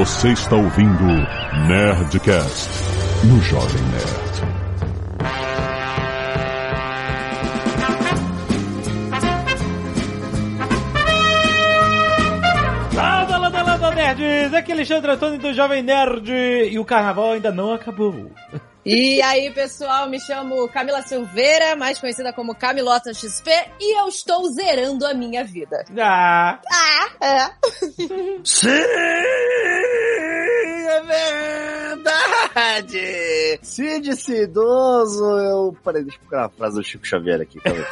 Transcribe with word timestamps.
Você 0.00 0.32
está 0.32 0.56
ouvindo 0.56 1.04
Nerdcast 1.68 2.70
no 3.22 3.38
Jovem 3.42 3.82
Nerd. 3.82 4.30
Landa, 12.94 13.36
landa, 13.36 13.62
landa, 13.62 13.90
nerds! 13.90 14.54
Aqui 14.54 14.70
é 14.70 14.74
Alexandre 14.74 15.10
Antônio 15.10 15.38
do 15.38 15.52
Jovem 15.52 15.82
Nerd 15.82 16.32
e 16.32 16.78
o 16.78 16.84
carnaval 16.86 17.32
ainda 17.32 17.52
não 17.52 17.74
acabou. 17.74 18.30
E 18.84 19.20
aí, 19.20 19.50
pessoal, 19.50 20.08
me 20.08 20.18
chamo 20.18 20.66
Camila 20.70 21.02
Silveira, 21.02 21.76
mais 21.76 22.00
conhecida 22.00 22.32
como 22.32 22.54
Camilota 22.54 23.12
XP, 23.12 23.50
e 23.78 24.00
eu 24.00 24.08
estou 24.08 24.50
zerando 24.50 25.06
a 25.06 25.12
minha 25.12 25.44
vida. 25.44 25.84
Ah! 25.98 26.58
Ah, 26.72 27.10
é. 27.20 27.50
Sim, 28.42 28.68
é 30.90 31.94
verdade! 31.94 33.60
Cid 33.62 34.10
idoso, 34.42 35.24
eu... 35.24 35.76
Peraí, 35.84 36.02
deixa 36.02 36.18
eu 36.18 36.20
procurar 36.20 36.46
a 36.46 36.48
frase 36.48 36.76
do 36.76 36.84
Chico 36.84 37.06
Xavier 37.06 37.40
aqui, 37.40 37.60
calma 37.60 37.80
aí. 37.80 37.86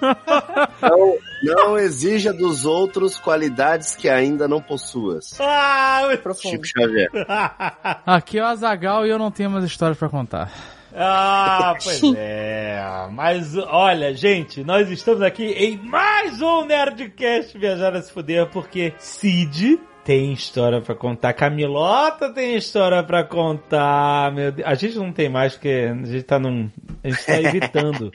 Não, 0.80 1.18
não 1.42 1.78
exija 1.78 2.32
dos 2.32 2.64
outros 2.64 3.18
qualidades 3.18 3.94
que 3.94 4.08
ainda 4.08 4.48
não 4.48 4.58
possuas. 4.62 5.38
Ah! 5.38 6.08
Profundo. 6.22 6.52
Chico 6.52 6.64
Xavier. 6.66 7.10
Aqui 8.06 8.38
é 8.38 8.42
o 8.42 8.46
Azagal 8.46 9.06
e 9.06 9.10
eu 9.10 9.18
não 9.18 9.30
tenho 9.30 9.50
mais 9.50 9.62
histórias 9.64 9.98
pra 9.98 10.08
contar. 10.08 10.50
Ah, 10.94 11.74
pois 11.82 12.02
é. 12.16 12.82
Mas 13.12 13.56
olha, 13.56 14.14
gente, 14.14 14.64
nós 14.64 14.90
estamos 14.90 15.22
aqui 15.22 15.44
em 15.44 15.76
mais 15.76 16.40
um 16.40 16.64
Nerdcast 16.64 17.56
Viajar 17.58 17.94
a 17.94 18.02
se 18.02 18.12
fuder, 18.12 18.48
porque 18.48 18.94
Cid 18.98 19.78
tem 20.04 20.32
história 20.32 20.80
pra 20.80 20.94
contar, 20.94 21.32
Camilota 21.32 22.30
tem 22.32 22.56
história 22.56 23.02
pra 23.02 23.24
contar. 23.24 24.32
Meu 24.32 24.52
Deus. 24.52 24.66
A 24.68 24.74
gente 24.74 24.96
não 24.98 25.12
tem 25.12 25.28
mais 25.28 25.54
porque 25.54 25.90
a 25.90 26.06
gente 26.06 26.22
tá 26.22 26.38
num. 26.38 26.70
A 27.02 27.08
gente 27.08 27.26
tá 27.26 27.40
evitando. 27.42 28.12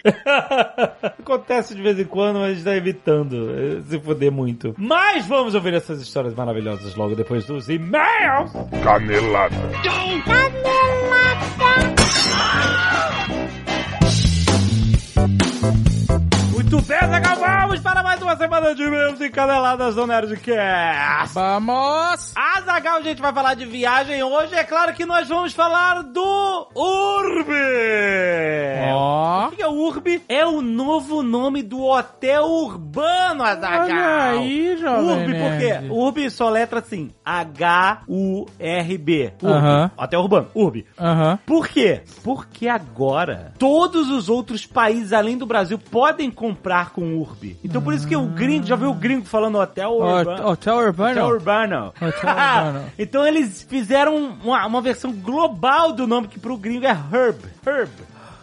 Acontece 1.20 1.76
de 1.76 1.82
vez 1.82 2.00
em 2.00 2.06
quando, 2.06 2.40
mas 2.40 2.52
a 2.52 2.54
gente 2.54 2.64
tá 2.64 2.76
evitando 2.76 3.52
eh, 3.52 3.82
se 3.88 4.00
fuder 4.00 4.32
muito. 4.32 4.74
Mas 4.78 5.26
vamos 5.28 5.56
ouvir 5.56 5.74
essas 5.74 6.02
histórias 6.02 6.34
maravilhosas 6.34 6.96
logo 6.96 7.16
depois 7.16 7.46
dos 7.46 7.70
e-mails. 7.70 8.52
Canelada. 8.84 9.56
Muito 16.68 16.82
bem, 16.88 16.98
Zagal, 17.00 17.36
vamos 17.36 17.80
para 17.80 18.02
mais 18.02 18.20
uma 18.24 18.36
semana 18.36 18.74
de 18.74 18.82
e-mails 18.82 19.22
e 19.22 19.30
caneladas 19.30 19.94
do 19.94 20.08
Nerdcast. 20.08 21.32
Vamos! 21.36 22.34
Azagal, 22.36 22.98
a 22.98 23.02
gente 23.04 23.22
vai 23.22 23.32
falar 23.32 23.54
de 23.54 23.66
viagem 23.68 24.24
hoje. 24.24 24.56
É 24.56 24.64
claro 24.64 24.92
que 24.94 25.06
nós 25.06 25.28
vamos 25.28 25.54
falar 25.54 26.02
do 26.02 26.68
Urb. 26.76 27.52
Ó, 28.96 29.48
O 29.48 29.52
que 29.52 29.62
é 29.62 29.68
o 29.68 29.74
Urb? 29.74 30.24
É 30.28 30.44
o 30.44 30.60
novo 30.62 31.22
nome 31.22 31.62
do 31.62 31.84
hotel 31.84 32.46
urbano, 32.46 33.44
Azagal. 33.44 33.82
olha 33.84 34.30
aí, 34.32 34.76
jovem 34.78 35.06
Urb, 35.06 35.34
por 35.40 35.58
quê? 35.60 35.68
nerd. 35.74 35.92
Urb 35.92 36.30
só 36.32 36.50
letra 36.50 36.80
assim, 36.80 37.12
H-U-R-B. 37.24 38.14
Urb. 39.44 39.54
Aham. 39.54 39.92
Hotel 39.96 40.20
urbano, 40.20 40.48
Urb. 40.56 40.84
Aham. 41.00 41.38
Por 41.46 41.68
quê? 41.68 42.02
Porque 42.24 42.68
agora 42.68 43.54
todos 43.60 44.10
os 44.10 44.30
outros 44.30 44.66
países 44.66 45.14
além 45.14 45.38
do 45.38 45.46
Brasil 45.46 45.78
podem 45.78 46.32
comprar 46.32 46.55
com 46.92 47.16
Urb. 47.18 47.58
Então 47.64 47.82
por 47.82 47.94
isso 47.94 48.08
que 48.08 48.16
o 48.16 48.26
gringo, 48.26 48.66
já 48.66 48.76
viu 48.76 48.90
o 48.92 48.94
gringo 48.94 49.26
falando 49.26 49.58
hotel 49.60 49.92
urbano? 49.94 50.32
Hot- 50.32 50.42
Hotel 50.52 50.76
Urbano? 50.78 51.12
Hotel 51.12 51.28
Urbano. 51.28 51.94
Hotel 52.02 52.12
Urbano. 52.30 52.86
então 52.98 53.26
eles 53.28 53.62
fizeram 53.70 54.16
uma, 54.44 54.66
uma 54.66 54.82
versão 54.82 55.12
global 55.12 55.92
do 55.94 56.08
nome 56.08 56.28
que 56.28 56.40
pro 56.40 56.58
gringo 56.58 56.86
é 56.86 56.90
Herb. 57.12 57.38
Herb. 57.66 57.90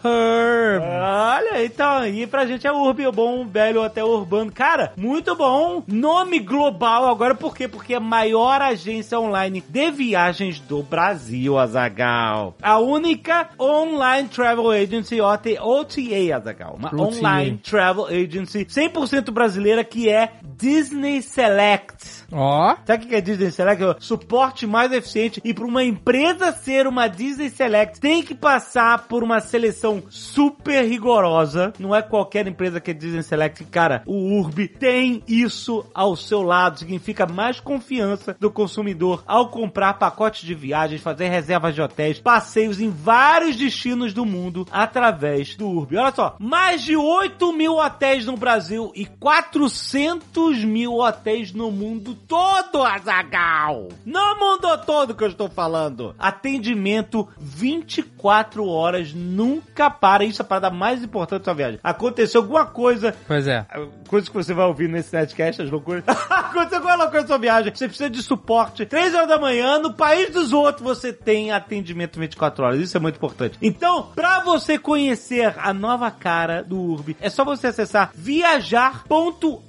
Herb. 0.03 0.83
Olha, 0.83 1.63
então, 1.63 2.05
e 2.05 2.27
pra 2.27 2.45
gente 2.45 2.67
é 2.67 2.71
Urb, 2.71 3.05
o 3.07 3.11
bom, 3.11 3.45
velho 3.45 3.81
hotel 3.81 4.07
urbano. 4.07 4.51
Cara, 4.51 4.93
muito 4.97 5.35
bom. 5.35 5.83
Nome 5.87 6.39
global 6.39 7.07
agora, 7.07 7.35
por 7.35 7.55
quê? 7.55 7.67
Porque 7.67 7.93
é 7.93 7.97
a 7.97 7.99
maior 7.99 8.61
agência 8.61 9.19
online 9.19 9.63
de 9.67 9.91
viagens 9.91 10.59
do 10.59 10.83
Brasil, 10.83 11.57
Azagal. 11.57 12.55
A 12.61 12.79
única 12.79 13.49
online 13.59 14.27
travel 14.29 14.71
agency 14.71 15.21
OT, 15.21 15.57
OTA, 15.59 16.35
Azagal. 16.35 16.75
Uma 16.77 16.93
online 16.93 17.57
travel 17.57 18.05
agency 18.05 18.65
100% 18.65 19.31
brasileira 19.31 19.83
que 19.83 20.09
é 20.09 20.33
Disney 20.41 21.21
Select. 21.21 22.22
Ó, 22.33 22.75
Sabe 22.85 23.05
o 23.05 23.07
que 23.07 23.15
é 23.15 23.21
Disney 23.21 23.51
Select? 23.51 23.83
É 23.83 23.95
suporte 23.99 24.67
mais 24.67 24.91
eficiente. 24.91 25.41
E 25.43 25.53
para 25.53 25.65
uma 25.65 25.83
empresa 25.83 26.51
ser 26.51 26.87
uma 26.87 27.07
Disney 27.07 27.49
Select, 27.49 27.99
tem 27.99 28.23
que 28.23 28.35
passar 28.35 29.07
por 29.07 29.23
uma 29.23 29.39
seleção 29.39 30.03
super 30.09 30.83
rigorosa. 30.83 31.73
Não 31.79 31.95
é 31.95 32.01
qualquer 32.01 32.47
empresa 32.47 32.79
que 32.79 32.91
é 32.91 32.93
Disney 32.93 33.23
Select. 33.23 33.63
Cara, 33.65 34.03
o 34.05 34.39
URB 34.39 34.67
tem 34.67 35.23
isso 35.27 35.85
ao 35.93 36.15
seu 36.15 36.41
lado. 36.41 36.79
Significa 36.79 37.25
mais 37.25 37.59
confiança 37.59 38.35
do 38.39 38.51
consumidor 38.51 39.23
ao 39.25 39.49
comprar 39.49 39.93
pacotes 39.93 40.45
de 40.45 40.55
viagens, 40.55 41.01
fazer 41.01 41.29
reservas 41.29 41.75
de 41.75 41.81
hotéis, 41.81 42.19
passeios 42.19 42.81
em 42.81 42.89
vários 42.89 43.55
destinos 43.55 44.13
do 44.13 44.25
mundo 44.25 44.67
através 44.71 45.55
do 45.55 45.69
URB. 45.69 45.97
Olha 45.97 46.13
só, 46.13 46.35
mais 46.39 46.81
de 46.81 46.95
8 46.95 47.53
mil 47.53 47.77
hotéis 47.77 48.25
no 48.25 48.35
Brasil 48.35 48.91
e 48.95 49.05
400 49.05 50.63
mil 50.63 50.99
hotéis 50.99 51.53
no 51.53 51.71
mundo 51.71 52.15
todo, 52.27 52.83
Azagal! 52.83 53.89
No 54.05 54.35
mundo 54.39 54.77
todo 54.85 55.15
que 55.15 55.23
eu 55.23 55.29
estou 55.29 55.49
falando. 55.49 56.15
Atendimento 56.17 57.27
24 57.37 58.65
horas, 58.67 59.13
nunca 59.13 59.89
para. 59.89 60.23
Isso 60.23 60.41
é 60.41 60.45
a 60.45 60.47
parada 60.47 60.69
mais 60.69 61.03
importante 61.03 61.39
da 61.39 61.45
sua 61.45 61.53
viagem. 61.53 61.79
Aconteceu 61.83 62.41
alguma 62.41 62.65
coisa 62.65 63.15
pois 63.27 63.47
é. 63.47 63.65
coisas 64.07 64.29
que 64.29 64.35
você 64.35 64.53
vai 64.53 64.65
ouvir 64.65 64.89
nesse 64.89 65.13
netcast, 65.13 65.61
as 65.61 65.69
loucuras. 65.69 66.03
Aconteceu 66.29 66.77
alguma 66.77 66.95
loucura 66.95 67.21
na 67.21 67.27
sua 67.27 67.37
viagem, 67.37 67.73
você 67.73 67.87
precisa 67.87 68.09
de 68.09 68.21
suporte. 68.21 68.85
3 68.85 69.13
horas 69.13 69.27
da 69.27 69.39
manhã, 69.39 69.79
no 69.79 69.93
país 69.93 70.29
dos 70.31 70.53
outros, 70.53 70.83
você 70.83 71.11
tem 71.11 71.51
atendimento 71.51 72.19
24 72.19 72.65
horas. 72.65 72.79
Isso 72.79 72.95
é 72.97 72.99
muito 72.99 73.15
importante. 73.15 73.57
Então, 73.61 74.09
pra 74.15 74.41
você 74.41 74.77
conhecer 74.77 75.53
a 75.57 75.73
nova 75.73 76.09
cara 76.11 76.63
do 76.63 76.79
URB, 76.79 77.17
é 77.19 77.29
só 77.29 77.43
você 77.43 77.67
acessar 77.67 78.11
viajar.hu 78.13 79.63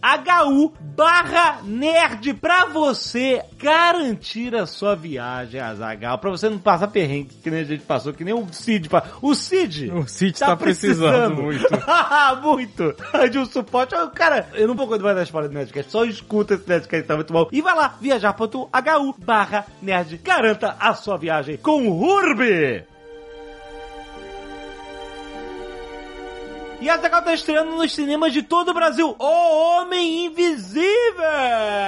barra 0.81 1.61
nerd 1.65 2.35
pra 2.45 2.67
você 2.67 3.43
garantir 3.57 4.55
a 4.55 4.67
sua 4.67 4.95
viagem, 4.95 5.59
Azagal. 5.59 6.19
Pra 6.19 6.29
você 6.29 6.51
não 6.51 6.59
passar 6.59 6.89
perrengue, 6.89 7.35
que 7.43 7.51
nem 7.51 7.61
a 7.61 7.65
gente 7.65 7.83
passou, 7.85 8.13
que 8.13 8.23
nem 8.23 8.35
o 8.35 8.47
Cid. 8.53 8.91
O 9.23 9.35
Cid! 9.35 9.91
O 9.91 10.07
Cid 10.07 10.39
tá 10.39 10.55
precisando 10.55 11.43
muito. 11.43 11.67
muito. 12.43 12.95
De 13.31 13.39
um 13.39 13.47
suporte. 13.47 13.95
Cara, 14.15 14.47
eu 14.53 14.69
não 14.69 14.75
vou 14.75 14.87
contar 14.87 15.05
mais 15.05 15.17
da 15.17 15.23
história 15.23 15.49
do 15.49 15.55
Nerdcast. 15.55 15.91
Só 15.91 16.05
escuta 16.05 16.53
esse 16.53 16.69
Nerdcast, 16.69 17.09
tá 17.09 17.15
muito 17.15 17.33
bom. 17.33 17.49
E 17.51 17.63
vai 17.63 17.75
lá, 17.75 17.97
viajar.hu 17.99 19.15
barra 19.17 19.65
nerd. 19.81 20.19
Garanta 20.19 20.77
a 20.79 20.93
sua 20.93 21.17
viagem 21.17 21.57
com 21.57 21.89
o 21.89 21.99
Urb. 21.99 22.85
E 26.85 26.91
a 26.91 26.99
Zagal 26.99 27.23
tá 27.23 27.33
estreando 27.33 27.71
nos 27.77 27.95
cinemas 27.95 28.31
de 28.31 28.43
todo 28.43 28.69
o 28.69 28.75
Brasil. 28.75 29.17
O 29.19 29.25
Homem 29.25 30.27
Invisível! 30.27 30.93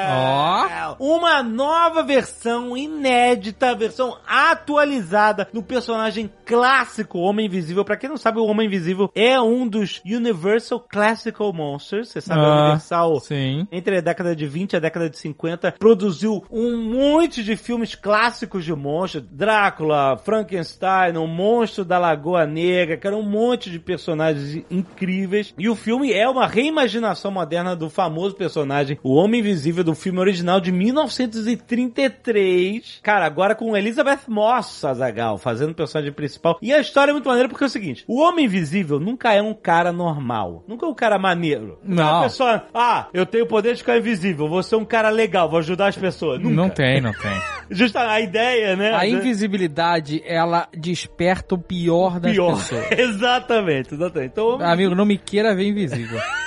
Ó. 0.09 0.97
Uma 0.99 1.43
nova 1.43 2.03
versão 2.03 2.75
inédita, 2.75 3.75
versão 3.75 4.17
atualizada 4.27 5.47
do 5.53 5.63
personagem 5.63 6.33
clássico 6.47 7.19
Homem 7.19 7.47
Invisível. 7.47 7.85
Pra 7.85 7.97
quem 7.97 8.09
não 8.09 8.17
sabe, 8.17 8.39
o 8.39 8.45
Homem 8.47 8.67
Invisível 8.69 9.11
é 9.15 9.41
um 9.41 9.67
dos 9.67 10.01
Universal 10.07 10.79
Classical 10.81 11.53
Monsters. 11.53 12.09
Você 12.09 12.21
sabe, 12.21 12.41
a 12.41 12.45
Ah, 12.45 12.61
Universal 12.63 13.19
Sim. 13.21 13.67
entre 13.73 13.99
a 13.99 14.01
década 14.01 14.35
de 14.37 14.47
20 14.47 14.73
e 14.73 14.77
a 14.77 14.81
década 14.81 15.11
de 15.11 15.19
50, 15.19 15.73
produziu 15.73 16.45
um 16.51 16.77
monte 16.83 17.43
de 17.43 17.57
filmes 17.57 17.95
clássicos 17.97 18.65
de 18.65 18.73
monstros. 18.75 19.25
Drácula, 19.31 20.17
Frankenstein, 20.19 21.17
o 21.17 21.27
Monstro 21.27 21.85
da 21.85 21.99
Lagoa 21.99 22.47
Negra, 22.47 22.97
que 22.97 23.07
era 23.07 23.17
um 23.17 23.23
monte 23.23 23.71
de 23.71 23.79
personagens 23.81 24.63
incríveis. 24.71 25.53
E 25.59 25.69
o 25.69 25.75
filme 25.75 26.13
é 26.13 26.29
uma 26.29 26.47
reimaginação 26.47 27.31
moderna 27.31 27.75
do 27.75 27.89
famoso 27.91 28.37
personagem, 28.37 28.99
o 29.03 29.15
Homem 29.15 29.41
Invisível, 29.41 29.83
do 29.83 29.95
filme 29.95 30.19
original 30.21 30.61
de 30.61 30.71
1933. 30.71 33.01
Cara, 33.03 33.25
agora 33.27 33.55
com 33.55 33.75
Elizabeth 33.77 34.21
Moss, 34.29 34.85
Azagal, 34.85 35.39
fazendo 35.39 35.71
o 35.71 35.75
personagem 35.75 36.13
principal. 36.13 36.36
E 36.63 36.73
a 36.73 36.81
história 36.81 37.11
é 37.11 37.13
muito 37.13 37.29
maneira 37.29 37.49
porque 37.49 37.65
é 37.65 37.67
o 37.67 37.71
seguinte, 37.71 38.05
o 38.07 38.21
Homem 38.21 38.45
Invisível 38.47 38.99
nunca 39.01 39.33
é 39.33 39.43
um 39.43 39.55
cara 39.55 39.93
normal. 39.93 40.65
Nunca 40.67 40.87
é 40.87 40.89
um 40.89 40.95
cara 40.95 41.19
maneiro. 41.19 41.79
É 41.85 41.87
uma 41.93 41.95
Não. 42.13 42.23
pessoa, 42.23 42.65
ah, 42.75 43.07
eu 43.13 43.27
tenho 43.27 43.45
o 43.45 43.49
poder 43.49 43.73
de 43.75 43.79
ficar 43.81 43.97
invisível, 43.99 44.49
vou 44.49 44.63
ser 44.63 44.77
um 44.77 44.85
cara 44.85 45.09
legal, 45.11 45.49
vou 45.49 45.59
ajudar 45.59 45.89
as 45.89 45.97
pessoas. 45.97 46.41
Nunca. 46.41 46.55
Não 46.55 46.69
tem, 46.69 47.01
não 47.01 47.13
tem. 47.13 47.33
Justa 47.71 48.09
a 48.09 48.21
ideia, 48.21 48.77
né? 48.77 48.95
A 48.95 49.07
invisibilidade, 49.07 50.23
ela 50.25 50.69
desperta 50.73 51.55
o 51.55 51.59
pior 51.59 52.21
das 52.21 52.33
Pior. 52.33 52.55
pessoas. 52.57 52.87
exatamente, 52.97 53.95
exatamente. 53.95 54.31
Então, 54.33 54.61
Amigo, 54.63 54.95
não 54.95 55.05
me 55.05 55.19
queira 55.19 55.55
ver 55.55 55.67
invisível. 55.69 56.21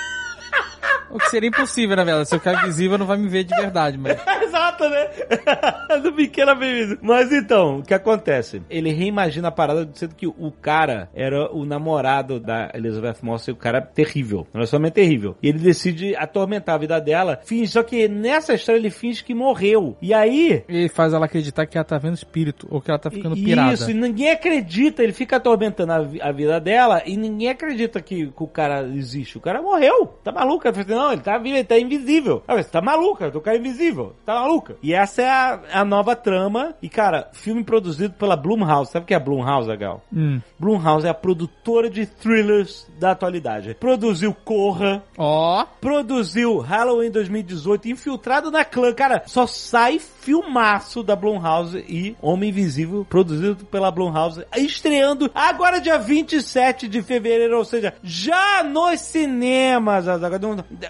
O 1.10 1.18
que 1.18 1.30
seria 1.30 1.48
impossível, 1.48 1.96
na 1.96 2.04
verdade. 2.04 2.28
Se 2.28 2.34
eu 2.34 2.38
ficar 2.38 2.62
invisível, 2.62 2.98
não 2.98 3.06
vai 3.06 3.16
me 3.16 3.28
ver 3.28 3.44
de 3.44 3.54
verdade, 3.54 3.98
mas... 3.98 4.18
Exato, 4.42 4.88
né? 4.88 5.08
Do 6.02 6.12
pequeno 6.12 6.54
bebida. 6.54 6.98
Mas 7.02 7.32
então, 7.32 7.78
o 7.78 7.82
que 7.82 7.94
acontece? 7.94 8.62
Ele 8.68 8.92
reimagina 8.92 9.48
a 9.48 9.52
parada 9.52 9.84
dizendo 9.84 10.14
que 10.14 10.26
o 10.26 10.52
cara 10.60 11.08
era 11.14 11.52
o 11.52 11.64
namorado 11.64 12.40
da 12.40 12.70
Elizabeth 12.74 13.16
Moss 13.22 13.46
e 13.48 13.52
o 13.52 13.56
cara 13.56 13.78
é 13.78 13.80
terrível. 13.80 14.46
Um 14.50 14.58
relacionamento 14.58 14.94
terrível. 14.94 15.36
E 15.42 15.48
ele 15.48 15.58
decide 15.58 16.16
atormentar 16.16 16.74
a 16.74 16.78
vida 16.78 17.00
dela. 17.00 17.40
Finge, 17.44 17.68
só 17.68 17.82
que 17.82 18.08
nessa 18.08 18.54
história 18.54 18.78
ele 18.78 18.90
finge 18.90 19.22
que 19.22 19.34
morreu. 19.34 19.96
E 20.00 20.12
aí, 20.12 20.64
Ele 20.68 20.88
faz 20.88 21.12
ela 21.12 21.26
acreditar 21.26 21.66
que 21.66 21.76
ela 21.76 21.84
tá 21.84 21.98
vendo 21.98 22.14
espírito, 22.14 22.66
ou 22.70 22.80
que 22.80 22.90
ela 22.90 22.98
tá 22.98 23.10
ficando 23.10 23.36
pirada. 23.36 23.74
Isso, 23.74 23.90
e 23.90 23.94
ninguém 23.94 24.30
acredita, 24.30 25.02
ele 25.02 25.12
fica 25.12 25.36
atormentando 25.36 25.92
a, 25.92 26.28
a 26.28 26.32
vida 26.32 26.60
dela 26.60 27.02
e 27.06 27.16
ninguém 27.16 27.48
acredita 27.48 28.00
que, 28.00 28.26
que 28.26 28.42
o 28.42 28.46
cara 28.46 28.82
existe. 28.82 29.38
O 29.38 29.40
cara 29.40 29.62
morreu, 29.62 30.06
tá 30.22 30.32
maluco? 30.32 30.68
Assim, 30.68 30.80
não, 31.00 31.12
ele 31.12 31.22
tá 31.22 31.38
vivo, 31.38 31.56
ele 31.56 31.64
tá 31.64 31.78
invisível. 31.78 32.42
Ah, 32.46 32.54
você 32.56 32.68
tá 32.68 32.82
maluca, 32.82 33.28
o 33.34 33.40
cara 33.40 33.56
invisível, 33.56 34.14
tá 34.24 34.34
maluca. 34.34 34.76
E 34.82 34.92
essa 34.92 35.22
é 35.22 35.30
a, 35.30 35.60
a 35.72 35.84
nova 35.84 36.14
trama. 36.14 36.74
E 36.82 36.88
cara, 36.88 37.30
filme 37.32 37.64
produzido 37.64 38.14
pela 38.14 38.36
Blumhouse. 38.36 38.92
Sabe 38.92 39.04
o 39.04 39.06
que 39.06 39.14
é 39.14 39.16
a 39.16 39.20
Blumhouse, 39.20 39.74
Gal? 39.76 40.02
Hum. 40.12 40.40
Blumhouse 40.58 41.06
é 41.06 41.10
a 41.10 41.14
produtora 41.14 41.88
de 41.88 42.04
thrillers 42.04 42.86
da 42.98 43.12
atualidade. 43.12 43.74
Produziu 43.74 44.34
Corra, 44.44 45.02
Ó, 45.16 45.64
produziu 45.80 46.58
Halloween 46.58 47.10
2018, 47.10 47.88
Infiltrado 47.88 48.50
na 48.50 48.64
Clã. 48.64 48.92
Cara, 48.92 49.22
só 49.26 49.46
sai 49.46 49.98
filmaço 49.98 51.02
da 51.02 51.16
Blumhouse 51.16 51.78
e 51.88 52.14
Homem 52.20 52.50
Invisível, 52.50 53.06
produzido 53.08 53.64
pela 53.64 53.90
Blumhouse, 53.90 54.44
estreando 54.56 55.30
agora 55.34 55.80
dia 55.80 55.98
27 55.98 56.88
de 56.88 57.02
fevereiro, 57.02 57.56
ou 57.56 57.64
seja, 57.64 57.94
já 58.02 58.62
nos 58.62 59.00
cinemas. 59.00 60.06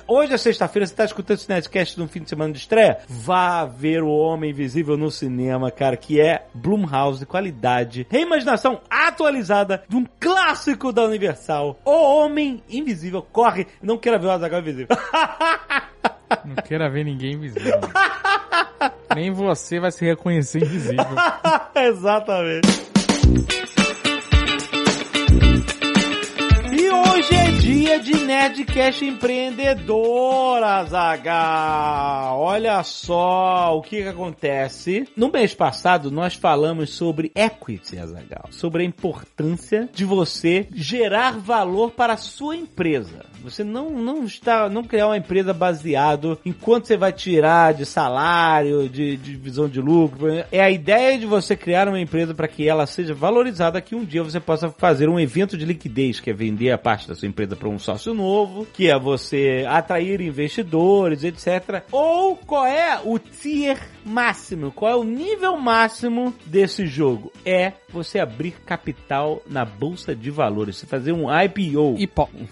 Hoje 0.06 0.32
é 0.34 0.36
sexta-feira, 0.36 0.86
você 0.86 0.94
tá 0.94 1.04
escutando 1.04 1.38
esse 1.38 1.48
Nerdcast 1.48 1.98
no 1.98 2.08
fim 2.08 2.22
de 2.22 2.28
semana 2.28 2.52
de 2.52 2.58
estreia? 2.58 2.98
Vá 3.08 3.64
ver 3.64 4.02
o 4.02 4.08
Homem 4.08 4.50
Invisível 4.50 4.96
no 4.96 5.10
cinema, 5.10 5.70
cara, 5.70 5.96
que 5.96 6.20
é 6.20 6.46
Blumhouse, 6.54 7.24
qualidade, 7.26 8.06
reimaginação 8.10 8.80
atualizada 8.90 9.82
de 9.88 9.96
um 9.96 10.04
clássico 10.18 10.92
da 10.92 11.04
Universal. 11.04 11.78
O 11.84 11.90
Homem 11.90 12.62
Invisível 12.68 13.22
corre, 13.22 13.66
não 13.82 13.98
queira 13.98 14.18
ver 14.18 14.26
o 14.26 14.30
Azaghal 14.30 14.60
Invisível. 14.60 14.96
não 16.44 16.56
queira 16.56 16.88
ver 16.90 17.04
ninguém 17.04 17.34
invisível. 17.34 17.80
Nem 19.14 19.30
você 19.30 19.80
vai 19.80 19.90
se 19.90 20.04
reconhecer 20.04 20.62
invisível. 20.62 21.04
Exatamente. 21.74 23.59
Hoje 27.30 27.36
é 27.36 27.50
dia 27.52 28.00
de 28.00 28.14
Nerdcast 28.24 29.04
Empreendedor, 29.04 30.62
Azagal. 30.62 32.40
Olha 32.40 32.82
só 32.82 33.76
o 33.76 33.82
que, 33.82 34.02
que 34.02 34.08
acontece. 34.08 35.06
No 35.16 35.30
mês 35.30 35.54
passado, 35.54 36.10
nós 36.10 36.34
falamos 36.34 36.90
sobre 36.90 37.30
equity, 37.34 37.98
Azagal. 37.98 38.48
Sobre 38.50 38.82
a 38.82 38.86
importância 38.86 39.88
de 39.92 40.04
você 40.04 40.66
gerar 40.72 41.38
valor 41.38 41.92
para 41.92 42.14
a 42.14 42.18
sua 42.18 42.56
empresa. 42.56 43.29
Você 43.42 43.64
não, 43.64 43.90
não 43.90 44.24
está, 44.24 44.68
não 44.68 44.84
criar 44.84 45.06
uma 45.06 45.16
empresa 45.16 45.52
baseado 45.52 46.38
em 46.44 46.52
quanto 46.52 46.86
você 46.86 46.96
vai 46.96 47.12
tirar 47.12 47.74
de 47.74 47.84
salário, 47.84 48.88
de, 48.88 49.16
de 49.16 49.36
visão 49.36 49.68
de 49.68 49.80
lucro. 49.80 50.28
É 50.50 50.60
a 50.60 50.70
ideia 50.70 51.18
de 51.18 51.26
você 51.26 51.56
criar 51.56 51.88
uma 51.88 52.00
empresa 52.00 52.34
para 52.34 52.48
que 52.48 52.68
ela 52.68 52.86
seja 52.86 53.14
valorizada, 53.14 53.80
que 53.80 53.94
um 53.94 54.04
dia 54.04 54.22
você 54.22 54.40
possa 54.40 54.70
fazer 54.70 55.08
um 55.08 55.18
evento 55.18 55.56
de 55.56 55.64
liquidez, 55.64 56.20
que 56.20 56.30
é 56.30 56.32
vender 56.32 56.70
a 56.70 56.78
parte 56.78 57.08
da 57.08 57.14
sua 57.14 57.28
empresa 57.28 57.56
para 57.56 57.68
um 57.68 57.78
sócio 57.78 58.14
novo, 58.14 58.66
que 58.66 58.90
é 58.90 58.98
você 58.98 59.64
atrair 59.68 60.20
investidores, 60.20 61.24
etc. 61.24 61.82
Ou 61.90 62.36
qual 62.36 62.66
é 62.66 63.00
o 63.04 63.18
tier 63.18 63.78
máximo, 64.04 64.72
qual 64.72 64.92
é 64.92 64.96
o 64.96 65.04
nível 65.04 65.56
máximo 65.56 66.34
desse 66.46 66.86
jogo? 66.86 67.32
É 67.44 67.72
você 67.92 68.18
abrir 68.18 68.52
capital 68.64 69.42
na 69.48 69.64
bolsa 69.64 70.14
de 70.14 70.30
valores, 70.30 70.76
você 70.76 70.86
fazer 70.86 71.12
um 71.12 71.26
IPO. 71.30 71.96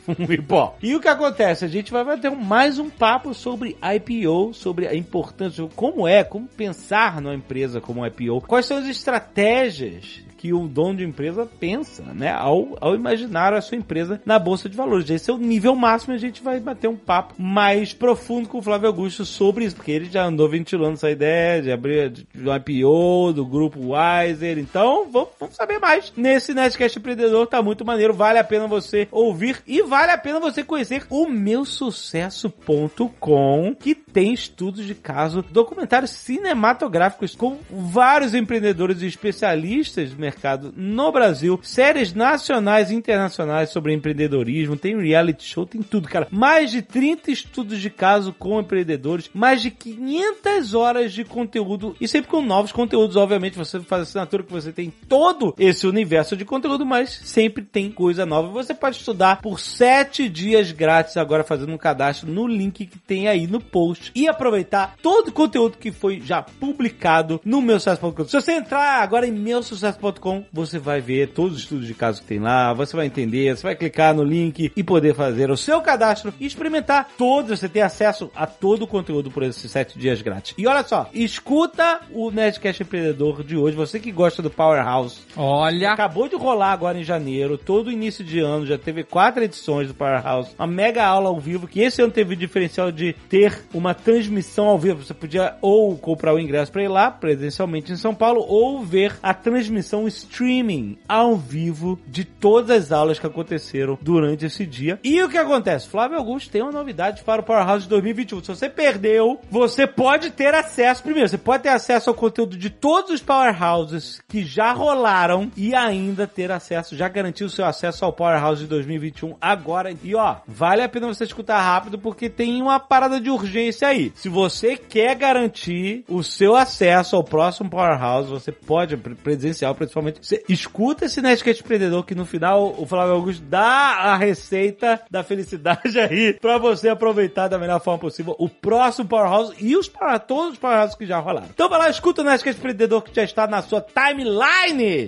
Um 0.19 0.33
IPO. 0.33 0.75
E 0.81 0.95
o 0.95 1.01
que 1.01 1.09
acontece? 1.09 1.65
A 1.65 1.69
gente 1.69 1.91
vai 1.91 2.05
bater 2.05 2.31
um- 2.31 2.37
mais 2.37 2.79
um 2.79 2.89
papo 2.89 3.35
sobre 3.35 3.77
IPO, 3.83 4.55
sobre 4.55 4.87
a 4.87 4.95
importância, 4.95 5.69
como 5.75 6.07
é, 6.07 6.23
como 6.23 6.47
pensar 6.47 7.21
numa 7.21 7.35
empresa 7.35 7.81
como 7.81 8.01
um 8.03 8.07
IPO, 8.07 8.43
quais 8.43 8.67
são 8.67 8.77
as 8.79 8.87
estratégias 8.87 10.21
que 10.39 10.53
o 10.53 10.69
dono 10.69 10.99
de 10.99 11.05
empresa 11.05 11.49
pensa, 11.59 12.05
né, 12.15 12.31
ao, 12.31 12.79
ao 12.81 12.95
imaginar 12.95 13.53
a 13.53 13.61
sua 13.61 13.77
empresa 13.77 14.23
na 14.25 14.39
bolsa 14.39 14.69
de 14.69 14.77
valores. 14.77 15.11
Esse 15.11 15.31
é 15.31 15.35
o 15.35 15.39
nível 15.39 15.75
máximo 15.75 16.15
a 16.15 16.19
gente 16.19 16.41
vai 16.43 16.61
bater 16.61 16.89
um 16.89 16.97
papo 16.97 17.35
mais 17.37 17.93
profundo 17.93 18.49
com 18.49 18.59
o 18.59 18.63
Flávio 18.63 18.87
Augusto 18.87 19.25
sobre 19.25 19.65
isso, 19.65 19.75
porque 19.75 19.91
ele 19.91 20.05
já 20.07 20.25
andou 20.25 20.49
ventilando 20.49 20.95
essa 20.95 21.11
ideia 21.11 21.61
de 21.61 21.73
abrir 21.73 22.11
do 22.35 22.55
IPO, 22.55 23.33
do 23.35 23.45
grupo 23.45 23.93
Wiser. 23.93 24.59
Então, 24.59 25.11
vamos, 25.11 25.31
vamos 25.39 25.57
saber 25.57 25.81
mais. 25.81 26.13
Nesse 26.17 26.55
Nerdcast 26.55 26.99
Empreendedor 26.99 27.49
tá 27.49 27.61
muito 27.61 27.85
maneiro, 27.85 28.15
vale 28.15 28.39
a 28.39 28.45
pena 28.45 28.69
você 28.69 29.09
ouvir 29.11 29.61
e 29.67 29.83
vale 29.83 30.13
a 30.13 30.19
pena 30.19 30.39
você 30.39 30.63
conhecer 30.63 31.05
o 31.11 31.29
meusucesso.com, 31.29 33.75
que 33.79 33.95
tem 33.95 34.33
estudos 34.33 34.87
de 34.87 34.95
caso, 34.95 35.43
documentários 35.43 36.13
cinematográficos 36.13 37.35
com 37.35 37.59
vários 37.71 38.35
empreendedores 38.35 39.03
e 39.03 39.07
especialistas 39.07 40.11
do 40.11 40.21
mercado 40.29 40.73
no 40.77 41.11
Brasil, 41.11 41.59
séries 41.63 42.13
nacionais 42.13 42.91
e 42.91 42.95
internacionais 42.95 43.71
sobre 43.71 43.95
empreendedorismo, 43.95 44.77
tem 44.77 45.01
reality 45.01 45.45
show, 45.45 45.65
tem 45.67 45.83
tudo, 45.83 46.09
cara. 46.09 46.29
Mais 46.31 46.71
de 46.71 46.83
30 46.83 47.31
estudos 47.31 47.81
de 47.81 47.91
caso 47.91 48.33
com 48.33 48.61
empreendedores, 48.61 49.31
mais 49.33 49.63
de 49.63 49.71
500 49.71 50.75
horas 50.75 51.13
de 51.13 51.25
conteúdo 51.25 51.97
e 52.01 52.07
sempre 52.07 52.31
com 52.31 52.43
novos 52.43 52.73
conteúdos, 52.73 53.17
obviamente, 53.17 53.57
você 53.57 53.81
faz 53.81 54.03
assinatura 54.03 54.43
que 54.43 54.53
você 54.53 54.73
tem 54.73 54.93
todo 55.09 55.55
esse 55.59 55.87
universo 55.87 56.37
de 56.37 56.45
conteúdo, 56.45 56.85
mas 56.85 57.11
sempre 57.25 57.65
tem 57.65 57.91
coisa 57.91 58.27
nova. 58.27 58.49
Você 58.49 58.75
pode 58.75 58.97
estudar 58.97 59.41
por 59.41 59.59
7 59.59 60.29
dias 60.29 60.73
grátis 60.73 61.17
agora 61.17 61.43
fazendo 61.43 61.73
um 61.73 61.79
cadastro 61.79 62.31
no 62.31 62.47
link 62.47 62.87
que 62.87 62.99
tem 62.99 63.29
aí 63.29 63.47
no 63.47 63.61
post 63.61 64.13
e 64.15 64.29
aproveitar 64.29 64.97
todo 65.03 65.29
o 65.29 65.33
conteúdo 65.33 65.79
que 65.79 65.91
foi 65.91 66.21
já 66.21 66.43
publicado 66.43 67.41
no 67.45 67.63
meu 67.63 67.79
sucesso.com. 67.79 68.25
Se 68.25 68.41
você 68.41 68.53
entrar 68.53 69.03
agora 69.03 69.27
em 69.27 69.33
meu 69.33 69.63
sucesso.com, 69.63 70.18
você 70.53 70.79
vai 70.79 71.01
ver 71.01 71.29
todos 71.29 71.57
os 71.57 71.63
estudos 71.63 71.87
de 71.87 71.95
caso 71.95 72.21
que 72.21 72.27
tem 72.27 72.39
lá, 72.39 72.73
você 72.73 72.97
vai 72.97 73.07
entender, 73.07 73.57
você 73.57 73.63
vai 73.63 73.77
clicar 73.77 74.15
no 74.15 74.25
link 74.25 74.73
e 74.75 74.83
poder 74.83 75.15
fazer 75.15 75.51
o 75.51 75.57
seu 75.57 75.81
cadastro 75.81 76.33
e 76.41 76.47
experimentar 76.47 77.09
todos, 77.17 77.59
você 77.59 77.69
tem 77.69 77.83
acesso 77.83 78.31
a 78.35 78.47
todo 78.47 78.83
o 78.83 78.87
conteúdo 78.87 79.31
por 79.31 79.43
esses 79.43 79.71
7 79.71 79.99
dias 79.99 80.21
grátis. 80.23 80.55
E 80.57 80.67
olha 80.67 80.83
só, 80.83 81.09
escuta 81.13 82.01
o 82.13 82.31
Nerdcast 82.31 82.83
Empreendedor 82.83 83.45
de 83.45 83.57
hoje, 83.57 83.77
você 83.77 84.01
que 84.01 84.11
gosta 84.11 84.43
do 84.43 84.51
Powerhouse, 84.51 85.21
Olha, 85.37 85.93
Acabou 85.93 86.29
de 86.29 86.37
rolar 86.37 86.73
agora 86.73 86.99
em 86.99 87.05
janeiro, 87.05 87.57
todo 87.57 87.93
início 87.93 88.25
de 88.25 88.41
ano, 88.41 88.67
já 88.67 88.79
teve 88.79 89.05
quatro 89.05 89.45
edições 89.45 89.89
do 89.89 89.95
Powerhouse, 89.95 90.51
uma 90.59 90.67
mega 90.67 91.05
aula 91.05 91.29
ao 91.29 91.39
vivo, 91.39 91.69
que 91.69 91.81
esse 91.81 92.03
ano 92.03 92.13
teve 92.13 92.35
o 92.35 92.37
diferencial 92.37 92.91
de 92.91 93.13
ter 93.29 93.65
uma 93.73 93.95
transmissão 93.95 94.67
ao 94.67 94.79
vivo. 94.79 95.05
Você 95.05 95.15
podia 95.15 95.57
ou 95.61 95.97
comprar 95.97 96.35
o 96.35 96.41
ingresso 96.41 96.73
para 96.73 96.83
ir 96.83 96.89
lá, 96.89 97.11
presencialmente 97.11 97.93
em 97.93 97.97
São 97.97 98.15
Paulo, 98.15 98.45
ou 98.47 98.83
ver 98.83 99.17
a 99.23 99.33
transmissão 99.33 100.08
streaming 100.09 100.99
ao 101.09 101.37
vivo 101.37 101.99
de 102.07 102.25
todas 102.25 102.71
as 102.87 102.93
aulas 102.93 103.19
que 103.19 103.27
aconteceram 103.27 103.97
durante 104.03 104.47
esse 104.47 104.67
dia. 104.67 104.99
E 105.05 105.23
o 105.23 105.29
que 105.29 105.39
acontece? 105.39 105.89
Flávio 105.89 106.19
Augusto 106.19 106.51
tem 106.51 106.63
uma 106.63 106.73
novidade 106.73 107.23
para 107.23 107.41
o 107.41 107.45
Powerhouse 107.45 107.85
de 107.85 107.89
2021. 107.91 108.43
Se 108.43 108.49
você 108.49 108.69
perdeu, 108.69 109.41
você 109.51 109.87
pode 109.87 110.31
ter 110.31 110.55
acesso, 110.55 111.03
primeiro, 111.03 111.29
você 111.29 111.39
pode 111.39 111.63
ter 111.63 111.69
acesso 111.71 112.11
ao 112.11 112.15
conteúdo 112.17 112.57
de 112.57 112.71
todos 112.71 113.11
os 113.13 113.23
Powerhouses 113.23 114.21
que 114.29 114.45
já 114.45 114.73
rolaram 114.73 115.51
e 115.57 115.75
ainda 115.75 116.27
ter 116.27 116.51
acesso, 116.51 116.97
já 116.97 117.09
garantir 117.09 117.45
o 117.45 117.51
seu 117.51 117.65
acesso 117.65 118.05
ao 118.05 118.13
Powerhouse 118.13 118.63
de 118.63 118.67
2021 118.69 119.37
agora. 119.41 119.93
E 120.03 120.15
ó, 120.15 120.37
vale 120.47 120.83
a 120.83 120.89
pena 120.89 121.07
você 121.07 121.25
escutar 121.25 121.61
rápido 121.61 121.99
porque 121.99 122.29
tem 122.29 122.61
uma 122.63 122.79
parada 122.81 123.21
de 123.21 123.31
urgência 123.31 123.89
aí. 123.89 124.13
Se 124.15 124.29
você 124.29 124.77
quer 124.77 125.15
garantir 125.17 126.05
o 126.09 126.23
seu 126.23 126.55
acesso 126.57 127.17
ao 127.17 127.25
próximo 127.25 127.71
Powerhouse, 127.71 128.31
você 128.31 128.53
pode, 128.53 128.97
pre- 128.97 129.15
presencial 129.15 129.75
principalmente, 129.75 129.98
você 130.03 130.45
escuta 130.49 131.05
esse 131.05 131.21
Nerdcast 131.21 131.63
Empreendedor 131.63 132.05
que 132.05 132.15
no 132.15 132.25
final 132.25 132.75
o 132.79 132.87
Flávio 132.87 133.15
Augusto 133.15 133.43
dá 133.45 133.61
a 133.61 134.17
receita 134.17 135.01
da 135.11 135.23
felicidade 135.23 135.99
aí 136.01 136.35
pra 136.35 136.59
você 136.59 136.89
aproveitar 136.89 137.49
da 137.49 137.59
melhor 137.59 137.81
forma 137.81 137.99
possível 137.99 138.35
o 138.39 138.49
próximo 138.49 139.09
Powerhouse 139.09 139.55
e 139.59 139.77
os 139.77 139.89
para 139.89 140.19
todos 140.19 140.53
os 140.53 140.59
Powerhouses 140.59 140.97
que 140.97 141.07
já 141.07 141.19
rolaram. 141.19 141.49
Então 141.53 141.69
vai 141.69 141.79
lá, 141.79 141.91
escuta 141.91 142.23
o 142.23 142.25
Nerdcast 142.25 142.59
Empreendedor 142.59 143.03
que 143.03 143.15
já 143.15 143.23
está 143.23 143.47
na 143.47 143.63
sua 143.63 143.81
timeline. 143.81 145.07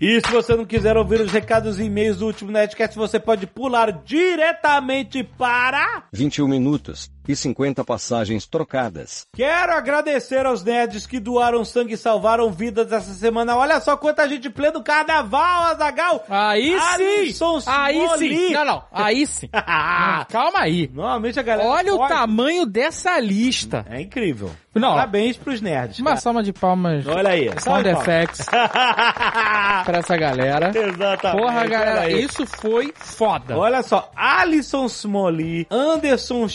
E 0.00 0.20
se 0.20 0.30
você 0.30 0.54
não 0.54 0.66
quiser 0.66 0.96
ouvir 0.96 1.20
os 1.20 1.32
recados 1.32 1.78
e 1.78 1.84
e-mails 1.84 2.18
do 2.18 2.26
último 2.26 2.50
Nerdcast, 2.50 2.96
você 2.96 3.18
pode 3.18 3.46
pular 3.46 3.90
diretamente 4.04 5.22
para 5.22 6.04
21 6.12 6.48
minutos. 6.48 7.13
E 7.26 7.34
50 7.34 7.84
passagens 7.84 8.46
trocadas. 8.46 9.26
Quero 9.34 9.72
agradecer 9.72 10.44
aos 10.46 10.62
nerds 10.62 11.06
que 11.06 11.18
doaram 11.20 11.64
sangue 11.64 11.94
e 11.94 11.96
salvaram 11.96 12.50
vidas 12.52 12.92
essa 12.92 13.12
semana. 13.14 13.56
Olha 13.56 13.80
só 13.80 13.96
quanta 13.96 14.28
gente 14.28 14.50
pleno 14.50 14.82
carnaval, 14.82 15.64
Azagal. 15.64 16.24
Aí 16.28 16.74
Alisson 16.74 17.60
sim! 17.60 17.70
Aí 17.70 17.96
Smoli. 17.98 18.36
sim! 18.36 18.52
Não, 18.52 18.64
não, 18.64 18.82
aí 18.92 19.26
sim. 19.26 19.48
Não, 19.54 20.24
calma 20.30 20.60
aí. 20.60 20.90
Normalmente 20.92 21.38
a 21.40 21.42
galera. 21.42 21.68
Olha 21.68 21.94
o 21.94 21.98
pode- 21.98 22.12
tamanho 22.12 22.66
dessa 22.66 23.18
lista. 23.18 23.84
É 23.88 24.00
incrível. 24.00 24.50
Não. 24.74 24.90
Parabéns 24.94 25.36
pros 25.36 25.60
nerds. 25.60 25.98
Uma 26.00 26.10
cara. 26.10 26.20
salva 26.20 26.42
de 26.42 26.52
palmas. 26.52 27.06
Olha 27.06 27.30
aí. 27.30 27.48
Sound 27.60 27.88
effects 27.88 28.44
pra 29.84 29.98
essa 29.98 30.16
galera. 30.16 30.72
Exatamente. 30.74 31.40
Porra, 31.40 31.66
galera, 31.66 32.10
isso 32.10 32.44
foi 32.46 32.92
foda. 32.96 33.56
Olha 33.56 33.82
só, 33.82 34.10
Alisson 34.16 34.86
Smoli, 34.86 35.66
Anderson 35.70 36.48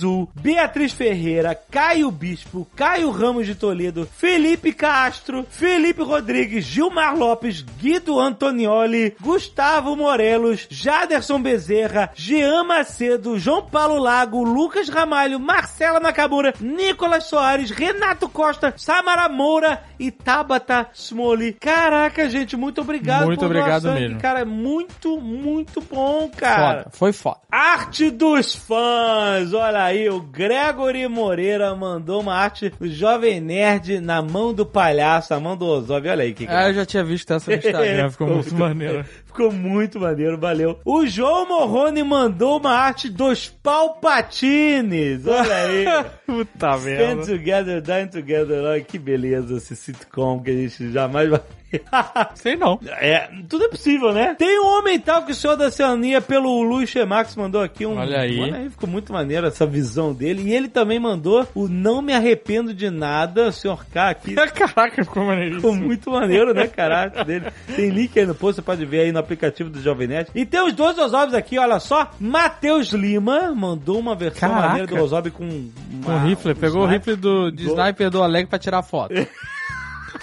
Shimizu, 0.00 0.28
Beatriz 0.34 0.92
Ferreira, 0.92 1.54
Caio 1.54 2.10
Bispo, 2.10 2.66
Caio 2.74 3.10
Ramos 3.10 3.46
de 3.46 3.54
Toledo, 3.54 4.08
Felipe 4.16 4.72
Castro, 4.72 5.46
Felipe 5.48 6.02
Rodrigues, 6.02 6.64
Gilmar 6.64 7.16
Lopes, 7.16 7.62
Guido 7.78 8.18
Antonioli, 8.18 9.14
Gustavo 9.20 9.94
Morelos, 9.94 10.66
Jaderson 10.70 11.40
Bezerra, 11.40 12.10
Jean 12.14 12.64
Macedo, 12.64 13.38
João 13.38 13.62
Paulo 13.62 13.98
Lago, 13.98 14.42
Lucas 14.42 14.88
Ramalho, 14.88 15.38
Marcela 15.38 16.00
Nakamura, 16.00 16.54
Nicolas 16.60 17.24
Soares, 17.24 17.70
Renato 17.70 18.28
Costa, 18.28 18.74
Samara 18.76 19.28
Moura 19.28 19.82
e 19.98 20.10
Tabata 20.10 20.88
Smoli. 20.94 21.52
Caraca, 21.52 22.28
gente, 22.28 22.56
muito 22.56 22.80
obrigado 22.80 23.26
Muito 23.26 23.40
por 23.40 23.46
obrigado 23.46 23.82
sangue, 23.82 24.00
mesmo. 24.00 24.20
Cara, 24.20 24.40
é 24.40 24.44
muito, 24.44 25.20
muito 25.20 25.80
bom, 25.82 26.30
cara. 26.34 26.84
Foda, 26.84 26.90
foi 26.92 27.12
foda. 27.12 27.40
Arte 27.50 28.10
dos 28.10 28.54
fãs! 28.54 29.52
Olha 29.52 29.84
aí, 29.84 29.89
o 30.08 30.20
Gregory 30.20 31.06
Moreira 31.08 31.74
mandou 31.74 32.20
uma 32.20 32.34
arte 32.34 32.70
do 32.78 32.88
Jovem 32.88 33.40
Nerd 33.40 34.00
na 34.00 34.22
mão 34.22 34.52
do 34.54 34.64
palhaço, 34.64 35.32
na 35.32 35.40
mão 35.40 35.56
do 35.56 35.66
Ozob. 35.66 36.08
Olha 36.08 36.22
aí 36.22 36.32
que 36.32 36.46
Ah, 36.48 36.68
eu 36.68 36.74
já 36.74 36.86
tinha 36.86 37.02
visto 37.04 37.32
essa 37.32 37.50
no 37.50 37.56
Instagram, 37.56 38.10
ficou 38.10 38.26
muito 38.28 38.54
maneiro. 38.54 39.04
Ficou 39.30 39.52
muito 39.52 40.00
maneiro, 40.00 40.36
valeu. 40.36 40.80
O 40.84 41.06
João 41.06 41.46
Morrone 41.46 42.02
mandou 42.02 42.58
uma 42.58 42.72
arte 42.72 43.08
dos 43.08 43.48
Palpatines. 43.48 45.24
Olha 45.24 45.54
aí. 45.54 45.84
Puta 46.26 46.76
Stand 46.76 47.20
Together, 47.32 47.80
Dying 47.80 48.08
Together. 48.08 48.64
Olha 48.64 48.80
que 48.80 48.98
beleza 48.98 49.56
esse 49.56 49.76
sitcom 49.76 50.42
que 50.42 50.50
a 50.50 50.54
gente 50.54 50.90
jamais 50.90 51.30
vai 51.30 51.40
Sei 52.34 52.56
não. 52.56 52.78
É, 52.86 53.28
tudo 53.48 53.64
é 53.64 53.68
possível, 53.68 54.12
né? 54.12 54.34
Tem 54.38 54.60
um 54.60 54.66
homem 54.66 54.98
tal 54.98 55.24
que 55.24 55.32
o 55.32 55.34
senhor 55.34 55.56
da 55.56 55.66
Oceania 55.66 56.20
pelo 56.20 56.62
Luiz 56.62 56.90
Chemax 56.90 57.36
mandou 57.36 57.62
aqui 57.62 57.86
um. 57.86 57.96
Olha 57.96 58.20
aí. 58.20 58.40
Olha 58.40 58.56
aí, 58.56 58.70
ficou 58.70 58.88
muito 58.88 59.12
maneiro 59.12 59.46
essa 59.46 59.66
visão 59.66 60.12
dele. 60.12 60.42
E 60.48 60.54
ele 60.54 60.68
também 60.68 60.98
mandou 60.98 61.46
o 61.54 61.68
Não 61.68 62.02
Me 62.02 62.12
Arrependo 62.12 62.74
de 62.74 62.90
Nada, 62.90 63.48
o 63.48 63.52
senhor 63.52 63.84
K 63.86 64.10
aqui. 64.10 64.34
Caraca, 64.50 65.04
ficou 65.04 65.24
maneiríssimo. 65.24 65.72
Ficou 65.72 65.74
muito 65.74 66.10
maneiro, 66.10 66.52
né, 66.52 66.66
cara? 66.66 66.96
a 66.96 67.00
arte 67.02 67.24
dele. 67.24 67.46
Tem 67.74 67.88
link 67.88 68.18
aí 68.18 68.26
no 68.26 68.34
post, 68.34 68.56
você 68.56 68.62
pode 68.62 68.84
ver 68.84 69.00
aí 69.00 69.12
no 69.12 69.18
aplicativo 69.20 69.70
do 69.70 69.80
Jovem 69.80 70.08
Nerd. 70.08 70.30
E 70.34 70.44
tem 70.44 70.60
os 70.66 70.72
dois 70.72 70.98
Osobs 70.98 71.34
aqui, 71.34 71.58
olha 71.58 71.78
só. 71.78 72.10
Matheus 72.18 72.88
Lima 72.92 73.54
mandou 73.54 73.98
uma 73.98 74.14
versão 74.14 74.48
Caraca. 74.48 74.68
maneira 74.68 74.86
do 74.86 75.02
Ozob 75.02 75.30
com. 75.30 75.70
Com 76.04 76.12
o 76.12 76.18
rifle, 76.18 76.54
pegou 76.54 76.82
o 76.82 76.86
rifle 76.86 77.16
do, 77.16 77.50
de 77.50 77.64
Gol. 77.66 77.76
sniper 77.78 78.10
do 78.10 78.20
Oleg 78.20 78.46
pra 78.48 78.58
tirar 78.58 78.82
foto. 78.82 79.14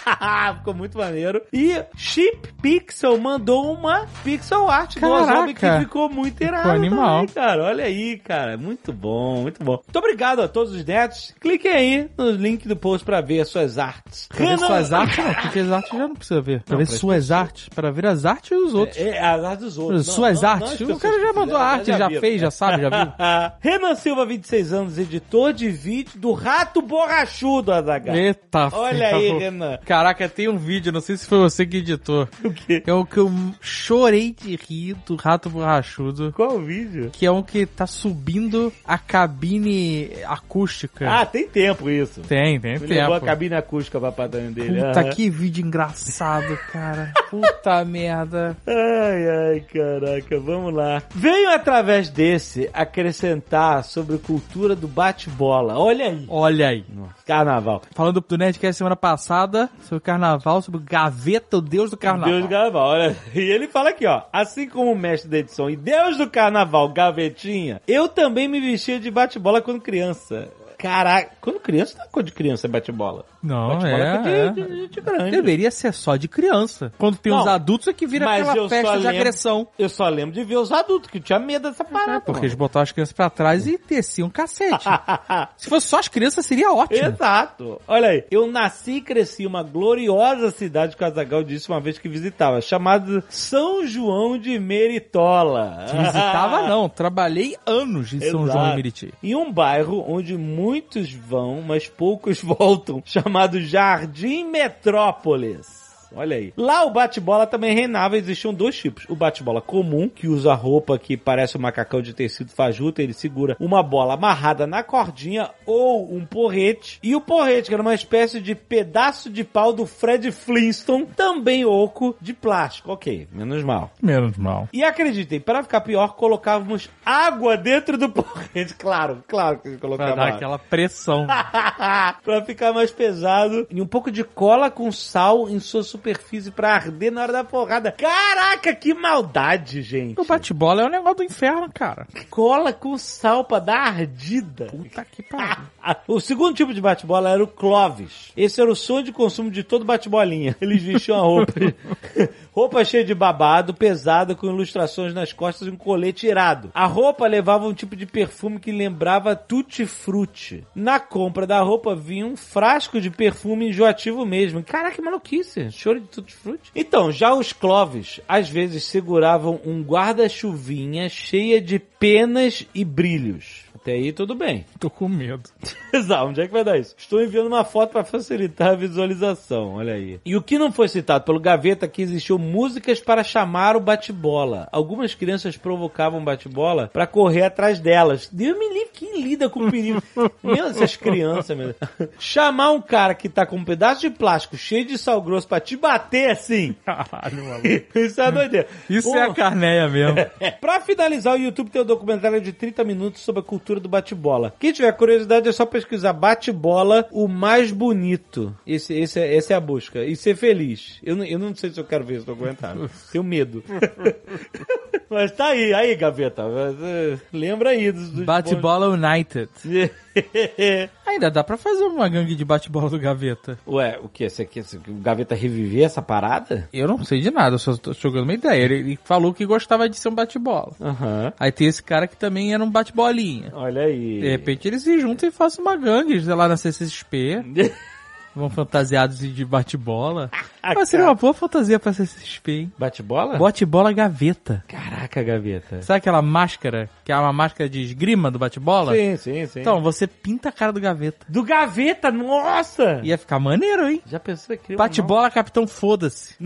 Ficou 0.59 0.73
muito 0.73 0.97
maneiro. 0.97 1.41
E 1.51 1.81
Chip 1.95 2.53
Pixel 2.61 3.17
mandou 3.17 3.73
uma 3.73 4.05
pixel 4.23 4.69
art 4.69 4.95
do 4.95 5.01
Caraca. 5.01 5.33
Ozob 5.33 5.53
que 5.53 5.79
ficou 5.79 6.09
muito 6.09 6.41
irado 6.43 6.69
animal. 6.71 7.19
também, 7.21 7.27
cara. 7.33 7.63
Olha 7.63 7.83
aí, 7.85 8.17
cara. 8.17 8.57
Muito 8.57 8.91
bom, 8.93 9.41
muito 9.41 9.63
bom. 9.63 9.73
Muito 9.83 9.97
obrigado 9.97 10.41
a 10.41 10.47
todos 10.47 10.73
os 10.73 10.83
netos. 10.85 11.33
Cliquem 11.39 11.71
aí 11.71 12.09
no 12.17 12.31
link 12.31 12.67
do 12.67 12.75
post 12.75 13.05
pra 13.05 13.21
ver 13.21 13.41
as 13.41 13.49
suas 13.49 13.77
artes. 13.77 14.27
Pra 14.27 14.45
ver 14.45 14.57
suas 14.59 14.93
artes, 14.93 15.17
não, 15.17 15.33
porque 15.33 15.59
as 15.59 15.71
artes 15.71 15.91
já 15.91 16.07
não 16.07 16.15
precisa 16.15 16.41
ver. 16.41 16.61
Pra 16.63 16.73
Não, 16.73 16.77
ver 16.79 16.87
pra 16.87 16.97
suas 16.97 17.31
artes, 17.31 17.69
pra 17.69 17.91
ver 17.91 18.05
as 18.05 18.25
artes 18.25 18.49
dos 18.57 18.73
outros. 18.73 18.97
É, 18.97 19.19
as 19.19 19.43
artes 19.43 19.65
dos 19.65 19.77
outros. 19.77 20.07
Não, 20.07 20.13
suas 20.13 20.41
não- 20.41 20.49
artes. 20.49 20.81
o 20.81 20.99
cara 20.99 21.19
já 21.19 21.33
mandou 21.33 21.57
a 21.57 21.63
arte, 21.63 21.85
já, 21.97 22.07
viram. 22.07 22.21
fez, 22.21 22.41
já 22.41 22.51
sabe, 22.51 22.81
já 22.81 22.89
viu. 22.89 23.13
Renan 23.59 23.95
Silva, 23.95 24.25
26 24.25 24.73
anos, 24.73 24.97
editor 24.97 25.53
de 25.53 25.69
vídeo 25.69 26.19
do 26.19 26.31
Rato 26.33 26.81
Borrachudo, 26.81 27.71
Azaghal. 27.71 28.15
Eita, 28.15 28.69
Olha 28.73 29.07
aí, 29.15 29.37
Renan. 29.37 29.77
Caraca, 29.98 30.30
tem 30.30 30.48
um 30.48 30.58
vídeo, 30.58 30.92
não 30.92 31.01
sei 31.01 31.18
se 31.18 31.25
foi 31.25 31.39
você 31.39 31.66
que 31.66 31.77
editou. 31.77 32.27
O 32.44 32.51
quê? 32.54 32.84
É 32.86 32.94
o 32.94 33.04
que 33.04 33.18
eu 33.18 33.32
chorei 33.60 34.32
de 34.32 34.56
rir 34.56 34.96
do 35.08 35.16
rato 35.16 35.50
borrachudo. 35.50 36.32
Qual 36.36 36.58
o 36.58 36.62
vídeo? 36.63 37.10
Que 37.12 37.25
é 37.25 37.32
um 37.32 37.42
que 37.42 37.66
tá 37.66 37.88
subindo 37.88 38.72
a 38.86 39.00
cabine 39.00 40.12
acústica. 40.27 41.10
Ah, 41.10 41.25
tem 41.25 41.48
tempo 41.48 41.89
isso. 41.89 42.22
tem, 42.22 42.60
tem 42.60 42.77
Me 42.77 42.86
levou 42.86 43.13
a 43.16 43.20
tempo. 43.20 43.25
cabine 43.25 43.56
acústica 43.56 44.00
pra 44.00 44.12
patrão 44.12 44.51
dele. 44.51 44.84
Puta, 44.84 45.00
Aham. 45.01 45.10
que 45.10 45.30
vídeo 45.32 45.66
engraçado, 45.66 46.56
cara. 46.72 47.12
Puta 47.32 47.84
merda. 47.86 48.56
Ai, 48.68 49.30
ai, 49.54 49.60
caraca, 49.62 50.39
vamos 50.39 50.75
lá. 50.75 51.01
Venho 51.16 51.50
através 51.50 52.10
desse 52.12 52.70
acrescentar 52.72 53.84
sobre 53.84 54.20
cultura 54.20 54.75
do 54.75 54.88
bate-bola. 54.88 55.75
Olha 55.75 56.06
aí. 56.06 56.25
Olha 56.30 56.68
aí. 56.68 56.86
Carnaval. 57.25 57.82
Falando 57.96 58.22
do 58.22 58.38
Nerdcast 58.38 58.77
semana 58.77 58.96
passada, 58.96 59.70
sobre 59.88 60.03
carnaval, 60.03 60.62
sobre 60.62 60.82
Gaveta, 60.84 61.58
o 61.58 61.62
deus 61.62 61.89
do 61.89 61.98
carnaval. 61.98 62.29
Deus 62.29 62.44
do 62.44 62.50
carnaval, 62.50 62.88
olha. 62.89 63.17
E 63.34 63.39
ele 63.39 63.67
fala 63.67 63.89
aqui, 63.89 64.06
ó. 64.06 64.24
Assim 64.32 64.67
como 64.67 64.91
o 64.91 64.98
mestre 64.98 65.29
da 65.29 65.38
edição 65.39 65.70
e 65.70 65.75
Deus 65.75 66.17
do 66.17 66.29
carnaval, 66.29 66.89
Gavetinha, 66.89 67.82
eu 67.88 68.08
também 68.08 68.48
me 68.48 68.60
vestia 68.60 69.00
de 69.00 69.10
bate-bola 69.10 69.62
quando 69.62 69.82
criança. 69.82 70.50
Caraca, 70.77 71.31
quando 71.41 71.60
criança, 71.60 71.98
não 71.98 72.05
é 72.05 72.07
coisa 72.10 72.27
de 72.27 72.31
criança 72.34 72.67
é 72.67 72.69
bate-bola. 72.69 73.25
Não, 73.41 73.69
Bate-bola 73.69 74.03
é, 74.03 74.17
de, 74.22 74.29
é. 74.29 74.50
de 74.67 74.75
gente 74.81 75.01
grande. 75.01 75.31
Deveria 75.31 75.72
ser 75.72 75.93
só 75.93 76.15
de 76.15 76.27
criança. 76.27 76.91
Quando 76.98 77.17
tem 77.17 77.31
Não, 77.31 77.41
os 77.41 77.48
adultos 77.48 77.88
é 77.88 77.93
que 77.93 78.05
vira 78.05 78.29
aquela 78.29 78.67
festa 78.69 78.91
de 78.91 78.98
lembro- 79.03 79.10
agressão. 79.19 79.67
Eu 79.79 79.89
só 79.89 80.07
lembro 80.10 80.36
de 80.36 80.43
ver 80.43 80.57
os 80.57 80.72
adultos 80.72 81.10
que 81.10 81.19
tinham 81.19 81.39
medo 81.39 81.69
dessa 81.69 81.84
parada. 81.84 82.17
É, 82.17 82.19
porque 82.19 82.41
eles 82.41 82.51
mano. 82.53 82.60
botavam 82.60 82.84
as 82.84 82.91
crianças 82.91 83.13
pra 83.13 83.29
trás 83.29 83.65
e 83.67 83.79
desciam 83.88 84.27
um 84.27 84.31
cacete. 84.31 84.86
Se 85.57 85.69
fosse 85.69 85.88
só 85.88 86.00
as 86.00 86.07
crianças, 86.07 86.46
seria 86.46 86.72
ótimo. 86.74 87.07
Exato. 87.07 87.81
Olha 87.88 88.10
aí. 88.10 88.25
Eu 88.29 88.46
nasci 88.51 88.98
e 88.98 89.01
cresci 89.01 89.43
em 89.43 89.48
uma 89.48 89.63
gloriosa 89.63 90.51
cidade 90.51 90.96
que 90.98 91.03
o 91.03 91.07
Azagal 91.07 91.43
disse 91.43 91.69
uma 91.69 91.79
vez 91.79 91.98
que 91.98 92.10
visitava, 92.10 92.60
chamada 92.62 93.24
São 93.29 93.86
João 93.88 94.38
de 94.38 94.60
Meritola. 94.60 95.86
Visitava 95.91 96.63
não, 96.67 96.89
trabalhei 96.89 97.55
anos 97.65 98.13
em 98.13 98.19
São 98.19 98.43
Exato. 98.43 98.51
João 98.51 98.69
de 98.69 98.75
Meriti. 98.75 99.13
Em 99.24 99.36
um 99.36 99.51
bairro 99.51 100.03
onde 100.07 100.36
muitos 100.67 101.13
vão, 101.13 101.62
mas 101.62 101.88
poucos 101.88 102.41
voltam, 102.43 103.01
chamado 103.05 103.62
Jardim 103.62 104.43
Metrópolis. 104.50 105.87
Olha 106.15 106.35
aí. 106.37 106.53
Lá 106.57 106.83
o 106.85 106.91
bate-bola 106.91 107.45
também 107.47 107.73
reinava, 107.73 108.17
existiam 108.17 108.53
dois 108.53 108.77
tipos. 108.77 109.05
O 109.09 109.15
bate-bola 109.15 109.61
comum, 109.61 110.07
que 110.09 110.27
usa 110.27 110.53
roupa 110.53 110.97
que 110.97 111.15
parece 111.17 111.57
um 111.57 111.61
macacão 111.61 112.01
de 112.01 112.13
tecido 112.13 112.51
fajuto, 112.51 113.01
ele 113.01 113.13
segura 113.13 113.55
uma 113.59 113.81
bola 113.83 114.13
amarrada 114.15 114.65
na 114.67 114.83
cordinha 114.83 115.49
ou 115.65 116.13
um 116.13 116.25
porrete. 116.25 116.99
E 117.03 117.15
o 117.15 117.21
porrete, 117.21 117.67
que 117.69 117.73
era 117.73 117.81
uma 117.81 117.93
espécie 117.93 118.39
de 118.41 118.55
pedaço 118.55 119.29
de 119.29 119.43
pau 119.43 119.73
do 119.73 119.85
Fred 119.85 120.31
Flintstone, 120.31 121.05
também 121.15 121.65
oco 121.65 122.15
de 122.21 122.33
plástico. 122.33 122.91
Ok, 122.91 123.27
menos 123.31 123.63
mal. 123.63 123.91
Menos 124.01 124.37
mal. 124.37 124.67
E 124.73 124.83
acreditem, 124.83 125.39
para 125.39 125.63
ficar 125.63 125.81
pior, 125.81 126.15
colocávamos 126.15 126.89
água 127.05 127.57
dentro 127.57 127.97
do 127.97 128.09
porrete. 128.09 128.73
Claro, 128.75 129.23
claro 129.27 129.59
que 129.59 129.69
Pra 129.71 129.79
colocava 129.79 130.15
dar 130.15 130.23
água. 130.23 130.35
aquela 130.35 130.59
pressão. 130.59 131.27
pra 132.23 132.41
ficar 132.45 132.73
mais 132.73 132.91
pesado. 132.91 133.67
E 133.69 133.81
um 133.81 133.87
pouco 133.87 134.11
de 134.11 134.23
cola 134.23 134.69
com 134.71 134.91
sal 134.91 135.49
em 135.49 135.59
sua 135.59 135.83
superfície 135.98 136.51
pra 136.51 136.75
arder 136.75 137.12
na 137.12 137.24
hora 137.24 137.34
da 137.34 137.44
porrada. 137.44 137.92
Caraca, 137.92 138.74
que 138.74 138.94
maldade, 138.94 139.82
gente. 139.82 140.20
o 140.20 140.24
bate-bola 140.24 140.84
é 140.84 140.86
um 140.86 140.89
negócio 140.89 141.18
do 141.18 141.24
inferno, 141.24 141.70
cara. 141.74 142.08
Cola 142.30 142.72
com 142.72 142.98
sal 142.98 143.44
pra 143.44 143.60
dar 143.60 143.88
ardida. 143.88 144.68
Puta 144.68 145.04
que 145.06 145.24
pariu. 145.24 145.66
O 146.08 146.20
segundo 146.20 146.56
tipo 146.56 146.74
de 146.74 146.82
bate-bola 146.82 147.29
era 147.29 147.44
o 147.44 147.48
Clovis. 147.48 148.32
Esse 148.36 148.62
era 148.62 148.72
o 148.72 148.75
sonho 148.75 149.03
de 149.03 149.12
consumo 149.12 149.51
de 149.51 149.63
todo 149.63 149.86
bate-bolinha. 149.86 150.56
Eles 150.62 150.82
vestiam 150.82 151.17
a 151.17 151.22
roupa. 151.22 151.53
roupa 152.51 152.84
cheia 152.84 153.03
de 153.03 153.13
babado, 153.13 153.74
pesada, 153.74 154.36
com 154.36 154.48
ilustrações 154.48 155.13
nas 155.13 155.32
costas 155.32 155.67
e 155.67 155.72
um 155.72 155.75
colete 155.75 156.27
irado. 156.27 156.72
A 156.74 156.86
roupa 156.86 157.27
levava 157.27 157.67
um 157.67 157.74
tipo 157.74 157.96
de 157.96 158.06
perfume 158.06 158.60
que 158.60 158.72
lembrava 158.72 159.36
Tutti 159.36 159.86
Frutti. 159.86 160.65
Na 160.75 161.00
compra 161.00 161.46
da 161.46 161.62
roupa 161.62 161.96
vinha 161.96 162.25
um 162.25 162.36
frasco 162.36 163.00
de 163.00 163.10
perfume 163.10 163.70
enjoativo 163.70 164.25
mesmo. 164.25 164.63
Caraca, 164.63 164.96
que 164.96 165.01
maluquice. 165.01 165.72
Choro 165.72 166.01
de 166.01 166.08
Tutti 166.08 166.34
Frutti. 166.34 166.72
Então, 166.75 167.12
já 167.12 167.34
os 167.34 167.53
Clovis, 167.53 168.20
às 168.27 168.50
vezes 168.50 168.84
seguravam 168.84 169.60
um 169.65 169.82
guarda-chuvinha 169.82 171.10
cheia 171.10 171.62
de 171.62 171.79
penas 171.79 172.65
e 172.74 172.84
brilhos. 172.84 173.66
Até 173.88 173.94
aí 173.94 174.12
tudo 174.12 174.36
bem. 174.36 174.65
Tô 174.77 174.89
com 174.89 175.08
medo. 175.08 175.50
Exato, 175.94 176.25
onde 176.25 176.41
é 176.41 176.46
que 176.46 176.51
vai 176.51 176.62
dar 176.62 176.77
isso? 176.77 176.94
Estou 176.98 177.24
enviando 177.24 177.48
uma 177.48 177.63
foto 177.63 177.91
para 177.91 178.03
facilitar 178.03 178.72
a 178.72 178.75
visualização, 178.75 179.75
olha 179.75 179.94
aí. 179.94 180.20
E 180.25 180.36
o 180.36 180.41
que 180.41 180.60
não 180.60 180.74
foi 180.74 180.89
citado 180.89 181.24
pelo 181.24 181.39
Gaveta 181.39 181.88
que 181.88 182.01
existiu 182.01 182.38
músicas 182.38 183.00
para 183.00 183.24
chamar 183.24 183.77
o 183.77 183.79
bate-bola. 183.79 184.67
Algumas 184.74 185.15
crianças 185.15 185.56
provocavam 185.56 186.22
bate-bola 186.22 186.89
para 186.91 187.08
correr 187.08 187.44
atrás 187.44 187.79
delas. 187.79 188.27
Deus 188.29 188.60
me 188.60 188.67
livre, 188.74 188.89
quem 188.91 189.22
lida 189.22 189.50
com 189.50 189.65
o 189.65 189.72
perigo? 189.72 190.03
meu, 190.44 190.65
essas 190.65 190.98
crianças, 190.98 191.56
meu. 191.56 191.74
Chamar 192.20 192.72
um 192.72 192.82
cara 192.82 193.15
que 193.15 193.29
tá 193.29 193.46
com 193.46 193.56
um 193.56 193.63
pedaço 193.63 194.01
de 194.01 194.10
plástico 194.10 194.58
cheio 194.58 194.86
de 194.86 194.98
sal 194.98 195.22
grosso 195.22 195.48
para 195.48 195.62
te 195.62 195.77
bater 195.77 196.32
assim. 196.32 196.75
Caralho, 196.84 197.46
maluco. 197.48 197.67
Isso 197.96 198.20
é 198.20 198.32
doideira. 198.34 198.67
Isso 198.89 199.10
Pô, 199.10 199.17
é 199.17 199.24
a 199.24 199.34
carneia 199.34 199.88
mesmo. 199.88 200.17
Pra 200.60 200.82
finalizar, 200.82 201.36
o 201.36 201.39
YouTube 201.39 201.70
tem 201.70 201.82
um 201.82 201.86
documentário 201.86 202.41
de 202.41 202.51
30 202.51 202.84
minutos 202.84 203.22
sobre 203.22 203.39
a 203.39 203.44
cultura 203.46 203.76
do 203.79 203.89
bate-bola. 203.89 204.53
Quem 204.60 204.72
tiver 204.72 204.91
curiosidade 204.93 205.48
é 205.48 205.51
só 205.51 205.65
pesquisar 205.65 206.13
bate-bola 206.13 207.07
o 207.12 207.27
mais 207.27 207.72
bonito. 207.72 208.55
Esse, 208.65 208.93
esse 208.93 209.19
é, 209.19 209.36
essa 209.36 209.53
é 209.53 209.55
a 209.55 209.60
busca. 209.60 210.03
E 210.03 210.15
ser 210.15 210.36
feliz. 210.36 211.00
Eu, 211.03 211.15
não- 211.15 211.25
eu 211.25 211.39
não 211.39 211.55
sei 211.55 211.69
se 211.69 211.79
eu 211.79 211.84
quero 211.84 212.03
ver 212.03 212.15
esse 212.17 212.25
documentário. 212.25 212.89
Tenho 213.12 213.24
medo. 213.24 213.63
Mas 215.10 215.31
tá 215.31 215.48
aí, 215.48 215.74
aí, 215.74 215.96
Gaveta. 215.96 216.43
eh, 216.81 217.17
Lembra 217.31 217.69
aí 217.69 217.91
dos, 217.91 218.10
dos 218.12 218.25
Bate-bola 218.25 218.89
United. 218.89 219.50
Ainda 221.05 221.31
dá 221.31 221.43
pra 221.43 221.57
fazer 221.57 221.83
uma 221.83 222.07
gangue 222.07 222.36
de 222.36 222.45
bate-bola 222.45 222.89
do 222.89 223.00
Gaveta. 223.00 223.57
Ué, 223.67 224.00
o 224.03 224.09
que? 224.09 224.29
Você 224.29 224.45
quer 224.45 224.63
que 224.63 224.91
o 224.91 224.95
Gaveta 224.95 225.36
reviver 225.36 225.86
essa 225.86 226.01
parada? 226.01 226.67
Eu 226.71 226.88
não 226.88 227.03
sei 227.03 227.21
de 227.21 227.31
nada, 227.31 227.55
eu 227.55 227.59
só 227.59 227.75
tô 227.75 227.93
jogando 227.93 228.24
uma 228.24 228.33
ideia. 228.33 228.62
Ele, 228.62 228.75
ele 228.75 229.00
falou 229.03 229.33
que 229.33 229.45
gostava 229.45 229.88
de 229.89 229.97
ser 229.97 230.09
um 230.09 230.15
bate-bola. 230.15 230.74
Aham. 230.81 231.33
Aí 231.39 231.51
tem 231.51 231.67
esse 231.67 231.81
cara 231.81 232.07
que 232.07 232.15
também 232.15 232.53
era 232.53 232.63
um 232.63 232.69
bate-bolinha. 232.69 233.51
Olha 233.53 233.83
aí. 233.83 234.19
De 234.19 234.29
repente 234.29 234.67
eles 234.67 234.83
se 234.83 235.00
juntam 235.00 235.29
e 235.29 235.31
façam 235.31 235.63
uma 235.63 235.75
gangue, 235.75 236.21
sei 236.21 236.33
lá, 236.33 236.47
na 236.47 236.57
CCXP. 236.57 237.43
Vão 238.38 238.50
fantasiados 238.51 239.17
de 239.20 239.44
bate-bola. 239.44 240.29
Mas 240.62 240.89
seria 240.89 241.06
uma 241.08 241.15
boa 241.15 241.34
fantasia 241.34 241.79
pra 241.79 241.91
CCXP, 241.91 242.51
hein? 242.51 242.72
Bate-bola? 242.77 243.38
Bote-bola 243.38 243.91
gaveta. 243.91 244.63
Caraca, 244.67 245.24
Gaveta. 245.24 245.82
Sabe 245.82 245.98
aquela 245.98 246.22
máscara, 246.22 246.89
que 247.03 247.12
é 247.12 247.17
uma 247.17 247.34
máscara 247.34 247.70
de 247.70 247.82
esgrima 247.82 248.29
do 248.29 248.38
bate-bola? 248.38 248.94
Sim, 248.94 249.17
sim, 249.17 249.46
sim. 249.48 249.60
Então, 249.62 249.82
você 249.82 250.06
pinta 250.06 250.50
a 250.50 250.51
cara 250.51 250.72
do 250.72 250.79
gaveta. 250.79 251.25
Do 251.27 251.44
Gaveta, 251.44 252.12
nossa! 252.12 253.01
Ia 253.03 253.17
ficar 253.17 253.39
maneiro, 253.39 253.89
hein? 253.89 254.01
Já 254.06 254.20
pensou 254.20 254.56
que 254.56 254.75
Bate-bola, 254.75 255.32
capitão, 255.32 255.65
foda-se. 255.67 256.36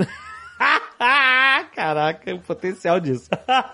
Ah, 1.03 1.65
Caraca, 1.75 2.33
o 2.35 2.39
potencial 2.39 2.99
disso. 2.99 3.27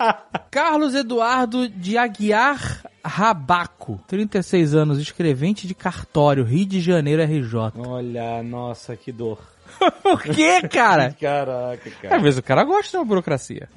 Carlos 0.49 0.95
Eduardo 0.95 1.67
de 1.67 1.97
Aguiar 1.97 2.83
Rabaco, 3.03 3.99
36 4.07 4.73
anos, 4.73 4.97
escrevente 4.99 5.67
de 5.67 5.75
cartório, 5.75 6.43
Rio 6.45 6.65
de 6.65 6.79
Janeiro, 6.79 7.21
RJ. 7.23 7.73
Olha, 7.85 8.41
nossa, 8.43 8.95
que 8.95 9.11
dor. 9.11 9.39
Por 10.01 10.21
que, 10.23 10.67
cara? 10.69 11.13
Caraca, 11.19 11.89
Às 11.89 11.95
cara. 11.95 12.19
vezes 12.19 12.39
o 12.39 12.43
cara 12.43 12.63
gosta 12.63 12.91
de 12.91 12.97
uma 12.97 13.05
burocracia. 13.05 13.67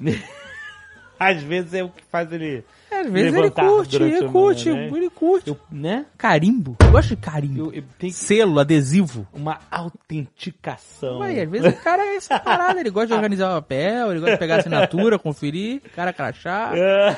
Às 1.19 1.43
vezes 1.43 1.73
é 1.73 1.83
o 1.83 1.89
que 1.89 2.03
faz 2.09 2.31
ele. 2.31 2.63
Às 3.01 3.11
vezes 3.11 3.33
ele 3.33 3.51
curte, 3.51 3.95
ele 3.95 4.27
curte, 4.29 4.69
manhã, 4.69 4.91
né? 4.91 4.97
ele 4.97 5.09
curte. 5.09 5.49
Eu, 5.49 5.59
né? 5.71 6.05
Carimbo. 6.17 6.77
Eu 6.79 6.91
gosto 6.91 7.09
de 7.09 7.15
carimbo. 7.17 7.71
Eu, 7.73 7.83
eu 8.01 8.11
Selo, 8.11 8.59
adesivo. 8.59 9.27
uma 9.33 9.59
autenticação. 9.69 11.19
Ué, 11.19 11.41
às 11.41 11.49
vezes 11.49 11.73
o 11.73 11.83
cara 11.83 12.03
é 12.03 12.15
essa 12.15 12.39
parada, 12.39 12.79
ele 12.79 12.89
gosta 12.89 13.07
de 13.07 13.13
organizar 13.13 13.51
o 13.51 13.61
papel, 13.61 14.11
ele 14.11 14.19
gosta 14.19 14.35
de 14.35 14.39
pegar 14.39 14.55
a 14.55 14.59
assinatura, 14.59 15.19
conferir, 15.19 15.81
cara 15.95 16.13
crachá. 16.13 16.71
É, 16.75 17.15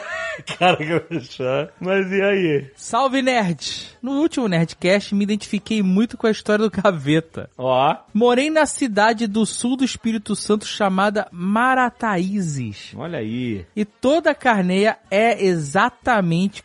cara, 0.58 0.78
achar. 1.12 1.70
Mas 1.80 2.12
e 2.12 2.22
aí? 2.22 2.72
Salve 2.76 3.22
nerd! 3.22 3.94
No 4.02 4.20
último 4.20 4.48
Nerdcast 4.48 5.16
me 5.16 5.24
identifiquei 5.24 5.82
muito 5.82 6.18
com 6.18 6.28
a 6.28 6.32
história 6.32 6.68
do 6.68 6.72
Gaveta. 6.72 7.50
Ó, 7.58 7.96
Morei 8.14 8.50
na 8.50 8.66
cidade 8.66 9.28
do 9.28 9.46
sul 9.46 9.78
do 9.78 9.86
Espírito 9.86 10.36
Santo 10.36 10.66
chamada 10.66 11.28
Marataízes. 11.32 12.94
olha 12.96 13.20
aí. 13.20 13.66
E 13.76 13.86
toda 13.86 14.32
a 14.32 14.36
carneia 14.36 14.98
é 15.10 15.44
exatamente 15.46 15.73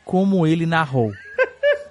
como 0.05 0.47
ele 0.47 0.67
narrou. 0.67 1.13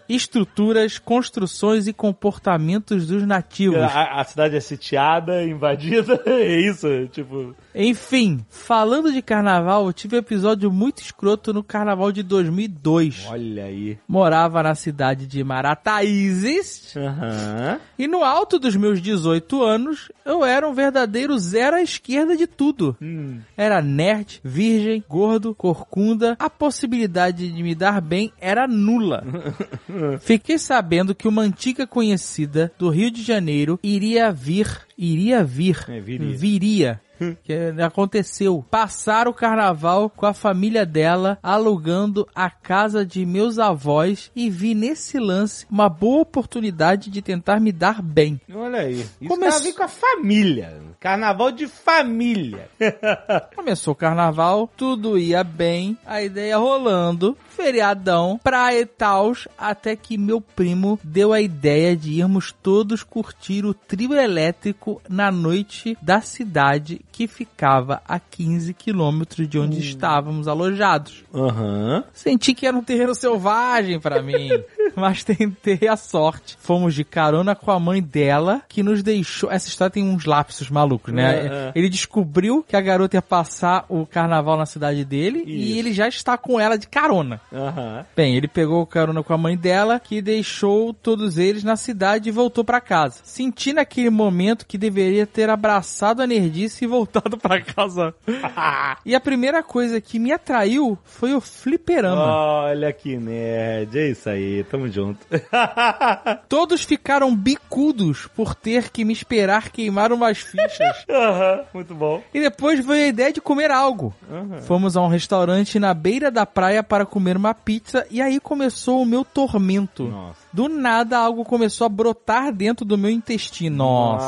Estruturas, 0.10 0.98
construções 0.98 1.88
e 1.88 1.94
comportamentos 1.94 3.08
dos 3.08 3.26
nativos. 3.26 3.80
A, 3.80 4.22
a 4.22 4.24
cidade 4.24 4.56
é 4.56 4.60
sitiada, 4.60 5.44
invadida, 5.44 6.22
é 6.26 6.60
isso, 6.60 6.88
tipo... 7.12 7.56
Enfim, 7.74 8.44
falando 8.50 9.12
de 9.12 9.22
carnaval, 9.22 9.86
eu 9.86 9.94
tive 9.94 10.16
um 10.16 10.20
episódio 10.20 10.72
muito 10.72 11.02
escroto 11.02 11.54
no 11.54 11.64
carnaval 11.64 12.12
de 12.12 12.24
2002. 12.24 13.28
Olha 13.30 13.66
aí. 13.66 14.00
Morava 14.08 14.64
na 14.64 14.74
cidade 14.74 15.28
de 15.28 15.44
Marataízes 15.44 16.96
Aham. 16.98 17.80
e 18.00 18.08
no 18.08 18.24
alto 18.24 18.58
dos 18.58 18.76
meus 18.76 19.00
18 19.00 19.64
anos 19.64 20.12
eu 20.26 20.44
era 20.44 20.68
um 20.68 20.74
verdadeiro 20.74 21.38
zero 21.38 21.76
à 21.76 21.82
esquerda 21.82 22.36
de 22.36 22.48
tudo. 22.48 22.98
Hum. 23.02 23.40
Era 23.56 23.82
nerd, 23.82 24.42
virgem, 24.44 25.04
gordo, 25.08 25.54
corcunda. 25.54 26.36
A 26.40 26.50
possibilidade 26.50 27.52
de 27.52 27.64
me 27.64 27.76
dar 27.76 28.02
bem 28.02 28.34
era 28.40 28.68
nula. 28.68 29.24
Fiquei 30.22 30.58
sabendo 30.58 31.16
que 31.16 31.28
uma 31.28 31.42
antiga 31.42 31.86
conhecida 31.88 32.72
do 32.78 32.90
Rio 32.90 33.10
de 33.12 33.24
Janeiro 33.24 33.80
iria 33.84 34.32
vir, 34.32 34.68
iria 34.98 35.44
vir, 35.44 35.86
É, 35.88 36.00
viria. 36.00 36.38
viria. 36.38 37.02
Que 37.44 37.74
aconteceu. 37.82 38.66
Passar 38.70 39.28
o 39.28 39.34
carnaval 39.34 40.10
com 40.10 40.26
a 40.26 40.34
família 40.34 40.86
dela, 40.86 41.38
alugando 41.42 42.28
a 42.36 42.50
casa 42.50 43.06
de 43.06 43.26
meus 43.26 43.60
avós 43.60 44.32
e 44.36 44.50
vi 44.50 44.74
nesse 44.76 45.20
lance 45.20 45.66
uma 45.70 45.90
boa 45.90 46.22
oportunidade 46.22 47.10
de 47.10 47.22
tentar 47.22 47.60
me 47.60 47.72
dar 47.72 48.02
bem. 48.02 48.40
Olha 48.54 48.82
aí. 48.82 49.00
Isso 49.00 49.28
Come- 49.28 49.50
tem 49.50 49.72
a 49.72 49.74
com 49.74 49.84
a 49.84 49.88
família. 49.88 50.82
Carnaval 51.00 51.52
de 51.52 51.68
família. 51.68 52.70
Começou 53.56 53.94
o 53.94 53.96
carnaval, 53.96 54.70
tudo 54.76 55.18
ia 55.18 55.44
bem, 55.44 55.98
a 56.06 56.22
ideia 56.22 56.58
rolando, 56.58 57.38
feriadão, 57.50 58.40
praia 58.44 58.82
e 58.82 58.86
tals, 58.86 59.48
até 59.58 59.96
que 59.96 60.18
meu 60.18 60.42
primo 60.42 61.00
deu 61.04 61.34
a 61.34 61.42
ideia 61.42 61.96
de 61.96 62.14
irmos 62.14 62.52
todos 62.52 63.04
curtir 63.04 63.66
o 63.66 63.74
trio 63.74 64.14
elétrico 64.14 65.02
na 65.08 65.32
noite 65.32 65.98
da 66.02 66.20
cidade 66.22 67.02
que 67.18 67.26
ficava 67.26 68.00
a 68.08 68.20
15 68.20 68.76
quilômetros 68.76 69.50
de 69.50 69.58
onde 69.58 69.80
estávamos 69.80 70.48
alojados. 70.48 71.26
Aham. 71.34 72.04
Senti 72.14 72.54
que 72.54 72.68
era 72.68 72.78
um 72.78 72.84
terreno 72.84 73.16
selvagem 73.16 74.00
pra 74.00 74.22
mim, 74.22 74.52
mas 74.96 75.24
tentei 75.24 75.88
a 75.88 75.98
sorte. 75.98 76.56
Fomos 76.60 76.94
de 76.94 77.04
carona 77.04 77.56
com 77.56 77.72
a 77.72 77.80
mãe 77.80 78.04
dela, 78.04 78.62
que 78.70 78.84
nos 78.84 79.02
deixou. 79.02 79.52
Essa 79.52 79.68
história 79.68 79.90
tem 79.90 80.04
uns 80.04 80.26
lapsos 80.26 80.70
malucos, 80.70 81.12
né? 81.12 81.48
É. 81.48 81.72
Ele 81.74 81.90
descobriu 81.90 82.64
que 82.64 82.76
a 82.76 82.82
garota 82.82 83.18
ia 83.18 83.22
passar 83.22 83.88
o 83.90 84.06
carnaval 84.06 84.56
na 84.56 84.68
cidade 84.68 85.04
dele 85.04 85.42
e 85.44 85.72
Isso. 85.72 85.80
ele 85.80 85.94
já 85.94 86.08
está 86.08 86.38
com 86.38 86.60
ela 86.60 86.78
de 86.78 86.86
carona. 86.86 87.42
Aham. 87.52 88.06
Bem, 88.16 88.36
ele 88.36 88.48
pegou 88.48 88.86
carona 88.86 89.24
com 89.24 89.34
a 89.34 89.38
mãe 89.40 89.58
dela, 89.58 90.00
que 90.00 90.22
deixou 90.22 90.94
todos 90.94 91.40
eles 91.40 91.64
na 91.64 91.78
cidade 91.78 92.30
e 92.30 92.32
voltou 92.32 92.64
pra 92.64 92.80
casa. 92.80 93.22
Senti 93.24 93.74
naquele 93.74 94.12
momento 94.12 94.68
que 94.68 94.78
deveria 94.78 95.26
ter 95.26 95.50
abraçado 95.50 96.22
a 96.22 96.28
nerdice 96.28 96.86
e 96.86 96.88
voltado 96.88 97.07
pra 97.42 97.62
casa. 97.62 98.14
e 99.06 99.16
a 99.16 99.20
primeira 99.20 99.64
coisa 99.64 100.00
que 100.02 100.20
me 100.20 100.32
atraiu 100.32 100.98
foi 101.04 101.34
o 101.34 101.42
fliperama. 101.42 102.24
Olha 102.24 102.92
que 102.94 103.18
nerd. 103.18 103.98
É 103.98 104.10
isso 104.10 104.30
aí. 104.30 104.64
Tamo 104.66 104.88
junto. 104.88 105.26
Todos 106.48 106.84
ficaram 106.84 107.36
bicudos 107.36 108.28
por 108.28 108.54
ter 108.54 108.90
que 108.90 109.06
me 109.06 109.14
esperar 109.14 109.70
queimar 109.70 110.12
umas 110.12 110.40
fichas. 110.40 111.06
Aham. 111.10 111.64
Muito 111.74 111.94
bom. 111.94 112.22
E 112.34 112.40
depois 112.40 112.86
veio 112.86 113.06
a 113.06 113.08
ideia 113.08 113.34
de 113.34 113.42
comer 113.42 113.72
algo. 113.72 114.14
Aham. 114.30 114.62
Fomos 114.62 114.98
a 114.98 115.02
um 115.02 115.08
restaurante 115.08 115.80
na 115.80 115.94
beira 115.94 116.30
da 116.32 116.46
praia 116.46 116.84
para 116.84 117.06
comer 117.06 117.38
uma 117.38 117.54
pizza 117.54 118.06
e 118.10 118.22
aí 118.22 118.40
começou 118.40 119.02
o 119.02 119.06
meu 119.06 119.24
tormento. 119.24 120.04
Nossa. 120.04 120.47
Do 120.58 120.68
nada 120.68 121.20
algo 121.20 121.46
começou 121.46 121.86
a 121.86 121.90
brotar 121.90 122.52
dentro 122.52 122.84
do 122.84 122.98
meu 122.98 123.12
intestino. 123.12 123.78
Nossa. 123.78 124.26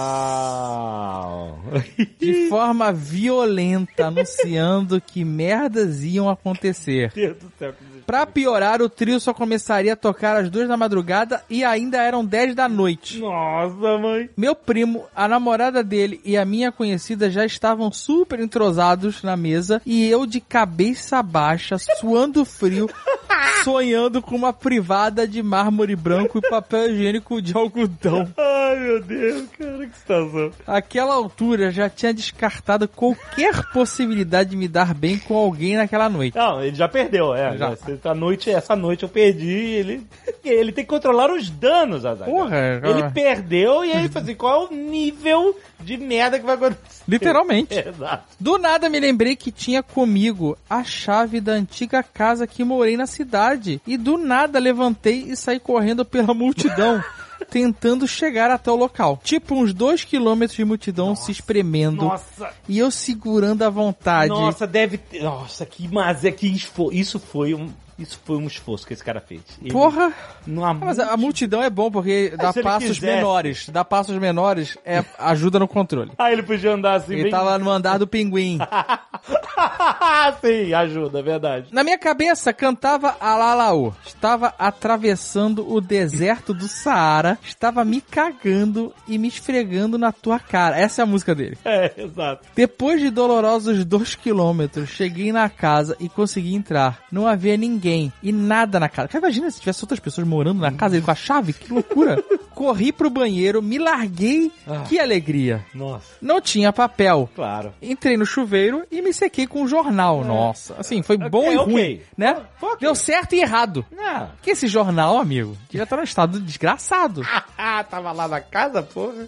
De 2.22 2.48
forma 2.48 2.94
violenta, 2.94 4.06
anunciando 4.06 5.02
que 5.02 5.26
merdas 5.26 6.04
iam 6.04 6.30
acontecer. 6.30 7.12
Meu 7.16 7.34
Deus 7.34 7.38
do 7.40 7.52
céu. 7.58 7.74
que. 7.74 7.99
Pra 8.10 8.26
piorar, 8.26 8.82
o 8.82 8.90
trio 8.90 9.20
só 9.20 9.36
começaria 9.36 9.94
a 9.94 9.96
tocar 9.96 10.36
às 10.36 10.50
duas 10.50 10.68
da 10.68 10.76
madrugada 10.76 11.44
e 11.48 11.64
ainda 11.64 12.02
eram 12.02 12.26
dez 12.26 12.56
da 12.56 12.68
noite. 12.68 13.20
Nossa, 13.20 14.00
mãe. 14.00 14.28
Meu 14.36 14.56
primo, 14.56 15.06
a 15.16 15.28
namorada 15.28 15.84
dele 15.84 16.20
e 16.26 16.36
a 16.36 16.44
minha 16.44 16.72
conhecida 16.72 17.30
já 17.30 17.46
estavam 17.46 17.92
super 17.92 18.40
entrosados 18.40 19.22
na 19.22 19.38
mesa 19.38 19.80
e 19.86 20.10
eu 20.10 20.26
de 20.26 20.42
cabeça 20.42 21.22
baixa, 21.22 21.78
suando 21.78 22.44
frio, 22.44 22.90
sonhando 23.64 24.24
com 24.24 24.36
uma 24.36 24.52
privada 24.52 25.28
de 25.28 25.44
mármore 25.44 25.96
branco 25.96 26.40
e 26.40 26.50
papel 26.50 26.90
higiênico 26.90 27.40
de 27.40 27.56
algodão. 27.56 28.28
Ai, 28.36 28.80
meu 28.80 29.04
Deus, 29.04 29.46
cara, 29.56 29.86
que 29.86 29.96
situação. 29.96 30.52
Aquela 30.66 31.14
altura 31.14 31.70
já 31.70 31.88
tinha 31.88 32.12
descartado 32.12 32.88
qualquer 32.88 33.72
possibilidade 33.72 34.50
de 34.50 34.58
me 34.58 34.68
dar 34.68 34.96
bem 34.96 35.20
com 35.20 35.38
alguém 35.38 35.78
naquela 35.78 36.10
noite. 36.10 36.36
Não, 36.36 36.64
ele 36.64 36.76
já 36.76 36.88
perdeu, 36.88 37.36
é. 37.36 37.56
Já. 37.56 37.78
Essa 38.00 38.14
noite, 38.16 38.50
essa 38.50 38.76
noite 38.76 39.04
eu 39.04 39.10
perdi, 39.10 39.50
ele, 39.50 40.08
ele 40.44 40.72
tem 40.72 40.84
que 40.84 40.90
controlar 40.90 41.32
os 41.32 41.50
danos, 41.50 42.06
Azaghal. 42.06 42.34
Porra, 42.34 42.58
Ele 42.84 43.02
cara. 43.02 43.12
perdeu 43.12 43.84
e 43.86 43.92
aí, 43.92 44.10
assim, 44.14 44.36
qual 44.36 44.64
é 44.64 44.68
o 44.68 44.74
nível 44.76 45.56
de 45.82 45.98
merda 45.98 46.40
que 46.40 46.46
vai 46.46 46.56
acontecer? 46.56 47.04
Literalmente. 47.08 47.74
Exato. 47.78 48.24
Do 48.40 48.58
nada 48.58 48.90
me 48.90 49.00
lembrei 49.00 49.36
que 49.36 49.52
tinha 49.52 49.84
comigo 49.84 50.58
a 50.70 50.84
chave 50.84 51.42
da 51.42 51.52
antiga 51.54 52.02
casa 52.02 52.48
que 52.48 52.64
morei 52.64 52.96
na 52.96 53.06
cidade. 53.06 53.82
E 53.86 53.98
do 53.98 54.18
nada 54.18 54.60
levantei 54.60 55.26
e 55.28 55.36
saí 55.36 55.60
correndo 55.60 56.06
pela 56.06 56.34
multidão. 56.34 57.04
Tentando 57.50 58.06
chegar 58.06 58.52
até 58.52 58.70
o 58.70 58.76
local. 58.76 59.20
Tipo, 59.24 59.56
uns 59.56 59.74
dois 59.74 60.04
quilômetros 60.04 60.58
de 60.58 60.66
multidão 60.66 61.16
se 61.16 61.32
espremendo. 61.32 62.04
Nossa, 62.04 62.52
E 62.68 62.78
eu 62.78 62.92
segurando 62.92 63.64
a 63.64 63.70
vontade. 63.70 64.30
nossa, 64.30 64.68
deve 64.68 64.98
ter. 64.98 65.24
Nossa, 65.24 65.66
que 65.66 65.88
mas 65.88 66.26
é 66.26 66.32
que 66.32 66.48
esforço. 66.48 66.94
Isso 66.96 67.18
foi 67.18 67.54
um. 67.54 67.70
Isso 68.00 68.20
foi 68.24 68.38
um 68.38 68.48
esforço 68.48 68.88
que 68.88 68.94
esse 68.94 69.04
cara 69.04 69.20
fez. 69.20 69.42
Ele, 69.62 69.72
Porra! 69.72 70.14
Numa 70.48 70.70
Ah, 70.70 70.74
Mas 70.74 70.98
a, 71.00 71.18
multidão 71.18 71.62
é 71.62 71.70
bom 71.70 71.92
porque 71.92 72.34
dá 72.38 72.52
se 72.54 72.60
ele 72.60 72.64
passos 72.64 73.00
menores. 73.00 73.70
Dá 73.70 73.84
passos 73.84 74.18
menores, 74.18 74.78
é, 74.86 75.04
ajuda 75.20 75.60
no 75.60 75.68
controle. 75.68 76.12
Ah, 76.18 76.32
ele 76.32 76.42
podia 76.44 76.72
andar 76.74 76.96
assim 76.96 77.14
Ele 77.14 77.24
bem. 77.24 77.32
tava 77.32 77.58
no 77.60 77.70
andar 77.70 77.98
do 78.00 78.08
pinguim. 78.08 78.58
Sim, 80.42 80.74
ajuda, 80.74 81.20
é 81.20 81.22
verdade. 81.22 81.68
Na 81.72 81.84
minha 81.84 81.98
cabeça 81.98 82.54
cantava 82.54 83.16
Alalaô. 83.20 83.94
Estava 84.06 84.54
atravessando 84.58 85.70
o 85.70 85.82
deserto 85.82 86.54
do 86.54 86.68
Saara. 86.68 87.38
Estava 87.44 87.84
me 87.84 88.00
cagando 88.02 88.94
e 89.08 89.18
me 89.18 89.28
esfregando 89.28 89.98
na 89.98 90.12
tua 90.12 90.40
cara. 90.40 90.78
Essa 90.80 91.02
é 91.02 91.04
a 91.04 91.06
música 91.06 91.36
dele. 91.36 91.58
É, 91.66 91.92
exato. 91.98 92.48
Depois 92.56 93.02
de 93.02 93.10
dolorosos 93.10 93.84
dois 93.84 94.16
quilômetros, 94.16 94.90
cheguei 94.90 95.32
na 95.32 95.50
casa 95.50 95.98
e 96.00 96.08
consegui 96.08 96.56
entrar. 96.56 97.00
Não 97.12 97.28
havia 97.28 97.58
ninguém 97.58 97.89
e 98.22 98.32
nada 98.32 98.80
na 98.80 98.88
casa. 98.90 99.08
Cara, 99.08 99.26
imagina 99.26 99.50
se 99.52 99.60
tivesse 99.60 99.84
outras 99.84 100.00
pessoas 100.00 100.26
morando 100.28 100.60
na 100.62 100.72
casa 100.72 100.96
ele 100.96 101.06
com 101.06 101.12
a 101.12 101.16
chave. 101.16 101.54
Que 101.54 101.72
loucura. 101.74 102.24
Corri 102.54 102.92
pro 102.92 103.10
banheiro, 103.10 103.62
me 103.62 103.78
larguei. 103.78 104.52
Ah. 104.68 104.84
Que 104.88 105.00
alegria. 105.00 105.66
Nossa, 105.74 106.06
Não 106.22 106.42
tinha 106.42 106.74
papel. 106.74 107.30
claro. 107.34 107.74
Entrei 107.82 108.18
no 108.18 108.26
chuveiro 108.26 108.84
e 108.92 109.02
me 109.02 109.14
sequei 109.14 109.48
com 109.48 109.62
um 109.64 109.68
jornal. 109.68 110.24
Nossa, 110.26 110.76
assim, 110.78 111.02
foi 111.02 111.18
bom 111.18 111.44
É, 111.44 111.54
e 111.54 111.58
ok. 111.58 111.74
ruim, 111.74 112.02
né? 112.18 112.42
Ok. 112.62 112.78
Deu 112.82 112.94
certo 112.96 113.34
e 113.34 113.40
errado. 113.42 113.86
Não. 113.96 114.30
Que 114.42 114.52
esse 114.52 114.68
jornal, 114.68 115.18
amigo, 115.18 115.58
devia 115.70 115.84
estar 115.84 115.96
num 115.98 116.04
estado 116.04 116.40
desgraçado. 116.40 117.22
Ah, 117.62 117.84
tava 117.84 118.14
lá 118.14 118.26
na 118.28 118.40
casa, 118.40 118.82
porra. 118.82 119.28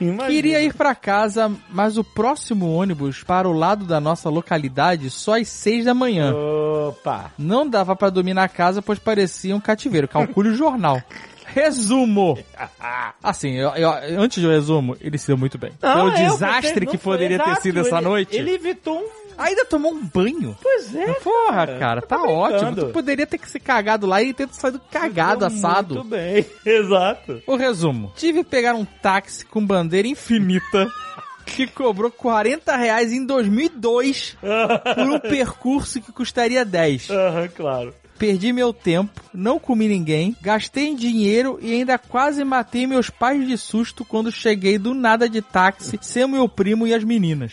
Imagina. 0.00 0.28
Queria 0.28 0.60
ir 0.62 0.74
pra 0.74 0.94
casa, 0.94 1.50
mas 1.70 1.96
o 1.96 2.04
próximo 2.04 2.70
ônibus 2.74 3.22
para 3.24 3.48
o 3.48 3.52
lado 3.52 3.84
da 3.84 3.98
nossa 4.00 4.28
localidade 4.28 5.08
só 5.10 5.38
às 5.38 5.48
seis 5.48 5.84
da 5.84 5.94
manhã. 5.94 6.34
Opa. 6.34 7.32
Não 7.38 7.66
dava 7.68 7.96
pra 7.96 8.10
dormir 8.10 8.34
na 8.34 8.48
casa, 8.48 8.82
pois 8.82 8.98
parecia 8.98 9.54
um 9.56 9.60
cativeiro. 9.60 10.06
Calcule 10.08 10.50
o 10.50 10.54
jornal. 10.54 11.02
Resumo. 11.46 12.38
Assim, 13.22 13.52
eu- 13.54 13.70
eu- 13.70 14.20
antes 14.20 14.42
do 14.42 14.50
resumo, 14.50 14.96
ele 15.00 15.16
se 15.16 15.26
deu 15.28 15.36
muito 15.38 15.56
bem. 15.56 15.72
Pelo 15.80 16.10
é, 16.10 16.26
eu 16.26 16.30
desastre 16.32 16.72
pensei- 16.80 16.86
que 16.86 16.98
foi 16.98 17.14
poderia 17.14 17.38
ter 17.38 17.44
exato, 17.44 17.62
sido 17.62 17.80
essa 17.80 17.96
ele- 17.96 18.04
noite. 18.04 18.36
Ele 18.36 18.50
evitou 18.52 18.98
um. 18.98 19.25
Ainda 19.38 19.64
tomou 19.64 19.92
um 19.92 20.04
banho? 20.04 20.56
Pois 20.62 20.94
é. 20.94 21.12
Porra, 21.14 21.66
cara, 21.78 22.02
tá 22.02 22.16
brincando. 22.16 22.38
ótimo. 22.38 22.76
Tu 22.76 22.86
poderia 22.86 23.26
ter 23.26 23.38
que 23.38 23.48
se 23.48 23.60
cagado 23.60 24.06
lá 24.06 24.22
e 24.22 24.32
ter 24.32 24.48
saído 24.50 24.80
cagado, 24.90 25.44
assado. 25.44 25.96
Muito 25.96 26.08
bem, 26.08 26.44
exato. 26.64 27.42
O 27.46 27.56
resumo. 27.56 28.12
Tive 28.16 28.42
que 28.44 28.50
pegar 28.50 28.74
um 28.74 28.84
táxi 28.84 29.44
com 29.44 29.64
bandeira 29.64 30.08
infinita 30.08 30.90
que 31.44 31.66
cobrou 31.66 32.10
40 32.10 32.76
reais 32.76 33.12
em 33.12 33.24
2002 33.24 34.36
por 34.94 35.10
um 35.10 35.18
percurso 35.20 36.00
que 36.00 36.12
custaria 36.12 36.64
10. 36.64 37.10
Aham, 37.10 37.48
claro. 37.48 37.94
Perdi 38.18 38.50
meu 38.50 38.72
tempo, 38.72 39.20
não 39.32 39.58
comi 39.58 39.86
ninguém, 39.88 40.34
gastei 40.40 40.94
dinheiro 40.94 41.58
e 41.60 41.74
ainda 41.74 41.98
quase 41.98 42.42
matei 42.44 42.86
meus 42.86 43.10
pais 43.10 43.46
de 43.46 43.58
susto 43.58 44.06
quando 44.06 44.32
cheguei 44.32 44.78
do 44.78 44.94
nada 44.94 45.28
de 45.28 45.42
táxi 45.42 45.98
sem 46.00 46.24
o 46.24 46.28
meu 46.28 46.48
primo 46.48 46.86
e 46.86 46.94
as 46.94 47.04
meninas. 47.04 47.52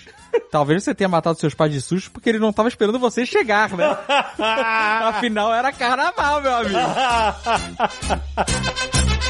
Talvez 0.52 0.84
você 0.84 0.94
tenha 0.94 1.08
matado 1.08 1.40
seus 1.40 1.54
pais 1.54 1.72
de 1.72 1.82
susto 1.82 2.12
porque 2.12 2.30
ele 2.30 2.40
não 2.40 2.54
tava 2.54 2.70
esperando 2.70 3.00
você 3.00 3.26
chegar, 3.26 3.72
né? 3.72 3.98
Afinal, 5.08 5.54
era 5.54 5.72
carnaval, 5.72 6.42
meu 6.42 6.56
amigo. 6.56 6.78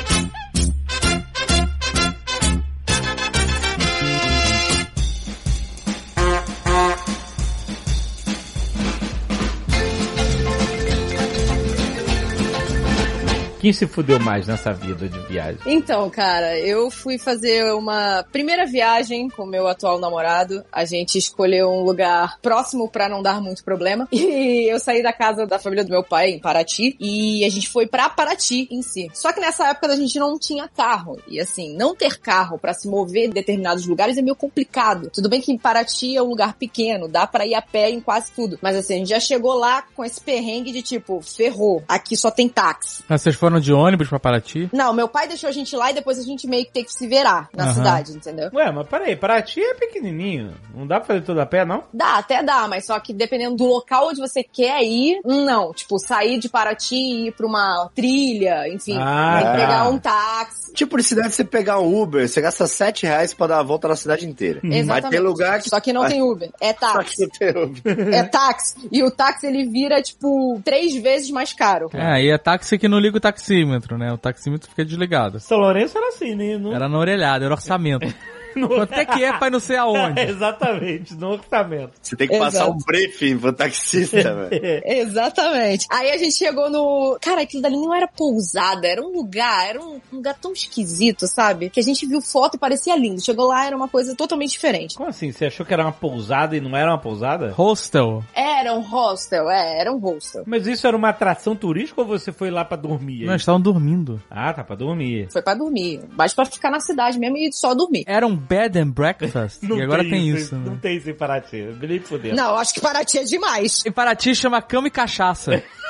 Quem 13.64 13.72
se 13.72 13.88
fudeu 13.88 14.20
mais 14.20 14.46
nessa 14.46 14.74
vida 14.74 15.08
de 15.08 15.18
viagem? 15.20 15.58
Então, 15.66 16.10
cara, 16.10 16.60
eu 16.60 16.92
fui 16.92 17.18
fazer 17.18 17.74
uma 17.74 18.22
primeira 18.30 18.66
viagem 18.66 19.30
com 19.30 19.46
meu 19.46 19.70
atual 19.70 19.98
namorado. 20.02 20.66
A 20.70 20.84
gente 20.84 21.18
escolheu 21.18 21.70
um 21.70 21.82
lugar 21.82 22.38
próximo 22.42 22.90
pra 22.90 23.08
não 23.08 23.24
dar 23.24 23.40
muito 23.40 23.64
problema. 23.64 24.06
E 24.34 24.70
eu 24.70 24.80
saí 24.80 25.02
da 25.02 25.14
casa 25.14 25.46
da 25.46 25.60
família 25.60 25.84
do 25.84 25.92
meu 25.92 26.04
pai 26.04 26.32
em 26.32 26.40
Paraty 26.40 26.96
e 27.00 27.46
a 27.46 27.50
gente 27.50 27.70
foi 27.70 27.88
pra 27.88 28.10
Paraty 28.10 28.68
em 28.72 28.82
si. 28.82 29.10
Só 29.14 29.32
que 29.32 29.40
nessa 29.40 29.70
época 29.70 29.88
a 29.88 29.96
gente 29.96 30.18
não 30.20 30.38
tinha 30.38 30.68
carro. 30.68 31.20
E 31.28 31.40
assim, 31.40 31.76
não 31.76 31.96
ter 31.96 32.18
carro 32.20 32.58
pra 32.58 32.74
se 32.74 32.88
mover 32.88 33.28
em 33.28 33.30
determinados 33.30 33.86
lugares 33.86 34.18
é 34.18 34.22
meio 34.22 34.36
complicado. 34.36 35.10
Tudo 35.14 35.30
bem 35.30 35.40
que 35.40 35.58
Paraty 35.58 36.18
é 36.18 36.22
um 36.22 36.28
lugar 36.28 36.56
pequeno, 36.56 37.08
dá 37.08 37.26
pra 37.26 37.46
ir 37.46 37.56
a 37.56 37.62
pé 37.62 37.90
em 37.90 38.02
quase 38.02 38.32
tudo. 38.34 38.60
Mas 38.62 38.76
assim, 38.76 38.96
a 38.96 38.98
gente 38.98 39.10
já 39.10 39.20
chegou 39.20 39.54
lá 39.54 39.84
com 39.96 40.04
esse 40.04 40.20
perrengue 40.20 40.72
de 40.72 40.82
tipo, 40.82 41.22
ferrou, 41.22 41.84
aqui 41.88 42.18
só 42.18 42.30
tem 42.30 42.50
táxi. 42.50 43.04
Mas 43.08 43.22
vocês 43.22 43.36
foram 43.36 43.53
de 43.60 43.74
ônibus 43.74 44.08
pra 44.10 44.20
Paraty? 44.20 44.70
Não, 44.74 44.94
meu 44.94 45.08
pai 45.08 45.28
deixou 45.28 45.50
a 45.50 45.52
gente 45.54 45.76
lá 45.76 45.92
e 45.92 45.94
depois 45.94 46.20
a 46.20 46.24
gente 46.24 46.48
meio 46.48 46.66
que 46.66 46.72
tem 46.72 46.84
que 46.84 46.92
se 46.94 47.08
virar 47.08 47.50
na 47.56 47.66
Aham. 47.66 47.74
cidade, 47.74 48.12
entendeu? 48.14 48.50
Ué, 48.54 48.72
mas 48.72 48.88
peraí, 48.88 49.16
Paraty 49.16 49.62
é 49.62 49.74
pequenininho. 49.76 50.54
Não 50.76 50.86
dá 50.88 50.98
pra 50.98 51.08
fazer 51.08 51.22
tudo 51.22 51.40
a 51.42 51.46
pé, 51.46 51.66
não? 51.66 51.84
Dá, 51.94 52.18
até 52.18 52.42
dá, 52.44 52.68
mas 52.68 52.86
só 52.86 53.00
que 53.00 53.14
dependendo 53.14 53.56
do 53.56 53.66
local 53.66 54.10
onde 54.10 54.20
você 54.20 54.44
quer 54.44 54.84
ir, 54.84 55.20
não. 55.26 55.74
Tipo, 55.74 55.98
sair 56.00 56.40
de 56.40 56.50
Paraty 56.50 56.96
e 56.96 57.28
ir 57.28 57.32
pra 57.34 57.46
uma 57.46 57.90
trilha, 57.96 58.68
enfim. 58.68 58.98
Ah, 59.00 59.38
tem 59.40 59.46
que 59.46 59.52
tá. 59.52 59.58
pegar 59.58 59.90
um 59.90 59.98
táxi. 60.00 60.74
Tipo, 60.74 60.98
de 60.98 61.04
cidade 61.04 61.34
você 61.36 61.44
pegar 61.44 61.80
um 61.80 62.02
Uber, 62.02 62.28
você 62.28 62.42
gasta 62.42 62.66
7 62.66 63.06
reais 63.06 63.34
pra 63.34 63.48
dar 63.48 63.60
a 63.60 63.64
volta 63.64 63.88
na 63.88 63.96
cidade 63.96 64.28
inteira. 64.28 64.60
Mas 64.64 64.78
Exatamente. 64.78 65.12
tem 65.12 65.20
lugar 65.20 65.62
que. 65.62 65.70
Só 65.70 65.80
que 65.80 65.94
não 65.94 66.08
tem 66.08 66.22
Uber. 66.22 66.50
É 66.60 66.74
Só 66.74 66.94
táxi. 66.94 67.16
que 67.16 67.22
não 67.24 67.30
tem 67.30 67.64
Uber. 67.64 68.14
É 68.14 68.24
táxi. 68.24 68.76
E 68.92 69.04
o 69.04 69.12
táxi 69.12 69.48
ele 69.48 69.66
vira, 69.66 70.02
tipo, 70.02 70.60
três 70.64 70.96
vezes 70.96 71.30
mais 71.30 71.54
caro. 71.54 71.90
É, 71.94 72.24
e 72.24 72.30
é 72.32 72.38
táxi 72.38 72.78
que 72.78 72.88
não 72.88 73.00
liga 73.00 73.18
o 73.18 73.22
taxímetro, 73.44 73.98
né? 73.98 74.12
O 74.12 74.18
taxímetro 74.18 74.70
fica 74.70 74.86
desligado. 74.86 75.40
São 75.40 75.58
Lourenço 75.58 75.98
era 75.98 76.08
assim, 76.08 76.34
né? 76.34 76.58
Não... 76.58 76.74
Era 76.74 76.88
na 76.88 76.98
orelhada, 76.98 77.44
era 77.44 77.54
orçamento. 77.54 78.08
no- 78.56 78.68
Quanto 78.70 78.94
é 78.94 79.06
que 79.06 79.24
é 79.24 79.34
pra 79.34 79.50
não 79.50 79.60
sei 79.60 79.78
aonde? 79.78 80.20
É, 80.24 80.30
exatamente, 80.30 81.14
no 81.16 81.32
orçamento. 81.32 81.92
Você 82.02 82.16
tem 82.16 82.28
que 82.28 82.38
passar 82.38 82.64
Exato. 82.64 82.72
um 82.72 82.78
briefing 82.86 83.38
pro 83.38 83.54
taxista, 83.54 84.18
velho. 84.50 84.82
Exatamente. 84.86 85.86
Aí 85.90 86.12
a 86.12 86.18
gente 86.18 86.34
chegou 86.36 86.70
no. 86.70 87.18
Cara, 87.22 87.42
aquilo 87.42 87.62
dali 87.64 87.76
não 87.76 87.94
era 87.94 88.08
pousada, 88.08 88.88
era 88.88 89.02
um 89.02 89.12
lugar, 89.12 89.68
era 89.70 89.80
um 89.82 90.00
lugar 90.12 90.36
tão 90.40 90.54
esquisito, 90.54 91.28
sabe? 91.28 91.70
Que 91.70 91.80
a 91.80 91.84
gente 91.84 92.06
viu 92.06 92.22
foto 92.22 92.56
e 92.56 92.60
parecia 92.60 92.96
lindo. 92.98 93.22
Chegou 93.24 93.48
lá, 93.48 93.66
era 93.66 93.76
uma 93.76 93.88
coisa 93.88 94.16
totalmente 94.16 94.52
diferente. 94.52 94.96
Como 94.96 95.10
assim? 95.10 95.32
Você 95.32 95.46
achou 95.46 95.66
que 95.66 95.74
era 95.74 95.84
uma 95.84 95.92
pousada 95.92 96.56
e 96.56 96.62
não 96.62 96.76
era 96.76 96.90
uma 96.92 96.98
pousada? 97.00 97.52
Hostel. 97.52 98.24
Era 98.36 98.74
um 98.74 98.82
hostel, 98.82 99.50
é, 99.50 99.80
era 99.82 99.92
um 99.92 99.98
hostel. 100.00 100.44
Mas 100.46 100.68
isso 100.68 100.86
era 100.88 100.96
uma 100.96 101.10
atração 101.10 101.56
turística 101.56 102.02
ou 102.02 102.08
você 102.08 102.32
foi 102.32 102.50
lá 102.52 102.64
pra 102.66 102.78
dormir? 102.78 103.26
Nós 103.26 103.42
estavam 103.42 103.62
dormindo. 103.62 104.22
Ah, 104.30 104.54
tá 104.54 104.64
pra 104.64 104.76
dormir. 104.76 105.28
Foi 105.32 105.42
pra 105.42 105.54
dormir. 105.54 106.02
Mas 106.18 106.34
pra 106.34 106.46
ficar 106.46 106.70
na 106.70 106.80
cidade 106.80 107.20
mesmo 107.20 107.38
e 107.38 107.52
só 107.52 107.74
dormir. 107.74 108.04
Era 108.08 108.26
um 108.28 108.36
bed 108.48 108.80
and 108.80 108.92
breakfast. 108.92 109.64
e 109.68 109.82
agora 109.82 110.04
tem, 110.04 110.30
isso, 110.30 110.56
Não 110.56 110.74
né? 110.74 110.80
tem 110.82 110.98
isso 110.98 111.10
em 111.10 111.14
Paraty. 111.14 111.58
Nem 111.82 112.00
fudendo. 112.00 112.36
Não, 112.36 112.56
acho 112.56 112.74
que 112.74 112.82
Paraty 112.82 113.20
é 113.20 113.24
demais. 113.24 113.86
Em 113.86 113.92
Paraty 113.92 114.36
chama 114.36 114.62
cama 114.62 114.88
e 114.88 114.92
cachaça. 114.92 115.64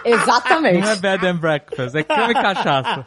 Exatamente. 0.20 0.80
Não 0.80 0.90
é 0.90 0.96
bed 0.96 1.26
and 1.26 1.36
breakfast, 1.36 1.94
é 1.94 2.02
cama 2.02 2.30
e 2.30 2.34
cachaça. 2.34 3.06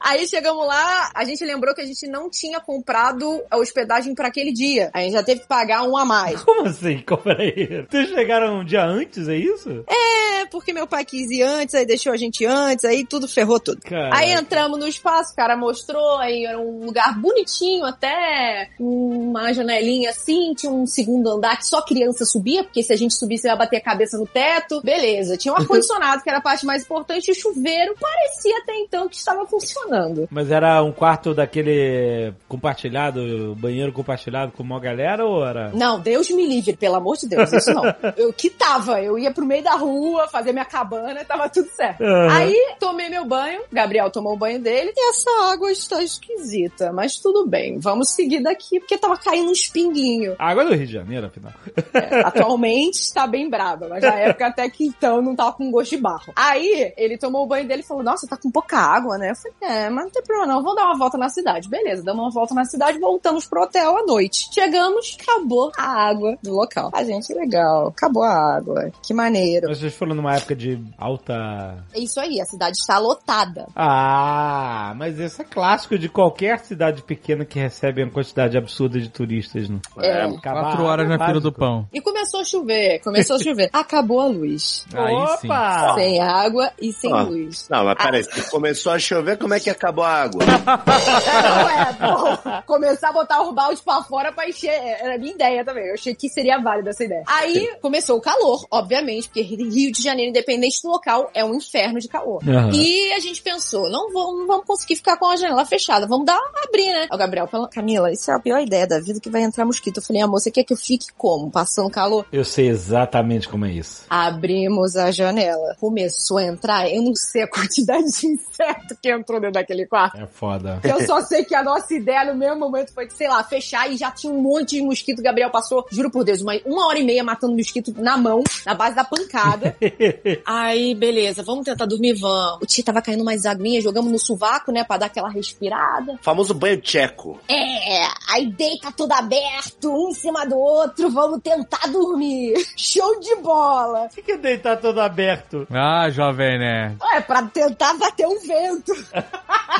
Aí 0.00 0.26
chegamos 0.26 0.66
lá, 0.66 1.10
a 1.14 1.24
gente 1.24 1.44
lembrou 1.44 1.74
que 1.74 1.80
a 1.80 1.86
gente 1.86 2.06
não 2.08 2.28
tinha 2.28 2.60
comprado 2.60 3.42
a 3.50 3.56
hospedagem 3.56 4.14
pra 4.14 4.28
aquele 4.28 4.52
dia. 4.52 4.90
A 4.92 5.00
gente 5.00 5.12
já 5.12 5.22
teve 5.22 5.42
que 5.42 5.48
pagar 5.48 5.82
um 5.82 5.96
a 5.96 6.04
mais. 6.04 6.42
Como 6.42 6.66
assim? 6.66 7.02
Como 7.06 7.22
aí? 7.26 7.86
Vocês 7.88 8.08
chegaram 8.08 8.60
um 8.60 8.64
dia 8.64 8.84
antes, 8.84 9.28
é 9.28 9.36
isso? 9.36 9.84
É, 9.88 10.46
porque 10.46 10.72
meu 10.72 10.86
pai 10.86 11.04
quis 11.04 11.30
ir 11.30 11.42
antes, 11.42 11.74
aí 11.74 11.86
deixou 11.86 12.12
a 12.12 12.16
gente 12.16 12.44
antes, 12.44 12.84
aí 12.84 13.06
tudo 13.06 13.28
ferrou 13.28 13.60
tudo. 13.60 13.80
Caraca. 13.82 14.16
Aí 14.16 14.32
entramos 14.32 14.78
no 14.78 14.86
espaço, 14.86 15.32
o 15.32 15.36
cara 15.36 15.56
mostrou, 15.56 16.18
aí 16.18 16.44
era 16.44 16.58
um 16.58 16.84
lugar 16.84 17.18
bonitinho, 17.18 17.84
até 17.84 18.70
uma 18.78 19.52
janelinha 19.52 20.10
assim, 20.10 20.54
tinha 20.54 20.72
um 20.72 20.86
segundo 20.86 21.30
andar 21.30 21.56
que 21.56 21.66
só 21.66 21.82
criança 21.82 22.24
subia, 22.24 22.64
porque 22.64 22.82
se 22.82 22.92
a 22.92 22.96
gente 22.96 23.14
subisse 23.14 23.46
ia 23.46 23.56
bater 23.56 23.76
a 23.78 23.80
cabeça 23.80 24.18
no 24.18 24.26
teto. 24.26 24.80
Beleza, 24.82 25.36
tinha 25.36 25.52
um 25.52 25.56
ar-condicionado 25.56 26.01
ar-condicionado, 26.02 26.22
que 26.22 26.28
era 26.28 26.38
a 26.38 26.42
parte 26.42 26.66
mais 26.66 26.82
importante, 26.82 27.28
e 27.28 27.32
o 27.32 27.34
chuveiro 27.34 27.94
parecia 27.98 28.58
até 28.58 28.74
então 28.78 29.08
que 29.08 29.16
estava 29.16 29.46
funcionando. 29.46 30.28
Mas 30.30 30.50
era 30.50 30.82
um 30.82 30.92
quarto 30.92 31.34
daquele 31.34 32.32
compartilhado, 32.48 33.54
banheiro 33.56 33.92
compartilhado 33.92 34.52
com 34.52 34.62
uma 34.62 34.80
galera 34.80 35.24
ou 35.24 35.44
era? 35.44 35.70
Não, 35.72 36.00
Deus 36.00 36.28
me 36.30 36.46
livre, 36.46 36.76
pelo 36.76 36.96
amor 36.96 37.16
de 37.16 37.28
Deus, 37.28 37.52
isso 37.52 37.72
não. 37.72 37.82
Eu 38.16 38.32
que 38.32 38.50
tava, 38.50 39.00
eu 39.00 39.18
ia 39.18 39.32
pro 39.32 39.44
meio 39.44 39.62
da 39.62 39.74
rua, 39.74 40.28
fazer 40.28 40.52
minha 40.52 40.64
cabana, 40.64 41.24
tava 41.24 41.48
tudo 41.48 41.68
certo. 41.68 42.02
Uhum. 42.02 42.30
Aí, 42.30 42.74
tomei 42.78 43.08
meu 43.08 43.24
banho, 43.24 43.62
Gabriel 43.70 44.10
tomou 44.10 44.34
o 44.34 44.36
banho 44.36 44.60
dele, 44.60 44.92
e 44.94 45.10
essa 45.10 45.52
água 45.52 45.70
está 45.70 46.02
esquisita, 46.02 46.92
mas 46.92 47.16
tudo 47.16 47.46
bem, 47.46 47.78
vamos 47.78 48.10
seguir 48.10 48.42
daqui, 48.42 48.80
porque 48.80 48.98
tava 48.98 49.16
caindo 49.16 49.50
uns 49.50 49.68
pinguinhos. 49.68 50.36
Água 50.38 50.64
do 50.64 50.74
Rio 50.74 50.86
de 50.86 50.92
Janeiro, 50.92 51.26
afinal. 51.26 51.52
É, 51.94 52.20
atualmente 52.20 53.00
está 53.00 53.26
bem 53.26 53.48
brava, 53.48 53.88
mas 53.88 54.02
na 54.02 54.14
época 54.18 54.46
até 54.46 54.68
que 54.68 54.84
então 54.84 55.22
não 55.22 55.34
tava 55.34 55.52
com 55.52 55.70
gosto 55.70 55.91
de 55.92 55.96
barro. 55.96 56.32
Aí, 56.34 56.92
ele 56.96 57.18
tomou 57.18 57.44
o 57.44 57.46
banho 57.46 57.66
dele 57.66 57.82
e 57.82 57.86
falou, 57.86 58.02
nossa, 58.02 58.26
tá 58.26 58.36
com 58.36 58.50
pouca 58.50 58.78
água, 58.78 59.18
né? 59.18 59.30
Eu 59.30 59.36
falei, 59.36 59.52
é, 59.62 59.90
mas 59.90 60.04
não 60.04 60.10
tem 60.10 60.22
problema 60.22 60.52
não, 60.52 60.62
vamos 60.62 60.76
dar 60.76 60.86
uma 60.86 60.98
volta 60.98 61.18
na 61.18 61.28
cidade. 61.28 61.68
Beleza, 61.68 62.02
damos 62.02 62.24
uma 62.24 62.30
volta 62.30 62.54
na 62.54 62.64
cidade, 62.64 62.98
voltamos 62.98 63.46
pro 63.46 63.62
hotel 63.62 63.98
à 63.98 64.02
noite. 64.04 64.48
Chegamos, 64.52 65.16
acabou 65.20 65.70
a 65.76 65.84
água 65.84 66.36
do 66.42 66.52
local. 66.52 66.90
A 66.92 67.04
gente, 67.04 67.32
legal, 67.34 67.88
acabou 67.88 68.22
a 68.22 68.56
água, 68.56 68.90
que 69.02 69.14
maneiro. 69.14 69.68
Mas 69.68 69.78
vocês 69.78 69.94
foram 69.94 70.14
numa 70.14 70.34
época 70.34 70.54
de 70.54 70.82
alta... 70.98 71.84
É 71.94 72.00
isso 72.00 72.18
aí, 72.18 72.40
a 72.40 72.44
cidade 72.44 72.76
está 72.78 72.98
lotada. 72.98 73.66
Ah, 73.76 74.94
mas 74.96 75.18
isso 75.18 75.42
é 75.42 75.44
clássico 75.44 75.98
de 75.98 76.08
qualquer 76.08 76.58
cidade 76.60 77.02
pequena 77.02 77.44
que 77.44 77.58
recebe 77.58 78.02
uma 78.02 78.12
quantidade 78.12 78.56
absurda 78.56 78.98
de 78.98 79.08
turistas, 79.08 79.68
né? 79.68 79.80
É. 79.98 80.22
Acabar 80.22 80.62
Quatro 80.62 80.84
horas 80.84 81.08
na 81.08 81.16
é 81.16 81.26
fila 81.26 81.40
do 81.40 81.52
pão. 81.52 81.86
E 81.92 82.00
começou 82.00 82.40
a 82.40 82.44
chover, 82.44 83.00
começou 83.00 83.36
a 83.36 83.38
chover. 83.38 83.68
Acabou 83.72 84.20
a 84.20 84.26
luz. 84.26 84.86
Aí 84.94 85.38
sim. 85.38 85.48
Sem 85.94 86.20
água 86.20 86.70
e 86.80 86.92
sem 86.92 87.12
Ah. 87.12 87.22
luz. 87.22 87.66
Não, 87.68 87.84
mas 87.84 87.96
peraí, 87.98 88.24
se 88.24 88.50
começou 88.50 88.92
a 88.92 88.98
chover, 88.98 89.36
como 89.38 89.54
é 89.54 89.60
que 89.60 89.70
acabou 89.70 90.04
a 90.04 90.10
água? 90.22 90.42
Não 90.46 91.70
é, 91.70 91.92
pô. 91.92 92.62
Começar 92.66 93.08
a 93.10 93.12
botar 93.12 93.42
os 93.42 93.54
baldes 93.54 93.80
pra 93.80 94.02
fora 94.02 94.32
pra 94.32 94.48
encher. 94.48 94.70
Era 94.70 95.14
a 95.16 95.18
minha 95.18 95.32
ideia 95.32 95.64
também. 95.64 95.86
Eu 95.88 95.94
achei 95.94 96.14
que 96.14 96.28
seria 96.28 96.58
válida 96.60 96.90
essa 96.90 97.04
ideia. 97.04 97.22
Aí 97.26 97.68
começou 97.80 98.16
o 98.18 98.20
calor, 98.20 98.64
obviamente, 98.70 99.28
porque 99.28 99.42
Rio 99.42 99.92
de 99.92 100.02
Janeiro, 100.02 100.30
independente 100.30 100.80
do 100.82 100.88
local, 100.90 101.30
é 101.34 101.44
um 101.44 101.54
inferno 101.54 101.98
de 101.98 102.08
calor. 102.08 102.40
Aham. 102.48 102.70
E 102.72 103.12
a 103.12 103.18
gente 103.18 103.42
pensou, 103.42 103.88
não 103.90 104.12
vamos, 104.12 104.40
não 104.40 104.46
vamos 104.46 104.66
conseguir 104.66 104.96
ficar 104.96 105.16
com 105.16 105.26
a 105.26 105.36
janela 105.36 105.64
fechada, 105.64 106.06
vamos 106.06 106.26
dar 106.26 106.38
abrir, 106.64 106.92
né? 106.92 107.06
O 107.12 107.16
Gabriel 107.16 107.46
falou, 107.46 107.68
Camila, 107.68 108.10
isso 108.12 108.30
é 108.30 108.34
a 108.34 108.38
pior 108.38 108.60
ideia 108.60 108.86
da 108.86 109.00
vida 109.00 109.20
que 109.20 109.30
vai 109.30 109.42
entrar 109.42 109.64
mosquito. 109.64 109.98
Eu 109.98 110.02
falei, 110.02 110.22
amor, 110.22 110.40
você 110.40 110.50
quer 110.50 110.64
que 110.64 110.72
eu 110.72 110.76
fique 110.76 111.06
como? 111.16 111.50
Passando 111.50 111.90
calor? 111.90 112.24
Eu 112.32 112.44
sei 112.44 112.68
exatamente 112.68 113.48
como 113.48 113.64
é 113.66 113.70
isso. 113.72 114.04
Abrimos 114.08 114.96
a 114.96 115.10
janela. 115.10 115.71
Começou 115.78 116.38
a 116.38 116.44
entrar, 116.44 116.90
eu 116.90 117.02
não 117.02 117.14
sei 117.14 117.42
a 117.42 117.48
quantidade 117.50 118.04
de 118.04 118.26
inseto 118.26 118.96
que 119.00 119.10
entrou 119.10 119.40
dentro 119.40 119.54
daquele 119.54 119.86
quarto. 119.86 120.20
É 120.20 120.26
foda. 120.26 120.80
Eu 120.84 121.04
só 121.06 121.20
sei 121.26 121.44
que 121.44 121.54
a 121.54 121.62
nossa 121.62 121.92
ideia 121.94 122.24
no 122.24 122.38
mesmo 122.38 122.58
momento 122.58 122.92
foi, 122.92 123.08
sei 123.10 123.28
lá, 123.28 123.42
fechar 123.44 123.90
e 123.90 123.96
já 123.96 124.10
tinha 124.10 124.32
um 124.32 124.40
monte 124.40 124.76
de 124.76 124.82
mosquito. 124.82 125.18
O 125.18 125.22
Gabriel 125.22 125.50
passou, 125.50 125.86
juro 125.90 126.10
por 126.10 126.24
Deus, 126.24 126.40
uma, 126.40 126.54
uma 126.64 126.86
hora 126.86 126.98
e 126.98 127.04
meia 127.04 127.24
matando 127.24 127.54
mosquito 127.54 127.94
na 127.96 128.16
mão, 128.16 128.42
na 128.64 128.74
base 128.74 128.96
da 128.96 129.04
pancada. 129.04 129.76
Aí, 130.46 130.94
beleza, 130.94 131.42
vamos 131.42 131.64
tentar 131.64 131.86
dormir, 131.86 132.14
vamos. 132.14 132.62
O 132.62 132.66
tio 132.66 132.84
tava 132.84 133.02
caindo 133.02 133.24
mais 133.24 133.46
aguinha, 133.46 133.80
jogamos 133.80 134.10
no 134.10 134.18
sovaco, 134.18 134.72
né, 134.72 134.84
pra 134.84 134.96
dar 134.96 135.06
aquela 135.06 135.28
respirada. 135.28 136.18
Famoso 136.22 136.54
banho 136.54 136.80
tcheco. 136.80 137.40
É, 137.48 138.06
aí 138.30 138.46
deita 138.46 138.92
tudo 138.92 139.12
aberto, 139.12 139.90
um 139.90 140.10
em 140.10 140.14
cima 140.14 140.46
do 140.46 140.56
outro, 140.56 141.10
vamos 141.10 141.40
tentar 141.42 141.86
dormir. 141.90 142.54
Show 142.76 143.20
de 143.20 143.36
bola. 143.36 144.08
Por 144.14 144.22
que 144.22 144.36
deitar 144.36 144.80
todo 144.80 145.00
aberto? 145.00 145.61
Ah, 145.70 146.08
jovem, 146.10 146.58
né? 146.58 146.96
É, 147.14 147.20
pra 147.20 147.42
tentar 147.42 147.94
bater 147.94 148.26
um 148.26 148.38
vento. 148.40 148.92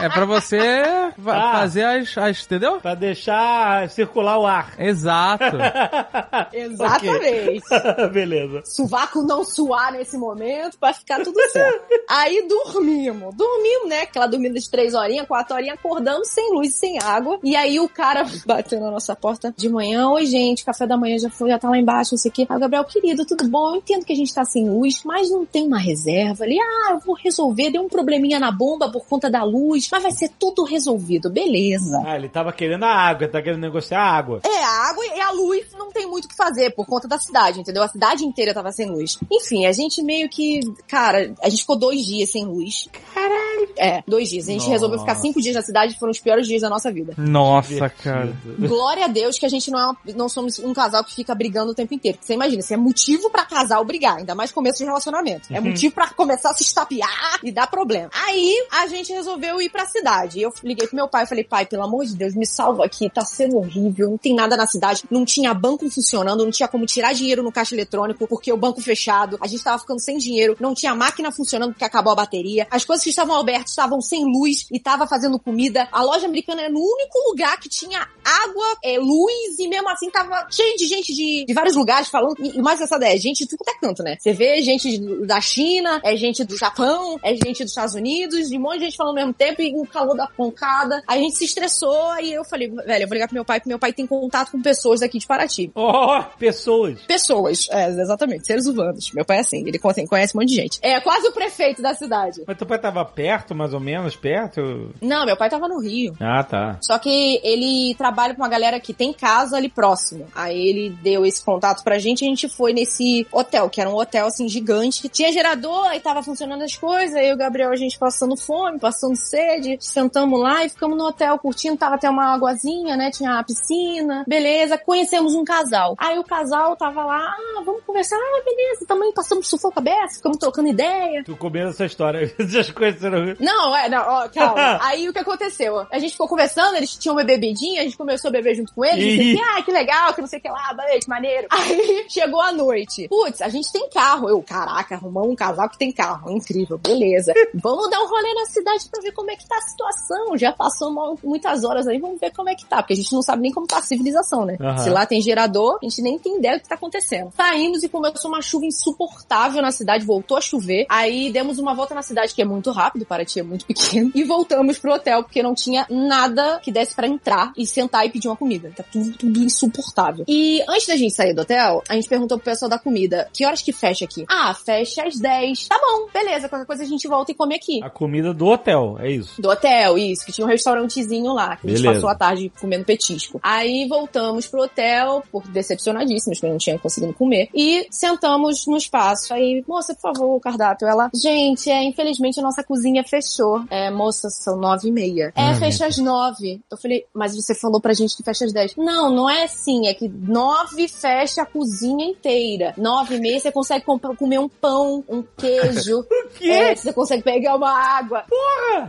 É 0.01 0.09
pra 0.09 0.25
você 0.25 0.59
Ah. 1.27 1.53
fazer 1.61 1.85
as, 1.85 2.17
as. 2.19 2.45
Entendeu? 2.45 2.81
Pra 2.81 2.95
deixar 2.95 3.89
circular 3.91 4.39
o 4.39 4.47
ar. 4.47 4.73
Exato. 4.79 5.45
Exatamente. 6.53 7.63
Beleza. 8.13 8.63
sovaco 8.65 9.23
não 9.23 9.45
suar 9.45 9.93
nesse 9.93 10.17
momento 10.17 10.79
pra 10.79 10.93
ficar 10.93 11.23
tudo 11.23 11.39
certo. 11.51 11.85
Aí 12.09 12.47
dormimos. 12.49 13.35
Dormimos, 13.35 13.89
né? 13.89 14.03
Aquela 14.03 14.27
dormida 14.27 14.59
de 14.59 14.71
três 14.71 14.95
horinhas, 14.95 15.27
quatro 15.27 15.55
horinhas, 15.55 15.79
acordamos 15.79 16.29
sem 16.29 16.53
luz 16.55 16.69
e 16.75 16.79
sem 16.79 16.99
água. 17.03 17.39
E 17.43 17.55
aí 17.57 17.79
o 17.81 17.89
cara 17.89 18.25
bateu 18.47 18.81
na 18.81 18.91
nossa 18.91 19.15
porta 19.15 19.53
de 19.57 19.69
manhã. 19.69 20.09
Oi, 20.11 20.27
gente, 20.27 20.65
café 20.65 20.87
da 20.87 20.97
manhã 20.97 21.19
já 21.19 21.31
foi, 21.31 21.51
já 21.51 21.59
tá 21.59 21.69
lá 21.69 21.79
embaixo, 21.79 22.13
não 22.13 22.19
sei 22.19 22.31
o 22.31 22.35
quê. 22.35 22.47
Aí 22.49 22.57
o 22.57 22.61
Gabriel, 22.61 22.85
querido, 22.85 23.25
tudo 23.25 23.49
bom? 23.49 23.71
Eu 23.71 23.77
entendo 23.77 24.05
que 24.05 24.13
a 24.13 24.17
gente 24.17 24.33
tá 24.35 24.45
sem 24.45 24.69
luz, 24.69 25.03
mas 25.05 25.31
não 25.31 25.45
tem 25.45 25.69
uma 25.73 25.81
reserva. 25.81 26.45
Ele, 26.45 26.59
ah, 26.61 26.93
eu 26.93 27.01
vou 27.01 27.15
resolver. 27.15 27.71
Deu 27.71 27.83
um 27.83 27.89
probleminha 27.89 28.39
na 28.39 28.51
bomba 28.51 28.91
por 28.91 29.07
conta 29.07 29.31
da 29.31 29.43
luz, 29.43 29.89
mas 29.91 30.03
vai 30.03 30.13
ser 30.13 30.31
tudo 30.39 30.65
resolvido. 30.65 31.31
Beleza. 31.31 32.03
Ah, 32.07 32.17
ele 32.17 32.29
tava 32.29 32.53
querendo 32.53 32.85
a 32.85 32.95
água, 32.95 33.29
tá 33.29 33.43
querendo 33.43 33.61
negociar 33.61 34.01
a 34.01 34.17
água. 34.17 34.41
É, 34.45 34.65
a 34.65 34.91
água 34.91 35.05
e 35.05 35.21
a 35.21 35.31
luz 35.31 35.67
não 35.73 35.91
tem 35.91 36.07
muito 36.07 36.27
o 36.27 36.29
que 36.29 36.37
fazer 36.37 36.71
por 36.75 36.87
conta 36.87 37.09
da 37.09 37.19
cidade, 37.19 37.61
entendeu? 37.61 37.83
A 37.83 37.89
cidade 37.89 38.25
inteira 38.25 38.55
tava 38.55 38.71
sem 38.71 38.89
luz. 38.89 39.19
Enfim, 39.31 39.67
a 39.67 39.73
gente 39.73 40.03
meio 40.03 40.29
que, 40.29 40.61
cara, 40.87 41.35
a 41.43 41.49
gente 41.49 41.61
ficou 41.61 41.77
dois 41.77 42.05
dias 42.05 42.31
sem 42.31 42.45
luz. 42.45 42.89
Caralho. 43.15 43.52
É, 43.77 44.03
dois 44.07 44.29
dias. 44.29 44.49
A 44.49 44.53
gente 44.53 44.61
Nossa. 44.61 44.71
resolveu 44.73 44.99
ficar 45.01 45.15
cinco 45.17 45.41
dias 45.41 45.55
na 45.55 45.63
cidade, 45.63 45.99
foram 45.99 46.11
os 46.11 46.21
piores 46.21 46.47
dias 46.47 46.63
da 46.63 46.69
nossa 46.71 46.91
vida. 46.93 47.15
Nossa, 47.17 47.89
cara. 47.89 48.33
Glória 48.59 49.05
a 49.05 49.09
Deus 49.09 49.39
que 49.39 49.47
a 49.47 49.49
gente 49.49 49.71
não, 49.71 49.79
é 49.79 49.85
uma- 49.87 49.99
não 50.17 50.29
somos 50.29 50.59
um 50.59 50.73
casal 50.73 51.03
que 51.05 51.15
fica 51.15 51.35
brigando 51.35 51.73
o 51.73 51.75
tempo 51.75 51.95
inteiro. 51.95 52.19
Porque 52.19 52.27
você 52.27 52.35
imagina, 52.35 52.63
se 52.63 52.75
é 52.75 52.77
motivo 52.77 53.31
pra 53.31 53.45
casal 53.45 53.85
brigar, 53.85 54.17
ainda 54.19 54.35
mais 54.35 54.53
começo 54.53 54.79
de 54.79 54.85
relacionamento. 54.85 55.53
É 55.53 55.61
motivo 55.61 55.95
pra 55.95 56.09
começar 56.11 56.51
a 56.51 56.55
se 56.55 56.63
estapear 56.63 57.39
e 57.43 57.51
dar 57.51 57.67
problema. 57.67 58.11
Aí 58.27 58.67
a 58.71 58.87
gente 58.87 59.13
resolveu 59.13 59.61
ir 59.61 59.71
pra 59.71 59.87
cidade. 59.87 60.39
E 60.39 60.43
eu 60.43 60.53
liguei 60.63 60.87
pro 60.87 60.97
meu 60.97 61.09
pai 61.09 61.25
e 61.25 61.27
falei, 61.27 61.45
pai, 61.45 61.67
pelo 61.67 61.83
amor 61.83 62.05
de 62.05 62.15
Deus, 62.15 62.35
me 62.35 62.47
salva 62.47 62.85
aqui, 62.85 63.09
tá 63.11 63.25
sendo 63.25 63.57
horrível, 63.59 64.11
não 64.11 64.19
tem 64.19 64.35
nada 64.35 64.57
na 64.57 64.67
cidade, 64.67 65.05
não 65.11 65.25
tinha 65.25 65.53
banco 65.55 65.89
funcionando, 65.91 66.45
não 66.45 66.51
tinha 66.51 66.69
como 66.69 66.87
tirar 66.87 67.13
dinheiro 67.13 67.43
no 67.43 67.53
caixa 67.53 67.75
eletrônico, 67.75 68.27
porque 68.27 68.53
o 68.53 68.57
banco 68.57 68.81
fechado, 68.81 69.39
a 69.41 69.47
gente 69.47 69.63
tava 69.63 69.79
ficando 69.79 70.01
sem 70.01 70.19
dinheiro, 70.19 70.57
não 70.61 70.75
tinha 70.75 70.95
máquina 70.95 71.31
funcionando 71.31 71.73
porque 71.73 71.85
acabou 71.85 72.13
a 72.13 72.17
bateria, 72.17 72.67
as 72.71 72.85
coisas 72.85 73.03
que 73.05 73.11
estavam 73.11 73.35
estavam 73.57 74.01
sem 74.01 74.25
luz 74.25 74.67
e 74.71 74.79
tava 74.79 75.07
fazendo 75.07 75.39
comida. 75.39 75.89
A 75.93 76.03
loja 76.03 76.27
americana 76.27 76.63
era 76.63 76.73
o 76.73 76.79
único 76.79 77.19
lugar 77.31 77.59
que 77.59 77.69
tinha 77.69 78.07
água, 78.25 78.77
é, 78.85 78.99
luz 78.99 79.59
e 79.59 79.69
mesmo 79.69 79.89
assim 79.89 80.11
tava 80.11 80.47
cheio 80.51 80.77
de 80.77 80.87
gente 80.87 81.13
de, 81.13 81.45
de 81.45 81.55
vários 81.55 81.77
lugares 81.77 82.09
falando. 82.09 82.37
E, 82.39 82.59
e 82.59 82.63
mais 82.63 82.77
engraçado 82.77 83.03
é, 83.03 83.17
gente 83.17 83.45
de 83.45 83.51
tudo 83.51 83.63
é 83.69 83.79
canto, 83.81 84.03
né? 84.03 84.17
Você 84.19 84.33
vê 84.33 84.61
gente 84.63 84.99
da 85.27 85.41
China, 85.41 86.01
é 86.05 86.17
gente 86.17 86.45
do 86.45 86.57
Japão, 86.57 87.19
é 87.23 87.35
gente 87.35 87.63
dos 87.63 87.73
Estados 87.73 87.95
Unidos, 87.95 88.49
de 88.49 88.57
um 88.57 88.61
monte 88.61 88.79
de 88.79 88.85
gente 88.87 88.97
falando 88.97 89.19
ao 89.19 89.25
mesmo 89.25 89.35
tempo 89.35 89.63
e 89.63 89.75
o 89.77 89.87
calor 89.87 90.17
da 90.17 90.27
pancada. 90.27 91.03
A 91.07 91.17
gente 91.17 91.37
se 91.37 91.45
estressou, 91.45 92.11
aí 92.11 92.33
eu 92.33 92.45
falei, 92.45 92.69
velho, 92.69 93.05
eu 93.05 93.09
vou 93.09 93.15
ligar 93.15 93.27
pro 93.27 93.35
meu 93.35 93.45
pai, 93.45 93.61
porque 93.61 93.69
meu 93.69 93.79
pai 93.79 93.93
tem 93.93 94.07
contato 94.07 94.53
com 94.53 94.63
pessoas 94.63 95.01
daqui 95.01 95.19
de 95.19 95.27
Paraty. 95.27 95.71
Oh, 95.75 96.23
pessoas. 96.39 97.01
Pessoas, 97.03 97.69
é, 97.71 97.89
exatamente, 97.89 98.47
seres 98.47 98.67
humanos. 98.67 99.11
Meu 99.13 99.25
pai 99.25 99.39
é 99.39 99.41
assim, 99.41 99.67
ele 99.67 99.79
conhece, 99.79 100.07
conhece 100.07 100.37
um 100.37 100.41
monte 100.41 100.51
de 100.51 100.55
gente. 100.55 100.79
É 100.83 101.01
quase 101.01 101.27
o 101.29 101.33
prefeito 101.33 101.83
da 101.83 101.95
cidade. 101.95 102.43
Mas 102.47 102.57
teu 102.57 102.67
pai 102.67 102.79
tava 102.79 103.05
perto, 103.05 103.42
mais 103.51 103.75
ou 103.75 103.81
menos, 103.81 104.17
perto? 104.17 104.91
Não, 105.01 105.27
meu 105.27 105.37
pai 105.37 105.51
tava 105.51 105.69
no 105.69 105.81
Rio. 105.81 106.15
Ah, 106.21 106.43
tá. 106.43 106.79
Só 106.81 106.99
que 106.99 107.41
ele 107.43 107.95
trabalha 107.97 108.35
com 108.35 108.43
uma 108.43 108.49
galera 108.49 108.79
que 108.81 108.95
tem 108.95 109.13
casa 109.13 109.57
ali 109.57 109.69
próximo. 109.69 110.27
Aí 110.35 110.59
ele 110.69 110.91
deu 111.03 111.27
esse 111.27 111.45
contato 111.45 111.83
pra 111.83 111.99
gente 111.99 112.23
e 112.23 112.27
a 112.27 112.29
gente 112.29 112.49
foi 112.49 112.73
nesse 112.73 113.27
hotel, 113.33 113.69
que 113.69 113.81
era 113.81 113.91
um 113.91 113.95
hotel 113.95 114.27
assim 114.27 114.49
gigante, 114.49 115.03
que 115.03 115.09
tinha 115.09 115.33
gerador 115.33 115.93
e 115.95 116.01
tava 116.01 116.23
funcionando 116.23 116.63
as 116.63 116.77
coisas. 116.77 117.15
Aí 117.17 117.33
o 117.33 117.37
Gabriel, 117.37 117.71
a 117.71 117.77
gente 117.77 117.99
passando 117.99 118.37
fome, 118.37 118.79
passando 118.79 119.17
sede, 119.17 119.77
sentamos 119.81 120.41
lá 120.41 120.65
e 120.65 120.69
ficamos 120.69 120.97
no 120.97 121.05
hotel 121.05 121.39
curtindo. 121.39 121.77
Tava 121.77 121.97
até 121.97 122.09
uma 122.09 122.35
águazinha, 122.35 122.97
né? 122.97 123.11
Tinha 123.11 123.39
a 123.39 123.45
piscina. 123.45 124.25
Beleza, 124.27 124.79
conhecemos 124.79 125.35
um 125.35 125.45
casal. 125.45 125.95
Aí 125.99 126.19
o 126.19 126.25
casal 126.25 126.77
tava 126.77 127.05
lá, 127.05 127.19
ah, 127.19 127.63
vamos 127.65 127.83
conversar. 127.85 128.17
Ah, 128.17 128.43
beleza, 128.45 128.87
também 128.87 129.13
passamos 129.13 129.49
sufoco 129.49 129.79
aberto, 129.79 130.17
ficamos 130.17 130.39
trocando 130.39 130.69
ideia. 130.69 131.23
Tu 131.25 131.37
comendo 131.37 131.71
essa 131.71 131.85
história. 131.85 132.33
Essas 132.39 132.71
coisas 132.71 133.03
serão... 133.37 133.55
Não, 133.55 133.77
é, 133.77 133.89
não, 133.89 134.01
ó, 134.03 134.29
calma. 134.29 134.79
Aí 134.83 135.09
o 135.09 135.13
que 135.13 135.19
aconteceu? 135.19 135.87
A 135.91 135.99
gente 135.99 136.13
ficou 136.13 136.29
conversando, 136.29 136.77
eles 136.77 136.95
tinham 136.97 137.15
uma 137.17 137.25
bebidinha, 137.25 137.81
a 137.81 137.85
gente 137.85 137.97
começou 137.97 138.29
a 138.29 138.33
beber 138.33 138.55
junto 138.55 138.73
com 138.75 138.85
eles, 138.85 139.05
disse 139.05 139.37
que, 139.37 139.41
ah, 139.43 139.63
que 139.63 139.73
legal, 139.73 140.15
que 140.15 140.21
não 140.21 140.29
sei 140.29 140.39
o 140.39 140.43
que 140.43 140.49
lá, 140.49 140.73
beleza, 140.75 141.07
maneiro. 141.09 141.47
Aí 141.51 142.07
chegou 142.09 142.41
a 142.41 142.53
noite. 142.53 143.09
Putz, 143.09 143.41
a 143.43 143.49
gente 143.49 143.71
tem 143.73 143.89
carro. 143.91 144.29
Eu, 144.29 144.43
caraca, 144.43 144.95
arrumamos 144.95 145.31
um 145.31 145.37
casal 145.37 145.69
que 145.69 145.79
tem 145.79 145.93
carro. 145.93 146.31
Incrível, 146.31 146.79
beleza. 146.79 147.33
Vamos 147.55 147.91
dar 147.91 148.01
um 148.01 148.09
rolê 148.09 148.35
na 148.35 148.47
cidade 148.47 148.89
pra 148.91 149.01
ver 149.03 149.13
como 149.13 149.31
é 149.31 149.37
que 149.37 149.47
tá 149.47 149.57
a 149.57 149.61
situação. 149.63 150.37
Já 150.37 150.53
passou 150.53 150.91
mal- 150.93 151.19
muitas 151.23 151.65
horas 151.65 151.87
aí, 151.87 151.99
vamos 151.99 152.21
ver 152.21 152.33
como 152.33 152.49
é 152.49 152.55
que 152.55 152.65
tá. 152.67 152.77
Porque 152.83 152.93
a 152.95 152.97
gente 152.97 153.13
não 153.13 153.23
sabe 153.23 153.43
nem 153.43 153.53
como 153.53 153.67
tá 153.67 153.79
a 153.79 153.83
civilização, 153.83 154.45
né? 154.45 154.57
Aham. 154.61 154.79
Se 154.79 154.91
lá 154.91 155.07
tem 155.07 155.21
gerador, 155.21 155.79
a 155.83 155.85
gente 155.85 156.03
nem 156.03 156.19
tem 156.19 156.39
ideia 156.39 156.57
do 156.59 156.63
que 156.63 156.69
tá 156.69 156.75
acontecendo. 156.75 157.33
Saímos 157.37 157.83
e 157.83 157.89
começou 157.89 158.31
uma 158.31 158.43
chuva 158.43 158.67
insuportável 158.67 159.63
na 159.63 159.71
cidade, 159.71 160.05
voltou 160.05 160.37
a 160.37 160.41
chover. 160.41 160.87
Aí 160.89 161.31
demos 161.33 161.59
uma 161.59 161.75
volta 161.75 161.95
na 161.95 162.03
cidade, 162.03 162.35
que 162.35 162.43
é 162.43 162.45
muito 162.45 162.71
rápido, 162.71 163.05
para 163.07 163.22
Paraty 163.23 163.41
é 163.41 163.43
muito 163.43 163.65
pequeno. 163.67 164.11
E 164.15 164.25
voltamos 164.25 164.79
pro 164.79 164.93
hotel, 164.93 165.23
porque 165.23 165.43
não 165.43 165.55
tinha 165.55 165.87
nada 165.89 166.61
que 166.61 166.73
desse 166.73 166.95
pra 166.95 167.07
entrar 167.07 167.53
e 167.57 167.67
sentar 167.67 168.05
e 168.07 168.11
pedir 168.11 168.29
uma 168.29 168.37
comida. 168.37 168.73
Tá 168.77 168.85
tudo, 168.91 169.17
tudo 169.17 169.41
insuportável. 169.41 170.25
E 170.29 170.63
antes 170.69 170.87
da 170.87 170.97
gente 170.97 171.15
sair 171.15 171.35
do 171.35 171.43
hotel, 171.43 171.83
a 171.89 171.95
gente 171.95 172.09
perguntou 172.09 172.39
pro 172.39 172.45
pessoal 172.45 172.69
da 172.69 172.79
comida, 172.79 173.29
que 173.33 173.45
horas 173.45 173.63
que 173.63 173.73
fecha 173.73 174.05
aqui? 174.05 174.25
Ah, 174.29 174.55
fecha 174.55 175.05
às 175.05 175.19
10. 175.19 175.69
Tá 175.69 175.79
bom, 175.79 176.09
beleza, 176.13 176.49
qualquer 176.49 176.67
coisa 176.67 176.83
a 176.83 176.87
gente 176.87 177.07
volta 177.07 177.33
e 177.33 177.35
come 177.35 177.55
aqui. 177.55 177.83
A 177.83 177.91
comida 177.91 178.35
do 178.35 178.47
hotel, 178.47 178.97
é 178.99 179.11
isso. 179.11 179.41
Do 179.41 179.51
hotel, 179.51 179.99
isso, 179.99 180.25
que 180.25 180.33
tinha 180.33 180.47
um 180.47 180.51
restaurantezinho 180.51 181.33
lá, 181.33 181.57
que 181.57 181.67
a 181.67 181.71
gente 181.71 181.83
Beleza. 181.83 181.95
passou 181.95 182.09
a 182.09 182.15
tarde 182.15 182.53
comendo 182.61 182.85
petisco. 182.85 183.41
Aí 183.43 183.87
voltamos 183.89 184.47
pro 184.47 184.63
hotel, 184.63 185.23
por 185.31 185.47
decepcionadíssimos, 185.49 186.39
porque 186.39 186.51
não 186.51 186.59
tinha 186.59 186.79
conseguido 186.79 187.15
comer, 187.15 187.49
e 187.55 187.87
sentamos 187.91 188.67
no 188.67 188.77
espaço. 188.77 189.33
Aí, 189.35 189.65
moça, 189.67 189.95
por 189.95 190.01
favor, 190.01 190.37
o 190.37 190.41
cardápio. 190.41 190.89
Ela, 190.89 191.11
gente, 191.15 191.71
é, 191.71 191.83
infelizmente 191.83 192.41
a 192.41 192.43
nossa 192.43 192.63
cozinha 192.63 193.02
fechou. 193.05 193.63
É, 193.71 193.91
moça, 193.91 194.29
são 194.31 194.57
nove 194.57 194.89
e 194.89 194.93
meia. 194.93 195.33
É, 195.35 195.43
Ah, 195.51 195.55
fecha 195.57 195.87
às 195.87 195.99
nove. 195.99 196.61
Eu 196.71 196.77
falei, 196.77 197.05
mas 197.15 197.35
você 197.35 197.55
falou 197.55 197.81
pra 197.81 197.93
gente 197.95 198.17
que 198.17 198.23
fecha 198.23 198.45
às 198.45 198.53
dez. 198.53 198.75
Não, 198.77 199.11
não 199.11 199.29
é 199.29 199.45
assim, 199.45 199.87
é 199.87 199.95
que 199.95 200.09
nove 200.09 200.89
fecha 200.89 201.43
a 201.43 201.47
cozinha 201.47 202.07
inteira. 202.07 202.75
Nove 202.77 203.17
e 203.17 203.21
meia 203.21 203.41
você 203.41 203.53
consegue 203.53 203.85
comprar, 203.85 204.17
comer 204.17 204.39
um 204.39 204.49
pão, 204.49 205.05
um 205.09 205.23
queijo. 205.37 206.05
quê? 206.39 206.51
É, 206.51 206.75
você 206.75 206.93
consegue 206.93 207.23
pegar 207.23 207.57
uma 207.57 207.71
água. 207.71 208.25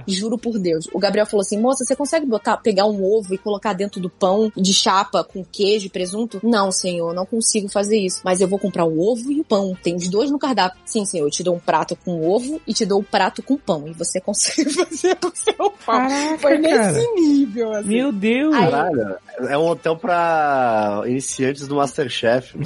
Juro 0.07 0.37
por 0.37 0.59
Deus. 0.59 0.87
O 0.93 0.99
Gabriel 0.99 1.25
falou 1.25 1.41
assim: 1.41 1.59
moça, 1.59 1.83
você 1.83 1.95
consegue 1.95 2.25
botar, 2.25 2.57
pegar 2.57 2.85
um 2.85 3.03
ovo 3.03 3.33
e 3.33 3.37
colocar 3.37 3.73
dentro 3.73 3.99
do 4.01 4.09
pão 4.09 4.51
de 4.55 4.73
chapa 4.73 5.23
com 5.23 5.43
queijo 5.43 5.87
e 5.87 5.89
presunto? 5.89 6.39
Não, 6.43 6.71
senhor, 6.71 7.13
não 7.13 7.25
consigo 7.25 7.69
fazer 7.69 7.97
isso. 7.97 8.21
Mas 8.23 8.41
eu 8.41 8.47
vou 8.47 8.59
comprar 8.59 8.85
o 8.85 8.99
ovo 8.99 9.31
e 9.31 9.39
o 9.39 9.43
pão. 9.43 9.75
Tem 9.81 9.95
os 9.95 10.07
dois 10.07 10.31
no 10.31 10.39
cardápio. 10.39 10.79
Sim, 10.85 11.05
senhor, 11.05 11.25
eu 11.25 11.31
te 11.31 11.43
dou 11.43 11.55
um 11.55 11.59
prato 11.59 11.95
com 11.95 12.27
ovo 12.27 12.61
e 12.67 12.73
te 12.73 12.85
dou 12.85 12.99
um 12.99 13.03
prato 13.03 13.41
com 13.43 13.57
pão. 13.57 13.87
E 13.87 13.93
você 14.03 14.19
consegue 14.21 14.69
fazer 14.73 15.17
o 15.23 15.31
seu 15.35 15.55
pão. 15.55 15.71
Caraca, 15.85 16.37
Foi 16.39 16.57
nesse 16.57 16.75
cara. 16.75 17.13
nível, 17.15 17.71
assim. 17.73 17.87
Meu 17.89 18.11
Deus. 18.11 18.53
Aí- 18.55 18.61
Caralho, 18.63 19.15
é 19.49 19.57
um 19.57 19.67
hotel 19.67 19.95
pra 19.97 21.01
iniciantes 21.05 21.67
do 21.67 21.75
Masterchef. 21.75 22.53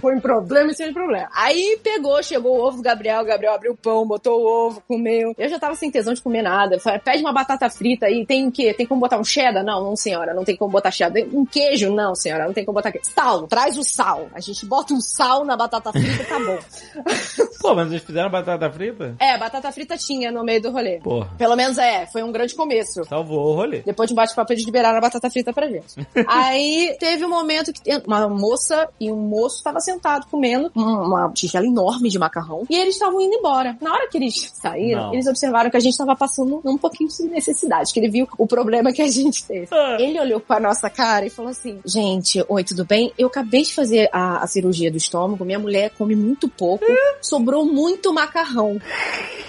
Foi 0.00 0.14
um 0.16 0.20
problema 0.20 0.70
e 0.70 0.74
sem 0.74 0.92
problema. 0.92 1.28
Aí 1.34 1.78
pegou, 1.82 2.22
chegou 2.22 2.56
o 2.56 2.60
ovo 2.66 2.76
do 2.78 2.82
Gabriel, 2.82 3.22
o 3.22 3.26
Gabriel 3.26 3.54
abriu 3.54 3.72
o 3.72 3.76
pão, 3.76 4.06
botou 4.06 4.40
o 4.40 4.46
ovo, 4.66 4.82
comeu. 4.86 5.34
Eu 5.38 5.48
já 5.48 5.58
tava 5.58 5.74
sem 5.74 5.90
tesão 5.90 6.14
de 6.14 6.22
comer 6.22 6.42
nada. 6.42 6.78
Falei, 6.78 6.98
pede 7.00 7.22
uma 7.22 7.32
batata 7.32 7.68
frita 7.70 8.06
aí, 8.06 8.24
tem 8.26 8.46
o 8.46 8.52
quê? 8.52 8.72
Tem 8.74 8.86
como 8.86 9.00
botar 9.00 9.18
um 9.18 9.24
cheddar? 9.24 9.64
Não, 9.64 9.82
não 9.82 9.96
senhora, 9.96 10.34
não 10.34 10.44
tem 10.44 10.56
como 10.56 10.70
botar 10.72 10.90
cheddar. 10.90 11.22
Um 11.32 11.44
queijo? 11.44 11.92
Não, 11.94 12.14
senhora, 12.14 12.46
não 12.46 12.52
tem 12.52 12.64
como 12.64 12.74
botar 12.76 12.92
queijo. 12.92 13.08
Sal, 13.14 13.46
traz 13.46 13.76
o 13.78 13.82
sal. 13.84 14.28
A 14.34 14.40
gente 14.40 14.64
bota 14.66 14.94
um 14.94 15.00
sal 15.00 15.44
na 15.44 15.56
batata 15.56 15.92
frita, 15.92 16.24
tá 16.24 16.38
bom. 16.38 16.58
Pô, 17.60 17.74
mas 17.74 17.90
eles 17.90 18.02
fizeram 18.02 18.30
batata 18.30 18.70
frita? 18.74 19.16
É, 19.18 19.38
batata 19.38 19.70
frita 19.72 19.96
tinha 19.96 20.30
no 20.30 20.44
meio 20.44 20.60
do 20.60 20.70
rolê. 20.70 20.98
Porra, 21.00 21.30
Pelo 21.38 21.56
menos 21.56 21.78
é, 21.78 22.06
foi 22.06 22.22
um 22.22 22.32
grande 22.32 22.54
começo. 22.54 23.04
salvou 23.04 23.52
o 23.52 23.54
rolê. 23.54 23.80
Depois 23.84 24.08
de 24.08 24.12
um 24.14 24.16
bate-papo, 24.16 24.52
eles 24.52 24.64
liberaram 24.64 24.98
a 24.98 25.00
batata 25.00 25.30
frita 25.30 25.52
pra 25.52 25.68
gente. 25.68 25.94
Aí 26.28 26.96
teve 26.98 27.24
um 27.24 27.28
momento 27.28 27.72
que 27.72 27.80
uma 28.06 28.28
moça 28.28 28.88
e 29.00 29.10
um 29.10 29.16
moço 29.16 29.56
estavam 29.58 29.80
sentados 29.80 30.28
comendo 30.30 30.70
uma 30.74 31.30
tigela 31.32 31.66
enorme 31.66 32.08
de 32.08 32.18
macarrão 32.18 32.64
e 32.68 32.76
eles 32.76 32.94
estavam 32.94 33.20
indo 33.20 33.34
embora. 33.34 33.76
Na 33.80 33.92
hora 33.92 34.08
que 34.08 34.18
eles 34.18 34.50
saíram, 34.54 35.04
Não. 35.06 35.14
eles 35.14 35.26
observaram 35.26 35.70
que 35.70 35.76
a 35.76 35.80
gente 35.80 35.92
estava 35.92 36.16
passando 36.16 36.60
um 36.64 36.76
pouquinho 36.76 37.08
de 37.08 37.22
necessidade, 37.24 37.92
que 37.92 38.00
ele 38.00 38.08
viu 38.10 38.28
o 38.38 38.46
problema 38.46 38.92
que 38.92 39.02
a 39.02 39.08
gente 39.10 39.44
teve. 39.44 39.68
Ah. 39.70 39.96
Ele 40.00 40.18
olhou 40.20 40.40
pra 40.40 40.58
nossa 40.60 40.88
cara 40.90 41.26
e 41.26 41.30
falou 41.30 41.50
assim: 41.50 41.78
Gente, 41.84 42.44
oi, 42.48 42.64
tudo 42.64 42.84
bem? 42.84 43.12
Eu 43.18 43.28
acabei 43.28 43.62
de 43.62 43.74
fazer 43.74 44.08
a, 44.12 44.38
a 44.42 44.46
cirurgia 44.46 44.90
do 44.90 44.96
estômago, 44.96 45.44
minha 45.44 45.58
mulher 45.58 45.90
come 45.96 46.14
muito 46.16 46.48
pouco, 46.48 46.84
sobrou 47.20 47.64
muito 47.64 48.12
macarrão. 48.12 48.63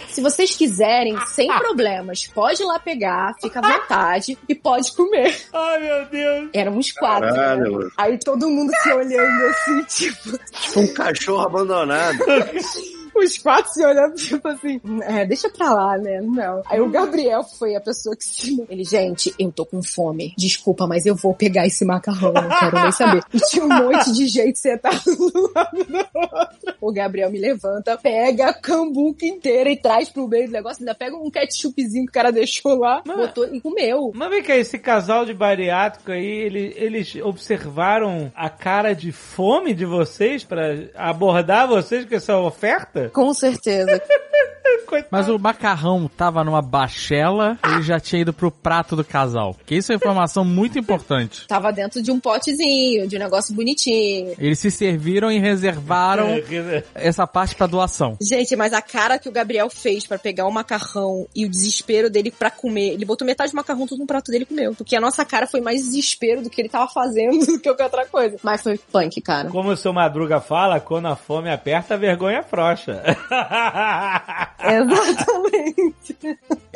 Se 0.10 0.22
vocês 0.22 0.56
quiserem, 0.56 1.14
sem 1.28 1.48
problemas, 1.60 2.26
pode 2.28 2.62
ir 2.62 2.66
lá 2.66 2.80
pegar, 2.80 3.34
fica 3.42 3.60
à 3.60 3.80
vontade 3.80 4.38
e 4.48 4.56
pode 4.56 4.94
comer. 4.96 5.36
Ai, 5.52 5.80
meu 5.80 6.06
Deus. 6.06 6.50
Éramos 6.54 6.92
quatro. 6.94 7.26
né? 7.30 7.36
Caralho, 7.36 7.74
mano. 7.74 7.92
Aí 7.98 8.18
todo 8.20 8.50
mundo 8.50 8.72
se 8.82 8.94
olhando 8.94 9.46
assim, 9.46 9.84
tipo, 9.84 10.38
Tipo 10.38 10.80
um 10.80 10.94
cachorro 10.94 11.46
abandonado. 11.46 12.18
os 13.20 13.38
quatro 13.38 13.72
se 13.72 13.86
olhando, 13.86 14.16
tipo 14.16 14.48
assim, 14.48 14.80
é, 15.04 15.26
deixa 15.26 15.50
pra 15.50 15.72
lá, 15.74 15.98
né? 15.98 16.22
Não. 16.22 16.62
Aí 16.70 16.80
o 16.82 16.90
Gabriel 16.90 17.44
foi 17.44 17.76
a 17.76 17.82
pessoa 17.82 18.16
que 18.16 18.24
se. 18.26 18.64
Ele, 18.70 18.84
gente, 18.84 19.34
eu 19.40 19.52
tô 19.52 19.66
com 19.66 19.82
fome. 19.82 20.34
Desculpa, 20.38 20.86
mas 20.88 21.06
eu 21.06 21.16
vou 21.16 21.34
pegar 21.34 21.66
esse 21.66 21.84
macarrão, 21.86 22.34
não 22.34 22.50
quero 22.60 22.82
nem 22.82 22.92
saber. 22.92 23.24
E 23.34 23.38
tinha 23.40 23.64
um 23.66 23.70
monte 23.70 24.12
de 24.14 24.28
gente 24.28 24.60
sentado 24.60 25.02
do 25.06 25.52
lado 25.56 25.84
do 25.84 25.98
outro. 25.98 26.76
O 26.82 26.92
Gabriel 26.92 27.32
me 27.32 27.40
levanta, 27.40 27.98
pega 27.98 28.48
a 28.50 28.54
cambuca 28.54 29.26
inteira 29.26 29.70
e 29.72 29.78
traz 29.78 30.10
pro 30.10 30.28
meio 30.28 30.48
do 30.48 30.52
negócio, 30.52 30.82
ainda 30.82 30.94
pega 30.96 31.16
um 31.16 31.30
ketchupzinho 31.32 32.06
que 32.06 32.12
o 32.12 32.14
cara 32.14 32.32
deixou 32.32 32.76
lá, 32.78 33.02
Mas- 33.06 33.18
botou 33.18 33.46
e 33.54 33.60
comeu. 33.62 34.12
Mas 34.14 34.30
vem 34.30 34.44
cá, 34.44 34.56
esse 34.56 34.78
casal 34.78 35.26
de 35.26 35.34
bariátrico 35.34 36.12
aí, 36.12 36.26
ele- 36.26 36.74
eles 36.78 37.16
observaram 37.24 38.32
a 38.36 38.50
cara 38.50 38.94
de 38.94 39.12
fome 39.12 39.74
de 39.74 39.86
vocês 39.86 40.44
pra 40.44 40.76
abordar 40.96 41.68
vocês 41.68 42.06
com 42.06 42.16
essa 42.16 42.38
oferta? 42.38 43.05
Com 43.10 43.34
certeza. 43.34 44.02
Coitado. 44.86 45.10
Mas 45.12 45.30
o 45.30 45.38
macarrão 45.38 46.08
tava 46.08 46.44
numa 46.44 46.62
bachela, 46.62 47.58
ele 47.64 47.82
já 47.82 48.00
tinha 48.00 48.22
ido 48.22 48.34
pro 48.34 48.52
prato 48.52 48.96
do 48.96 49.04
casal. 49.04 49.56
Que 49.66 49.76
isso 49.76 49.92
é 49.92 49.96
informação 49.96 50.46
muito 50.46 50.78
importante. 50.78 51.48
Tava 51.48 51.72
dentro 51.72 52.02
de 52.02 52.12
um 52.12 52.20
potezinho, 52.20 53.08
de 53.08 53.16
um 53.16 53.20
negócio 53.20 53.54
bonitinho. 53.54 54.36
Eles 54.38 54.60
se 54.60 54.70
serviram 54.70 55.32
e 55.32 55.40
reservaram 55.40 56.28
essa 56.94 57.26
parte 57.26 57.56
pra 57.56 57.68
doação. 57.68 58.18
Gente, 58.22 58.56
mas 58.56 58.74
a 58.74 58.82
cara 58.82 59.18
que 59.18 59.30
o 59.30 59.32
Gabriel 59.32 59.70
fez 59.70 60.06
pra 60.06 60.18
pegar 60.20 60.46
o 60.46 60.52
macarrão 60.52 61.28
e 61.36 61.46
o 61.46 61.50
desespero 61.50 62.10
dele 62.10 62.32
pra 62.32 62.52
comer, 62.52 62.94
ele 62.94 63.06
botou 63.06 63.26
metade 63.26 63.52
do 63.52 63.56
macarrão 63.56 63.88
tudo 63.88 64.00
no 64.00 64.08
prato 64.08 64.32
dele 64.32 64.44
e 64.44 64.48
comeu. 64.48 64.76
Porque 64.76 64.96
a 64.96 65.02
nossa 65.02 65.26
cara 65.26 65.48
foi 65.48 65.62
mais 65.62 65.82
desespero 65.82 66.42
do 66.42 66.50
que 66.50 66.62
ele 66.62 66.70
tava 66.70 66.88
fazendo 66.88 67.40
do 67.46 67.60
que 67.60 67.70
qualquer 67.70 67.86
outra 67.86 68.06
coisa. 68.06 68.38
Mas 68.44 68.62
foi 68.62 68.78
punk, 68.78 69.22
cara. 69.22 69.50
Como 69.50 69.70
o 69.70 69.78
seu 69.78 69.94
Madruga 69.94 70.40
fala, 70.40 70.80
quando 70.80 71.08
a 71.08 71.16
fome 71.16 71.50
aperta, 71.50 71.94
a 71.96 71.98
vergonha 71.98 72.44
frouxa. 72.44 73.02
Exatamente. 74.64 76.16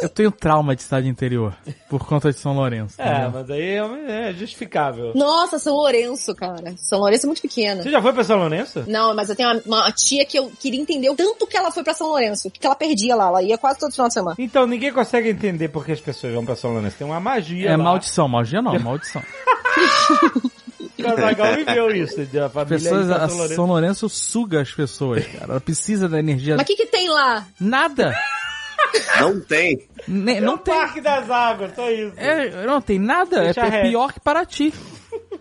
Eu 0.02 0.10
tenho 0.10 0.32
trauma 0.32 0.76
de 0.76 0.84
cidade 0.84 1.08
interior 1.08 1.56
por 1.90 2.06
conta 2.08 2.32
de 2.32 2.38
São 2.38 2.54
Lourenço. 2.54 2.96
é, 3.02 3.12
entendeu? 3.12 3.32
mas 3.34 3.50
aí 3.52 3.62
é, 3.62 4.30
é 4.30 4.34
justificável. 4.34 5.12
Nossa, 5.16 5.60
São 5.60 5.74
Lourenço, 5.76 6.34
cara. 6.36 6.74
São 6.78 7.00
Lourenço 7.00 7.26
é 7.26 7.28
muito 7.28 7.42
pequena. 7.42 7.82
Você 7.84 7.90
já 7.92 8.02
foi 8.02 8.14
pra 8.14 8.24
São 8.24 8.38
Lourenço? 8.38 8.84
Não, 8.88 9.14
mas 9.16 9.30
eu 9.30 9.36
tenho 9.36 9.50
uma, 9.50 9.62
uma 9.66 9.92
tia 9.92 10.26
que 10.26 10.38
eu 10.38 10.52
queria 10.60 10.80
entender 10.80 11.10
o 11.10 11.16
tanto 11.16 11.46
que 11.48 11.58
ela 11.58 11.72
foi 11.72 11.84
pra 11.84 11.94
São 11.94 12.08
Lourenço. 12.08 12.48
O 12.48 12.52
que 12.52 12.66
ela 12.66 12.76
perdia 12.76 13.16
lá. 13.16 13.28
Ela 13.28 13.44
ia 13.44 13.58
quase 13.58 13.80
todo 13.80 13.92
final 13.92 14.08
de 14.08 14.14
semana. 14.14 14.36
Então, 14.40 14.66
ninguém 14.66 14.94
consegue 14.94 15.30
entender 15.30 15.68
por 15.70 15.86
que 15.86 15.92
as 15.92 16.00
pessoas 16.02 16.34
vão 16.34 16.46
pra 16.46 16.56
São 16.56 16.72
Lourenço. 16.72 16.98
Tem 16.98 17.08
uma 17.08 17.20
magia 17.20 17.70
É 17.70 17.78
lá. 17.78 17.84
maldição, 17.84 18.28
magia 18.28 18.62
não, 18.62 18.78
maldição. 18.80 19.22
O 21.10 21.16
Casagal 21.16 21.56
viveu 21.56 21.92
isso, 21.96 22.22
a 22.22 22.50
família 22.50 22.78
Pessoas, 22.80 23.10
a 23.12 23.28
São 23.28 23.38
Lourenço. 23.38 23.56
São 23.56 23.66
Lourenço 23.66 24.10
suga 24.10 24.62
as 24.62 24.72
pessoas, 24.72 25.26
cara. 25.28 25.46
Ela 25.52 25.62
precisa 25.62 26.08
da 26.10 26.20
energia. 26.20 26.56
Mas 26.56 26.64
o 26.64 26.68
que 26.68 26.76
que 26.76 26.86
tem 26.86 27.10
lá? 27.10 27.46
Nada. 27.60 28.16
Não 29.20 29.40
tem. 29.42 29.88
Ne- 30.08 30.38
É 30.38 30.42
não 30.42 30.56
o 30.56 30.58
tem. 30.58 30.74
Parque 30.74 31.02
das 31.02 31.30
Águas, 31.30 31.76
só 31.76 31.90
isso. 31.92 32.14
É, 32.18 32.66
não 32.66 32.82
tem 32.82 32.98
nada. 32.98 33.42
Deixa 33.44 33.62
é, 33.62 33.68
é 33.68 33.82
pior 33.84 34.14
que 34.14 34.20
Paraty. 34.20 34.74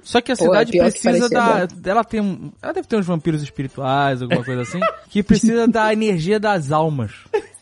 Só 0.03 0.21
que 0.21 0.33
a 0.33 0.37
Pô, 0.37 0.45
cidade 0.45 0.71
é 0.71 0.73
pior 0.73 0.93
que 0.93 1.01
precisa 1.01 1.29
parecia 1.31 1.67
da. 1.79 1.91
Ela 1.91 2.05
tem. 2.05 2.53
Ela 2.63 2.73
deve 2.73 2.89
ter 2.89 2.97
uns 2.97 3.07
vampiros 3.07 3.43
espirituais, 3.43 4.23
alguma 4.23 4.45
coisa 4.45 4.63
assim. 4.63 4.81
que 5.09 5.23
precisa 5.23 5.69
da 5.69 5.93
energia 5.93 6.41
das 6.41 6.73
almas. 6.73 7.13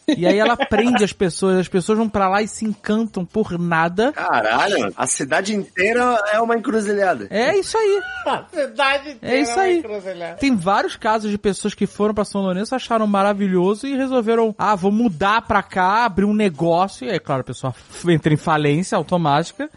E 0.09 0.27
aí 0.27 0.39
ela 0.39 0.57
prende 0.57 1.03
as 1.03 1.13
pessoas, 1.13 1.59
as 1.59 1.69
pessoas 1.69 1.99
vão 1.99 2.09
pra 2.09 2.29
lá 2.29 2.43
e 2.43 2.49
se 2.49 2.65
encantam 2.65 3.25
por 3.25 3.59
nada. 3.59 4.13
Caralho. 4.13 4.93
A 4.97 5.07
cidade 5.07 5.55
inteira 5.55 6.23
é 6.33 6.41
uma 6.41 6.57
encruzilhada. 6.57 7.27
É 7.31 7.57
isso 7.57 7.77
aí. 7.77 8.03
A 8.27 8.45
cidade 8.53 9.11
inteira 9.11 9.37
É 9.37 9.41
isso 9.41 9.59
aí. 9.59 9.83
Tem 10.39 10.55
vários 10.55 10.97
casos 10.97 11.31
de 11.31 11.39
pessoas 11.39 11.75
que 11.75 11.87
foram 11.87 12.15
pra 12.15 12.25
São 12.25 12.43
Lourenço, 12.43 12.75
acharam 12.75 13.07
maravilhoso 13.07 13.87
e 13.87 13.97
resolveram, 13.97 14.55
ah, 14.57 14.75
vou 14.77 14.93
mudar 14.93 15.43
pra 15.43 15.63
cá, 15.63 16.05
abrir 16.05 16.25
um 16.25 16.35
negócio. 16.35 17.07
E 17.07 17.11
aí, 17.11 17.19
claro, 17.19 17.41
a 17.41 17.45
pessoa 17.45 17.75
entra 18.09 18.33
em 18.33 18.37
falência 18.37 18.97
automática 18.97 19.69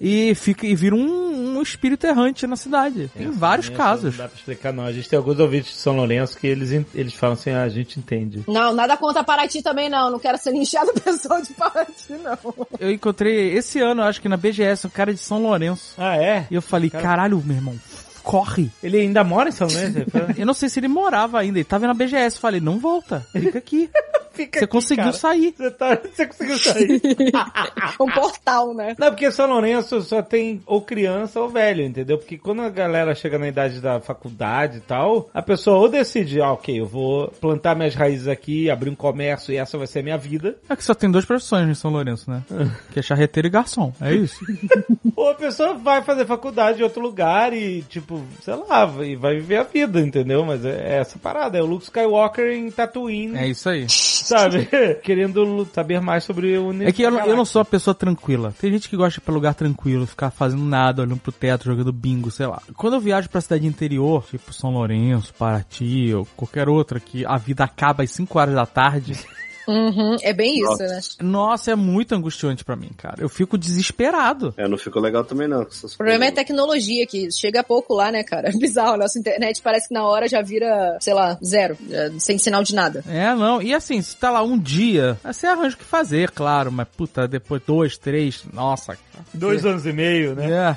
e 0.00 0.34
fica 0.34 0.66
e 0.66 0.74
vira 0.74 0.94
um, 0.94 1.58
um 1.58 1.62
espírito 1.62 2.06
errante 2.06 2.46
na 2.46 2.56
cidade. 2.56 3.10
Tem 3.14 3.30
vários 3.30 3.68
casos. 3.68 4.16
Não 4.16 4.24
dá 4.24 4.28
pra 4.28 4.38
explicar, 4.38 4.72
não. 4.72 4.84
A 4.84 4.92
gente 4.92 5.08
tem 5.08 5.16
alguns 5.16 5.38
ouvintes 5.38 5.72
de 5.72 5.78
São 5.78 5.96
Lourenço 5.96 6.38
que 6.38 6.46
eles, 6.46 6.70
eles 6.94 7.14
falam 7.14 7.34
assim, 7.34 7.50
ah, 7.50 7.62
a 7.62 7.68
gente 7.68 7.98
entende. 7.98 8.42
Não, 8.46 8.72
nada 8.72 8.96
contra 8.96 9.22
Paraty 9.22 9.62
também, 9.66 9.88
não. 9.90 10.10
Não 10.10 10.18
quero 10.20 10.38
ser 10.38 10.52
linchado 10.52 10.92
pessoal 11.02 11.42
de 11.42 11.52
Paraty, 11.52 12.12
não. 12.22 12.66
Eu 12.78 12.92
encontrei 12.92 13.52
esse 13.56 13.80
ano, 13.80 14.02
acho 14.02 14.20
que 14.20 14.28
na 14.28 14.36
BGS, 14.36 14.86
um 14.86 14.90
cara 14.90 15.12
de 15.12 15.18
São 15.18 15.42
Lourenço. 15.42 15.94
Ah, 15.98 16.16
é? 16.16 16.46
E 16.48 16.54
eu 16.54 16.62
falei, 16.62 16.88
caralho, 16.88 17.42
meu 17.44 17.56
irmão, 17.56 17.74
corre. 18.22 18.70
Ele 18.80 18.98
ainda 18.98 19.24
mora 19.24 19.48
em 19.48 19.52
São 19.52 19.66
Lourenço? 19.66 20.06
Eu 20.38 20.46
não 20.46 20.54
sei 20.54 20.68
se 20.68 20.78
ele 20.78 20.88
morava 20.88 21.40
ainda, 21.40 21.58
ele 21.58 21.64
tava 21.64 21.86
na 21.86 21.94
BGS. 21.94 22.36
Eu 22.36 22.40
falei, 22.40 22.60
não 22.60 22.78
volta, 22.78 23.26
fica 23.32 23.58
aqui. 23.58 23.90
Fica 24.36 24.58
Você 24.58 24.64
aqui, 24.64 24.72
conseguiu 24.72 25.04
cara. 25.04 25.16
sair. 25.16 25.54
Você, 25.56 25.70
tá, 25.70 25.98
você 26.14 26.26
conseguiu 26.26 26.58
sair. 26.58 27.00
Um 27.98 28.10
portal, 28.10 28.74
né? 28.74 28.94
Não, 28.98 29.08
porque 29.08 29.30
São 29.30 29.46
Lourenço 29.48 30.00
só 30.02 30.20
tem 30.20 30.60
ou 30.66 30.80
criança 30.82 31.40
ou 31.40 31.48
velho, 31.48 31.82
entendeu? 31.82 32.18
Porque 32.18 32.36
quando 32.36 32.62
a 32.62 32.68
galera 32.68 33.14
chega 33.14 33.38
na 33.38 33.48
idade 33.48 33.80
da 33.80 34.00
faculdade 34.00 34.78
e 34.78 34.80
tal, 34.80 35.30
a 35.32 35.40
pessoa 35.40 35.78
ou 35.78 35.88
decide, 35.88 36.40
ah, 36.40 36.52
ok, 36.52 36.80
eu 36.80 36.86
vou 36.86 37.28
plantar 37.40 37.74
minhas 37.74 37.94
raízes 37.94 38.28
aqui, 38.28 38.68
abrir 38.70 38.90
um 38.90 38.94
comércio 38.94 39.52
e 39.52 39.56
essa 39.56 39.78
vai 39.78 39.86
ser 39.86 40.00
a 40.00 40.02
minha 40.02 40.18
vida. 40.18 40.56
É 40.68 40.76
que 40.76 40.84
só 40.84 40.94
tem 40.94 41.10
duas 41.10 41.24
profissões 41.24 41.68
em 41.68 41.74
São 41.74 41.90
Lourenço, 41.90 42.30
né? 42.30 42.42
Que 42.92 42.98
é 43.00 43.02
charreteiro 43.02 43.48
e 43.48 43.50
garçom. 43.50 43.92
É 44.00 44.14
isso. 44.14 44.44
Ou 45.16 45.30
a 45.30 45.34
pessoa 45.34 45.74
vai 45.74 46.02
fazer 46.02 46.26
faculdade 46.26 46.80
em 46.80 46.82
outro 46.82 47.00
lugar 47.00 47.52
e, 47.52 47.82
tipo, 47.82 48.22
sei 48.42 48.54
lá, 48.54 48.84
vai, 48.84 49.16
vai 49.16 49.36
viver 49.36 49.56
a 49.56 49.62
vida, 49.62 50.00
entendeu? 50.00 50.44
Mas 50.44 50.64
é, 50.64 50.94
é 50.94 50.98
essa 50.98 51.18
parada, 51.18 51.56
é 51.56 51.62
o 51.62 51.66
Luke 51.66 51.84
Skywalker 51.84 52.52
em 52.52 52.70
Tatooine, 52.70 53.36
É 53.36 53.48
isso 53.48 53.68
aí. 53.68 53.86
Sabe? 54.26 54.68
Querendo 55.02 55.66
saber 55.72 56.00
mais 56.00 56.24
sobre 56.24 56.56
o 56.58 56.68
universo. 56.68 56.90
É 56.90 56.92
que 56.92 57.02
eu, 57.02 57.18
eu 57.18 57.36
não 57.36 57.44
sou 57.44 57.60
uma 57.60 57.66
pessoa 57.66 57.94
tranquila. 57.94 58.54
Tem 58.60 58.70
gente 58.72 58.88
que 58.88 58.96
gosta 58.96 59.12
de 59.12 59.18
ir 59.18 59.24
pra 59.24 59.34
lugar 59.34 59.54
tranquilo, 59.54 60.06
ficar 60.06 60.30
fazendo 60.30 60.64
nada, 60.64 61.02
olhando 61.02 61.20
pro 61.20 61.32
teto, 61.32 61.64
jogando 61.64 61.92
bingo, 61.92 62.30
sei 62.30 62.46
lá. 62.46 62.60
Quando 62.74 62.94
eu 62.94 63.00
viajo 63.00 63.28
pra 63.28 63.40
cidade 63.40 63.66
interior, 63.66 64.24
tipo 64.24 64.52
São 64.52 64.70
Lourenço, 64.70 65.32
Paraty 65.34 66.14
ou 66.14 66.26
qualquer 66.36 66.68
outra 66.68 67.00
que 67.00 67.24
a 67.24 67.36
vida 67.36 67.64
acaba 67.64 68.02
às 68.02 68.10
5 68.10 68.38
horas 68.38 68.54
da 68.54 68.66
tarde, 68.66 69.14
Uhum, 69.66 70.16
é 70.22 70.32
bem 70.32 70.60
isso, 70.60 70.78
né? 70.78 71.00
nossa, 71.20 71.72
é 71.72 71.74
muito 71.74 72.14
angustiante 72.14 72.64
pra 72.64 72.76
mim, 72.76 72.90
cara. 72.96 73.16
Eu 73.20 73.28
fico 73.28 73.58
desesperado. 73.58 74.54
É, 74.56 74.68
não 74.68 74.78
ficou 74.78 75.02
legal 75.02 75.24
também 75.24 75.48
não. 75.48 75.62
O 75.62 75.96
problema 75.96 76.26
é 76.26 76.28
a 76.28 76.32
tecnologia 76.32 77.06
que 77.06 77.30
chega 77.32 77.62
pouco 77.64 77.94
lá, 77.94 78.10
né, 78.10 78.22
cara? 78.22 78.48
É 78.48 78.52
bizarro. 78.56 78.96
Nossa 78.96 79.18
internet 79.18 79.60
parece 79.62 79.88
que 79.88 79.94
na 79.94 80.04
hora 80.04 80.28
já 80.28 80.42
vira, 80.42 80.96
sei 81.00 81.14
lá, 81.14 81.38
zero. 81.44 81.76
sem 82.18 82.38
sinal 82.38 82.62
de 82.62 82.74
nada. 82.74 83.04
É, 83.08 83.34
não. 83.34 83.60
E 83.60 83.74
assim, 83.74 84.00
se 84.00 84.16
tá 84.16 84.30
lá 84.30 84.42
um 84.42 84.58
dia, 84.58 85.18
você 85.24 85.46
arranja 85.46 85.74
o 85.74 85.78
que 85.78 85.84
fazer, 85.84 86.30
claro. 86.30 86.70
Mas, 86.70 86.86
puta, 86.96 87.26
depois 87.26 87.62
dois, 87.66 87.98
três, 87.98 88.44
nossa. 88.52 88.96
Dois 89.32 89.64
anos 89.64 89.86
e 89.86 89.92
meio, 89.92 90.34
né? 90.34 90.76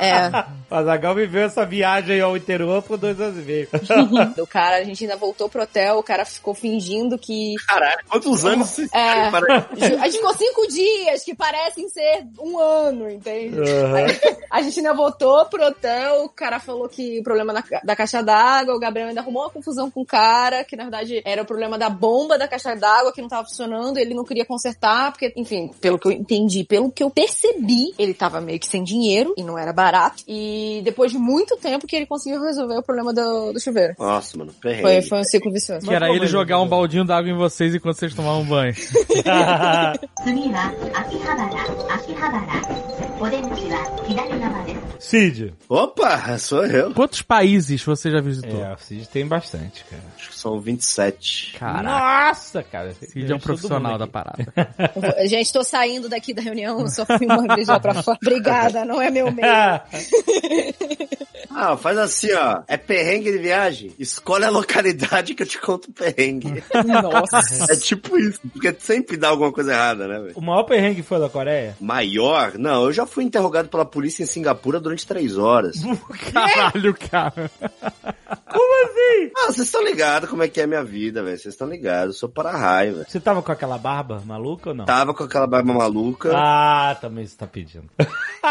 É. 0.00 0.06
É. 0.06 0.44
O 0.70 0.76
Azagal 0.76 1.14
viveu 1.14 1.44
essa 1.44 1.64
viagem 1.64 2.20
ao 2.20 2.36
interior 2.36 2.82
por 2.82 2.98
dois 2.98 3.20
anos 3.20 3.38
e 3.38 3.42
meio. 3.42 3.68
O 4.42 4.46
cara, 4.46 4.78
a 4.78 4.84
gente 4.84 5.04
ainda 5.04 5.16
voltou 5.16 5.48
pro 5.48 5.62
hotel, 5.62 5.98
o 5.98 6.02
cara 6.02 6.24
ficou 6.24 6.54
fingindo 6.54 7.16
que. 7.16 7.54
Caralho, 7.66 8.03
quantos 8.08 8.44
anos 8.44 8.68
você 8.70 8.84
É. 8.92 9.30
Para- 9.30 9.66
A 10.00 10.04
gente 10.08 10.16
ficou 10.18 10.34
cinco 10.34 10.66
dias, 10.68 11.24
que 11.24 11.34
parecem 11.34 11.88
ser 11.88 12.24
um 12.40 12.58
ano, 12.58 13.10
entende? 13.10 13.58
Aham. 13.60 13.96
Aí, 13.96 14.06
a 14.50 14.62
gente 14.62 14.78
ainda 14.78 14.94
voltou 14.94 15.44
pro 15.46 15.64
hotel, 15.64 16.24
o 16.24 16.28
cara 16.28 16.60
falou 16.60 16.88
que 16.88 17.20
o 17.20 17.22
problema 17.22 17.52
da, 17.52 17.62
ca- 17.62 17.80
da 17.84 17.96
caixa 17.96 18.22
d'água, 18.22 18.74
o 18.74 18.78
Gabriel 18.80 19.08
ainda 19.08 19.20
arrumou 19.20 19.42
uma 19.42 19.50
confusão 19.50 19.90
com 19.90 20.02
o 20.02 20.06
cara, 20.06 20.64
que 20.64 20.76
na 20.76 20.84
verdade 20.84 21.20
era 21.24 21.42
o 21.42 21.46
problema 21.46 21.78
da 21.78 21.88
bomba 21.90 22.38
da 22.38 22.46
caixa 22.48 22.74
d'água 22.74 23.12
que 23.12 23.20
não 23.22 23.28
tava 23.28 23.46
funcionando, 23.48 23.98
ele 23.98 24.14
não 24.14 24.24
queria 24.24 24.44
consertar, 24.44 25.10
porque, 25.12 25.32
enfim, 25.36 25.70
pelo 25.80 25.98
que 25.98 26.08
eu 26.08 26.12
entendi, 26.12 26.64
pelo 26.64 26.90
que 26.90 27.02
eu 27.02 27.10
percebi, 27.10 27.92
ele 27.98 28.14
tava 28.14 28.40
meio 28.40 28.58
que 28.60 28.66
sem 28.66 28.82
dinheiro 28.84 29.34
e 29.36 29.42
não 29.42 29.58
era 29.58 29.72
barato. 29.72 30.22
E 30.28 30.80
depois 30.84 31.10
de 31.12 31.18
muito 31.18 31.56
tempo 31.56 31.86
que 31.86 31.96
ele 31.96 32.06
conseguiu 32.06 32.40
resolver 32.42 32.78
o 32.78 32.82
problema 32.82 33.12
do, 33.12 33.52
do 33.52 33.60
chuveiro. 33.60 33.94
Nossa, 33.98 34.36
mano, 34.38 34.52
perrengue. 34.60 34.82
Foi, 34.82 35.02
foi 35.02 35.18
um 35.20 35.24
ciclo 35.24 35.52
vicioso. 35.52 35.86
Que 35.86 35.94
era 35.94 36.08
ele 36.10 36.26
jogar 36.26 36.60
um 36.60 36.68
baldinho 36.68 37.04
d'água 37.04 37.30
em 37.30 37.36
vocês 37.36 37.74
enquanto 37.74 37.93
vocês 37.94 38.14
tomar 38.14 38.36
um 38.38 38.44
banho. 38.44 38.74
Cid. 44.98 45.54
Opa, 45.68 46.38
sou 46.38 46.66
eu. 46.66 46.92
Quantos 46.92 47.22
países 47.22 47.82
você 47.84 48.10
já 48.10 48.20
visitou? 48.20 48.64
É, 48.64 48.72
o 48.72 48.78
Cid 48.78 49.08
tem 49.08 49.26
bastante, 49.26 49.84
cara. 49.84 50.02
Acho 50.16 50.30
que 50.30 50.38
são 50.38 50.60
27. 50.60 51.56
Caraca. 51.58 52.28
Nossa, 52.28 52.62
cara. 52.62 52.92
Cid 52.94 53.30
é 53.30 53.34
um 53.34 53.38
profissional 53.38 53.98
da 53.98 54.06
parada. 54.06 54.46
Vou, 54.94 55.28
gente, 55.28 55.52
tô 55.52 55.62
saindo 55.62 56.08
daqui 56.08 56.32
da 56.34 56.42
reunião, 56.42 56.86
só 56.88 57.04
fui 57.06 57.26
uma 57.26 57.54
vez 57.54 57.68
lá 57.68 57.78
pra 57.78 58.02
fora. 58.02 58.18
Obrigada, 58.20 58.84
não 58.84 59.00
é 59.00 59.10
meu 59.10 59.30
meio. 59.30 59.46
ah, 61.50 61.76
faz 61.76 61.98
assim, 61.98 62.32
ó. 62.32 62.62
É 62.66 62.76
perrengue 62.76 63.30
de 63.30 63.38
viagem? 63.38 63.94
Escolhe 63.98 64.44
a 64.44 64.50
localidade 64.50 65.34
que 65.34 65.42
eu 65.42 65.46
te 65.46 65.58
conto 65.58 65.90
o 65.90 65.92
perrengue. 65.92 66.62
Nossa. 66.84 67.72
É 67.72 67.76
tipo 67.86 68.18
isso. 68.18 68.40
Porque 68.52 68.74
sempre 68.78 69.16
dá 69.16 69.28
alguma 69.28 69.52
coisa 69.52 69.72
errada, 69.72 70.06
né, 70.08 70.18
velho? 70.20 70.32
o 70.34 70.40
maior 70.40 70.62
perrengue 70.64 71.02
foi 71.02 71.18
da 71.18 71.28
Coreia? 71.28 71.76
Maior? 71.80 72.52
Não, 72.58 72.84
eu 72.84 72.92
já 72.92 73.06
fui 73.06 73.24
interrogado 73.24 73.68
pela 73.68 73.84
polícia 73.84 74.22
em 74.22 74.26
Singapura 74.26 74.80
durante 74.80 75.06
três 75.06 75.36
horas. 75.36 75.76
Caralho, 76.32 76.94
cara. 77.10 77.50
Como 78.50 78.84
assim? 78.86 79.30
Ah, 79.36 79.46
vocês 79.46 79.66
estão 79.66 79.82
ligados 79.84 80.28
como 80.30 80.42
é 80.42 80.48
que 80.48 80.60
é 80.60 80.64
a 80.64 80.66
minha 80.66 80.84
vida, 80.84 81.22
velho. 81.22 81.36
Vocês 81.38 81.54
estão 81.54 81.68
ligados. 81.68 82.14
Eu 82.16 82.20
sou 82.20 82.28
para-raio, 82.28 82.94
velho. 82.94 83.06
Você 83.08 83.20
tava 83.20 83.42
com 83.42 83.52
aquela 83.52 83.78
barba 83.78 84.22
maluca 84.24 84.70
ou 84.70 84.74
não? 84.74 84.84
Tava 84.84 85.12
com 85.14 85.24
aquela 85.24 85.46
barba 85.46 85.72
maluca. 85.72 86.30
Ah, 86.34 86.96
também 87.00 87.26
você 87.26 87.36
tá 87.36 87.46
pedindo. 87.46 87.84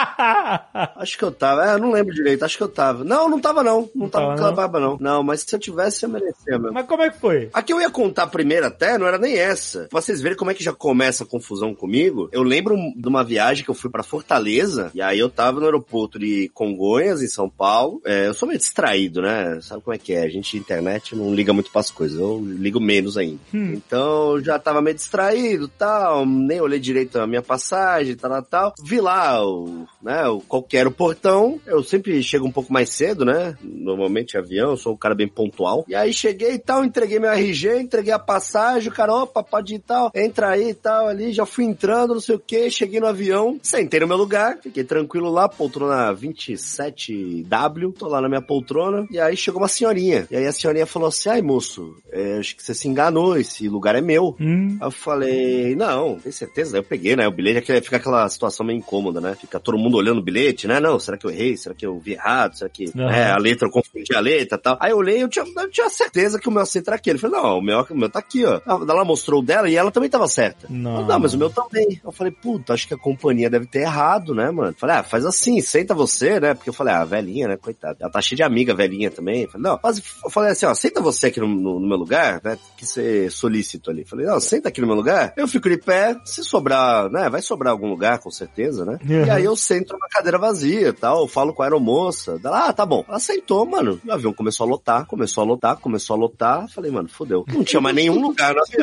Acho 0.95 1.17
que 1.17 1.23
eu 1.23 1.31
tava. 1.31 1.65
É, 1.65 1.73
eu 1.73 1.79
não 1.79 1.91
lembro 1.91 2.13
direito. 2.13 2.43
Acho 2.43 2.57
que 2.57 2.63
eu 2.63 2.69
tava. 2.69 3.03
Não, 3.03 3.29
não 3.29 3.39
tava 3.39 3.63
não. 3.63 3.73
Não, 3.73 3.89
Não 3.95 4.09
tava 4.09 4.25
tava, 4.25 4.27
com 4.27 4.33
aquela 4.33 4.49
não? 4.49 4.55
barba 4.55 4.79
não. 4.79 4.97
Não, 4.99 5.23
mas 5.23 5.41
se 5.41 5.55
eu 5.55 5.59
tivesse, 5.59 6.05
eu 6.05 6.09
merecia 6.09 6.57
mesmo. 6.59 6.73
Mas 6.73 6.85
como 6.85 7.03
é 7.03 7.09
que 7.09 7.19
foi? 7.19 7.49
A 7.53 7.61
que 7.61 7.73
eu 7.73 7.81
ia 7.81 7.89
contar 7.89 8.27
primeiro 8.27 8.65
até 8.65 8.97
não 8.97 9.07
era 9.07 9.17
nem 9.23 9.37
essa. 9.37 9.87
Pra 9.89 10.01
vocês 10.01 10.21
verem 10.21 10.37
como 10.37 10.51
é 10.51 10.53
que 10.53 10.63
já 10.63 10.73
começa 10.73 11.23
a 11.23 11.27
confusão 11.27 11.73
comigo. 11.73 12.29
Eu 12.31 12.43
lembro 12.43 12.75
de 12.95 13.07
uma 13.07 13.23
viagem 13.23 13.63
que 13.63 13.71
eu 13.71 13.75
fui 13.75 13.89
pra 13.89 14.03
Fortaleza. 14.03 14.91
E 14.93 15.01
aí 15.01 15.17
eu 15.17 15.29
tava 15.29 15.59
no 15.59 15.65
aeroporto 15.65 16.19
de 16.19 16.49
Congonhas, 16.53 17.21
em 17.21 17.27
São 17.27 17.49
Paulo. 17.49 18.01
É, 18.05 18.27
eu 18.27 18.33
sou 18.33 18.47
meio 18.47 18.59
distraído, 18.59 19.21
né? 19.21 19.59
Sabe 19.61 19.81
como 19.81 19.95
é 19.95 19.97
que 19.97 20.13
é? 20.13 20.23
A 20.23 20.29
gente, 20.29 20.57
internet, 20.57 21.15
não 21.15 21.33
liga 21.33 21.53
muito 21.53 21.71
pras 21.71 21.89
coisas. 21.89 22.19
Eu 22.19 22.39
ligo 22.43 22.79
menos 22.79 23.17
ainda. 23.17 23.39
Então 23.53 24.35
eu 24.35 24.43
já 24.43 24.59
tava 24.59 24.81
meio 24.81 24.95
distraído 24.95 25.67
tal. 25.67 26.25
Nem 26.25 26.61
olhei 26.61 26.79
direito 26.79 27.19
a 27.19 27.27
minha 27.27 27.41
passagem, 27.41 28.15
tal, 28.15 28.31
tal, 28.31 28.43
tal. 28.43 28.73
Vi 28.83 28.99
lá 28.99 29.45
o, 29.45 29.87
né, 30.01 30.27
o, 30.27 30.39
qual 30.41 30.61
que 30.61 30.77
era 30.77 30.89
o 30.89 30.91
portão. 30.91 31.59
Eu 31.65 31.83
sempre 31.83 32.21
chego 32.21 32.45
um 32.45 32.51
pouco 32.51 32.71
mais 32.71 32.89
cedo, 32.89 33.23
né? 33.25 33.57
Normalmente 33.61 34.37
avião, 34.37 34.71
eu 34.71 34.77
sou 34.77 34.93
um 34.93 34.97
cara 34.97 35.15
bem 35.15 35.27
pontual. 35.27 35.85
E 35.87 35.95
aí 35.95 36.13
cheguei 36.13 36.53
e 36.53 36.59
tal, 36.59 36.83
entreguei 36.83 37.19
meu 37.19 37.31
RG, 37.31 37.79
entreguei 37.79 38.13
a 38.13 38.19
passagem, 38.19 38.89
o 38.89 38.93
cara, 38.93 39.02
opa, 39.11 39.43
pode 39.43 39.73
ir 39.73 39.77
e 39.77 39.79
tal, 39.79 40.11
entra 40.15 40.49
aí 40.49 40.69
e 40.69 40.73
tal, 40.73 41.07
ali, 41.07 41.33
já 41.33 41.45
fui 41.45 41.65
entrando, 41.65 42.13
não 42.13 42.21
sei 42.21 42.35
o 42.35 42.39
que, 42.39 42.69
cheguei 42.69 42.99
no 42.99 43.07
avião, 43.07 43.59
sentei 43.61 43.99
no 43.99 44.07
meu 44.07 44.17
lugar, 44.17 44.57
fiquei 44.61 44.83
tranquilo 44.83 45.29
lá, 45.31 45.49
poltrona 45.49 46.13
27W, 46.13 47.93
tô 47.97 48.07
lá 48.07 48.21
na 48.21 48.29
minha 48.29 48.41
poltrona, 48.41 49.05
e 49.11 49.19
aí 49.19 49.35
chegou 49.35 49.61
uma 49.61 49.67
senhorinha. 49.67 50.27
E 50.29 50.35
aí 50.35 50.45
a 50.47 50.51
senhorinha 50.51 50.85
falou 50.85 51.07
assim, 51.09 51.29
ai 51.29 51.41
moço, 51.41 51.95
é, 52.11 52.37
acho 52.37 52.55
que 52.55 52.63
você 52.63 52.73
se 52.73 52.87
enganou, 52.87 53.37
esse 53.37 53.67
lugar 53.67 53.95
é 53.95 54.01
meu. 54.01 54.35
Hum. 54.39 54.77
Aí 54.79 54.87
eu 54.87 54.91
falei, 54.91 55.75
não, 55.75 56.19
tem 56.19 56.31
certeza? 56.31 56.75
Aí 56.77 56.79
eu 56.79 56.83
peguei, 56.83 57.15
né? 57.15 57.27
O 57.27 57.31
bilhete, 57.31 57.59
aquele- 57.59 57.81
fica 57.81 57.97
aquela 57.97 58.27
situação 58.29 58.65
meio 58.65 58.77
incômoda, 58.77 59.19
né? 59.19 59.35
Fica 59.39 59.59
todo 59.59 59.77
mundo 59.77 59.97
olhando 59.97 60.19
o 60.19 60.23
bilhete, 60.23 60.67
né? 60.67 60.79
Não, 60.79 60.99
será 60.99 61.17
que 61.17 61.25
eu 61.25 61.31
errei? 61.31 61.57
Será 61.57 61.75
que 61.75 61.85
eu 61.85 61.97
vi 61.99 62.13
errado? 62.13 62.57
Será 62.57 62.69
que 62.69 62.85
Aham. 62.95 63.11
é, 63.11 63.31
a 63.31 63.37
letra, 63.37 63.67
eu 63.67 63.71
confundi 63.71 64.13
a 64.15 64.19
letra 64.19 64.57
e 64.57 64.61
tal? 64.61 64.77
Aí 64.79 64.91
eu 64.91 64.97
olhei, 64.97 65.21
eu 65.23 65.27
tinha, 65.29 65.45
eu 65.45 65.69
tinha 65.69 65.89
certeza 65.89 66.39
que 66.39 66.47
o 66.47 66.51
meu 66.51 66.61
assento 66.61 66.87
era 66.89 66.95
aquele. 66.95 67.17
Eu 67.17 67.21
falei, 67.21 67.41
não, 67.41 67.57
o 67.57 67.61
meu, 67.61 67.85
o 67.89 67.95
meu 67.97 68.09
tá 68.09 68.19
aqui, 68.19 68.45
ó. 68.45 68.59
Ela 68.93 69.05
mostrou 69.05 69.41
o 69.41 69.43
dela 69.43 69.69
e 69.69 69.75
ela 69.75 69.91
também 69.91 70.09
tava 70.09 70.27
certa. 70.27 70.67
Não. 70.69 70.93
Não, 71.01 71.07
não, 71.07 71.19
mas 71.19 71.33
o 71.33 71.37
meu 71.37 71.49
também. 71.49 71.99
Eu 72.03 72.11
falei, 72.11 72.31
puta, 72.31 72.73
acho 72.73 72.87
que 72.87 72.93
a 72.93 72.97
companhia 72.97 73.49
deve 73.49 73.65
ter 73.65 73.79
errado, 73.79 74.33
né, 74.35 74.49
mano? 74.51 74.73
Falei, 74.77 74.97
ah, 74.97 75.03
faz 75.03 75.25
assim, 75.25 75.59
senta 75.61 75.93
você, 75.93 76.39
né? 76.39 76.53
Porque 76.53 76.69
eu 76.69 76.73
falei, 76.73 76.93
ah, 76.93 77.03
velhinha, 77.03 77.47
né, 77.47 77.57
coitada. 77.57 77.97
Ela 77.99 78.11
tá 78.11 78.21
cheia 78.21 78.37
de 78.37 78.43
amiga 78.43 78.73
velhinha 78.73 79.09
também. 79.11 79.43
Eu 79.43 79.49
falei, 79.49 79.69
não, 79.69 79.79
mas 79.83 80.01
eu 80.23 80.29
falei 80.29 80.51
assim, 80.51 80.65
ó, 80.65 80.73
senta 80.73 81.01
você 81.01 81.27
aqui 81.27 81.39
no, 81.39 81.47
no- 81.47 81.79
no 81.79 81.87
meu 81.87 81.97
lugar, 81.97 82.39
né? 82.43 82.57
Que 82.77 82.85
você 82.85 83.29
solícito 83.29 83.89
ali. 83.89 84.01
Eu 84.01 84.07
falei, 84.07 84.25
não, 84.25 84.39
senta 84.39 84.69
aqui 84.69 84.79
no 84.81 84.87
meu 84.87 84.95
lugar. 84.95 85.33
Eu 85.37 85.47
fico 85.47 85.69
de 85.69 85.77
pé, 85.77 86.15
se 86.25 86.43
sobrar, 86.43 87.09
né? 87.09 87.29
Vai 87.29 87.41
sobrar 87.41 87.71
algum 87.71 87.89
lugar, 87.89 88.19
com 88.19 88.29
certeza, 88.31 88.85
né? 88.85 88.97
Uhum. 89.07 89.25
E 89.25 89.29
aí 89.29 89.43
eu 89.43 89.55
sento 89.55 89.93
numa 89.93 90.07
cadeira 90.09 90.37
vazia 90.37 90.89
e 90.89 90.93
tal, 90.93 91.21
eu 91.21 91.27
falo 91.27 91.53
com 91.53 91.61
a 91.61 91.65
aeromoça. 91.65 92.39
Ela, 92.43 92.67
ah, 92.69 92.73
tá 92.73 92.85
bom. 92.85 93.03
Ela 93.07 93.19
sentou, 93.19 93.65
mano. 93.65 93.99
O 94.05 94.11
avião 94.11 94.33
começou 94.33 94.65
a 94.65 94.69
lotar, 94.69 95.05
começou 95.05 95.43
a 95.43 95.47
lotar, 95.47 95.77
começou 95.77 96.15
a 96.15 96.19
lotar. 96.19 96.67
Falei, 96.69 96.91
mano, 96.91 97.09
fodeu. 97.09 97.43
Não 97.51 97.63
tinha 97.63 97.81
mais 97.81 97.95
nenhum 97.95 98.21
lugar 98.21 98.53
no 98.53 98.61
avião. 98.61 98.82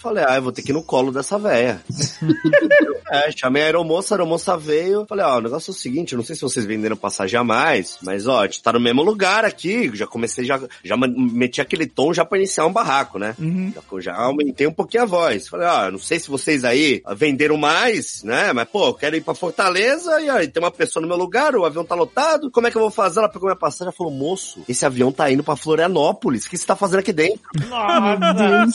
Falei, 0.00 0.24
ah, 0.26 0.36
eu 0.36 0.42
vou 0.42 0.52
ter 0.52 0.62
que 0.62 0.70
ir 0.70 0.74
no 0.74 0.82
colo 0.82 1.12
dessa 1.12 1.38
véia. 1.38 1.82
É, 3.10 3.30
chamei 3.30 3.62
a 3.62 3.66
aeromoça, 3.66 4.14
a 4.14 4.16
aeromoça 4.16 4.56
veio. 4.56 5.04
Falei, 5.06 5.24
ó, 5.24 5.38
o 5.38 5.40
negócio 5.40 5.70
é 5.70 5.74
o 5.74 5.76
seguinte, 5.76 6.12
eu 6.12 6.16
não 6.16 6.24
sei 6.24 6.34
se 6.34 6.42
vocês 6.42 6.64
venderam 6.64 6.96
passagem 6.96 7.38
a 7.38 7.44
mais, 7.44 7.98
mas 8.02 8.26
ó, 8.26 8.40
a 8.40 8.46
gente 8.46 8.62
tá 8.62 8.72
no 8.72 8.80
mesmo 8.80 9.02
lugar 9.02 9.44
aqui. 9.44 9.90
Já 9.94 10.06
comecei, 10.06 10.44
já, 10.44 10.60
já 10.82 10.96
meti 10.96 11.60
aquele 11.60 11.86
tom 11.86 12.12
já 12.12 12.24
pra 12.24 12.38
iniciar 12.38 12.66
um 12.66 12.72
barraco, 12.72 13.18
né? 13.18 13.36
Já, 13.74 14.00
já 14.00 14.16
aumentei 14.16 14.66
um 14.66 14.72
pouquinho 14.72 15.02
a 15.02 15.06
voz. 15.06 15.46
Falei, 15.48 15.68
ó, 15.68 15.84
eu 15.84 15.92
não 15.92 15.98
sei 15.98 16.18
se 16.18 16.28
vocês 16.28 16.64
aí 16.64 17.02
venderam 17.14 17.56
mais, 17.56 18.22
né? 18.24 18.52
Mas, 18.52 18.68
pô, 18.68 18.86
eu 18.88 18.94
quero 18.94 19.16
ir 19.16 19.20
pra 19.20 19.34
Fortaleza 19.34 20.20
e 20.20 20.30
aí 20.30 20.48
tem 20.48 20.62
uma 20.62 20.70
pessoa 20.70 21.02
no 21.02 21.08
meu 21.08 21.18
lugar, 21.18 21.54
o 21.54 21.64
avião 21.64 21.84
tá 21.84 21.94
lotado. 21.94 22.50
Como 22.50 22.66
é 22.66 22.70
que 22.70 22.76
eu 22.76 22.82
vou 22.82 22.90
fazer? 22.90 23.20
Ela 23.20 23.28
pegou 23.28 23.48
minha 23.48 23.56
passagem 23.56 23.92
e 23.92 23.96
falou, 23.96 24.12
moço, 24.12 24.62
esse 24.68 24.84
avião 24.84 25.12
tá 25.12 25.30
indo 25.30 25.44
pra 25.44 25.56
Florianópolis. 25.56 26.46
O 26.46 26.50
que 26.50 26.56
você 26.56 26.66
tá 26.66 26.74
fazendo 26.74 27.00
aqui 27.00 27.12
dentro? 27.12 27.42
Meu 27.54 28.70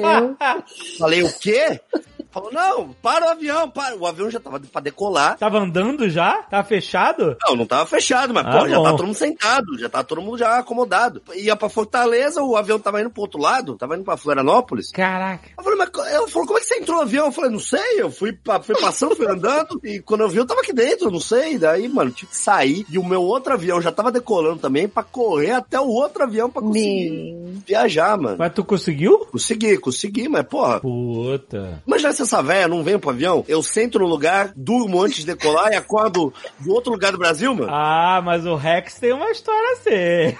Céu. 0.00 0.36
Falei, 0.98 1.22
o 1.22 1.32
quê? 1.38 1.80
Falou, 2.38 2.52
não, 2.52 2.94
para 3.02 3.26
o 3.26 3.28
avião, 3.30 3.68
para. 3.70 3.96
O 3.96 4.06
avião 4.06 4.30
já 4.30 4.38
tava 4.40 4.60
pra 4.60 4.80
decolar. 4.80 5.36
Tava 5.38 5.58
andando 5.58 6.08
já? 6.08 6.42
Tá 6.44 6.62
fechado? 6.62 7.36
Não, 7.46 7.56
não 7.56 7.66
tava 7.66 7.86
fechado, 7.86 8.32
mas, 8.32 8.46
Ah, 8.46 8.60
pô, 8.60 8.68
já 8.68 8.76
bom. 8.76 8.82
tá 8.84 8.90
todo 8.92 9.06
mundo 9.06 9.14
sentado, 9.16 9.78
já 9.78 9.88
tá 9.88 10.02
todo 10.04 10.22
mundo 10.22 10.38
já 10.38 10.58
acomodado. 10.58 11.22
Ia 11.34 11.56
pra 11.56 11.68
Fortaleza, 11.68 12.42
o 12.42 12.56
avião 12.56 12.78
tava 12.78 13.00
indo 13.00 13.10
pro 13.10 13.22
outro 13.22 13.40
lado, 13.40 13.76
tava 13.76 13.96
indo 13.96 14.04
pra 14.04 14.16
Florianópolis. 14.16 14.90
Caraca. 14.90 15.48
Eu 15.56 15.64
falei, 15.64 15.78
mas 15.78 15.90
ela 16.12 16.28
falou, 16.28 16.46
como 16.46 16.58
é 16.58 16.60
que 16.62 16.66
você 16.68 16.78
entrou 16.78 16.96
no 16.96 17.02
avião? 17.02 17.26
Eu 17.26 17.32
falei, 17.32 17.50
não 17.50 17.58
sei, 17.60 18.00
eu 18.00 18.10
fui, 18.10 18.36
fui 18.62 18.80
passando, 18.80 19.16
fui 19.16 19.26
andando, 19.30 19.80
e 19.84 20.00
quando 20.00 20.20
eu 20.22 20.28
vi, 20.28 20.38
eu 20.38 20.46
tava 20.46 20.60
aqui 20.60 20.72
dentro, 20.72 21.10
não 21.10 21.20
sei. 21.20 21.58
Daí, 21.58 21.88
mano, 21.88 22.10
tive 22.10 22.30
que 22.30 22.36
sair, 22.36 22.86
e 22.90 22.98
o 22.98 23.04
meu 23.04 23.22
outro 23.22 23.52
avião 23.52 23.80
já 23.80 23.90
tava 23.92 24.12
decolando 24.12 24.58
também, 24.60 24.86
pra 24.88 25.02
correr 25.02 25.52
até 25.52 25.78
o 25.80 25.86
outro 25.88 26.22
avião 26.22 26.50
pra 26.50 26.62
conseguir 26.62 27.62
viajar, 27.66 28.16
mano. 28.18 28.36
Mas 28.38 28.52
tu 28.52 28.64
conseguiu? 28.64 29.26
Consegui, 29.30 29.78
consegui, 29.78 30.28
mas, 30.28 30.44
porra, 30.46 30.80
Puta. 30.80 31.82
Imagina 31.86 32.12
se 32.12 32.22
essa 32.22 32.27
véia 32.42 32.68
não 32.68 32.84
vem 32.84 32.98
pro 32.98 33.10
avião, 33.10 33.44
eu 33.48 33.62
sento 33.62 33.98
no 33.98 34.06
lugar, 34.06 34.52
durmo 34.54 35.02
antes 35.02 35.20
de 35.20 35.26
decolar 35.26 35.72
e 35.72 35.76
acordo 35.76 36.32
de 36.60 36.70
outro 36.70 36.92
lugar 36.92 37.12
do 37.12 37.18
Brasil, 37.18 37.54
mano. 37.54 37.72
Ah, 37.72 38.20
mas 38.22 38.44
o 38.46 38.54
Rex 38.54 38.98
tem 38.98 39.12
uma 39.12 39.30
história 39.30 39.72
assim. 39.72 40.36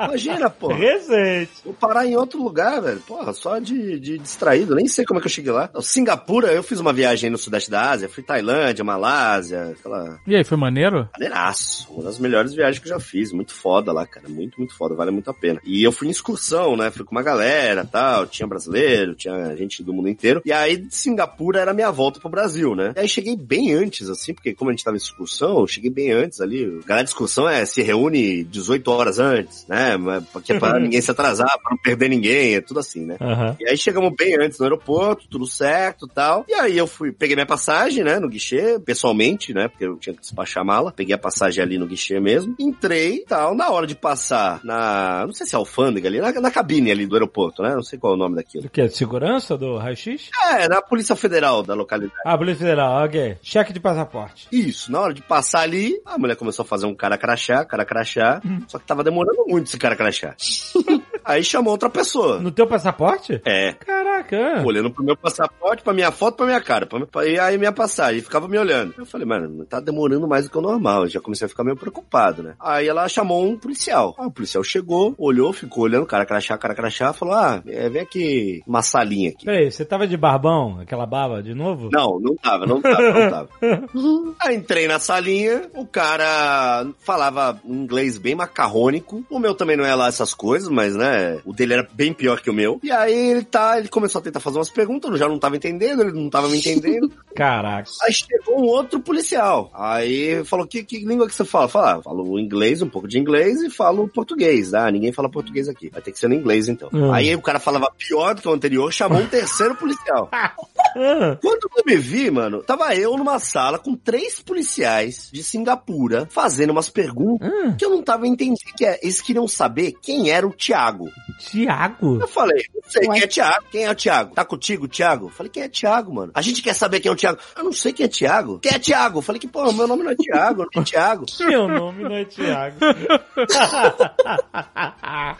Imagina, 0.00 0.50
pô. 0.50 0.68
Recente. 0.68 1.52
Vou 1.64 1.74
parar 1.74 2.06
em 2.06 2.16
outro 2.16 2.42
lugar, 2.42 2.80
velho. 2.80 3.00
Porra, 3.00 3.32
só 3.32 3.58
de, 3.58 3.98
de 3.98 4.18
distraído. 4.18 4.74
Nem 4.74 4.88
sei 4.88 5.04
como 5.04 5.18
é 5.18 5.20
que 5.20 5.26
eu 5.26 5.32
cheguei 5.32 5.52
lá. 5.52 5.70
Singapura, 5.80 6.52
eu 6.52 6.62
fiz 6.62 6.80
uma 6.80 6.92
viagem 6.92 7.30
no 7.30 7.38
sudeste 7.38 7.70
da 7.70 7.90
Ásia. 7.90 8.08
Fui 8.08 8.22
Tailândia, 8.22 8.84
Malásia, 8.84 9.74
aquela... 9.78 10.18
E 10.26 10.34
aí, 10.34 10.44
foi 10.44 10.56
maneiro? 10.56 11.08
Maneiraço. 11.14 11.86
Uma 11.90 12.04
das 12.04 12.18
melhores 12.18 12.52
viagens 12.52 12.78
que 12.78 12.88
eu 12.88 12.94
já 12.94 13.00
fiz. 13.00 13.32
Muito 13.32 13.54
foda 13.54 13.92
lá, 13.92 14.06
cara. 14.06 14.28
Muito, 14.28 14.58
muito 14.58 14.74
foda. 14.76 14.94
Vale 14.94 15.10
muito 15.10 15.30
a 15.30 15.34
pena. 15.34 15.60
E 15.64 15.82
eu 15.82 15.92
fui 15.92 16.08
em 16.08 16.10
excursão, 16.10 16.76
né? 16.76 16.90
Fui 16.90 17.04
com 17.04 17.14
uma 17.14 17.22
galera 17.22 17.84
tal. 17.84 18.26
Tinha 18.26 18.46
brasileiro, 18.46 19.14
tinha 19.14 19.56
gente 19.56 19.82
do 19.82 19.92
mundo 19.92 20.05
inteiro. 20.08 20.42
E 20.44 20.52
aí, 20.52 20.76
de 20.76 20.94
Singapura 20.94 21.60
era 21.60 21.70
a 21.70 21.74
minha 21.74 21.90
volta 21.90 22.20
pro 22.20 22.28
Brasil, 22.28 22.74
né? 22.74 22.92
E 22.96 23.00
aí 23.00 23.08
cheguei 23.08 23.36
bem 23.36 23.72
antes, 23.72 24.08
assim, 24.08 24.34
porque 24.34 24.54
como 24.54 24.70
a 24.70 24.72
gente 24.72 24.84
tava 24.84 24.96
em 24.96 24.98
excursão, 24.98 25.60
eu 25.60 25.66
cheguei 25.66 25.90
bem 25.90 26.12
antes 26.12 26.40
ali. 26.40 26.64
A 26.84 26.86
galera 26.86 27.04
de 27.04 27.10
excursão 27.10 27.48
é, 27.48 27.64
se 27.64 27.82
reúne 27.82 28.44
18 28.44 28.90
horas 28.90 29.18
antes, 29.18 29.66
né? 29.68 29.96
Porque 30.32 30.52
é 30.52 30.58
pra 30.58 30.78
ninguém 30.78 31.00
se 31.00 31.10
atrasar, 31.10 31.58
pra 31.62 31.70
não 31.70 31.78
perder 31.78 32.08
ninguém, 32.08 32.56
é 32.56 32.60
tudo 32.60 32.80
assim, 32.80 33.04
né? 33.04 33.16
Aham. 33.20 33.56
E 33.60 33.68
aí 33.68 33.76
chegamos 33.76 34.12
bem 34.16 34.36
antes 34.40 34.58
no 34.58 34.64
aeroporto, 34.64 35.28
tudo 35.28 35.46
certo 35.46 36.06
tal. 36.06 36.44
E 36.48 36.54
aí 36.54 36.76
eu 36.76 36.86
fui, 36.86 37.12
peguei 37.12 37.36
minha 37.36 37.46
passagem, 37.46 38.04
né, 38.04 38.18
no 38.18 38.28
guichê, 38.28 38.78
pessoalmente, 38.78 39.52
né, 39.52 39.68
porque 39.68 39.84
eu 39.84 39.96
tinha 39.96 40.14
que 40.14 40.20
despachar 40.20 40.62
a 40.62 40.66
mala. 40.66 40.92
Peguei 40.92 41.14
a 41.14 41.18
passagem 41.18 41.62
ali 41.62 41.78
no 41.78 41.86
guichê 41.86 42.20
mesmo. 42.20 42.54
Entrei 42.58 43.24
tal. 43.26 43.54
Na 43.54 43.70
hora 43.70 43.86
de 43.86 43.94
passar 43.94 44.60
na, 44.64 45.24
não 45.26 45.32
sei 45.32 45.46
se 45.46 45.54
é 45.54 45.58
alfândega 45.58 46.08
ali, 46.08 46.20
na, 46.20 46.32
na 46.32 46.50
cabine 46.50 46.90
ali 46.90 47.06
do 47.06 47.14
aeroporto, 47.14 47.62
né? 47.62 47.74
Não 47.74 47.82
sei 47.82 47.98
qual 47.98 48.12
é 48.12 48.16
o 48.16 48.18
nome 48.18 48.36
daquilo. 48.36 48.66
O 48.66 48.70
que? 48.70 48.88
Segurança 48.88 49.56
do 49.56 49.76
raio-x? 49.96 50.30
É, 50.44 50.68
na 50.68 50.82
Polícia 50.82 51.16
Federal 51.16 51.62
da 51.62 51.74
localidade. 51.74 52.20
Ah, 52.24 52.36
Polícia 52.36 52.60
Federal, 52.60 53.04
ok. 53.04 53.38
Cheque 53.42 53.72
de 53.72 53.80
passaporte. 53.80 54.46
Isso, 54.52 54.92
na 54.92 55.00
hora 55.00 55.14
de 55.14 55.22
passar 55.22 55.60
ali, 55.60 56.00
a 56.04 56.18
mulher 56.18 56.36
começou 56.36 56.62
a 56.62 56.66
fazer 56.66 56.86
um 56.86 56.94
cara 56.94 57.16
crachá, 57.16 57.64
cara 57.64 57.84
crachá, 57.84 58.40
só 58.68 58.78
que 58.78 58.86
tava 58.86 59.02
demorando 59.02 59.44
muito 59.46 59.66
esse 59.66 59.78
cara 59.78 59.96
crachá. 59.96 60.36
aí 61.24 61.42
chamou 61.44 61.72
outra 61.72 61.88
pessoa. 61.90 62.38
No 62.38 62.50
teu 62.50 62.66
passaporte? 62.66 63.40
É, 63.44 63.72
Caraca. 63.74 64.62
olhando 64.64 64.90
pro 64.90 65.04
meu 65.04 65.16
passaporte, 65.16 65.82
pra 65.82 65.92
minha 65.92 66.10
foto, 66.10 66.36
pra 66.36 66.46
minha 66.46 66.60
cara. 66.60 66.86
Pra, 66.86 67.04
pra- 67.06 67.26
e 67.26 67.38
aí 67.38 67.58
minha 67.58 67.72
passagem, 67.72 68.20
ficava 68.20 68.48
me 68.48 68.58
olhando. 68.58 68.94
Eu 68.98 69.06
falei, 69.06 69.26
mano, 69.26 69.64
tá 69.66 69.80
demorando 69.80 70.26
mais 70.28 70.44
do 70.44 70.50
que 70.50 70.58
o 70.58 70.62
normal. 70.62 71.02
Eu 71.04 71.08
já 71.08 71.20
comecei 71.20 71.46
a 71.46 71.48
ficar 71.48 71.64
meio 71.64 71.76
preocupado, 71.76 72.42
né? 72.42 72.54
Aí 72.60 72.86
ela 72.88 73.08
chamou 73.08 73.44
um 73.44 73.56
policial. 73.58 74.14
Ah, 74.18 74.26
o 74.26 74.30
policial 74.32 74.62
chegou, 74.64 75.14
olhou, 75.18 75.52
ficou 75.52 75.84
olhando, 75.84 76.06
cara 76.06 76.26
crachá, 76.26 76.56
cara 76.58 76.74
crachá, 76.74 77.12
falou, 77.12 77.34
ah, 77.34 77.62
é, 77.66 77.88
vem 77.88 78.02
aqui, 78.02 78.62
uma 78.66 78.82
salinha 78.82 79.30
aqui. 79.30 79.44
Peraí, 79.44 79.70
você 79.70 79.84
tava 79.84 80.06
de 80.06 80.16
barbão, 80.16 80.80
aquela 80.80 81.06
barba 81.06 81.42
de 81.42 81.54
novo? 81.54 81.88
Não, 81.92 82.18
não 82.20 82.34
tava, 82.36 82.66
não 82.66 82.80
tava, 82.80 83.02
não 83.12 83.30
tava. 83.30 83.48
Aí 84.42 84.56
entrei 84.56 84.86
na 84.88 84.98
salinha, 84.98 85.68
o 85.74 85.86
cara 85.86 86.86
falava 87.00 87.58
um 87.64 87.82
inglês 87.82 88.18
bem 88.18 88.34
macarrônico. 88.34 89.24
O 89.30 89.38
meu 89.38 89.54
também 89.54 89.76
não 89.76 89.84
é 89.84 89.94
lá 89.94 90.08
essas 90.08 90.34
coisas, 90.34 90.68
mas 90.68 90.94
né, 90.96 91.05
o 91.44 91.52
dele 91.52 91.74
era 91.74 91.88
bem 91.92 92.12
pior 92.12 92.40
que 92.40 92.50
o 92.50 92.54
meu. 92.54 92.80
E 92.82 92.90
aí 92.90 93.30
ele 93.30 93.44
tá, 93.44 93.78
ele 93.78 93.88
começou 93.88 94.20
a 94.20 94.22
tentar 94.22 94.40
fazer 94.40 94.58
umas 94.58 94.70
perguntas, 94.70 95.10
eu 95.10 95.16
já 95.16 95.28
não 95.28 95.38
tava 95.38 95.56
entendendo, 95.56 96.02
ele 96.02 96.12
não 96.12 96.30
tava 96.30 96.48
me 96.48 96.58
entendendo. 96.58 97.10
Caraca. 97.34 97.88
Aí 98.02 98.12
chegou 98.12 98.60
um 98.60 98.64
outro 98.64 99.00
policial. 99.00 99.70
Aí 99.74 100.44
falou: 100.44 100.66
que, 100.66 100.82
que 100.82 101.04
língua 101.04 101.26
que 101.26 101.34
você 101.34 101.44
fala? 101.44 101.68
Fala, 101.68 101.96
ah, 101.96 102.02
falo 102.02 102.38
inglês, 102.38 102.82
um 102.82 102.88
pouco 102.88 103.08
de 103.08 103.18
inglês 103.18 103.62
e 103.62 103.70
falo 103.70 104.08
português. 104.08 104.72
Ah, 104.74 104.90
ninguém 104.90 105.12
fala 105.12 105.30
português 105.30 105.68
aqui. 105.68 105.90
Vai 105.90 106.00
ter 106.00 106.12
que 106.12 106.18
ser 106.18 106.28
no 106.28 106.34
inglês 106.34 106.68
então. 106.68 106.88
Hum. 106.92 107.12
Aí 107.12 107.34
o 107.34 107.42
cara 107.42 107.60
falava 107.60 107.92
pior 107.96 108.34
do 108.34 108.42
que 108.42 108.48
o 108.48 108.52
anterior, 108.52 108.92
chamou 108.92 109.20
um 109.20 109.26
terceiro 109.26 109.74
policial. 109.74 110.30
Ah, 110.98 111.36
Quando 111.42 111.68
eu 111.76 111.84
me 111.84 111.96
vi, 111.96 112.30
mano, 112.30 112.62
tava 112.62 112.94
eu 112.94 113.18
numa 113.18 113.38
sala 113.38 113.78
com 113.78 113.94
três 113.94 114.40
policiais 114.40 115.28
de 115.30 115.42
Singapura 115.42 116.26
fazendo 116.30 116.70
umas 116.70 116.88
perguntas 116.88 117.46
hum, 117.46 117.76
que 117.76 117.84
eu 117.84 117.90
não 117.90 118.02
tava 118.02 118.26
entendendo. 118.26 118.56
Que 118.74 118.86
é, 118.86 118.98
eles 119.02 119.20
queriam 119.20 119.46
saber 119.46 119.92
quem 120.00 120.30
era 120.30 120.46
o 120.46 120.54
Thiago. 120.54 120.95
Tiago? 121.38 122.18
Eu 122.20 122.28
falei, 122.28 122.62
não 122.74 122.90
sei 122.90 123.06
Ué? 123.08 123.14
quem 123.14 123.22
é 123.22 123.26
Thiago. 123.26 123.64
Quem 123.70 123.84
é 123.84 123.90
o 123.90 123.94
Thiago? 123.94 124.34
Tá 124.34 124.44
contigo, 124.44 124.88
Thiago? 124.88 125.26
Eu 125.26 125.30
falei, 125.30 125.50
quem 125.50 125.62
é 125.62 125.68
Thiago, 125.68 126.14
mano? 126.14 126.32
A 126.34 126.42
gente 126.42 126.62
quer 126.62 126.74
saber 126.74 127.00
quem 127.00 127.10
é 127.10 127.12
o 127.12 127.16
Thiago. 127.16 127.38
Eu 127.56 127.64
não 127.64 127.72
sei 127.72 127.92
quem 127.92 128.06
é 128.06 128.08
Thiago. 128.08 128.58
Quem 128.60 128.72
é 128.72 128.78
Thiago? 128.78 129.18
Eu 129.18 129.22
falei 129.22 129.40
que, 129.40 129.48
pô, 129.48 129.72
meu 129.72 129.86
nome 129.86 130.02
não 130.02 130.10
é 130.10 130.16
Thiago, 130.16 130.66
não 130.74 130.82
é 130.82 130.84
Thiago. 130.84 131.26
Meu 131.46 131.68
nome 131.68 132.02
não 132.02 132.14
é 132.16 132.24
Tiago. 132.24 132.76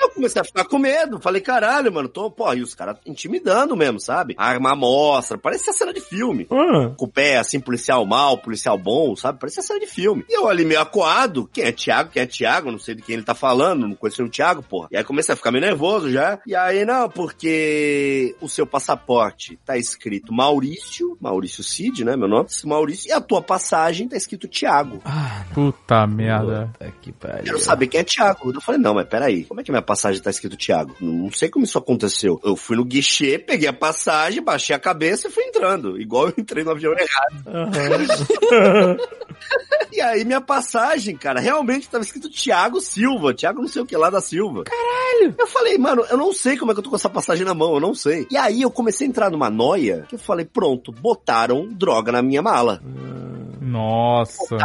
Eu 0.00 0.10
comecei 0.10 0.40
a 0.40 0.44
ficar 0.44 0.64
com 0.64 0.78
medo. 0.78 1.20
Falei, 1.20 1.40
caralho, 1.40 1.92
mano, 1.92 2.08
tô, 2.08 2.30
pô, 2.30 2.52
e 2.52 2.62
os 2.62 2.74
caras 2.74 2.96
intimidando 3.06 3.76
mesmo, 3.76 4.00
sabe? 4.00 4.34
Arma 4.36 4.74
mostra, 4.74 5.38
parecia 5.38 5.72
cena 5.72 5.92
de 5.92 6.00
filme. 6.00 6.46
Hum, 6.50 6.94
Com 6.96 7.04
o 7.06 7.08
pé, 7.08 7.38
assim, 7.38 7.60
policial 7.60 8.04
mal, 8.06 8.38
policial 8.38 8.78
bom, 8.78 9.14
sabe? 9.16 9.38
Parecia 9.38 9.62
cena 9.62 9.80
de 9.80 9.86
filme. 9.86 10.24
E 10.28 10.36
eu 10.36 10.48
ali 10.48 10.64
meio 10.64 10.80
acuado, 10.80 11.48
quem 11.52 11.64
é 11.64 11.72
Thiago, 11.72 12.10
quem 12.10 12.22
é 12.22 12.26
Thiago, 12.26 12.70
não 12.70 12.78
sei 12.78 12.94
de 12.94 13.02
quem 13.02 13.14
ele 13.14 13.22
tá 13.24 13.34
falando, 13.34 13.86
não 13.86 13.94
conhecia 13.96 14.24
o 14.24 14.28
Thiago, 14.28 14.62
porra. 14.62 14.88
E 14.90 14.96
aí 14.96 15.04
comecei 15.04 15.32
a 15.32 15.36
ficar 15.36 15.45
meio 15.50 15.64
nervoso 15.64 16.10
já. 16.10 16.38
E 16.46 16.54
aí, 16.54 16.84
não, 16.84 17.08
porque 17.08 18.34
o 18.40 18.48
seu 18.48 18.66
passaporte 18.66 19.58
tá 19.64 19.76
escrito 19.76 20.32
Maurício, 20.32 21.16
Maurício 21.20 21.62
Cid, 21.62 22.04
né, 22.04 22.16
meu 22.16 22.28
nome? 22.28 22.48
Maurício, 22.64 23.08
e 23.08 23.12
a 23.12 23.20
tua 23.20 23.42
passagem 23.42 24.08
tá 24.08 24.16
escrito 24.16 24.48
Thiago. 24.48 25.02
Puta 25.54 26.06
merda. 26.06 26.70
Puta 26.72 26.92
que 27.00 27.12
pariu. 27.12 27.44
Quero 27.44 27.58
saber 27.60 27.86
quem 27.86 28.00
é 28.00 28.04
Thiago. 28.04 28.52
Eu 28.52 28.60
falei, 28.60 28.80
não, 28.80 28.94
mas 28.94 29.08
peraí, 29.08 29.44
como 29.44 29.60
é 29.60 29.64
que 29.64 29.70
minha 29.70 29.82
passagem 29.82 30.22
tá 30.22 30.30
escrito 30.30 30.56
Thiago? 30.56 30.96
Não 31.00 31.30
sei 31.30 31.48
como 31.48 31.64
isso 31.64 31.78
aconteceu. 31.78 32.40
Eu 32.44 32.56
fui 32.56 32.76
no 32.76 32.84
guichê, 32.84 33.38
peguei 33.38 33.68
a 33.68 33.72
passagem, 33.72 34.42
baixei 34.42 34.74
a 34.74 34.78
cabeça 34.78 35.28
e 35.28 35.30
fui 35.30 35.44
entrando. 35.44 36.00
Igual 36.00 36.28
eu 36.28 36.34
entrei 36.38 36.64
no 36.64 36.70
avião 36.70 36.92
errado. 36.92 37.44
Aham. 37.46 38.96
E 39.92 40.00
aí 40.00 40.24
minha 40.24 40.40
passagem, 40.40 41.16
cara, 41.16 41.40
realmente 41.40 41.88
tava 41.88 42.04
escrito 42.04 42.28
Thiago 42.28 42.80
Silva. 42.80 43.32
Thiago 43.32 43.60
não 43.60 43.68
sei 43.68 43.82
o 43.82 43.86
que 43.86 43.96
lá 43.96 44.10
da 44.10 44.20
Silva. 44.20 44.64
Caralho! 44.64 45.35
Eu 45.38 45.46
falei, 45.46 45.76
mano, 45.78 46.04
eu 46.10 46.16
não 46.16 46.32
sei 46.32 46.56
como 46.56 46.70
é 46.70 46.74
que 46.74 46.80
eu 46.80 46.84
tô 46.84 46.90
com 46.90 46.96
essa 46.96 47.10
passagem 47.10 47.44
na 47.44 47.54
mão, 47.54 47.74
eu 47.74 47.80
não 47.80 47.94
sei. 47.94 48.26
E 48.30 48.36
aí 48.36 48.62
eu 48.62 48.70
comecei 48.70 49.06
a 49.06 49.10
entrar 49.10 49.30
numa 49.30 49.50
noia, 49.50 50.06
que 50.08 50.14
eu 50.14 50.18
falei, 50.18 50.44
pronto, 50.44 50.92
botaram 50.92 51.68
droga 51.70 52.10
na 52.12 52.22
minha 52.22 52.42
mala. 52.42 52.80
Nossa. 53.60 54.56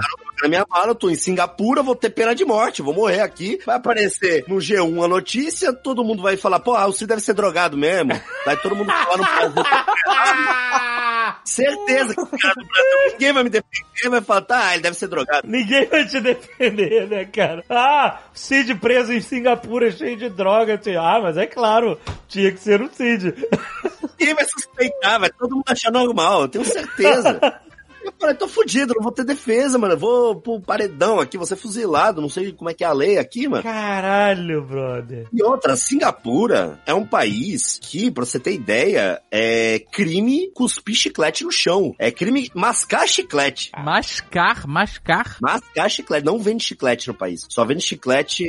Na 0.42 0.48
minha 0.48 0.66
mala, 0.70 0.90
eu 0.90 0.96
tô 0.96 1.10
em 1.10 1.16
Singapura, 1.16 1.84
vou 1.84 1.96
ter 1.96 2.12
pena 2.12 2.34
de 2.34 2.46
morte, 2.46 2.82
vou 2.82 2.94
morrer 2.94 3.22
aqui. 3.22 3.60
Vai 3.66 3.76
aparecer 3.76 4.46
no 4.48 4.58
G1 4.58 5.04
a 5.04 5.08
notícia, 5.08 5.74
todo 5.74 6.04
mundo 6.04 6.22
vai 6.22 6.38
falar, 6.38 6.60
pô, 6.60 6.76
ah, 6.76 6.88
o 6.88 6.94
Cid 6.94 7.08
deve 7.08 7.22
ser 7.22 7.34
drogado 7.34 7.78
mesmo. 7.78 8.12
Vai 8.46 8.58
todo 8.58 8.76
mundo 8.76 8.92
falar 8.92 9.18
no 9.18 9.24
Brasil. 9.24 9.64
Certeza 11.44 12.14
que 12.14 12.22
o 12.22 12.28
cara 12.28 12.54
do 12.54 12.66
Brasil, 12.66 13.12
ninguém 13.12 13.34
vai 13.34 13.44
me 13.44 13.50
defender, 13.50 14.10
vai 14.10 14.22
falar, 14.22 14.42
tá, 14.42 14.74
ele 14.74 14.84
deve 14.84 14.96
ser 14.96 15.08
drogado. 15.08 15.48
Ninguém 15.48 15.86
vai 15.88 16.06
te 16.06 16.20
defender, 16.20 17.08
né, 17.08 17.26
cara? 17.26 17.64
Ah, 17.70 18.20
Cid 18.34 18.76
preso 18.76 19.12
em 19.12 19.22
Singapura 19.22 19.92
cheio 19.92 20.18
de 20.18 20.30
droga. 20.30 20.80
Ah, 21.00 21.20
mas 21.22 21.38
é 21.38 21.46
claro, 21.46 22.00
tinha 22.28 22.52
que 22.52 22.60
ser 22.60 22.82
o 22.82 22.90
Cid. 22.94 23.34
Ninguém 24.20 24.36
vai 24.36 24.46
suspeitar, 24.46 25.20
vai 25.20 25.30
todo 25.32 25.56
mundo 25.56 25.66
achar 25.68 25.92
normal, 25.92 26.42
eu 26.44 26.48
tenho 26.48 26.66
certeza. 26.66 27.40
Eu 28.22 28.28
falei, 28.28 28.36
tô 28.36 28.48
fudido, 28.48 28.94
não 28.96 29.02
vou 29.02 29.12
ter 29.12 29.26
defesa, 29.26 29.80
mano. 29.80 29.96
Eu 29.96 29.98
vou 29.98 30.36
pro 30.40 30.62
paredão 30.62 31.20
aqui, 31.20 31.38
vou 31.38 31.48
ser 31.48 31.56
fuzilado, 31.56 32.22
não 32.22 32.30
sei 32.30 32.52
como 32.52 32.70
é 32.70 32.74
que 32.74 32.84
é 32.84 32.88
a 32.88 32.94
lei 32.94 33.18
aqui, 33.18 33.48
mano. 33.48 33.64
Caralho, 33.64 34.64
brother. 34.64 35.28
E 35.34 35.42
outra, 35.42 35.76
Singapura 35.76 36.80
é 36.86 36.94
um 36.94 37.04
país 37.04 37.80
que, 37.82 38.12
pra 38.12 38.24
você 38.24 38.40
ter 38.40 38.54
ideia, 38.54 39.20
é 39.32 39.80
crime 39.92 40.52
cuspir 40.54 40.94
chiclete 40.94 41.44
no 41.44 41.52
chão. 41.52 41.96
É 41.98 42.12
crime 42.12 42.52
mascar 42.54 43.08
chiclete. 43.08 43.72
Mascar, 43.76 44.68
mascar. 44.68 45.38
Mascar 45.42 45.90
chiclete. 45.90 46.24
Não 46.24 46.38
vende 46.38 46.64
chiclete 46.64 47.08
no 47.08 47.16
país. 47.16 47.48
Só 47.50 47.66
vende 47.66 47.82
chiclete 47.82 48.46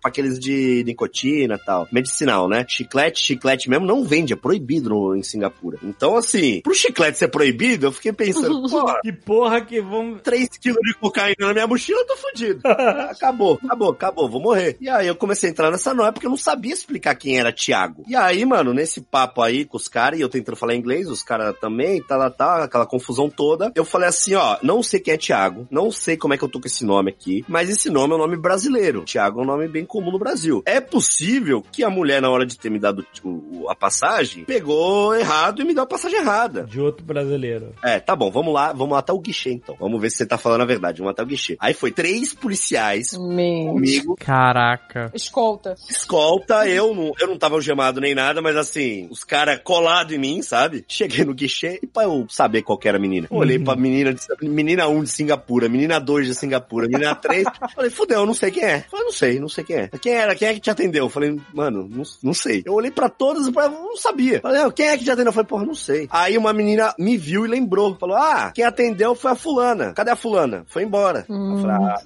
pra 0.00 0.10
aqueles 0.10 0.38
de 0.38 0.84
nicotina 0.86 1.56
e 1.56 1.64
tal. 1.64 1.88
Medicinal, 1.90 2.48
né? 2.48 2.64
Chiclete, 2.68 3.20
chiclete 3.20 3.68
mesmo 3.68 3.84
não 3.84 4.04
vende. 4.04 4.32
É 4.32 4.36
proibido 4.36 4.90
no, 4.90 5.16
em 5.16 5.24
Singapura. 5.24 5.76
Então, 5.82 6.16
assim, 6.16 6.60
pro 6.60 6.72
chiclete 6.72 7.18
ser 7.18 7.28
proibido, 7.28 7.86
eu 7.86 7.92
fiquei 7.92 8.12
pensando, 8.12 8.62
pô, 8.70 8.86
Que 9.08 9.12
porra 9.12 9.62
que 9.62 9.80
vão... 9.80 10.18
3 10.18 10.48
quilos 10.60 10.80
de 10.82 10.92
cocaína 10.94 11.46
na 11.46 11.52
minha 11.54 11.66
mochila, 11.66 12.00
eu 12.00 12.06
tô 12.06 12.16
fudido. 12.16 12.60
acabou, 13.10 13.58
acabou, 13.64 13.90
acabou, 13.90 14.28
vou 14.28 14.40
morrer. 14.40 14.76
E 14.80 14.88
aí 14.90 15.06
eu 15.06 15.16
comecei 15.16 15.48
a 15.48 15.52
entrar 15.52 15.70
nessa 15.70 15.94
noia 15.94 16.12
porque 16.12 16.26
eu 16.26 16.30
não 16.30 16.36
sabia 16.36 16.74
explicar 16.74 17.14
quem 17.14 17.38
era 17.38 17.50
Thiago. 17.50 18.02
E 18.06 18.14
aí, 18.14 18.44
mano, 18.44 18.74
nesse 18.74 19.00
papo 19.00 19.40
aí 19.40 19.64
com 19.64 19.78
os 19.78 19.88
caras, 19.88 20.18
e 20.18 20.22
eu 20.22 20.28
tentando 20.28 20.56
falar 20.56 20.74
inglês, 20.74 21.08
os 21.08 21.22
caras 21.22 21.56
também, 21.58 22.02
tá, 22.02 22.18
tá, 22.18 22.30
tá, 22.30 22.64
aquela 22.64 22.84
confusão 22.84 23.30
toda, 23.30 23.72
eu 23.74 23.84
falei 23.84 24.08
assim, 24.08 24.34
ó, 24.34 24.58
não 24.62 24.82
sei 24.82 25.00
quem 25.00 25.14
é 25.14 25.16
Thiago, 25.16 25.66
não 25.70 25.90
sei 25.90 26.14
como 26.18 26.34
é 26.34 26.36
que 26.36 26.44
eu 26.44 26.48
tô 26.50 26.60
com 26.60 26.66
esse 26.66 26.84
nome 26.84 27.10
aqui, 27.10 27.42
mas 27.48 27.70
esse 27.70 27.88
nome 27.88 28.12
é 28.12 28.16
um 28.16 28.20
nome 28.20 28.36
brasileiro. 28.36 29.04
Thiago 29.04 29.40
é 29.40 29.42
um 29.42 29.46
nome 29.46 29.68
bem 29.68 29.86
comum 29.86 30.10
no 30.10 30.18
Brasil. 30.18 30.62
É 30.66 30.80
possível 30.82 31.64
que 31.72 31.82
a 31.82 31.88
mulher, 31.88 32.20
na 32.20 32.28
hora 32.28 32.44
de 32.44 32.58
ter 32.58 32.68
me 32.70 32.78
dado 32.78 33.06
o- 33.24 33.66
a 33.70 33.74
passagem, 33.74 34.44
pegou 34.44 35.14
errado 35.14 35.62
e 35.62 35.64
me 35.64 35.72
deu 35.72 35.84
a 35.84 35.86
passagem 35.86 36.18
errada. 36.18 36.64
De 36.64 36.78
outro 36.78 37.06
brasileiro. 37.06 37.72
É, 37.82 38.00
tá 38.00 38.14
bom, 38.16 38.30
vamos 38.30 38.52
lá, 38.52 38.72
vamos 38.72 38.97
até 38.98 39.12
o 39.12 39.18
guichê 39.18 39.52
então. 39.52 39.76
Vamos 39.78 40.00
ver 40.00 40.10
se 40.10 40.18
você 40.18 40.26
tá 40.26 40.38
falando 40.38 40.62
a 40.62 40.66
verdade, 40.66 40.98
vamos 40.98 41.12
até 41.12 41.22
o 41.22 41.26
guichê. 41.26 41.56
Aí 41.60 41.74
foi 41.74 41.90
três 41.90 42.34
policiais 42.34 43.12
Meu. 43.12 43.72
comigo, 43.72 44.16
Caraca. 44.16 45.10
Escolta. 45.14 45.74
escolta, 45.88 46.66
eu 46.68 46.94
não, 46.94 47.12
eu 47.20 47.28
não 47.28 47.38
tava 47.38 47.54
algemado 47.54 48.00
nem 48.00 48.14
nada, 48.14 48.40
mas 48.42 48.56
assim, 48.56 49.08
os 49.10 49.24
caras 49.24 49.60
colados 49.62 50.14
em 50.14 50.18
mim, 50.18 50.42
sabe? 50.42 50.84
Cheguei 50.88 51.24
no 51.24 51.34
guichê 51.34 51.78
e 51.82 51.86
pra 51.86 52.04
eu 52.04 52.26
saber 52.28 52.62
qual 52.62 52.78
que 52.78 52.88
era 52.88 52.98
a 52.98 53.00
menina. 53.00 53.28
Eu 53.30 53.36
Olhei 53.36 53.58
pra 53.58 53.76
menina, 53.76 54.12
de, 54.12 54.20
menina 54.42 54.88
1 54.88 55.02
de 55.04 55.10
Singapura, 55.10 55.68
menina 55.68 55.98
2 55.98 56.26
de 56.26 56.34
Singapura, 56.34 56.86
menina 56.86 57.14
3. 57.14 57.44
falei, 57.74 57.90
fudeu, 57.90 58.20
eu 58.20 58.26
não 58.26 58.34
sei 58.34 58.50
quem 58.50 58.64
é. 58.64 58.80
Falei, 58.80 59.04
não 59.04 59.12
sei, 59.12 59.40
não 59.40 59.48
sei 59.48 59.64
quem 59.64 59.76
é. 59.76 59.88
Quem 60.00 60.12
era? 60.12 60.34
Quem 60.34 60.48
é 60.48 60.54
que 60.54 60.60
te 60.60 60.70
atendeu? 60.70 61.04
Eu 61.04 61.10
falei, 61.10 61.38
mano, 61.52 61.88
não, 61.88 62.02
não 62.22 62.34
sei. 62.34 62.62
Eu 62.64 62.74
olhei 62.74 62.90
pra 62.90 63.08
todas 63.08 63.46
e 63.46 63.50
não 63.50 63.96
sabia. 63.96 64.40
Falei, 64.40 64.62
"Ah, 64.62 64.70
quem 64.70 64.86
é 64.86 64.96
que 64.98 65.04
te 65.04 65.10
atendeu? 65.10 65.28
Eu 65.28 65.32
falei, 65.32 65.46
porra, 65.48 65.64
não 65.64 65.74
sei. 65.74 66.08
Aí 66.10 66.36
uma 66.36 66.52
menina 66.52 66.94
me 66.98 67.16
viu 67.16 67.44
e 67.44 67.48
lembrou. 67.48 67.96
Falou, 67.96 68.16
ah, 68.16 68.52
quem 68.54 68.64
atendeu 68.64 68.87
foi 69.16 69.32
a 69.32 69.34
fulana. 69.34 69.92
Cadê 69.92 70.10
a 70.10 70.16
fulana? 70.16 70.64
Foi 70.66 70.82
embora. 70.82 71.26
Eu 71.28 71.58
falei, 71.60 71.76
ah, 71.76 71.98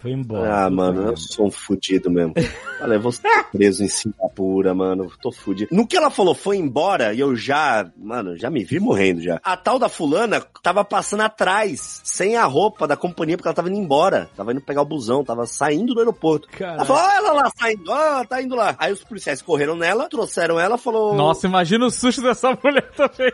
Foi 0.00 0.10
embora. 0.10 0.64
ah, 0.64 0.70
mano, 0.70 1.08
eu 1.10 1.16
sou 1.16 1.46
um 1.46 1.50
fudido 1.50 2.10
mesmo. 2.10 2.34
Falei, 2.78 2.96
vou 2.96 3.10
ser 3.10 3.28
preso 3.50 3.82
em 3.82 3.88
Singapura, 3.88 4.72
mano. 4.72 5.10
Tô 5.20 5.32
fudido. 5.32 5.74
No 5.74 5.84
que 5.86 5.96
ela 5.96 6.10
falou, 6.10 6.32
foi 6.32 6.58
embora, 6.58 7.12
e 7.12 7.18
eu 7.18 7.34
já, 7.34 7.90
mano, 7.96 8.36
já 8.36 8.48
me 8.50 8.62
vi 8.62 8.78
morrendo 8.78 9.20
já. 9.20 9.40
A 9.42 9.56
tal 9.56 9.80
da 9.80 9.88
fulana 9.88 10.40
tava 10.62 10.84
passando 10.84 11.22
atrás, 11.24 12.00
sem 12.04 12.36
a 12.36 12.44
roupa 12.44 12.86
da 12.86 12.96
companhia, 12.96 13.36
porque 13.36 13.48
ela 13.48 13.54
tava 13.54 13.68
indo 13.68 13.78
embora. 13.78 14.30
Tava 14.36 14.52
indo 14.52 14.60
pegar 14.60 14.82
o 14.82 14.86
busão, 14.86 15.24
tava 15.24 15.44
saindo 15.44 15.92
do 15.92 15.98
aeroporto. 15.98 16.48
Ela 16.62 16.84
falou, 16.84 17.02
olha 17.02 17.16
ela 17.16 17.32
lá 17.32 17.50
saindo, 17.58 17.90
ó, 17.90 18.24
tá 18.24 18.40
indo 18.40 18.54
lá. 18.54 18.76
Aí 18.78 18.92
os 18.92 19.02
policiais 19.02 19.42
correram 19.42 19.74
nela, 19.76 20.08
trouxeram 20.08 20.60
ela, 20.60 20.78
falou... 20.78 21.14
Nossa, 21.14 21.48
imagina 21.48 21.84
o 21.84 21.90
susto 21.90 22.22
dessa 22.22 22.50
mulher 22.62 22.88
também. 22.92 23.32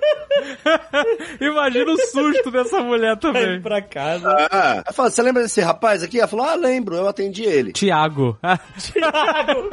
imagina 1.40 1.92
o 1.92 1.98
susto 1.98 2.50
dessa 2.50 2.80
mulher 2.84 3.18
Vai 3.20 3.32
também. 3.32 3.60
pra 3.60 3.82
casa. 3.82 4.28
Ah, 4.50 4.82
ela 4.84 4.92
falou, 4.92 5.10
você 5.10 5.22
lembra 5.22 5.42
desse 5.42 5.60
rapaz 5.60 6.02
aqui? 6.02 6.18
Ela 6.18 6.28
falou, 6.28 6.46
ah, 6.46 6.54
lembro, 6.54 6.94
eu 6.96 7.08
atendi 7.08 7.42
ele. 7.44 7.72
Tiago. 7.72 8.38
Thiago! 8.78 9.70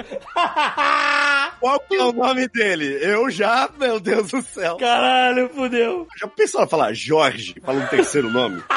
Qual 1.59 1.79
que 1.81 1.95
é 1.95 2.03
o 2.03 2.11
nome 2.13 2.47
dele? 2.47 2.97
Eu 3.01 3.29
já, 3.29 3.69
meu 3.79 3.99
Deus 3.99 4.31
do 4.31 4.41
céu. 4.41 4.77
Caralho, 4.77 5.49
fudeu. 5.53 6.07
Já 6.19 6.27
pensou 6.27 6.61
ela 6.61 6.69
falar 6.69 6.93
Jorge, 6.93 7.55
fala 7.63 7.79
um 7.83 7.87
terceiro 7.87 8.29
nome? 8.31 8.63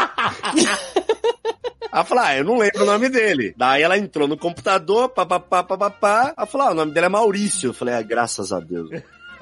Ela 1.92 2.02
falou, 2.04 2.24
ah, 2.24 2.36
eu 2.36 2.42
não 2.42 2.58
lembro 2.58 2.82
o 2.82 2.86
nome 2.86 3.08
dele. 3.08 3.54
Daí 3.56 3.80
ela 3.80 3.96
entrou 3.96 4.26
no 4.26 4.36
computador, 4.36 5.08
papapá, 5.10 5.62
papapá. 5.62 6.34
Ela 6.36 6.44
falou, 6.44 6.66
ah, 6.66 6.70
o 6.72 6.74
nome 6.74 6.92
dele 6.92 7.06
é 7.06 7.08
Maurício. 7.08 7.68
Eu 7.68 7.72
falei, 7.74 7.94
ah, 7.94 8.02
graças 8.02 8.52
a 8.52 8.58
Deus. 8.58 8.90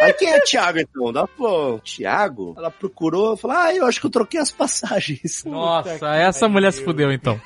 Aí 0.02 0.12
quem 0.14 0.32
é 0.32 0.40
Thiago 0.40 0.78
então? 0.78 1.08
Ela 1.08 1.26
falou, 1.26 1.78
Thiago? 1.80 2.54
Ela 2.56 2.70
procurou, 2.70 3.36
falou, 3.36 3.56
ah, 3.56 3.74
eu 3.74 3.86
acho 3.86 4.00
que 4.00 4.06
eu 4.06 4.10
troquei 4.10 4.40
as 4.40 4.50
passagens. 4.50 5.44
Nossa, 5.44 6.14
essa 6.16 6.48
mulher 6.48 6.72
se 6.72 6.84
fudeu 6.84 7.12
então. 7.12 7.40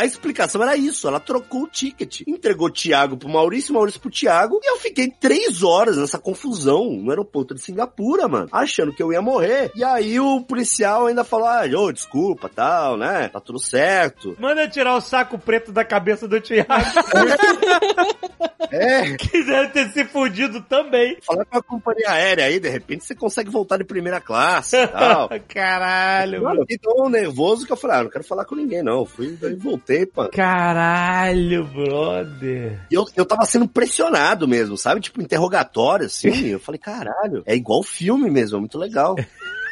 A 0.00 0.06
explicação 0.06 0.62
era 0.62 0.78
isso, 0.78 1.06
ela 1.06 1.20
trocou 1.20 1.64
o 1.64 1.68
ticket. 1.68 2.22
Entregou 2.26 2.68
o 2.68 2.72
Thiago 2.72 3.18
pro 3.18 3.28
Maurício, 3.28 3.74
Maurício 3.74 4.00
pro 4.00 4.08
Thiago, 4.08 4.58
e 4.64 4.70
eu 4.70 4.78
fiquei 4.78 5.10
três 5.10 5.62
horas 5.62 5.98
nessa 5.98 6.18
confusão 6.18 6.90
no 6.90 7.10
aeroporto 7.10 7.54
de 7.54 7.60
Singapura, 7.60 8.26
mano, 8.26 8.48
achando 8.50 8.94
que 8.94 9.02
eu 9.02 9.12
ia 9.12 9.20
morrer. 9.20 9.70
E 9.74 9.84
aí 9.84 10.18
o 10.18 10.40
policial 10.40 11.04
ainda 11.04 11.22
falou, 11.22 11.48
ah, 11.48 11.64
ô, 11.76 11.92
desculpa, 11.92 12.48
tal, 12.48 12.96
né, 12.96 13.28
tá 13.28 13.40
tudo 13.40 13.58
certo. 13.58 14.34
Manda 14.40 14.66
tirar 14.66 14.96
o 14.96 15.02
saco 15.02 15.38
preto 15.38 15.70
da 15.70 15.84
cabeça 15.84 16.26
do 16.26 16.40
Thiago. 16.40 16.66
É, 18.72 19.16
deve 19.16 19.68
ter 19.68 19.88
se 19.90 20.04
fudido 20.04 20.62
também. 20.62 21.18
falar 21.22 21.44
com 21.44 21.58
a 21.58 21.62
companhia 21.62 22.10
aérea 22.10 22.44
aí, 22.44 22.60
de 22.60 22.68
repente 22.68 23.04
você 23.04 23.14
consegue 23.14 23.50
voltar 23.50 23.78
de 23.78 23.84
primeira 23.84 24.20
classe 24.20 24.76
e 24.76 24.86
tal. 24.86 25.28
Caralho, 25.48 26.42
Mano, 26.42 26.60
eu 26.60 26.62
fiquei 26.62 26.78
tão 26.78 27.08
nervoso 27.08 27.66
que 27.66 27.72
eu 27.72 27.76
falei, 27.76 27.96
ah, 27.96 28.02
não 28.04 28.10
quero 28.10 28.24
falar 28.24 28.44
com 28.44 28.54
ninguém, 28.54 28.82
não. 28.82 29.04
Fui, 29.04 29.36
daí 29.40 29.54
voltei, 29.56 29.89
Caralho, 30.28 31.64
brother. 31.64 32.80
E 32.90 32.94
eu, 32.94 33.04
eu 33.16 33.24
tava 33.24 33.44
sendo 33.44 33.68
pressionado 33.68 34.46
mesmo, 34.46 34.76
sabe? 34.76 35.00
Tipo, 35.00 35.20
interrogatório, 35.20 36.06
assim. 36.06 36.30
Eu 36.50 36.60
falei, 36.60 36.78
caralho, 36.78 37.42
é 37.46 37.54
igual 37.54 37.82
filme 37.82 38.30
mesmo, 38.30 38.56
é 38.56 38.60
muito 38.60 38.78
legal. 38.78 39.16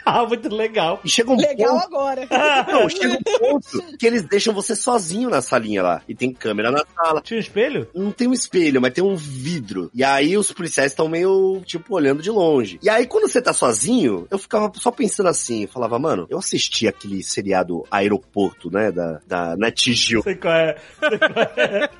Ah, 0.18 0.26
muito 0.26 0.48
legal. 0.48 1.00
E 1.04 1.09
chega 1.09 1.30
um 1.30 1.36
Legal 1.36 1.74
ponto, 1.74 1.84
agora. 1.84 2.26
não, 2.72 2.88
chega 2.88 3.12
um 3.12 3.22
ponto 3.22 3.96
que 3.98 4.06
eles 4.06 4.22
deixam 4.22 4.54
você 4.54 4.74
sozinho 4.74 5.28
na 5.28 5.42
salinha 5.42 5.82
lá. 5.82 6.02
E 6.09 6.14
tem 6.14 6.32
câmera 6.32 6.70
na 6.70 6.82
sala. 6.94 7.20
Tinha 7.20 7.36
um 7.36 7.40
espelho? 7.40 7.88
Não 7.94 8.11
tem 8.11 8.26
um 8.26 8.32
espelho, 8.32 8.80
mas 8.80 8.94
tem 8.94 9.04
um 9.04 9.14
vidro. 9.14 9.90
E 9.94 10.02
aí 10.02 10.36
os 10.36 10.50
policiais 10.50 10.92
estão 10.92 11.09
meio, 11.09 11.61
tipo, 11.64 11.94
olhando 11.94 12.22
de 12.22 12.30
longe. 12.30 12.78
E 12.82 12.88
aí 12.88 13.06
quando 13.06 13.28
você 13.28 13.42
tá 13.42 13.52
sozinho, 13.52 14.26
eu 14.30 14.38
ficava 14.38 14.72
só 14.76 14.90
pensando 14.90 15.28
assim, 15.28 15.62
eu 15.62 15.68
falava, 15.68 15.98
mano, 15.98 16.26
eu 16.30 16.38
assisti 16.38 16.88
aquele 16.88 17.22
seriado 17.22 17.84
Aeroporto, 17.90 18.70
né, 18.70 18.90
da, 18.90 19.20
da 19.26 19.56
Netgil. 19.56 20.22
Sei 20.22 20.36
qual 20.36 20.54
é. 20.54 20.76
Sei 20.98 21.18
qual 21.18 21.66
é. 21.66 21.90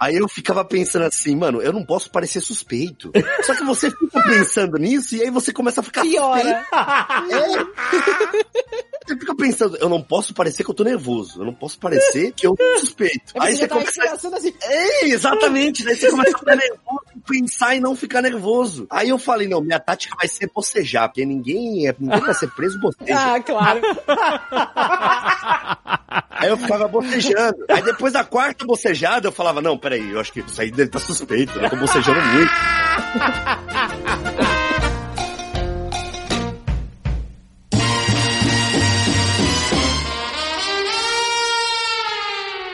Aí 0.00 0.16
eu 0.16 0.28
ficava 0.28 0.64
pensando 0.64 1.04
assim, 1.04 1.36
mano, 1.36 1.60
eu 1.60 1.72
não 1.72 1.84
posso 1.84 2.10
parecer 2.10 2.40
suspeito. 2.40 3.12
Só 3.42 3.54
que 3.54 3.64
você 3.64 3.90
fica 3.90 4.22
pensando 4.22 4.78
nisso 4.78 5.14
e 5.14 5.22
aí 5.22 5.30
você 5.30 5.52
começa 5.52 5.80
a 5.80 5.84
ficar 5.84 6.02
Piora. 6.02 6.64
Você 9.04 9.18
fica 9.18 9.34
pensando, 9.34 9.76
eu 9.78 9.88
não 9.88 10.00
posso 10.00 10.32
parecer 10.32 10.62
que 10.62 10.70
eu 10.70 10.74
tô 10.74 10.84
nervoso. 10.84 11.40
Eu 11.40 11.44
não 11.44 11.52
posso 11.52 11.76
parecer 11.78 12.32
que 12.32 12.46
eu 12.46 12.54
tô 12.54 12.78
suspeito. 12.78 13.32
Aí 13.38 13.50
Aí 13.50 13.56
você 13.56 13.66
tá 13.66 13.74
começa 13.74 14.36
assim, 14.36 14.54
é, 14.62 15.08
exatamente. 15.08 15.84
Daí 15.84 15.96
você 15.96 16.08
começa 16.10 16.36
a 16.36 16.38
ficar 16.38 16.56
nervoso, 16.56 17.00
pensar 17.26 17.74
e 17.74 17.80
não 17.80 17.96
ficar 17.96 18.22
nervoso. 18.22 18.86
Aí 18.88 19.08
eu 19.08 19.18
falei, 19.18 19.48
não, 19.48 19.60
minha 19.60 19.80
tática 19.80 20.16
vai 20.16 20.28
ser 20.28 20.48
bocejar, 20.54 21.08
porque 21.08 21.26
ninguém, 21.26 21.88
é, 21.88 21.94
ninguém 21.98 22.20
vai 22.20 22.34
ser 22.34 22.48
preso 22.52 22.78
boceja. 22.80 23.34
ah, 23.34 23.40
claro. 23.40 23.80
Aí 26.30 26.48
eu 26.48 26.56
ficava 26.56 26.88
bocejando. 26.88 27.64
Aí 27.68 27.82
depois 27.82 28.12
da 28.12 28.24
quarta 28.24 28.64
bocejada, 28.64 29.28
eu 29.28 29.32
falava, 29.32 29.62
não, 29.62 29.78
peraí, 29.78 30.10
eu 30.10 30.20
acho 30.20 30.32
que 30.32 30.40
isso 30.40 30.60
aí 30.60 30.70
dele 30.70 30.90
tá 30.90 30.98
suspeito? 30.98 31.58
Eu 31.58 31.70
tô 31.70 31.76
bocejando 31.76 32.20
muito. 32.20 32.52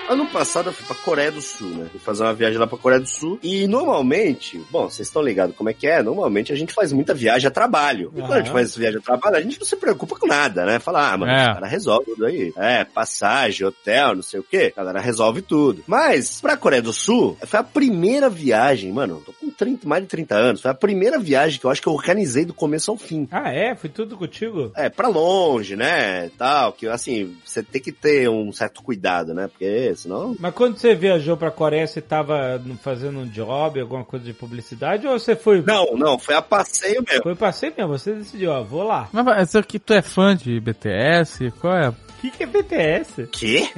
Ano 0.08 0.26
passado 0.26 0.70
eu 0.70 0.72
fui 0.72 0.86
pra 0.86 0.96
Coreia 0.96 1.30
do 1.30 1.40
Sul, 1.42 1.68
né? 1.68 1.86
Fui 1.90 2.00
fazer 2.00 2.22
uma 2.22 2.32
viagem 2.32 2.58
lá 2.58 2.66
pra 2.66 2.78
Coreia 2.78 3.00
do 3.00 3.08
Sul. 3.08 3.38
E 3.42 3.66
normalmente, 3.66 4.58
bom, 4.70 4.88
vocês 4.88 5.06
estão 5.08 5.20
ligados 5.22 5.54
como 5.54 5.68
é 5.68 5.74
que 5.74 5.86
é? 5.86 6.02
Normalmente 6.02 6.52
a 6.52 6.56
gente 6.56 6.72
faz 6.72 6.92
muita 6.92 7.12
viagem 7.12 7.46
a 7.46 7.50
trabalho. 7.50 8.10
E 8.16 8.20
quando 8.20 8.32
a 8.32 8.38
gente 8.38 8.50
faz 8.50 8.74
viagem 8.74 8.98
a 9.00 9.02
trabalho, 9.02 9.36
a 9.36 9.40
gente 9.40 9.58
não 9.58 9.66
se 9.66 9.76
preocupa 9.76 10.16
com 10.16 10.26
nada, 10.26 10.64
né? 10.64 10.78
Fala, 10.78 11.12
ah, 11.12 11.16
mano, 11.18 11.30
É. 11.32 11.42
os 11.48 11.54
caras 11.54 11.70
resolvem 11.70 12.14
tudo 12.14 12.26
aí. 12.26 12.52
É, 12.56 12.84
passagem, 12.84 13.66
hotel, 13.66 14.14
não 14.16 14.22
sei 14.22 14.40
o 14.40 14.42
quê. 14.44 14.72
A 14.74 14.80
galera 14.80 15.00
resolve 15.00 15.42
tudo. 15.42 15.84
Mas, 15.86 16.40
pra 16.40 16.56
Coreia 16.56 16.80
do 16.82 16.92
Sul, 16.92 17.36
foi 17.46 17.60
a 17.60 17.64
primeira 17.64 18.30
viagem, 18.30 18.90
mano, 18.92 19.22
tô 19.26 19.32
30, 19.58 19.88
mais 19.88 20.02
de 20.02 20.08
30 20.08 20.34
anos. 20.34 20.62
Foi 20.62 20.70
a 20.70 20.74
primeira 20.74 21.18
viagem 21.18 21.58
que 21.58 21.66
eu 21.66 21.70
acho 21.70 21.82
que 21.82 21.88
eu 21.88 21.92
organizei 21.92 22.44
do 22.44 22.54
começo 22.54 22.90
ao 22.90 22.96
fim. 22.96 23.28
Ah, 23.30 23.52
é? 23.52 23.74
Foi 23.74 23.90
tudo 23.90 24.16
contigo? 24.16 24.72
É, 24.76 24.88
pra 24.88 25.08
longe, 25.08 25.76
né? 25.76 26.30
Tal, 26.38 26.72
que 26.72 26.86
assim, 26.86 27.36
você 27.44 27.62
tem 27.62 27.80
que 27.80 27.92
ter 27.92 28.28
um 28.28 28.52
certo 28.52 28.82
cuidado, 28.82 29.34
né? 29.34 29.48
Porque 29.48 29.94
senão. 29.96 30.36
Mas 30.38 30.54
quando 30.54 30.78
você 30.78 30.94
viajou 30.94 31.36
pra 31.36 31.50
Coreia, 31.50 31.86
você 31.86 32.00
tava 32.00 32.62
fazendo 32.82 33.18
um 33.18 33.26
job, 33.26 33.80
alguma 33.80 34.04
coisa 34.04 34.24
de 34.24 34.32
publicidade, 34.32 35.06
ou 35.06 35.18
você 35.18 35.34
foi... 35.34 35.62
Não, 35.62 35.96
não, 35.96 36.18
foi 36.18 36.34
a 36.34 36.42
passeio 36.42 37.02
mesmo. 37.06 37.22
Foi 37.22 37.34
passeio 37.34 37.74
mesmo, 37.76 37.98
você 37.98 38.14
decidiu, 38.14 38.52
ó, 38.52 38.62
vou 38.62 38.84
lá. 38.84 39.08
Mas 39.12 39.24
mas 39.24 39.48
isso 39.48 39.58
aqui, 39.58 39.78
tu 39.78 39.92
é 39.92 40.00
fã 40.00 40.34
de 40.34 40.58
BTS? 40.60 41.50
Qual 41.60 41.76
é? 41.76 41.92
O 42.18 42.20
que, 42.20 42.30
que 42.32 42.42
é 42.42 42.46
BTS? 42.46 43.28
Quê? 43.30 43.68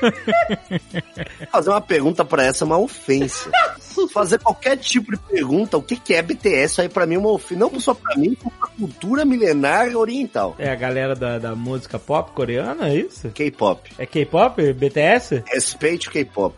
Fazer 1.52 1.68
uma 1.68 1.82
pergunta 1.82 2.24
pra 2.24 2.44
essa 2.44 2.64
é 2.64 2.66
uma 2.66 2.78
ofensa. 2.78 3.50
fazer 4.10 4.38
qualquer 4.38 4.78
tipo 4.78 5.12
de 5.12 5.18
pergunta, 5.18 5.76
o 5.76 5.82
que, 5.82 5.96
que 5.96 6.14
é 6.14 6.22
BTS, 6.22 6.80
aí 6.80 6.88
pra 6.88 7.04
mim 7.04 7.16
é 7.16 7.18
uma 7.18 7.30
ofensa. 7.30 7.60
Não 7.60 7.78
só 7.78 7.92
pra 7.92 8.16
mim, 8.16 8.34
como 8.34 8.50
pra 8.52 8.68
cultura 8.68 9.24
milenar 9.26 9.94
oriental. 9.94 10.54
É 10.58 10.70
a 10.70 10.74
galera 10.74 11.14
da, 11.14 11.38
da 11.38 11.54
música 11.54 11.98
pop 11.98 12.32
coreana, 12.32 12.88
é 12.88 12.96
isso? 12.96 13.28
K-pop. 13.30 13.90
É 13.98 14.06
K-pop? 14.06 14.72
BTS? 14.72 15.44
Respeite 15.46 16.08
o 16.08 16.10
K-pop. 16.10 16.56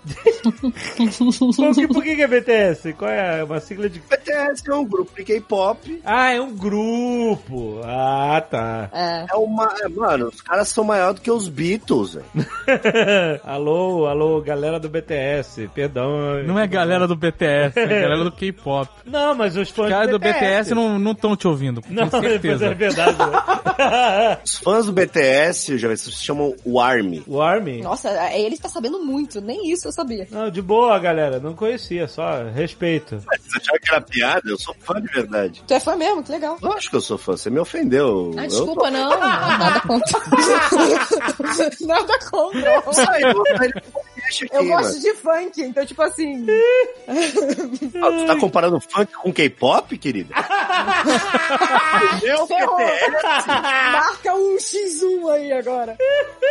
por, 1.57 1.74
que, 1.74 1.88
por 1.88 2.03
que 2.05 2.14
que 2.16 2.22
é 2.22 2.28
BTS? 2.28 2.93
Qual 2.93 3.11
é 3.11 3.43
uma 3.43 3.59
sigla 3.59 3.88
de... 3.88 3.99
BTS 3.99 4.62
é 4.68 4.74
um 4.74 4.84
grupo 4.84 5.12
de 5.16 5.24
K-pop. 5.24 6.01
Ah, 6.05 6.32
é 6.32 6.40
um 6.40 6.55
grupo. 6.55 7.80
Ah, 7.84 8.40
tá. 8.49 8.88
É. 8.93 9.26
É 9.32 9.36
uma. 9.36 9.74
é, 9.80 9.88
Mano, 9.88 10.28
os 10.28 10.40
caras 10.40 10.68
são 10.68 10.84
maiores 10.84 11.16
do 11.16 11.20
que 11.20 11.32
os 11.33 11.49
Beatles, 11.49 12.14
velho. 12.14 12.26
alô, 13.45 14.07
alô, 14.07 14.41
galera 14.41 14.78
do 14.78 14.89
BTS, 14.89 15.68
perdão. 15.74 16.43
Não 16.45 16.59
é 16.59 16.66
galera 16.66 17.07
do 17.07 17.16
BTS, 17.16 17.78
é 17.78 17.87
galera 17.87 18.24
do 18.24 18.33
K-pop. 18.33 18.89
Não, 19.05 19.35
mas 19.35 19.57
os 19.57 19.68
fãs 19.70 19.87
Os 19.87 19.93
caras 19.93 20.11
do 20.11 20.18
BTS 20.18 20.74
não 20.74 20.99
não 20.99 21.12
estão 21.12 21.37
te 21.37 21.47
ouvindo, 21.49 21.83
Não, 21.89 22.09
com 22.11 22.16
mas 22.18 22.24
é 22.26 22.30
certeza. 22.30 22.74
verdade. 22.74 23.18
né? 23.18 24.39
Os 24.45 24.57
fãs 24.59 24.87
do 24.87 24.93
BTS, 24.93 25.78
já 25.78 25.95
se 25.97 26.11
chamam 26.12 26.55
o 26.64 26.80
Army. 26.80 27.22
o 27.26 27.41
Army? 27.41 27.83
Nossa, 27.83 28.09
é, 28.11 28.41
ele 28.41 28.55
está 28.55 28.68
sabendo 28.68 28.99
muito, 29.01 29.41
nem 29.41 29.70
isso 29.72 29.89
eu 29.89 29.93
sabia. 29.93 30.26
Não, 30.30 30.51
de 30.51 30.62
boa, 30.62 30.99
galera. 30.99 31.39
Não 31.41 31.55
conhecia, 31.55 32.07
só 32.09 32.45
respeito. 32.55 33.18
Você 33.18 33.59
achava 33.59 33.78
que 33.80 33.91
era 33.91 34.01
piada? 34.01 34.43
Eu 34.51 34.59
sou 34.59 34.74
fã 34.80 35.01
de 35.01 35.09
verdade. 35.12 35.62
Tu 35.66 35.74
é 35.74 35.80
fã 35.80 35.97
mesmo, 35.97 36.22
que 36.22 36.30
legal. 36.33 36.57
Lógico 36.62 36.91
que 36.91 36.97
eu 36.97 37.01
sou 37.01 37.18
fã, 37.18 37.37
você 37.37 37.51
me 37.51 37.59
ofendeu. 37.59 38.33
Ah, 38.37 38.45
Eu 38.45 38.49
desculpa, 38.49 38.91
não. 38.91 39.11
Nada 39.18 39.80
contra. 39.80 40.20
Nada 41.87 42.18
contra. 42.31 42.83
tô- 42.83 42.93
Sai, 42.93 43.23
eu 43.23 43.45
Eu 44.51 44.66
gosto 44.66 45.01
de 45.01 45.12
funk, 45.14 45.62
então, 45.62 45.85
tipo 45.85 46.03
assim. 46.03 46.47
Ah, 47.09 48.11
tu 48.11 48.26
tá 48.26 48.37
comparando 48.37 48.80
funk 48.80 49.12
com 49.12 49.33
K-pop, 49.33 49.97
querida? 49.99 50.35
Meu. 52.22 52.47
BTS. 52.47 53.47
Marca 53.47 54.35
um 54.35 54.57
X1 54.57 55.30
aí 55.30 55.53
agora. 55.53 55.97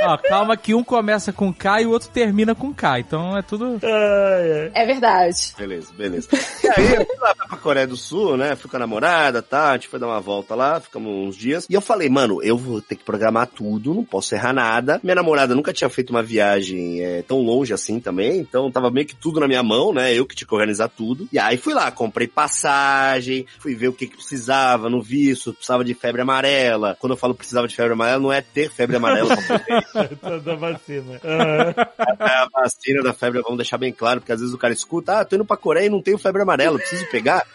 Ó, 0.03 0.17
calma 0.17 0.57
que 0.57 0.73
um 0.73 0.84
começa 0.84 1.32
com 1.32 1.53
K 1.53 1.82
e 1.82 1.86
o 1.86 1.91
outro 1.91 2.09
termina 2.09 2.55
com 2.55 2.73
K. 2.73 2.99
Então 2.99 3.38
é 3.38 3.41
tudo. 3.41 3.79
Ai, 3.84 4.51
ai. 4.51 4.71
É 4.73 4.86
verdade. 4.86 5.53
Beleza, 5.57 5.93
beleza. 5.93 6.27
E 6.63 6.67
aí, 6.67 6.95
eu 6.95 7.05
fui 7.05 7.17
lá 7.19 7.36
pra 7.36 7.57
Coreia 7.57 7.88
do 7.88 7.97
Sul, 7.97 8.38
né? 8.38 8.55
Fui 8.55 8.69
com 8.69 8.77
a 8.77 8.79
namorada, 8.79 9.41
tá? 9.41 9.71
A 9.71 9.73
gente 9.73 9.88
foi 9.88 9.99
dar 9.99 10.07
uma 10.07 10.21
volta 10.21 10.55
lá, 10.55 10.79
ficamos 10.79 11.11
uns 11.11 11.36
dias. 11.36 11.67
E 11.69 11.73
eu 11.73 11.82
falei, 11.82 12.09
mano, 12.09 12.41
eu 12.41 12.57
vou 12.57 12.82
ter 12.82 12.95
que 12.95 13.03
programar 13.03 13.47
tudo, 13.47 13.93
não 13.93 14.03
posso 14.03 14.34
errar 14.36 14.53
nada. 14.53 14.99
Minha 15.03 15.15
namorada 15.15 15.55
nunca 15.55 15.73
tinha 15.73 15.89
feito 15.89 16.09
uma 16.11 16.23
viagem 16.23 17.01
é, 17.01 17.21
tão 17.21 17.39
longe 17.39 17.70
assim 17.74 17.99
também, 17.99 18.39
então 18.39 18.72
tava 18.72 18.89
meio 18.89 19.05
que 19.05 19.15
tudo 19.15 19.39
na 19.39 19.47
minha 19.47 19.63
mão, 19.63 19.93
né? 19.93 20.13
Eu 20.13 20.26
que 20.26 20.36
tinha 20.36 20.47
que 20.47 20.53
organizar 20.53 20.89
tudo. 20.89 21.28
E 21.32 21.39
aí 21.39 21.57
fui 21.57 21.74
lá, 21.74 21.91
comprei 21.91 22.28
passagem, 22.28 23.45
fui 23.59 23.76
ver 23.76 23.89
o 23.89 23.93
que 23.93 24.07
que 24.07 24.15
precisava 24.15 24.89
no 24.89 25.01
visto, 25.01 25.53
precisava 25.53 25.84
de 25.84 25.93
febre 25.93 26.22
amarela. 26.22 26.97
Quando 26.99 27.13
eu 27.13 27.17
falo 27.17 27.36
precisava 27.36 27.67
de 27.67 27.76
febre 27.76 27.93
amarela, 27.93 28.19
não 28.19 28.32
é 28.32 28.41
ter 28.41 28.69
febre 28.69 28.95
amarela 28.95 29.36
da 30.43 30.55
vacina. 30.55 31.19
É 31.24 32.26
a 32.26 32.47
vacina 32.51 33.03
da 33.03 33.13
febre, 33.13 33.41
vamos 33.41 33.57
deixar 33.57 33.78
bem 33.78 33.91
claro, 33.91 34.19
porque 34.19 34.32
às 34.32 34.39
vezes 34.39 34.53
o 34.53 34.57
cara 34.57 34.74
escuta, 34.74 35.19
ah, 35.19 35.26
tô 35.26 35.36
indo 35.36 35.45
pra 35.45 35.57
Coreia 35.57 35.88
e 35.88 35.89
não 35.89 36.01
tenho 36.01 36.17
febre 36.17 36.41
amarela, 36.41 36.78
preciso 36.78 37.05
pegar. 37.09 37.45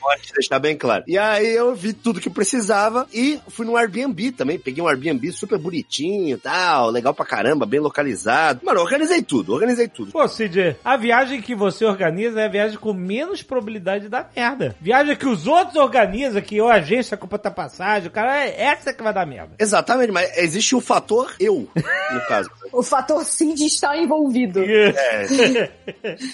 Pode 0.00 0.32
deixar 0.34 0.58
bem 0.58 0.76
claro. 0.76 1.04
E 1.06 1.18
aí 1.18 1.54
eu 1.54 1.74
vi 1.74 1.92
tudo 1.92 2.20
que 2.20 2.30
precisava 2.30 3.06
e 3.12 3.38
fui 3.48 3.66
no 3.66 3.76
Airbnb 3.76 4.32
também, 4.32 4.58
peguei 4.58 4.82
um 4.82 4.88
Airbnb 4.88 5.30
super 5.32 5.58
bonitinho 5.58 6.36
e 6.36 6.40
tal, 6.40 6.90
legal 6.90 7.14
pra 7.14 7.26
caramba, 7.26 7.66
bem 7.66 7.80
localizado. 7.88 8.60
Mano, 8.64 8.80
organizei 8.80 9.22
tudo, 9.22 9.52
organizei 9.52 9.88
tudo. 9.88 10.12
Pô, 10.12 10.26
Cid, 10.28 10.76
a 10.84 10.96
viagem 10.96 11.40
que 11.40 11.54
você 11.54 11.84
organiza 11.84 12.40
é 12.40 12.44
a 12.44 12.48
viagem 12.48 12.78
com 12.78 12.92
menos 12.92 13.42
probabilidade 13.42 14.04
de 14.04 14.10
dar 14.10 14.30
merda. 14.34 14.76
Viagem 14.80 15.16
que 15.16 15.26
os 15.26 15.46
outros 15.46 15.76
organizam, 15.76 16.40
que 16.40 16.56
eu, 16.56 16.68
a 16.68 16.74
agência, 16.74 17.16
compra 17.16 17.38
a 17.42 17.50
passagem, 17.50 18.08
o 18.08 18.12
cara, 18.12 18.44
é 18.44 18.62
essa 18.62 18.92
que 18.92 19.02
vai 19.02 19.12
dar 19.12 19.26
merda. 19.26 19.52
Exatamente, 19.58 20.12
mas 20.12 20.36
existe 20.36 20.74
o 20.74 20.80
fator 20.80 21.34
eu, 21.40 21.68
no 21.74 22.20
caso. 22.28 22.50
O 22.70 22.82
fator 22.82 23.24
Cid 23.24 23.64
está 23.64 23.96
envolvido. 23.96 24.60
É. 24.62 25.70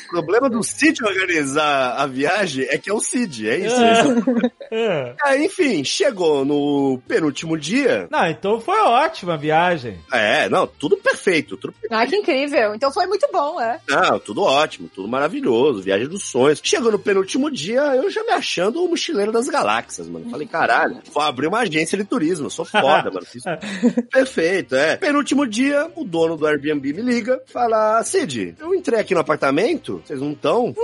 O 0.09 0.11
problema 0.11 0.51
do 0.51 0.63
Cid 0.63 1.03
organizar 1.05 1.95
a 1.97 2.07
viagem 2.07 2.67
é 2.69 2.77
que 2.77 2.91
é 2.91 2.93
o 2.93 3.01
Cid, 3.01 3.49
é 3.49 3.59
isso. 3.59 3.77
É. 4.71 5.15
Aí, 5.23 5.45
enfim, 5.45 5.85
chegou 5.85 6.45
no 6.45 7.01
penúltimo 7.07 7.57
dia. 7.57 8.09
Não, 8.11 8.27
então 8.27 8.61
foi 8.61 8.79
ótima 8.81 9.35
a 9.35 9.37
viagem. 9.37 9.99
É, 10.13 10.49
não, 10.49 10.67
tudo 10.67 10.97
perfeito, 10.97 11.34
tudo 11.43 11.75
Ah, 11.91 12.07
que 12.07 12.17
incrível. 12.17 12.75
Então 12.75 12.93
foi 12.93 13.07
muito 13.07 13.27
bom, 13.33 13.61
é. 13.61 13.81
Não, 13.89 14.19
tudo 14.19 14.43
ótimo, 14.43 14.89
tudo 14.95 15.09
maravilhoso, 15.09 15.83
viagem 15.83 16.09
dos 16.09 16.25
sonhos. 16.25 16.61
Chegou 16.63 16.93
no 16.93 16.99
penúltimo 16.99 17.51
dia, 17.51 17.81
eu 17.97 18.11
já 18.11 18.23
me 18.23 18.33
achando 18.33 18.83
o 18.85 18.89
mochileiro 18.89 19.33
das 19.33 19.49
galáxias, 19.49 20.09
mano. 20.09 20.31
Falei, 20.31 20.47
caralho, 20.47 20.99
vou 21.13 21.23
abrir 21.23 21.47
uma 21.47 21.61
agência 21.61 21.97
de 21.99 22.05
turismo, 22.05 22.47
eu 22.47 22.51
sou 22.51 22.65
foda, 22.65 23.11
mano. 23.11 23.27
Fiz... 23.27 23.43
Perfeito, 24.11 24.75
é. 24.75 24.97
Penúltimo 24.97 25.47
dia, 25.47 25.91
o 25.97 26.05
dono 26.05 26.37
do 26.37 26.47
Airbnb 26.47 26.93
me 26.93 27.03
liga, 27.03 27.41
fala, 27.47 28.03
Cid, 28.03 28.55
eu 28.59 28.75
entrei 28.75 29.01
aqui 29.01 29.15
no 29.15 29.21
apartamento, 29.21 30.03
vocês 30.05 30.21
não 30.21 30.33
estão, 30.33 30.75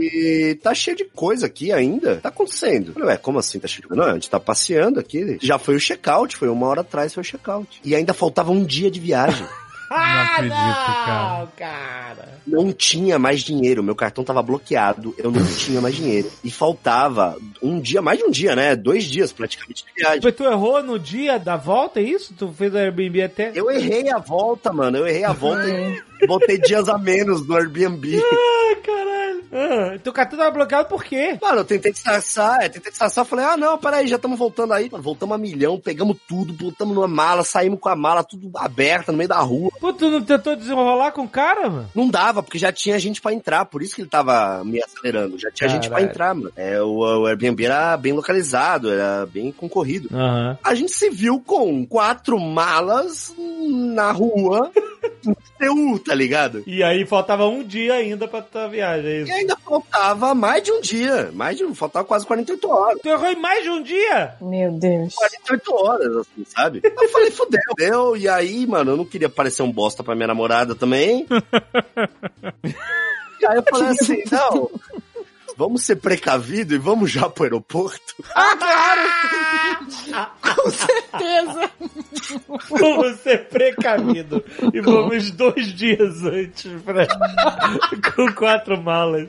e 0.00 0.58
tá 0.62 0.74
cheio 0.74 0.96
de 0.96 1.04
coisa 1.04 1.46
aqui 1.46 1.72
ainda. 1.72 2.16
Tá 2.16 2.28
acontecendo? 2.28 2.88
Eu 2.88 2.94
Falei, 2.94 3.08
ué, 3.10 3.16
como 3.16 3.38
assim 3.38 3.58
tá 3.58 3.68
cheio 3.68 3.82
de 3.82 3.88
coisa? 3.88 4.02
Não, 4.02 4.10
a 4.10 4.14
gente 4.14 4.30
tá 4.30 4.40
passeando 4.40 4.98
aqui. 5.00 5.38
Já 5.40 5.58
foi 5.58 5.76
o 5.76 5.80
check-out, 5.80 6.36
foi 6.36 6.48
uma 6.48 6.66
hora 6.66 6.80
atrás, 6.80 7.14
foi 7.14 7.22
o 7.22 7.26
check-out. 7.26 7.80
E 7.84 7.94
ainda 7.94 8.12
faltava 8.12 8.50
um 8.50 8.64
dia 8.64 8.90
de 8.90 9.00
viagem. 9.00 9.46
Ah, 9.90 10.34
acredito, 10.34 10.54
cara. 10.54 11.38
não, 11.38 11.46
cara. 11.56 12.40
não 12.46 12.72
tinha 12.72 13.18
mais 13.18 13.40
dinheiro, 13.40 13.82
meu 13.82 13.96
cartão 13.96 14.22
tava 14.22 14.40
bloqueado, 14.40 15.12
eu 15.18 15.32
não 15.32 15.44
tinha 15.58 15.80
mais 15.80 15.96
dinheiro. 15.96 16.30
E 16.44 16.50
faltava 16.50 17.36
um 17.60 17.80
dia, 17.80 18.00
mais 18.00 18.18
de 18.18 18.24
um 18.24 18.30
dia, 18.30 18.54
né? 18.54 18.76
Dois 18.76 19.04
dias 19.04 19.32
praticamente 19.32 19.84
de 19.84 19.92
viagem. 20.00 20.20
Mas 20.22 20.34
tu 20.34 20.44
errou 20.44 20.80
no 20.82 20.96
dia 20.96 21.38
da 21.38 21.56
volta, 21.56 21.98
é 21.98 22.04
isso? 22.04 22.32
Tu 22.38 22.52
fez 22.52 22.72
o 22.72 22.78
Airbnb 22.78 23.20
até... 23.22 23.50
Eu 23.52 23.68
errei 23.68 24.08
a 24.10 24.18
volta, 24.18 24.72
mano. 24.72 24.98
Eu 24.98 25.08
errei 25.08 25.24
a 25.24 25.32
volta 25.32 25.68
e 25.68 26.09
botei 26.26 26.58
dias 26.58 26.88
a 26.88 26.98
menos 26.98 27.46
no 27.46 27.56
Airbnb. 27.56 28.16
Ai, 28.16 28.76
caralho. 28.76 29.10
Ah, 29.52 29.98
teu 30.02 30.12
cartão 30.12 30.38
tava 30.38 30.50
bloqueado 30.52 30.88
por 30.88 31.02
quê? 31.02 31.36
Mano, 31.42 31.58
eu 31.58 31.64
tentei 31.64 31.90
disfarçar, 31.92 32.62
é, 32.62 32.68
tentei 32.68 32.90
disfarçar, 32.90 33.24
falei, 33.24 33.44
ah, 33.44 33.56
não, 33.56 33.76
peraí, 33.78 34.06
já 34.06 34.14
estamos 34.16 34.38
voltando 34.38 34.72
aí. 34.72 34.88
Mano, 34.90 35.02
voltamos 35.02 35.34
a 35.34 35.38
milhão, 35.38 35.78
pegamos 35.78 36.16
tudo, 36.28 36.52
botamos 36.52 36.94
numa 36.94 37.08
mala, 37.08 37.42
saímos 37.42 37.80
com 37.80 37.88
a 37.88 37.96
mala 37.96 38.22
tudo 38.22 38.50
aberta 38.56 39.10
no 39.10 39.18
meio 39.18 39.28
da 39.28 39.40
rua. 39.40 39.70
Pô, 39.80 39.92
tu 39.92 40.08
não 40.08 40.22
tentou 40.22 40.54
desenrolar 40.54 41.10
com 41.12 41.22
o 41.22 41.28
cara, 41.28 41.68
mano? 41.68 41.90
Não 41.94 42.08
dava, 42.08 42.42
porque 42.44 42.58
já 42.58 42.70
tinha 42.70 42.98
gente 42.98 43.20
pra 43.20 43.32
entrar, 43.32 43.64
por 43.64 43.82
isso 43.82 43.96
que 43.96 44.02
ele 44.02 44.08
tava 44.08 44.62
me 44.64 44.80
acelerando. 44.82 45.36
Já 45.38 45.50
tinha 45.50 45.68
gente 45.68 45.88
pra 45.88 45.98
Caralho. 45.98 46.10
entrar, 46.10 46.34
mano. 46.34 46.52
É, 46.54 46.80
o, 46.80 46.98
o 46.98 47.26
Airbnb 47.26 47.64
era 47.64 47.96
bem 47.96 48.12
localizado, 48.12 48.90
era 48.90 49.26
bem 49.26 49.50
concorrido. 49.50 50.08
Aham. 50.12 50.58
A 50.62 50.74
gente 50.74 50.92
se 50.92 51.10
viu 51.10 51.40
com 51.44 51.84
quatro 51.86 52.38
malas 52.38 53.34
na 53.36 54.12
rua, 54.12 54.70
tá 56.10 56.14
ligado? 56.16 56.64
E 56.66 56.82
aí 56.82 57.06
faltava 57.06 57.46
um 57.46 57.62
dia 57.62 57.94
ainda 57.94 58.26
pra 58.26 58.42
tua 58.42 58.66
viagem, 58.66 59.08
é 59.08 59.18
E 59.18 59.22
isso? 59.22 59.32
ainda 59.32 59.56
faltava 59.56 60.34
mais 60.34 60.60
de 60.60 60.72
um 60.72 60.80
dia, 60.80 61.30
mais 61.32 61.56
de 61.56 61.64
um, 61.64 61.72
faltava 61.72 62.04
quase 62.04 62.26
48 62.26 62.68
horas. 62.68 62.98
Tu 63.00 63.08
errou 63.08 63.30
em 63.30 63.36
mais 63.36 63.62
de 63.62 63.70
um 63.70 63.80
dia? 63.80 64.34
Meu 64.40 64.72
Deus. 64.72 65.14
48 65.14 65.72
horas, 65.72 66.16
assim, 66.16 66.44
sabe? 66.44 66.80
Eu 66.82 67.08
falei, 67.10 67.30
fudeu, 67.30 67.60
deu. 67.76 68.16
E 68.16 68.28
aí, 68.28 68.66
mano, 68.66 68.90
eu 68.90 68.96
não 68.96 69.04
queria 69.04 69.28
parecer 69.28 69.62
um 69.62 69.70
bosta 69.70 70.02
pra 70.02 70.16
minha 70.16 70.26
namorada 70.26 70.74
também. 70.74 71.24
e 73.40 73.46
aí 73.46 73.56
eu 73.56 73.62
falei 73.70 73.90
assim, 73.90 74.24
não, 74.32 74.68
vamos 75.60 75.82
ser 75.82 75.96
precavido 75.96 76.74
e 76.74 76.78
vamos 76.78 77.10
já 77.10 77.28
pro 77.28 77.44
aeroporto. 77.44 78.14
Com 80.42 80.70
certeza. 80.70 81.70
Vamos 82.70 83.20
ser 83.20 83.46
precavido. 83.48 84.42
E 84.72 84.80
vamos 84.80 85.30
dois 85.32 85.66
dias 85.74 86.24
antes 86.24 86.70
pra... 86.82 87.06
com 88.14 88.32
quatro 88.32 88.80
malas. 88.80 89.28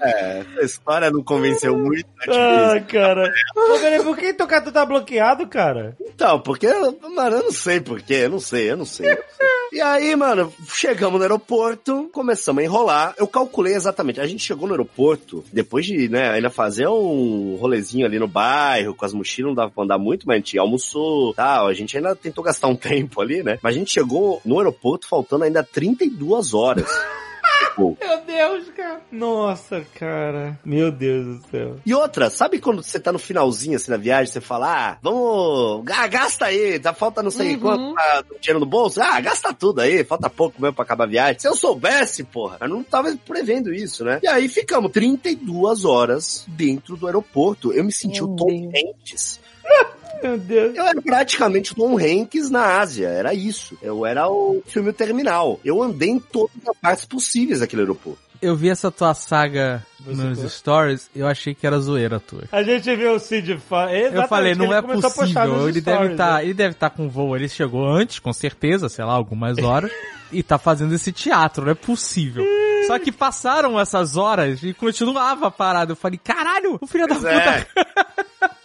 É, 0.00 0.44
a 0.60 0.62
história 0.64 1.10
não 1.10 1.22
convenceu 1.24 1.76
muito. 1.76 2.06
né, 2.26 2.34
Ah, 2.34 2.74
tipo, 2.76 2.92
cara. 2.92 3.32
Ô, 3.56 3.78
peraí, 3.80 4.02
por 4.02 4.16
que 4.16 4.32
teu 4.34 4.46
cartão 4.46 4.72
tá 4.72 4.86
bloqueado, 4.86 5.46
cara? 5.48 5.96
Então, 6.00 6.38
porque, 6.40 6.68
mano, 7.14 7.36
eu 7.38 7.42
não 7.44 7.52
sei 7.52 7.80
porquê, 7.80 8.14
eu 8.14 8.30
não 8.30 8.40
sei, 8.40 8.70
eu 8.70 8.76
não 8.76 8.84
sei. 8.86 9.10
eu 9.12 9.16
não 9.16 9.22
sei. 9.36 9.52
E 9.72 9.80
aí, 9.80 10.14
mano, 10.14 10.52
chegamos 10.68 11.16
no 11.18 11.22
aeroporto, 11.22 12.10
começamos 12.12 12.62
a 12.62 12.64
enrolar. 12.64 13.14
Eu 13.16 13.26
calculei 13.26 13.74
exatamente. 13.74 14.20
A 14.20 14.26
gente 14.26 14.44
chegou 14.44 14.66
no 14.68 14.74
aeroporto, 14.74 14.91
depois 15.52 15.86
de, 15.86 16.08
né, 16.08 16.30
ainda 16.30 16.50
fazer 16.50 16.86
um 16.88 17.56
rolezinho 17.56 18.06
ali 18.06 18.18
no 18.18 18.28
bairro, 18.28 18.94
com 18.94 19.04
as 19.04 19.12
mochilas, 19.12 19.50
não 19.50 19.54
dava 19.54 19.70
pra 19.70 19.84
andar 19.84 19.98
muito, 19.98 20.26
mas 20.26 20.34
a 20.34 20.38
gente 20.38 20.58
almoçou 20.58 21.34
tal. 21.34 21.68
A 21.68 21.74
gente 21.74 21.96
ainda 21.96 22.14
tentou 22.14 22.44
gastar 22.44 22.68
um 22.68 22.76
tempo 22.76 23.20
ali, 23.20 23.42
né? 23.42 23.58
Mas 23.62 23.74
a 23.74 23.78
gente 23.78 23.92
chegou 23.92 24.40
no 24.44 24.58
aeroporto 24.58 25.08
faltando 25.08 25.44
ainda 25.44 25.62
32 25.62 26.54
horas. 26.54 26.90
Voo. 27.76 27.96
Meu 28.00 28.20
Deus, 28.24 28.68
cara. 28.76 29.00
Nossa, 29.10 29.84
cara. 29.98 30.58
Meu 30.64 30.90
Deus 30.90 31.38
do 31.40 31.48
céu. 31.50 31.76
E 31.84 31.94
outra, 31.94 32.30
sabe 32.30 32.58
quando 32.60 32.82
você 32.82 32.98
tá 33.00 33.12
no 33.12 33.18
finalzinho 33.18 33.76
assim 33.76 33.90
da 33.90 33.96
viagem, 33.96 34.32
você 34.32 34.40
fala, 34.40 34.90
ah, 34.92 34.98
vamos, 35.02 35.84
ah, 35.92 36.06
gasta 36.06 36.46
aí, 36.46 36.78
tá 36.78 36.92
falta 36.92 37.22
não 37.22 37.30
sei 37.30 37.54
Uhum. 37.54 37.60
quanto 37.60 37.94
tá, 37.94 38.24
dinheiro 38.40 38.60
no 38.60 38.66
bolso, 38.66 39.00
ah, 39.00 39.20
gasta 39.20 39.52
tudo 39.52 39.80
aí, 39.80 40.04
falta 40.04 40.28
pouco 40.30 40.60
mesmo 40.60 40.74
pra 40.74 40.84
acabar 40.84 41.04
a 41.04 41.08
viagem. 41.08 41.38
Se 41.40 41.48
eu 41.48 41.54
soubesse, 41.54 42.24
porra, 42.24 42.58
eu 42.60 42.68
não 42.68 42.82
tava 42.82 43.14
prevendo 43.26 43.72
isso, 43.72 44.04
né? 44.04 44.20
E 44.22 44.28
aí 44.28 44.48
ficamos 44.48 44.90
32 44.92 45.84
horas 45.84 46.44
dentro 46.48 46.96
do 46.96 47.06
aeroporto. 47.06 47.72
Eu 47.72 47.84
me 47.84 47.92
senti 47.92 48.20
Meu 48.22 48.30
o 48.32 48.36
Tom. 48.36 48.70
Hanks. 48.74 49.40
Meu 50.22 50.38
Deus. 50.38 50.76
Eu 50.76 50.84
era 50.86 51.00
praticamente 51.02 51.74
Tom 51.74 51.98
Hanks 51.98 52.50
na 52.50 52.78
Ásia, 52.80 53.08
era 53.08 53.32
isso. 53.34 53.76
Eu 53.82 54.04
era 54.06 54.28
o 54.28 54.62
filme 54.66 54.92
Terminal. 54.92 55.60
Eu 55.64 55.82
andei 55.82 56.10
em 56.10 56.18
todas 56.18 56.56
as 56.68 56.76
partes 56.76 57.04
possíveis 57.04 57.60
daquele 57.60 57.82
aeroporto. 57.82 58.18
Eu 58.40 58.56
vi 58.56 58.68
essa 58.70 58.90
tua 58.90 59.14
saga 59.14 59.86
Você 60.00 60.20
nos 60.20 60.40
foi? 60.40 60.48
stories, 60.48 61.08
eu 61.14 61.28
achei 61.28 61.54
que 61.54 61.64
era 61.64 61.78
zoeira 61.78 62.18
tua. 62.18 62.42
A 62.50 62.62
gente 62.64 62.94
viu 62.96 63.14
o 63.14 63.18
Cid 63.20 63.56
fa... 63.58 63.92
Eu 63.92 64.26
falei, 64.26 64.56
não 64.56 64.74
é 64.74 64.82
possível. 64.82 65.68
Ele 65.68 65.80
deve 65.80 66.04
estar. 66.06 66.12
estar, 66.12 66.42
ele 66.42 66.54
deve 66.54 66.72
estar 66.74 66.90
com 66.90 67.08
voo. 67.08 67.36
Ele 67.36 67.48
chegou 67.48 67.86
antes, 67.86 68.18
com 68.18 68.32
certeza, 68.32 68.88
sei 68.88 69.04
lá, 69.04 69.12
algumas 69.12 69.58
horas, 69.58 69.92
e 70.32 70.42
tá 70.42 70.58
fazendo 70.58 70.92
esse 70.92 71.12
teatro. 71.12 71.64
Não 71.64 71.70
é 71.70 71.74
possível. 71.76 72.44
Só 72.88 72.98
que 72.98 73.12
passaram 73.12 73.78
essas 73.78 74.16
horas 74.16 74.60
e 74.64 74.74
continuava 74.74 75.48
parado. 75.48 75.92
Eu 75.92 75.96
falei, 75.96 76.18
caralho, 76.18 76.78
o 76.80 76.86
filho 76.88 77.06
da 77.06 77.14
Pois 77.14 77.32
puta. 77.32 77.34
é. 77.36 77.66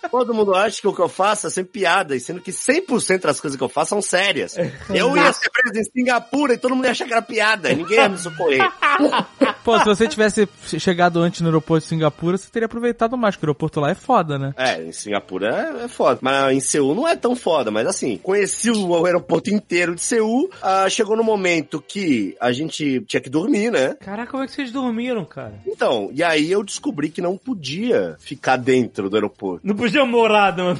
Todo 0.09 0.33
mundo 0.33 0.53
acha 0.55 0.81
que 0.81 0.87
o 0.87 0.93
que 0.93 1.01
eu 1.01 1.09
faço 1.09 1.47
é 1.47 1.49
sempre 1.49 1.71
piada, 1.73 2.15
e 2.15 2.19
sendo 2.19 2.41
que 2.41 2.51
100% 2.51 3.21
das 3.21 3.39
coisas 3.39 3.57
que 3.57 3.63
eu 3.63 3.69
faço 3.69 3.89
são 3.89 4.01
sérias. 4.01 4.55
Eu 4.89 5.15
ia 5.15 5.31
ser 5.33 5.49
preso 5.49 5.79
em 5.79 5.91
Singapura 5.91 6.53
e 6.53 6.57
todo 6.57 6.75
mundo 6.75 6.85
ia 6.85 6.91
achar 6.91 7.05
que 7.05 7.13
era 7.13 7.21
piada, 7.21 7.73
ninguém 7.73 7.97
ia 7.97 8.09
me 8.09 8.17
socorrer. 8.17 8.61
Pô, 9.63 9.77
se 9.79 9.85
você 9.85 10.07
tivesse 10.07 10.47
chegado 10.79 11.19
antes 11.19 11.41
no 11.41 11.47
aeroporto 11.47 11.83
de 11.83 11.89
Singapura, 11.89 12.37
você 12.37 12.49
teria 12.49 12.67
aproveitado 12.67 13.17
mais, 13.17 13.35
porque 13.35 13.45
o 13.45 13.49
aeroporto 13.49 13.79
lá 13.79 13.91
é 13.91 13.95
foda, 13.95 14.37
né? 14.39 14.53
É, 14.57 14.81
em 14.81 14.91
Singapura 14.91 15.75
é, 15.81 15.85
é 15.85 15.87
foda. 15.87 16.19
Mas 16.21 16.55
em 16.55 16.59
Seul 16.59 16.95
não 16.95 17.07
é 17.07 17.15
tão 17.15 17.35
foda, 17.35 17.69
mas 17.69 17.85
assim, 17.85 18.17
conheci 18.17 18.71
o 18.71 19.05
aeroporto 19.05 19.49
inteiro 19.49 19.93
de 19.93 20.01
Seul, 20.01 20.49
ah, 20.61 20.89
chegou 20.89 21.17
no 21.17 21.23
momento 21.23 21.83
que 21.85 22.35
a 22.39 22.51
gente 22.51 23.01
tinha 23.01 23.19
que 23.19 23.29
dormir, 23.29 23.71
né? 23.71 23.95
Caraca, 23.99 24.31
como 24.31 24.43
é 24.43 24.47
que 24.47 24.53
vocês 24.53 24.71
dormiram, 24.71 25.25
cara? 25.25 25.55
Então, 25.65 26.09
e 26.13 26.23
aí 26.23 26.51
eu 26.51 26.63
descobri 26.63 27.09
que 27.09 27.21
não 27.21 27.37
podia 27.37 28.15
ficar 28.19 28.57
dentro 28.57 29.09
do 29.09 29.15
aeroporto. 29.15 29.67
Não 29.67 29.75
podia 29.75 29.96
morar, 30.05 30.55
não. 30.55 30.79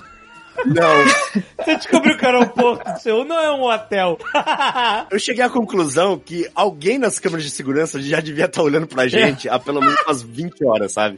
Não. 0.66 1.44
Você 1.64 1.76
descobriu 1.76 2.18
que 2.18 2.26
era 2.26 2.40
um 2.40 2.48
porto 2.48 3.00
seu, 3.02 3.24
não 3.24 3.40
é 3.40 3.52
um 3.54 3.64
hotel. 3.64 4.18
Eu 5.12 5.20
cheguei 5.20 5.44
à 5.44 5.50
conclusão 5.50 6.18
que 6.18 6.50
alguém 6.56 6.98
nas 6.98 7.20
câmeras 7.20 7.44
de 7.46 7.52
segurança 7.52 8.02
já 8.02 8.20
devia 8.20 8.46
estar 8.46 8.62
olhando 8.62 8.88
pra 8.88 9.08
gente 9.08 9.48
há 9.50 9.60
pelo 9.60 9.80
menos 9.80 9.96
umas 10.06 10.22
20 10.22 10.64
horas, 10.66 10.92
sabe? 10.94 11.18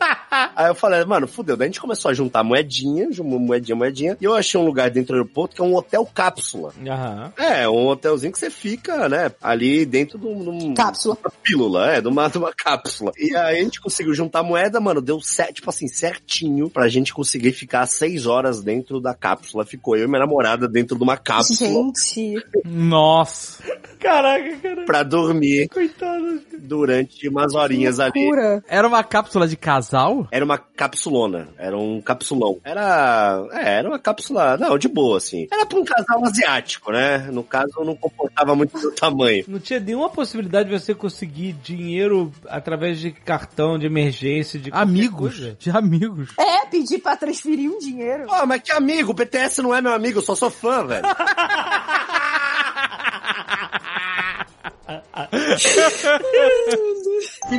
Aí 0.55 0.67
eu 0.67 0.75
falei, 0.75 1.03
mano, 1.05 1.27
fudeu. 1.27 1.55
Daí 1.55 1.65
a 1.67 1.69
gente 1.69 1.79
começou 1.81 2.11
a 2.11 2.13
juntar 2.13 2.43
moedinha, 2.43 3.07
moedinha, 3.23 3.75
moedinha. 3.75 4.17
E 4.19 4.25
eu 4.25 4.35
achei 4.35 4.59
um 4.59 4.65
lugar 4.65 4.89
dentro 4.89 5.13
do 5.13 5.19
aeroporto 5.19 5.55
que 5.55 5.61
é 5.61 5.65
um 5.65 5.75
hotel 5.75 6.05
cápsula. 6.13 6.73
Aham. 6.85 7.33
É, 7.37 7.67
um 7.69 7.87
hotelzinho 7.87 8.31
que 8.31 8.39
você 8.39 8.49
fica, 8.49 9.07
né, 9.09 9.31
ali 9.41 9.85
dentro 9.85 10.17
de 10.17 10.27
um- 10.27 10.73
Cápsula. 10.73 11.17
uma 11.21 11.31
pílula, 11.43 11.91
é, 11.93 12.01
de 12.01 12.07
uma, 12.07 12.27
de 12.29 12.37
uma 12.37 12.51
cápsula. 12.53 13.11
E 13.17 13.35
aí 13.35 13.59
a 13.59 13.63
gente 13.63 13.79
conseguiu 13.81 14.13
juntar 14.13 14.43
moeda, 14.43 14.79
mano, 14.79 15.01
deu 15.01 15.19
certo, 15.21 15.55
tipo 15.55 15.69
assim, 15.69 15.87
certinho 15.87 16.69
pra 16.69 16.87
gente 16.87 17.13
conseguir 17.13 17.51
ficar 17.53 17.85
seis 17.85 18.25
horas 18.25 18.61
dentro 18.61 18.99
da 18.99 19.13
cápsula. 19.13 19.28
Ficou 19.65 19.95
eu 19.95 20.05
e 20.05 20.07
minha 20.07 20.19
namorada 20.19 20.67
dentro 20.67 20.97
de 20.97 21.03
uma 21.03 21.17
cápsula 21.17 21.69
Gente. 21.69 22.35
Nossa. 22.65 23.63
Caraca, 23.99 24.55
cara. 24.57 24.85
pra 24.85 25.03
dormir 25.03 25.67
Coitado. 25.67 26.41
durante 26.59 27.27
umas 27.27 27.53
horinhas 27.53 27.99
ali. 27.99 28.29
Era 28.67 28.87
uma 28.87 29.03
cápsula 29.03 29.47
de 29.47 29.57
casal? 29.57 30.25
Era 30.31 30.45
uma 30.45 30.57
capsulona, 30.57 31.49
era 31.57 31.77
um 31.77 32.01
capsulão. 32.01 32.59
Era. 32.63 33.45
É, 33.51 33.73
era 33.79 33.89
uma 33.89 33.99
cápsula. 33.99 34.57
Não, 34.57 34.77
de 34.77 34.87
boa, 34.87 35.17
assim. 35.17 35.47
Era 35.51 35.65
pra 35.65 35.79
um 35.79 35.83
casal 35.83 36.23
asiático, 36.25 36.91
né? 36.91 37.29
No 37.31 37.43
caso, 37.43 37.73
não 37.83 37.95
comportava 37.95 38.55
muito 38.55 38.79
do 38.79 38.91
tamanho. 38.91 39.43
Não 39.47 39.59
tinha 39.59 39.79
nenhuma 39.79 40.09
possibilidade 40.09 40.69
de 40.69 40.79
você 40.79 40.95
conseguir 40.95 41.53
dinheiro 41.61 42.31
através 42.47 42.99
de 42.99 43.11
cartão 43.11 43.77
de 43.77 43.85
emergência, 43.85 44.57
de 44.59 44.69
Amigos. 44.71 45.37
coisa? 45.37 45.57
De 45.59 45.69
amigos. 45.69 46.29
É, 46.39 46.65
pedir 46.67 46.99
pra 46.99 47.17
transferir 47.17 47.69
um 47.69 47.77
dinheiro. 47.79 48.27
Pô, 48.27 48.45
mas 48.45 48.61
que 48.61 48.71
amigo, 48.71 49.11
o 49.11 49.15
BTS 49.19 49.61
não 49.61 49.75
é 49.75 49.81
meu 49.81 49.93
amigo, 49.93 50.19
eu 50.19 50.23
só 50.23 50.35
sou 50.35 50.49
fã, 50.49 50.85
velho. 50.85 51.05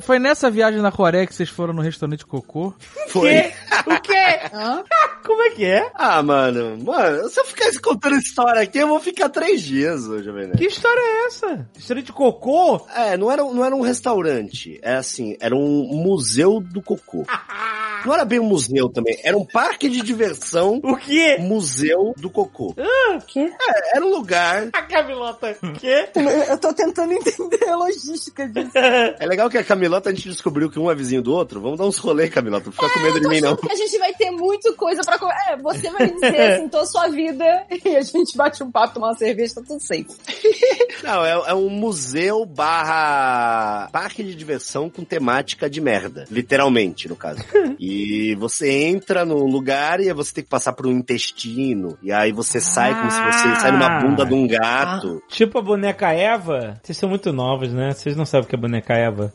Foi 0.00 0.18
nessa 0.18 0.50
viagem 0.50 0.80
na 0.80 0.90
Coreia 0.90 1.26
que 1.26 1.34
vocês 1.34 1.48
foram 1.48 1.72
no 1.72 1.82
restaurante 1.82 2.26
Cocô? 2.26 2.74
Foi. 3.08 3.30
Quê? 3.30 3.52
O 3.86 4.00
quê? 4.00 4.40
Hã? 4.52 4.82
Como 5.24 5.42
é 5.42 5.50
que 5.50 5.64
é? 5.64 5.88
Ah, 5.94 6.22
mano, 6.22 6.76
mano, 6.84 7.28
se 7.28 7.38
eu 7.38 7.44
ficar 7.44 7.70
contando 7.80 8.16
história 8.16 8.60
aqui, 8.60 8.78
eu 8.78 8.88
vou 8.88 8.98
ficar 8.98 9.28
três 9.28 9.62
dias 9.62 10.06
hoje, 10.06 10.30
velho. 10.30 10.56
Que 10.56 10.66
história 10.66 11.00
é 11.00 11.26
essa? 11.26 11.68
História 11.78 12.02
de 12.02 12.12
cocô? 12.12 12.84
É, 12.94 13.16
não 13.16 13.30
era, 13.30 13.42
não 13.44 13.64
era 13.64 13.74
um 13.74 13.80
restaurante. 13.80 14.78
Era 14.82 14.98
assim, 14.98 15.36
era 15.40 15.54
um 15.54 15.86
museu 16.02 16.60
do 16.60 16.82
cocô. 16.82 17.24
não 18.04 18.12
era 18.12 18.24
bem 18.24 18.40
um 18.40 18.44
museu 18.44 18.88
também, 18.88 19.16
era 19.22 19.38
um 19.38 19.46
parque 19.46 19.88
de 19.88 20.02
diversão. 20.02 20.80
O 20.82 20.96
quê? 20.96 21.36
Museu 21.38 22.12
do 22.16 22.28
cocô. 22.28 22.74
Ah. 22.76 23.11
O 23.16 23.20
quê? 23.20 23.40
É, 23.40 23.96
era 23.96 24.04
um 24.04 24.10
lugar. 24.10 24.68
A 24.72 24.82
Camilota. 24.82 25.56
O 25.62 25.72
quê? 25.72 26.08
Eu 26.48 26.58
tô 26.58 26.72
tentando 26.72 27.12
entender 27.12 27.68
a 27.68 27.76
logística 27.76 28.48
disso. 28.48 28.72
É 29.18 29.26
legal 29.26 29.48
que 29.48 29.58
a 29.58 29.64
Camilota 29.64 30.10
a 30.10 30.14
gente 30.14 30.28
descobriu 30.28 30.70
que 30.70 30.78
um 30.78 30.90
é 30.90 30.94
vizinho 30.94 31.22
do 31.22 31.32
outro. 31.32 31.60
Vamos 31.60 31.78
dar 31.78 31.86
uns 31.86 31.98
rolê, 31.98 32.28
Camilota. 32.28 32.66
Não 32.66 32.72
fica 32.72 32.88
com 32.88 33.00
medo 33.00 33.20
de 33.20 33.28
mim, 33.28 33.40
não. 33.40 33.56
A 33.70 33.74
gente 33.74 33.98
vai 33.98 34.12
ter 34.14 34.30
muito 34.30 34.74
coisa 34.74 35.02
pra 35.02 35.18
comer. 35.18 35.34
É, 35.48 35.56
você 35.56 35.90
vai 35.90 36.10
dizer 36.10 36.40
assim, 36.40 36.68
toda 36.68 36.82
a 36.82 36.86
sua 36.86 37.08
vida 37.08 37.44
e 37.84 37.96
a 37.96 38.02
gente 38.02 38.36
bate 38.36 38.62
um 38.62 38.70
papo, 38.70 38.94
tomar 38.94 39.08
uma 39.08 39.16
cerveja, 39.16 39.54
tá 39.56 39.62
tudo 39.66 39.80
safe. 39.80 40.06
Não, 41.02 41.24
é, 41.24 41.50
é 41.50 41.54
um 41.54 41.68
museu 41.68 42.44
barra 42.44 43.88
parque 43.92 44.22
de 44.22 44.34
diversão 44.34 44.88
com 44.88 45.04
temática 45.04 45.68
de 45.68 45.80
merda. 45.80 46.24
Literalmente, 46.30 47.08
no 47.08 47.16
caso. 47.16 47.42
E 47.78 48.34
você 48.36 48.70
entra 48.70 49.24
no 49.24 49.44
lugar 49.46 50.00
e 50.00 50.08
aí 50.08 50.14
você 50.14 50.32
tem 50.32 50.44
que 50.44 50.50
passar 50.50 50.72
por 50.72 50.86
um 50.86 50.92
intestino. 50.92 51.98
E 52.02 52.12
aí 52.12 52.32
você 52.32 52.60
sai 52.60 53.01
como 53.02 53.10
se 53.10 53.38
você 53.38 53.60
sai 53.60 53.72
numa 53.72 54.00
bunda 54.00 54.24
de 54.24 54.34
um 54.34 54.46
gato. 54.46 55.22
Tipo 55.28 55.58
a 55.58 55.62
boneca 55.62 56.12
Eva. 56.12 56.80
Vocês 56.82 56.96
são 56.96 57.08
muito 57.08 57.32
novos, 57.32 57.72
né? 57.72 57.92
Vocês 57.92 58.16
não 58.16 58.24
sabem 58.24 58.46
o 58.46 58.48
que 58.48 58.54
é 58.54 58.58
boneca 58.58 58.94
Eva. 58.94 59.32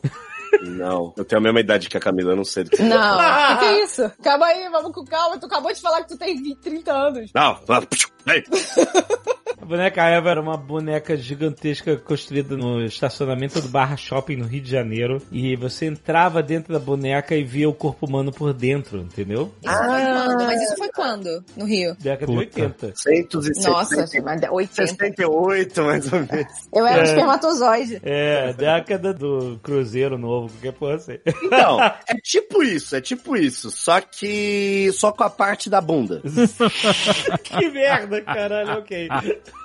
Não, 0.62 1.12
eu 1.16 1.24
tenho 1.24 1.40
a 1.40 1.42
mesma 1.42 1.60
idade 1.60 1.88
que 1.88 1.96
a 1.96 2.00
Camila, 2.00 2.32
eu 2.32 2.36
não 2.36 2.44
sei 2.44 2.64
do 2.64 2.70
que. 2.70 2.82
Não, 2.82 3.16
o 3.16 3.48
que, 3.48 3.58
que 3.58 3.64
é 3.64 3.84
isso? 3.84 4.10
Calma 4.22 4.46
aí, 4.46 4.68
vamos 4.70 4.92
com 4.92 5.04
calma. 5.04 5.38
Tu 5.38 5.46
acabou 5.46 5.72
de 5.72 5.80
falar 5.80 6.02
que 6.02 6.08
tu 6.08 6.18
tem 6.18 6.42
20, 6.42 6.58
30 6.58 6.92
anos. 6.92 7.30
Não. 7.34 7.58
A 7.68 7.82
boneca 9.68 10.02
Eva 10.08 10.30
era 10.30 10.40
uma 10.40 10.56
boneca 10.56 11.16
gigantesca 11.16 11.96
construída 11.96 12.56
no 12.56 12.82
estacionamento 12.84 13.60
do 13.60 13.68
Barra 13.68 13.96
Shopping 13.96 14.36
no 14.36 14.46
Rio 14.46 14.62
de 14.62 14.70
Janeiro. 14.70 15.20
E 15.30 15.54
você 15.56 15.86
entrava 15.86 16.42
dentro 16.42 16.72
da 16.72 16.78
boneca 16.78 17.34
e 17.34 17.44
via 17.44 17.68
o 17.68 17.74
corpo 17.74 18.06
humano 18.06 18.32
por 18.32 18.52
dentro, 18.52 18.98
entendeu? 19.00 19.54
Isso 19.62 19.76
foi 19.76 19.86
quando? 19.86 20.44
Mas 20.44 20.62
isso 20.62 20.76
foi 20.76 20.88
quando? 20.88 21.44
No 21.56 21.64
Rio? 21.66 21.96
Década 22.00 22.32
de 22.32 22.38
Puta. 22.46 22.60
80. 22.62 22.92
160, 22.96 23.70
Nossa, 23.70 23.96
mas 23.96 24.10
80. 24.50 24.86
68, 24.86 25.82
mais 25.82 26.12
ou 26.12 26.20
menos. 26.20 26.68
Eu 26.72 26.86
era 26.86 26.98
um 26.98 27.00
É. 27.00 27.04
espermatozoide. 27.04 28.00
É, 28.02 28.52
década 28.54 29.12
do 29.12 29.58
Cruzeiro 29.62 30.16
Novo, 30.16 30.48
qualquer 30.54 30.72
porra 30.72 30.94
assim. 30.94 31.18
Então, 31.42 31.78
é 32.08 32.14
tipo 32.22 32.62
isso, 32.62 32.96
é 32.96 33.00
tipo 33.00 33.36
isso. 33.36 33.70
Só 33.70 34.00
que. 34.00 34.90
Só 34.92 35.12
com 35.12 35.24
a 35.24 35.30
parte 35.30 35.68
da 35.68 35.80
bunda. 35.80 36.22
que 37.44 37.70
merda, 37.70 38.20
caralho, 38.22 38.78
ok. 38.78 39.08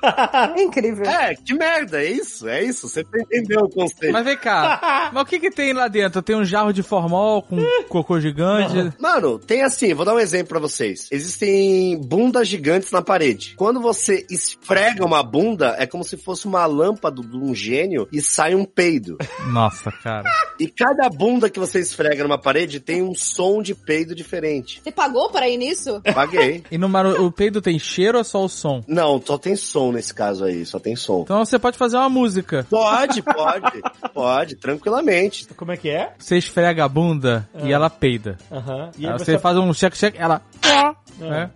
Incrível. 0.57 1.05
É, 1.05 1.35
que 1.35 1.53
merda, 1.53 2.03
é 2.03 2.11
isso, 2.11 2.47
é 2.47 2.63
isso. 2.63 2.87
Você 2.87 3.05
entendeu 3.15 3.61
o 3.61 3.69
conceito. 3.69 4.11
Mas 4.11 4.25
vem 4.25 4.37
cá, 4.37 5.09
mas 5.13 5.23
o 5.23 5.25
que 5.25 5.39
que 5.39 5.51
tem 5.51 5.73
lá 5.73 5.87
dentro? 5.87 6.21
Tem 6.21 6.35
um 6.35 6.45
jarro 6.45 6.73
de 6.73 6.83
formol 6.83 7.41
com 7.41 7.57
cocô 7.89 8.19
gigante? 8.19 8.93
Mano, 8.99 9.39
tem 9.39 9.63
assim, 9.63 9.93
vou 9.93 10.05
dar 10.05 10.15
um 10.15 10.19
exemplo 10.19 10.49
pra 10.49 10.59
vocês. 10.59 11.07
Existem 11.11 11.99
bundas 11.99 12.47
gigantes 12.47 12.91
na 12.91 13.01
parede. 13.01 13.55
Quando 13.55 13.79
você 13.81 14.25
esfrega 14.29 15.05
uma 15.05 15.23
bunda, 15.23 15.75
é 15.77 15.85
como 15.85 16.03
se 16.03 16.17
fosse 16.17 16.45
uma 16.45 16.65
lâmpada 16.65 17.21
de 17.21 17.37
um 17.37 17.53
gênio 17.53 18.07
e 18.11 18.21
sai 18.21 18.55
um 18.55 18.65
peido. 18.65 19.17
Nossa, 19.47 19.91
cara. 19.91 20.29
E 20.59 20.67
cada 20.67 21.09
bunda 21.09 21.49
que 21.49 21.59
você 21.59 21.79
esfrega 21.79 22.23
numa 22.23 22.37
parede 22.37 22.79
tem 22.79 23.01
um 23.01 23.15
som 23.15 23.61
de 23.61 23.73
peido 23.73 24.15
diferente. 24.15 24.81
Você 24.83 24.91
pagou 24.91 25.29
para 25.29 25.47
ir 25.47 25.57
nisso? 25.57 26.01
Paguei. 26.13 26.63
E 26.71 26.77
no 26.77 26.89
mar... 26.89 27.05
o 27.05 27.31
peido 27.31 27.61
tem 27.61 27.77
cheiro 27.77 28.17
ou 28.17 28.21
é 28.21 28.23
só 28.23 28.43
o 28.43 28.49
som? 28.49 28.83
Não, 28.87 29.21
só 29.23 29.37
tem 29.37 29.55
som 29.55 29.82
nesse 29.91 30.13
caso 30.13 30.45
aí, 30.45 30.65
só 30.65 30.79
tem 30.79 30.95
som. 30.95 31.21
Então 31.21 31.43
você 31.43 31.57
pode 31.59 31.77
fazer 31.77 31.97
uma 31.97 32.09
música. 32.09 32.65
Pode, 32.69 33.21
pode, 33.21 33.81
pode, 34.13 34.55
tranquilamente. 34.55 35.47
Como 35.55 35.71
é 35.71 35.77
que 35.77 35.89
é? 35.89 36.13
Você 36.17 36.37
esfrega 36.37 36.83
a 36.83 36.89
bunda 36.89 37.47
e 37.63 37.71
ela 37.71 37.89
peida. 37.89 38.37
Aham. 38.51 38.91
E 38.97 39.05
Aí 39.05 39.11
aí 39.11 39.19
você 39.19 39.37
faz 39.37 39.57
um 39.57 39.73
check-check, 39.73 40.15
ela... 40.17 40.41
né? 41.19 41.49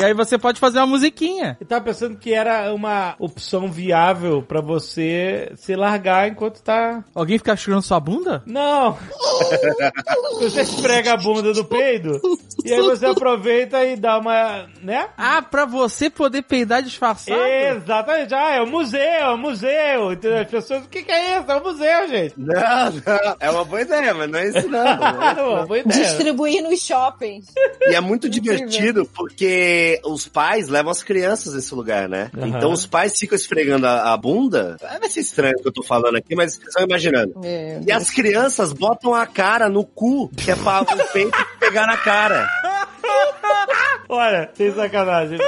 E 0.00 0.04
aí 0.04 0.14
você 0.14 0.38
pode 0.38 0.60
fazer 0.60 0.78
uma 0.78 0.86
musiquinha. 0.86 1.56
Eu 1.60 1.66
tava 1.66 1.84
pensando 1.84 2.16
que 2.16 2.32
era 2.32 2.72
uma 2.72 3.14
opção 3.18 3.70
viável 3.70 4.42
pra 4.42 4.60
você 4.60 5.52
se 5.56 5.74
largar 5.74 6.28
enquanto 6.28 6.62
tá. 6.62 7.02
Alguém 7.14 7.38
fica 7.38 7.56
churando 7.56 7.82
sua 7.82 7.98
bunda? 7.98 8.42
Não! 8.46 8.96
você 10.40 10.62
esfrega 10.62 11.14
a 11.14 11.16
bunda 11.16 11.52
do 11.52 11.64
peido 11.64 12.20
e 12.64 12.72
aí 12.72 12.80
você 12.80 13.06
aproveita 13.06 13.84
e 13.84 13.96
dá 13.96 14.18
uma. 14.18 14.66
né? 14.82 15.08
Ah, 15.16 15.42
pra 15.42 15.64
você 15.64 16.08
poder 16.08 16.42
peidar 16.42 16.82
disfarçado? 16.82 17.40
Exatamente. 17.40 18.34
Ah, 18.34 18.54
é 18.54 18.62
o 18.62 18.66
museu, 18.66 19.00
é 19.00 19.30
o 19.30 19.38
museu. 19.38 20.12
Entendeu? 20.12 20.38
As 20.38 20.48
pessoas, 20.48 20.84
o 20.84 20.88
que, 20.88 21.02
que 21.02 21.12
é 21.12 21.38
isso? 21.38 21.50
É 21.50 21.56
o 21.56 21.62
museu, 21.62 22.08
gente. 22.08 22.34
Não, 22.36 22.54
não. 22.54 23.36
É 23.40 23.50
uma 23.50 23.64
boa 23.64 23.82
ideia, 23.82 24.14
mas 24.14 24.30
não 24.30 24.38
é 24.38 24.48
isso 24.48 24.68
não. 24.68 24.84
Ah, 25.24 25.64
boa 25.66 25.78
ideia. 25.78 26.04
Distribuir 26.04 26.62
nos 26.62 26.80
shoppings. 26.80 27.46
E 27.88 27.94
é 27.94 28.00
muito 28.00 28.28
divertido 28.28 29.04
porque 29.14 29.63
os 30.04 30.26
pais 30.28 30.68
levam 30.68 30.90
as 30.90 31.02
crianças 31.02 31.54
nesse 31.54 31.74
lugar, 31.74 32.08
né? 32.08 32.30
Aham. 32.36 32.48
Então 32.48 32.72
os 32.72 32.86
pais 32.86 33.18
ficam 33.18 33.36
esfregando 33.36 33.86
a, 33.86 34.12
a 34.12 34.16
bunda. 34.16 34.76
Vai 34.80 35.10
ser 35.10 35.20
estranho 35.20 35.54
o 35.58 35.62
que 35.62 35.68
eu 35.68 35.72
tô 35.72 35.82
falando 35.82 36.16
aqui, 36.16 36.34
mas 36.34 36.54
vocês 36.54 36.68
estão 36.68 36.84
imaginando. 36.84 37.32
Meu 37.38 37.82
E 37.86 37.92
as 37.92 38.10
crianças 38.10 38.72
botam 38.72 39.14
a 39.14 39.26
cara 39.26 39.68
no 39.68 39.84
cu, 39.84 40.28
que 40.28 40.50
é 40.50 40.56
pra 40.56 40.82
o 40.82 41.12
peito 41.12 41.46
pegar 41.58 41.86
na 41.86 41.96
cara. 41.96 42.48
Olha, 44.08 44.50
sem 44.54 44.72
sacanagem. 44.72 45.38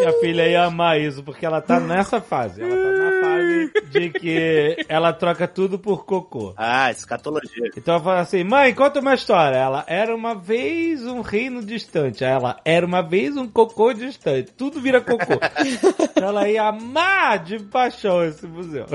Minha 0.00 0.12
filha 0.20 0.48
ia 0.48 0.64
amar 0.64 1.00
isso, 1.00 1.22
porque 1.22 1.44
ela 1.44 1.60
tá 1.60 1.80
nessa 1.80 2.20
fase. 2.20 2.62
Ela 2.62 2.76
tá 2.76 2.90
na 2.90 3.20
fase 3.20 3.72
de 3.90 4.10
que 4.10 4.84
ela 4.88 5.12
troca 5.12 5.46
tudo 5.46 5.78
por 5.78 6.04
cocô. 6.04 6.54
Ah, 6.56 6.90
escatologia. 6.90 7.70
Então 7.76 7.94
ela 7.94 8.04
fala 8.04 8.20
assim, 8.20 8.44
mãe, 8.44 8.74
conta 8.74 9.00
uma 9.00 9.14
história. 9.14 9.56
Ela 9.56 9.84
era 9.86 10.14
uma 10.14 10.34
vez 10.34 11.04
um 11.06 11.20
reino 11.20 11.62
distante. 11.62 12.24
Aí 12.24 12.32
ela 12.32 12.60
era 12.64 12.84
uma 12.84 13.02
vez 13.02 13.36
um 13.36 13.46
cocô 13.46 13.92
distante. 13.92 14.52
Tudo 14.52 14.80
vira 14.80 15.00
cocô. 15.00 15.34
ela 16.16 16.48
ia 16.48 16.68
amar 16.68 17.38
de 17.38 17.58
paixão 17.64 18.24
esse 18.24 18.46
museu. 18.46 18.86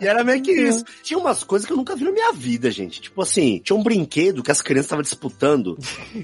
E 0.00 0.06
era 0.06 0.24
meio 0.24 0.42
que 0.42 0.52
isso. 0.52 0.84
Tinha 1.02 1.18
umas 1.18 1.44
coisas 1.44 1.66
que 1.66 1.72
eu 1.72 1.76
nunca 1.76 1.96
vi 1.96 2.04
na 2.04 2.12
minha 2.12 2.32
vida, 2.32 2.70
gente. 2.70 3.00
Tipo 3.00 3.22
assim, 3.22 3.60
tinha 3.64 3.76
um 3.76 3.82
brinquedo 3.82 4.42
que 4.42 4.50
as 4.50 4.62
crianças 4.62 4.86
estavam 4.86 5.02
disputando. 5.02 5.76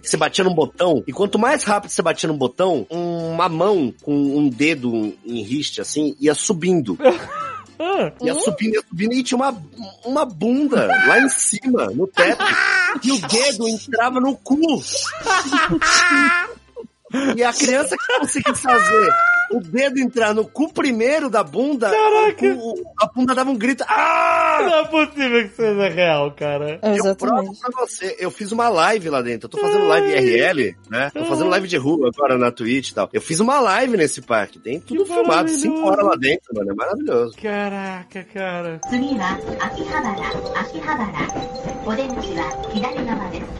Você 0.02 0.16
batia 0.16 0.44
num 0.44 0.54
botão. 0.54 1.02
E 1.06 1.12
quanto 1.12 1.38
mais 1.38 1.64
rápido 1.64 1.90
você 1.96 2.02
batia 2.02 2.28
num 2.28 2.36
botão, 2.36 2.86
uma 2.90 3.48
mão 3.48 3.92
com 4.02 4.14
um 4.14 4.48
dedo 4.48 5.14
em 5.24 5.42
riste, 5.42 5.80
assim, 5.80 6.14
ia 6.20 6.34
subindo. 6.34 6.98
Ah, 7.00 8.12
Ia 8.22 8.34
subindo, 8.34 8.74
ia 8.74 8.82
subindo 8.88 9.12
e 9.12 9.22
tinha 9.22 9.36
uma, 9.36 9.54
uma 10.02 10.24
bunda 10.24 10.86
lá 10.86 11.20
em 11.20 11.28
cima, 11.28 11.86
no 11.90 12.06
teto. 12.06 12.42
E 13.02 13.12
o 13.12 13.20
dedo 13.20 13.68
entrava 13.68 14.18
no 14.20 14.36
cu. 14.36 14.56
E 17.36 17.42
a 17.42 17.52
criança 17.52 17.96
que 17.96 18.18
conseguisse 18.18 18.62
fazer 18.62 19.14
o 19.56 19.60
dedo 19.60 19.98
entrar 19.98 20.34
no 20.34 20.44
cu 20.46 20.72
primeiro 20.72 21.30
da 21.30 21.42
bunda, 21.42 21.90
Caraca. 21.90 22.46
O, 22.46 22.80
o, 22.80 22.84
a 23.00 23.06
bunda 23.06 23.34
dava 23.34 23.50
um 23.50 23.56
grito. 23.56 23.84
Ah! 23.88 24.58
Não 24.62 24.78
é 24.78 24.84
possível 24.86 25.48
que 25.48 25.54
seja 25.56 25.88
real, 25.88 26.32
cara. 26.32 26.78
É, 26.82 26.98
eu 26.98 27.14
provo 27.16 27.52
pra 27.60 27.86
você. 27.86 28.16
Eu 28.18 28.30
fiz 28.30 28.52
uma 28.52 28.68
live 28.68 29.08
lá 29.08 29.22
dentro. 29.22 29.46
Eu 29.46 29.50
tô 29.50 29.58
fazendo 29.58 29.86
live 29.86 30.08
IRL, 30.08 30.76
né? 30.90 31.10
Tô 31.10 31.24
fazendo 31.24 31.50
live 31.50 31.68
de 31.68 31.76
rua 31.76 32.10
agora 32.14 32.38
na 32.38 32.50
Twitch 32.50 32.90
e 32.90 32.94
tal. 32.94 33.08
Eu 33.12 33.20
fiz 33.20 33.40
uma 33.40 33.60
live 33.60 33.96
nesse 33.96 34.22
parque. 34.22 34.58
Tem 34.58 34.80
tudo 34.80 35.04
que 35.04 35.12
filmado. 35.12 35.48
Cinco 35.48 35.86
horas 35.88 36.04
lá 36.04 36.16
dentro, 36.16 36.54
mano. 36.54 36.70
É 36.70 36.74
maravilhoso. 36.74 37.36
Caraca, 37.36 38.24
cara. 38.32 38.80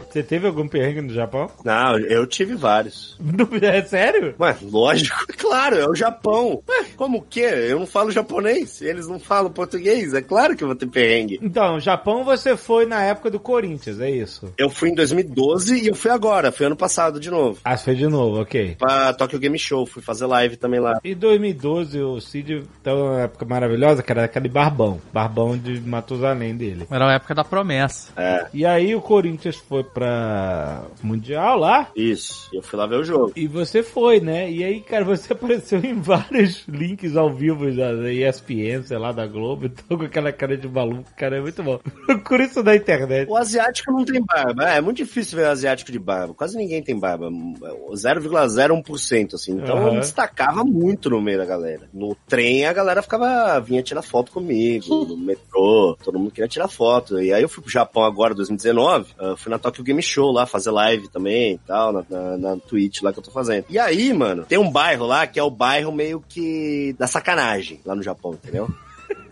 Você 0.09 0.23
teve 0.23 0.47
algum 0.47 0.67
perrengue 0.67 1.01
no 1.01 1.13
Japão? 1.13 1.49
Não, 1.63 1.97
eu 1.99 2.25
tive 2.25 2.55
vários. 2.55 3.17
É 3.61 3.81
sério? 3.83 4.35
Mas 4.37 4.61
lógico, 4.61 5.17
claro 5.37 5.77
é 5.87 5.91
o 5.91 5.95
Japão. 5.95 6.61
Ué, 6.69 6.85
como 6.95 7.21
que? 7.21 7.39
Eu 7.39 7.79
não 7.79 7.87
falo 7.87 8.11
japonês. 8.11 8.81
Eles 8.81 9.07
não 9.07 9.19
falam 9.19 9.51
português. 9.51 10.13
É 10.13 10.21
claro 10.21 10.55
que 10.55 10.63
eu 10.63 10.67
vou 10.67 10.75
ter 10.75 10.87
perrengue. 10.87 11.39
Então, 11.41 11.79
Japão 11.79 12.23
você 12.23 12.55
foi 12.57 12.85
na 12.85 13.03
época 13.03 13.29
do 13.31 13.39
Corinthians, 13.39 13.99
é 13.99 14.09
isso? 14.09 14.53
Eu 14.57 14.69
fui 14.69 14.89
em 14.89 14.95
2012 14.95 15.79
e 15.83 15.87
eu 15.87 15.95
fui 15.95 16.11
agora. 16.11 16.51
Fui 16.51 16.65
ano 16.65 16.75
passado 16.75 17.19
de 17.19 17.29
novo. 17.29 17.59
Ah, 17.63 17.75
você 17.75 17.83
foi 17.85 17.95
de 17.95 18.07
novo, 18.07 18.41
ok. 18.41 18.75
Pra 18.79 19.13
Tokyo 19.13 19.39
Game 19.39 19.57
Show. 19.57 19.85
Fui 19.85 20.01
fazer 20.01 20.25
live 20.25 20.57
também 20.57 20.79
lá. 20.79 20.99
Em 21.03 21.15
2012, 21.15 21.99
o 22.01 22.19
Cid 22.19 22.63
tava 22.83 22.97
numa 22.99 23.21
época 23.21 23.45
maravilhosa, 23.45 24.03
que 24.03 24.11
era 24.11 24.25
aquele 24.25 24.49
barbão. 24.49 24.99
Barbão 25.13 25.57
de 25.57 25.79
Matusalém 25.81 26.55
dele. 26.55 26.85
Era 26.89 27.09
a 27.09 27.13
época 27.13 27.33
da 27.35 27.43
promessa. 27.43 28.11
É, 28.17 28.47
E 28.53 28.65
aí 28.65 28.93
o 28.95 29.01
Corinthians 29.01 29.55
foi 29.55 29.83
pra 29.83 30.83
Mundial 31.03 31.57
lá. 31.57 31.89
isso. 31.95 32.49
Eu 32.53 32.61
fui 32.61 32.77
lá 32.79 32.85
ver 32.87 32.97
o 32.97 33.03
jogo. 33.03 33.31
E 33.35 33.47
você 33.47 33.83
foi, 33.83 34.19
né? 34.19 34.49
E 34.49 34.63
aí, 34.63 34.81
cara, 34.81 35.03
você 35.05 35.31
apareceu 35.33 35.66
em 35.75 35.99
vários 35.99 36.63
links 36.67 37.15
ao 37.15 37.33
vivo 37.33 37.71
da 37.71 38.11
ESPN, 38.11 38.83
sei 38.85 38.97
lá, 38.97 39.11
da 39.11 39.27
Globo, 39.27 39.65
então 39.65 39.97
com 39.97 40.03
aquela 40.03 40.31
cara 40.31 40.57
de 40.57 40.67
maluco, 40.67 41.09
cara, 41.15 41.37
é 41.37 41.41
muito 41.41 41.61
bom. 41.63 41.79
Procura 42.05 42.45
isso 42.45 42.63
na 42.63 42.75
internet. 42.75 43.29
O 43.29 43.35
asiático 43.35 43.91
não 43.91 44.05
tem 44.05 44.23
barba. 44.23 44.69
É, 44.69 44.77
é 44.77 44.81
muito 44.81 44.97
difícil 44.97 45.37
ver 45.37 45.45
o 45.45 45.51
asiático 45.51 45.91
de 45.91 45.99
barba. 45.99 46.33
Quase 46.33 46.57
ninguém 46.57 46.81
tem 46.81 46.97
barba. 46.97 47.29
0,01%, 47.29 49.33
assim. 49.33 49.53
Então 49.53 49.77
eu 49.77 49.83
Aham. 49.83 49.91
me 49.91 49.99
destacava 49.99 50.63
muito 50.63 51.09
no 51.09 51.21
meio 51.21 51.37
da 51.37 51.45
galera. 51.45 51.89
No 51.93 52.15
trem 52.27 52.65
a 52.65 52.73
galera 52.73 53.01
ficava, 53.01 53.59
vinha 53.59 53.83
tirar 53.83 54.01
foto 54.01 54.31
comigo, 54.31 55.05
no 55.05 55.15
metrô, 55.17 55.97
todo 56.03 56.19
mundo 56.19 56.31
queria 56.31 56.47
tirar 56.47 56.67
foto. 56.67 57.21
E 57.21 57.33
aí 57.33 57.41
eu 57.41 57.49
fui 57.49 57.63
pro 57.63 57.71
Japão 57.71 58.03
agora, 58.03 58.33
2019, 58.33 59.13
ah, 59.19 59.35
fui 59.37 59.49
na 59.49 59.59
Tokyo 59.59 59.83
Game 59.83 60.01
Show 60.01 60.31
lá, 60.31 60.45
fazer 60.45 60.71
live 60.71 61.07
também 61.09 61.53
e 61.53 61.57
tal, 61.59 61.91
na, 61.91 62.05
na, 62.09 62.37
na 62.37 62.57
Twitch 62.57 63.01
lá 63.01 63.11
que 63.11 63.19
eu 63.19 63.23
tô 63.23 63.31
fazendo. 63.31 63.65
E 63.69 63.79
aí, 63.79 64.13
mano, 64.13 64.45
tem 64.45 64.57
um 64.57 64.71
bairro 64.71 65.05
lá 65.05 65.25
que 65.27 65.39
é 65.39 65.43
o 65.43 65.49
bairro 65.57 65.91
meio 65.91 66.23
que 66.27 66.95
da 66.99 67.07
sacanagem 67.07 67.79
lá 67.83 67.95
no 67.95 68.03
Japão, 68.03 68.33
entendeu? 68.33 68.69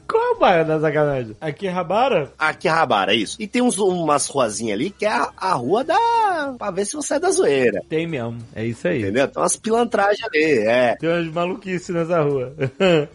Qual 0.08 0.24
é 0.24 0.32
o 0.32 0.40
bairro 0.40 0.68
da 0.68 0.80
sacanagem? 0.80 1.36
Akihabara? 1.40 2.32
Akihabara, 2.38 3.14
é 3.14 3.18
isso. 3.18 3.38
E 3.40 3.48
tem 3.48 3.62
uns, 3.62 3.78
umas 3.78 4.28
ruazinhas 4.28 4.76
ali 4.76 4.90
que 4.90 5.06
é 5.06 5.10
a, 5.10 5.32
a 5.38 5.54
rua 5.54 5.84
da. 5.84 6.56
pra 6.58 6.72
ver 6.72 6.86
se 6.86 6.96
você 6.96 7.16
é 7.16 7.20
da 7.20 7.32
zoeira. 7.32 7.82
Tem 7.90 8.08
mesmo, 8.08 8.38
é 8.54 8.66
isso 8.66 8.88
aí. 8.88 9.02
Entendeu? 9.02 9.28
Tem 9.28 9.42
umas 9.42 9.56
pilantragens 9.56 10.24
ali, 10.24 10.60
é. 10.60 10.96
Tem 10.96 11.10
umas 11.10 11.34
maluquices 11.34 11.90
nessa 11.90 12.22
rua. 12.22 12.54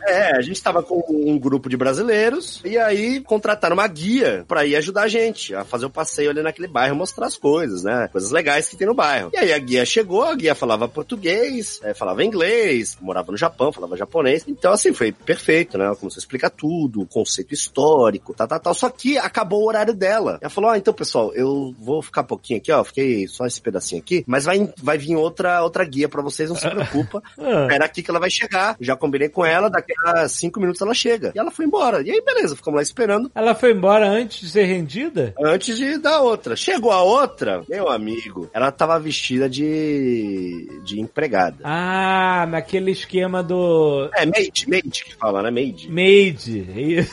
É, 0.02 0.36
a 0.36 0.40
gente 0.40 0.62
tava 0.62 0.82
com 0.82 1.02
um 1.08 1.38
grupo 1.38 1.68
de 1.68 1.76
brasileiros 1.76 2.60
e 2.64 2.76
aí 2.76 3.20
contrataram 3.20 3.74
uma 3.74 3.86
guia 3.86 4.44
pra 4.46 4.64
ir 4.64 4.76
ajudar 4.76 5.02
a 5.02 5.08
gente 5.08 5.54
a 5.54 5.64
fazer 5.64 5.86
o 5.86 5.90
passeio 5.90 6.30
ali 6.30 6.42
naquele 6.42 6.66
bairro, 6.68 6.96
mostrar 6.96 7.26
as 7.26 7.36
coisas, 7.36 7.82
né? 7.84 8.08
Coisas 8.10 8.30
legais 8.30 8.68
que 8.68 8.76
tem 8.76 8.86
no 8.86 8.94
bairro. 8.94 9.30
E 9.32 9.36
aí 9.36 9.52
a 9.52 9.58
guia 9.58 9.84
chegou, 9.84 10.24
a 10.24 10.34
guia 10.34 10.54
falava 10.54 10.88
português, 10.88 11.80
é, 11.82 11.94
falava 11.94 12.24
inglês, 12.24 12.96
morava 13.00 13.30
no 13.30 13.38
Japão, 13.38 13.72
falava 13.72 13.96
japonês. 13.96 14.44
Então, 14.48 14.72
assim, 14.72 14.92
foi 14.92 15.12
perfeito, 15.12 15.78
né? 15.78 15.84
Ela 15.86 15.96
começou 15.96 16.18
a 16.18 16.22
explicar 16.22 16.50
tudo, 16.50 16.79
o 16.84 17.06
conceito 17.06 17.52
histórico, 17.54 18.34
tal, 18.34 18.46
tal, 18.48 18.60
tal. 18.60 18.74
Só 18.74 18.88
que 18.90 19.18
acabou 19.18 19.62
o 19.62 19.68
horário 19.68 19.94
dela. 19.94 20.38
Ela 20.40 20.50
falou: 20.50 20.70
Ah, 20.70 20.78
então, 20.78 20.94
pessoal, 20.94 21.32
eu 21.34 21.74
vou 21.78 22.02
ficar 22.02 22.22
um 22.22 22.26
pouquinho 22.26 22.58
aqui, 22.58 22.70
ó. 22.72 22.82
Fiquei 22.84 23.26
só 23.28 23.46
esse 23.46 23.60
pedacinho 23.60 24.00
aqui, 24.00 24.24
mas 24.26 24.44
vai, 24.44 24.72
vai 24.82 24.98
vir 24.98 25.16
outra, 25.16 25.62
outra 25.62 25.84
guia 25.84 26.08
pra 26.08 26.22
vocês, 26.22 26.48
não 26.48 26.56
se 26.56 26.68
preocupa. 26.70 27.22
Ah, 27.38 27.68
Era 27.70 27.84
aqui 27.84 28.02
que 28.02 28.10
ela 28.10 28.20
vai 28.20 28.30
chegar. 28.30 28.76
Já 28.80 28.96
combinei 28.96 29.28
com 29.28 29.44
ela, 29.44 29.68
daqui 29.68 29.92
a 30.06 30.28
cinco 30.28 30.60
minutos 30.60 30.80
ela 30.80 30.94
chega. 30.94 31.32
E 31.34 31.38
ela 31.38 31.50
foi 31.50 31.64
embora. 31.64 32.02
E 32.02 32.10
aí, 32.10 32.22
beleza, 32.24 32.56
ficamos 32.56 32.76
lá 32.76 32.82
esperando 32.82 33.30
Ela 33.34 33.54
foi 33.54 33.72
embora 33.72 34.08
antes 34.08 34.40
de 34.40 34.48
ser 34.50 34.64
rendida? 34.64 35.34
antes 35.42 35.76
de 35.76 35.98
da 35.98 36.20
outra. 36.20 36.54
Chegou 36.56 36.90
a 36.92 37.02
outra, 37.02 37.62
meu 37.68 37.88
amigo, 37.88 38.48
ela 38.52 38.70
tava 38.70 38.98
vestida 38.98 39.48
de, 39.48 40.68
de 40.84 41.00
empregada. 41.00 41.58
Ah, 41.64 42.46
naquele 42.48 42.90
esquema 42.90 43.42
do 43.42 44.08
É, 44.14 44.24
maid, 44.26 44.68
maid 44.68 45.04
que 45.04 45.14
fala, 45.14 45.42
né? 45.42 45.50
Maid. 45.50 45.90
maid, 45.90 46.69
é 46.76 47.06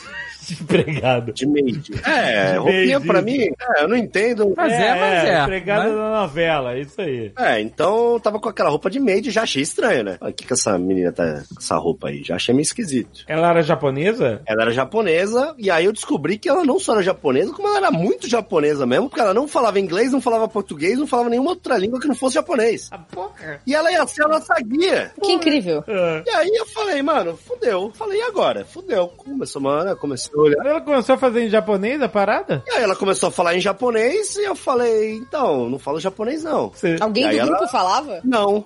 isso? 0.54 0.62
Empregado. 0.62 1.32
De 1.32 1.46
maid. 1.46 1.90
É, 2.04 2.52
De 2.52 2.58
roupinha 2.58 2.98
maid. 2.98 3.06
pra 3.06 3.22
mim, 3.22 3.38
é, 3.76 3.82
eu 3.82 3.88
não 3.88 3.96
entendo. 3.96 4.52
Mas 4.56 4.72
é, 4.72 4.94
mas 4.94 5.24
é. 5.24 5.42
Empregado 5.42 5.82
Mas- 5.88 5.94
da 5.94 6.20
novela, 6.20 6.74
é 6.74 6.80
isso 6.80 7.00
aí. 7.00 7.32
É, 7.38 7.60
então 7.60 8.12
eu 8.14 8.20
tava 8.20 8.38
com 8.40 8.48
aquela 8.48 8.70
roupa 8.70 8.90
de 8.90 8.98
maid, 9.00 9.30
já 9.30 9.42
achei 9.42 9.62
estranho, 9.62 10.04
né? 10.04 10.18
O 10.20 10.32
que 10.32 10.46
que 10.46 10.52
essa 10.52 10.78
menina 10.78 11.12
tá 11.12 11.42
com 11.54 11.60
essa 11.60 11.76
roupa 11.76 12.08
aí? 12.08 12.22
Já 12.24 12.36
achei 12.36 12.54
meio 12.54 12.62
esquisito. 12.62 13.24
Ela 13.26 13.50
era 13.50 13.62
japonesa? 13.62 14.42
Ela 14.46 14.62
era 14.62 14.70
japonesa, 14.72 15.54
e 15.58 15.70
aí 15.70 15.84
eu 15.84 15.92
descobri 15.92 16.38
que 16.38 16.48
ela 16.48 16.64
não 16.64 16.78
só 16.78 16.92
era 16.94 17.02
japonesa, 17.02 17.52
como 17.52 17.68
ela 17.68 17.78
era 17.78 17.90
muito 17.90 18.28
japonesa 18.28 18.86
mesmo, 18.86 19.08
porque 19.08 19.20
ela 19.20 19.34
não 19.34 19.46
falava 19.48 19.78
inglês, 19.80 20.12
não 20.12 20.20
falava 20.20 20.48
português, 20.48 20.98
não 20.98 21.06
falava 21.06 21.30
nenhuma 21.30 21.50
outra 21.50 21.76
língua 21.78 22.00
que 22.00 22.08
não 22.08 22.14
fosse 22.14 22.34
japonês. 22.34 22.88
Ah, 22.90 22.98
porra. 22.98 23.60
E 23.66 23.74
ela 23.74 23.90
ia 23.92 24.06
ser 24.06 24.24
a 24.24 24.28
nossa 24.28 24.54
guia. 24.62 25.12
Que 25.22 25.32
incrível. 25.32 25.84
Ah. 25.88 26.22
E 26.26 26.30
aí 26.30 26.50
eu 26.54 26.66
falei, 26.66 27.02
mano, 27.02 27.36
fudeu. 27.36 27.90
Falei, 27.94 28.18
e 28.18 28.22
agora? 28.22 28.64
Fudeu. 28.64 29.08
Começou, 29.08 29.60
mano, 29.62 29.96
comecei 29.96 30.30
Ela 30.46 30.80
começou 30.80 31.14
a 31.14 31.18
fazer 31.18 31.44
em 31.44 31.48
japonês 31.48 32.00
a 32.02 32.08
parada? 32.08 32.62
E 32.66 32.70
aí 32.70 32.82
ela 32.82 32.94
começou 32.96 33.28
a 33.28 33.32
falar 33.32 33.56
em 33.56 33.60
japonês, 33.60 34.36
e 34.36 34.44
eu 34.44 34.54
falei, 34.54 35.14
então, 35.16 35.68
não 35.68 35.78
falo 35.78 35.98
japonês 36.00 36.42
não. 36.44 36.68
Você... 36.70 36.96
Alguém 37.00 37.24
E 37.26 37.30
do 37.30 37.36
ela- 37.38 37.46
grupo 37.50 37.68
falava? 37.68 38.20
Não. 38.24 38.64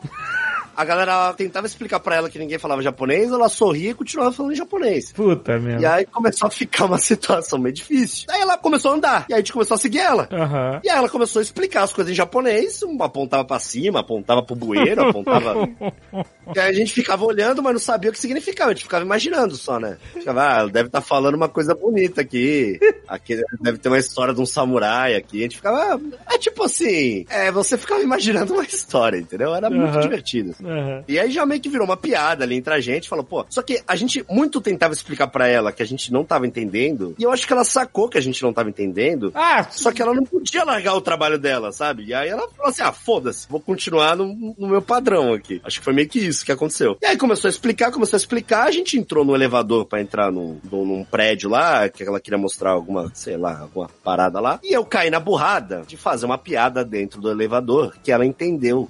A 0.76 0.84
galera 0.84 1.32
tentava 1.34 1.66
explicar 1.66 2.00
pra 2.00 2.16
ela 2.16 2.30
que 2.30 2.38
ninguém 2.38 2.58
falava 2.58 2.82
japonês, 2.82 3.30
ela 3.30 3.48
sorria 3.48 3.90
e 3.90 3.94
continuava 3.94 4.32
falando 4.32 4.54
japonês. 4.54 5.12
Puta 5.12 5.58
merda. 5.58 5.82
E 5.82 5.86
aí 5.86 6.06
começou 6.06 6.48
a 6.48 6.50
ficar 6.50 6.86
uma 6.86 6.98
situação 6.98 7.58
meio 7.58 7.74
difícil. 7.74 8.26
Aí 8.30 8.40
ela 8.40 8.56
começou 8.56 8.92
a 8.92 8.94
andar, 8.94 9.26
e 9.28 9.32
aí 9.32 9.38
a 9.38 9.40
gente 9.40 9.52
começou 9.52 9.74
a 9.74 9.78
seguir 9.78 9.98
ela. 9.98 10.28
Aham. 10.32 10.80
E 10.82 10.90
aí 10.90 10.96
ela 10.96 11.08
começou 11.08 11.40
a 11.40 11.42
explicar 11.42 11.82
as 11.82 11.92
coisas 11.92 12.12
em 12.12 12.16
japonês, 12.16 12.80
apontava 13.00 13.44
pra 13.44 13.58
cima, 13.58 14.00
apontava 14.00 14.42
pro 14.42 14.54
bueiro, 14.54 15.08
apontava... 15.08 15.68
e 16.54 16.58
aí 16.58 16.70
a 16.70 16.72
gente 16.72 16.92
ficava 16.92 17.24
olhando, 17.24 17.62
mas 17.62 17.72
não 17.72 17.80
sabia 17.80 18.10
o 18.10 18.12
que 18.12 18.18
significava, 18.18 18.70
a 18.70 18.74
gente 18.74 18.84
ficava 18.84 19.04
imaginando 19.04 19.56
só, 19.56 19.78
né? 19.78 19.98
Ficava, 20.12 20.42
ah, 20.42 20.66
deve 20.66 20.88
estar 20.88 21.00
falando 21.00 21.34
uma 21.34 21.48
coisa 21.48 21.74
bonita 21.74 22.20
aqui, 22.20 22.78
aqui 23.06 23.40
deve 23.60 23.78
ter 23.78 23.88
uma 23.88 23.98
história 23.98 24.34
de 24.34 24.40
um 24.40 24.46
samurai 24.46 25.14
aqui, 25.14 25.40
a 25.40 25.42
gente 25.42 25.56
ficava... 25.56 26.00
É 26.26 26.38
tipo 26.38 26.64
assim, 26.64 27.24
é, 27.28 27.50
você 27.50 27.76
ficava 27.76 28.00
imaginando 28.00 28.54
uma 28.54 28.64
história, 28.64 29.18
entendeu? 29.18 29.54
Era 29.54 29.68
muito 29.68 29.92
Aham. 29.92 30.00
divertido. 30.00 30.54
Aham. 30.64 31.04
E 31.08 31.18
aí 31.18 31.30
já 31.30 31.44
meio 31.46 31.60
que 31.60 31.68
virou 31.68 31.86
uma 31.86 31.96
piada 31.96 32.44
ali 32.44 32.56
entre 32.56 32.72
a 32.74 32.80
gente, 32.80 33.08
falou, 33.08 33.24
pô, 33.24 33.44
só 33.48 33.62
que 33.62 33.82
a 33.86 33.96
gente 33.96 34.24
muito 34.28 34.60
tentava 34.60 34.92
explicar 34.94 35.26
pra 35.28 35.48
ela 35.48 35.72
que 35.72 35.82
a 35.82 35.86
gente 35.86 36.12
não 36.12 36.24
tava 36.24 36.46
entendendo, 36.46 37.14
e 37.18 37.22
eu 37.22 37.30
acho 37.30 37.46
que 37.46 37.52
ela 37.52 37.64
sacou 37.64 38.08
que 38.08 38.18
a 38.18 38.22
gente 38.22 38.42
não 38.42 38.52
tava 38.52 38.68
entendendo, 38.68 39.30
Ah, 39.34 39.66
só 39.70 39.92
que 39.92 40.00
ela 40.02 40.14
não 40.14 40.24
podia 40.24 40.64
largar 40.64 40.94
o 40.94 41.00
trabalho 41.00 41.38
dela, 41.38 41.72
sabe? 41.72 42.04
E 42.04 42.14
aí 42.14 42.28
ela 42.28 42.48
falou 42.56 42.70
assim: 42.70 42.82
ah, 42.82 42.92
foda-se, 42.92 43.46
vou 43.48 43.60
continuar 43.60 44.16
no, 44.16 44.54
no 44.58 44.68
meu 44.68 44.82
padrão 44.82 45.32
aqui. 45.32 45.60
Acho 45.64 45.78
que 45.78 45.84
foi 45.84 45.92
meio 45.92 46.08
que 46.08 46.18
isso 46.18 46.44
que 46.44 46.52
aconteceu. 46.52 46.96
E 47.02 47.06
aí 47.06 47.16
começou 47.16 47.48
a 47.48 47.50
explicar, 47.50 47.90
começou 47.90 48.16
a 48.16 48.20
explicar, 48.20 48.66
a 48.66 48.70
gente 48.70 48.98
entrou 48.98 49.24
no 49.24 49.34
elevador 49.34 49.86
pra 49.86 50.00
entrar 50.00 50.30
num, 50.30 50.60
num 50.70 51.04
prédio 51.04 51.48
lá, 51.50 51.88
que 51.88 52.02
ela 52.02 52.20
queria 52.20 52.38
mostrar 52.38 52.70
alguma, 52.70 53.10
sei 53.14 53.36
lá, 53.36 53.60
alguma 53.60 53.88
parada 54.02 54.40
lá. 54.40 54.60
E 54.62 54.72
eu 54.72 54.84
caí 54.84 55.10
na 55.10 55.20
burrada 55.20 55.82
de 55.86 55.96
fazer 55.96 56.26
uma 56.26 56.38
piada 56.38 56.84
dentro 56.84 57.20
do 57.20 57.30
elevador 57.30 57.94
que 58.02 58.12
ela 58.12 58.24
entendeu. 58.26 58.88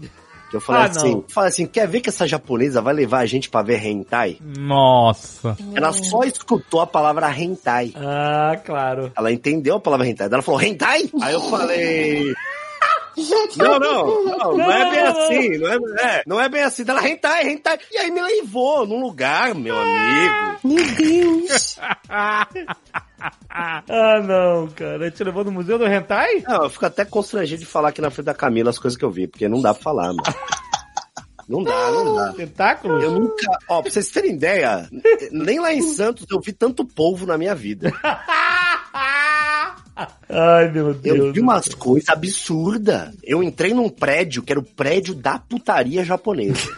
Que 0.52 0.56
eu 0.56 0.60
falei 0.60 0.82
Ah, 0.82 0.84
assim, 0.84 1.12
não. 1.12 1.24
falei 1.28 1.48
assim, 1.48 1.66
quer 1.66 1.88
ver 1.88 2.02
que 2.02 2.10
essa 2.10 2.28
japonesa 2.28 2.82
vai 2.82 2.92
levar 2.92 3.20
a 3.20 3.26
gente 3.26 3.48
pra 3.48 3.62
ver 3.62 3.82
hentai? 3.86 4.36
Nossa. 4.40 5.56
Ela 5.74 5.92
só 5.94 6.24
escutou 6.24 6.82
a 6.82 6.86
palavra 6.86 7.30
hentai. 7.34 7.94
Ah, 7.96 8.54
claro. 8.62 9.10
Ela 9.16 9.32
entendeu 9.32 9.76
a 9.76 9.80
palavra 9.80 10.06
hentai. 10.06 10.28
Ela 10.30 10.42
falou, 10.42 10.60
hentai? 10.60 11.08
Aí 11.22 11.32
eu 11.32 11.40
falei... 11.40 12.34
Não, 13.56 13.78
não, 13.78 14.24
não, 14.24 14.56
não 14.56 14.72
é 14.72 14.90
bem 14.90 15.00
assim, 15.00 15.58
não 15.58 15.68
é, 15.70 15.76
é, 16.16 16.22
não 16.26 16.40
é 16.40 16.48
bem 16.48 16.62
assim. 16.62 16.82
Ela, 16.88 17.06
hentai, 17.06 17.46
hentai. 17.50 17.78
E 17.90 17.98
aí 17.98 18.10
me 18.10 18.20
levou 18.22 18.86
num 18.86 19.02
lugar, 19.02 19.54
meu 19.54 19.76
amigo. 19.78 20.58
Meu 20.64 20.84
Deus! 20.96 21.78
Ah, 23.48 24.20
não, 24.20 24.68
cara. 24.68 25.10
Te 25.10 25.22
levou 25.22 25.44
no 25.44 25.52
Museu 25.52 25.78
do 25.78 25.86
Hentai? 25.86 26.42
Não, 26.46 26.64
eu 26.64 26.70
fico 26.70 26.86
até 26.86 27.04
constrangido 27.04 27.60
de 27.60 27.66
falar 27.66 27.90
aqui 27.90 28.00
na 28.00 28.10
frente 28.10 28.26
da 28.26 28.34
Camila 28.34 28.70
as 28.70 28.78
coisas 28.78 28.98
que 28.98 29.04
eu 29.04 29.10
vi, 29.10 29.26
porque 29.26 29.48
não 29.48 29.60
dá 29.60 29.74
pra 29.74 29.82
falar, 29.82 30.08
mano. 30.08 30.22
Não 31.48 31.62
dá, 31.62 31.90
não 31.90 32.14
dá. 32.14 32.32
Tentáculos? 32.32 33.02
Eu 33.02 33.10
nunca, 33.10 33.46
ó, 33.68 33.82
pra 33.82 33.90
vocês 33.90 34.10
terem 34.10 34.32
ideia, 34.32 34.88
nem 35.30 35.60
lá 35.60 35.74
em 35.74 35.82
Santos 35.82 36.24
eu 36.30 36.40
vi 36.40 36.52
tanto 36.52 36.84
polvo 36.84 37.26
na 37.26 37.36
minha 37.36 37.54
vida. 37.54 37.92
Ai, 40.28 40.70
meu 40.70 40.94
Deus. 40.94 41.18
Eu 41.18 41.32
vi 41.32 41.40
umas 41.40 41.68
coisas 41.74 42.08
absurdas. 42.08 43.14
Eu 43.22 43.42
entrei 43.42 43.74
num 43.74 43.88
prédio 43.88 44.42
que 44.42 44.52
era 44.52 44.60
o 44.60 44.64
prédio 44.64 45.14
da 45.14 45.38
putaria 45.38 46.04
japonesa. 46.04 46.68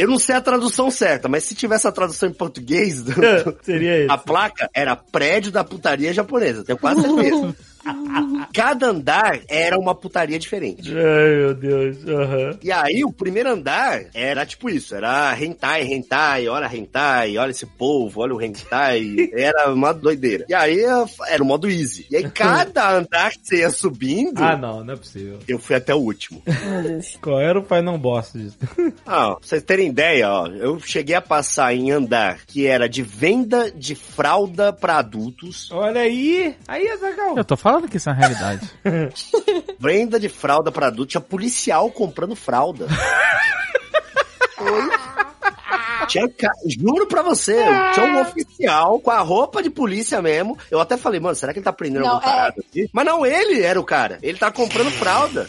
Eu 0.00 0.08
não 0.08 0.18
sei 0.18 0.34
a 0.34 0.40
tradução 0.40 0.90
certa, 0.90 1.28
mas 1.28 1.44
se 1.44 1.54
tivesse 1.54 1.86
a 1.86 1.92
tradução 1.92 2.28
em 2.28 2.32
português, 2.32 3.02
do- 3.02 3.12
do- 3.14 3.56
Seria 3.62 4.04
isso. 4.04 4.12
a 4.12 4.18
placa 4.18 4.68
era 4.74 4.96
prédio 4.96 5.52
da 5.52 5.62
putaria 5.62 6.12
japonesa, 6.12 6.64
tenho 6.64 6.78
quase 6.78 7.02
certeza. 7.02 7.54
Cada 8.52 8.88
andar 8.88 9.40
era 9.48 9.78
uma 9.78 9.94
putaria 9.94 10.38
diferente. 10.38 10.90
Ai, 10.90 11.36
meu 11.36 11.54
Deus. 11.54 12.06
Aham. 12.06 12.58
E 12.62 12.72
aí, 12.72 13.04
o 13.04 13.12
primeiro 13.12 13.50
andar 13.50 14.02
era 14.14 14.44
tipo 14.44 14.68
isso, 14.68 14.94
era 14.94 15.36
hentai, 15.40 15.82
hentai, 15.82 16.48
olha 16.48 16.66
hentai, 16.74 17.36
olha 17.38 17.50
esse 17.50 17.66
povo, 17.66 18.20
olha 18.20 18.34
o 18.34 18.42
hentai, 18.42 19.30
era 19.34 19.72
uma 19.72 19.92
doideira. 19.92 20.44
E 20.48 20.54
aí, 20.54 20.80
era 21.28 21.42
o 21.42 21.46
modo 21.46 21.68
easy. 21.68 22.06
E 22.10 22.16
aí, 22.16 22.28
cada 22.30 22.90
andar 22.98 23.30
que 23.30 23.40
você 23.42 23.56
ia 23.58 23.70
subindo, 23.70 24.42
Ah, 24.42 24.56
não, 24.56 24.82
não 24.84 24.94
é 24.94 24.96
possível. 24.96 25.38
eu 25.46 25.58
fui 25.58 25.76
até 25.76 25.94
o 25.94 25.98
último. 25.98 26.42
Qual 27.22 27.40
era 27.40 27.58
o 27.58 27.62
pai 27.62 27.82
não 27.82 27.98
bosta 27.98 28.38
disso? 28.38 28.58
Ah, 29.06 29.34
pra 29.34 29.38
vocês 29.40 29.62
terem 29.62 29.88
ideia, 29.88 30.28
ó, 30.30 30.46
eu 30.48 30.78
cheguei 30.80 31.14
a 31.14 31.20
passar 31.22 31.74
em 31.74 31.90
andar 31.90 32.40
que 32.46 32.66
era 32.66 32.88
de 32.88 33.02
venda 33.02 33.70
de 33.70 33.94
fralda 33.94 34.72
pra 34.72 34.96
adultos, 34.98 35.70
Olha 35.70 36.00
aí. 36.00 36.54
Aí, 36.66 36.88
Azagal. 36.88 37.36
Eu 37.36 37.44
tô 37.44 37.56
falando 37.56 37.69
que 37.88 37.96
isso 37.96 38.08
é 38.08 38.12
uma 38.12 38.18
realidade. 38.18 38.70
venda 39.78 40.18
de 40.20 40.28
fralda 40.28 40.70
pra 40.72 40.88
adultos, 40.88 41.12
tinha 41.12 41.20
policial 41.20 41.90
comprando 41.90 42.34
fralda. 42.36 42.86
Tinha, 46.08 46.28
ca- 46.28 46.50
juro 46.66 47.06
pra 47.06 47.22
você, 47.22 47.62
tinha 47.94 48.06
um 48.06 48.20
oficial 48.20 48.98
com 49.00 49.10
a 49.10 49.20
roupa 49.20 49.62
de 49.62 49.70
polícia 49.70 50.20
mesmo. 50.20 50.58
Eu 50.70 50.80
até 50.80 50.96
falei, 50.96 51.20
mano, 51.20 51.34
será 51.36 51.52
que 51.52 51.58
ele 51.60 51.64
tá 51.64 51.72
prendendo 51.72 52.02
Não, 52.04 52.10
algum 52.14 52.20
parado 52.24 52.56
aqui? 52.66 52.88
Mas 52.92 53.04
não, 53.06 53.24
ele 53.24 53.62
era 53.62 53.78
o 53.78 53.84
cara. 53.84 54.18
Ele 54.22 54.36
tá 54.38 54.50
comprando 54.50 54.90
fralda. 54.90 55.48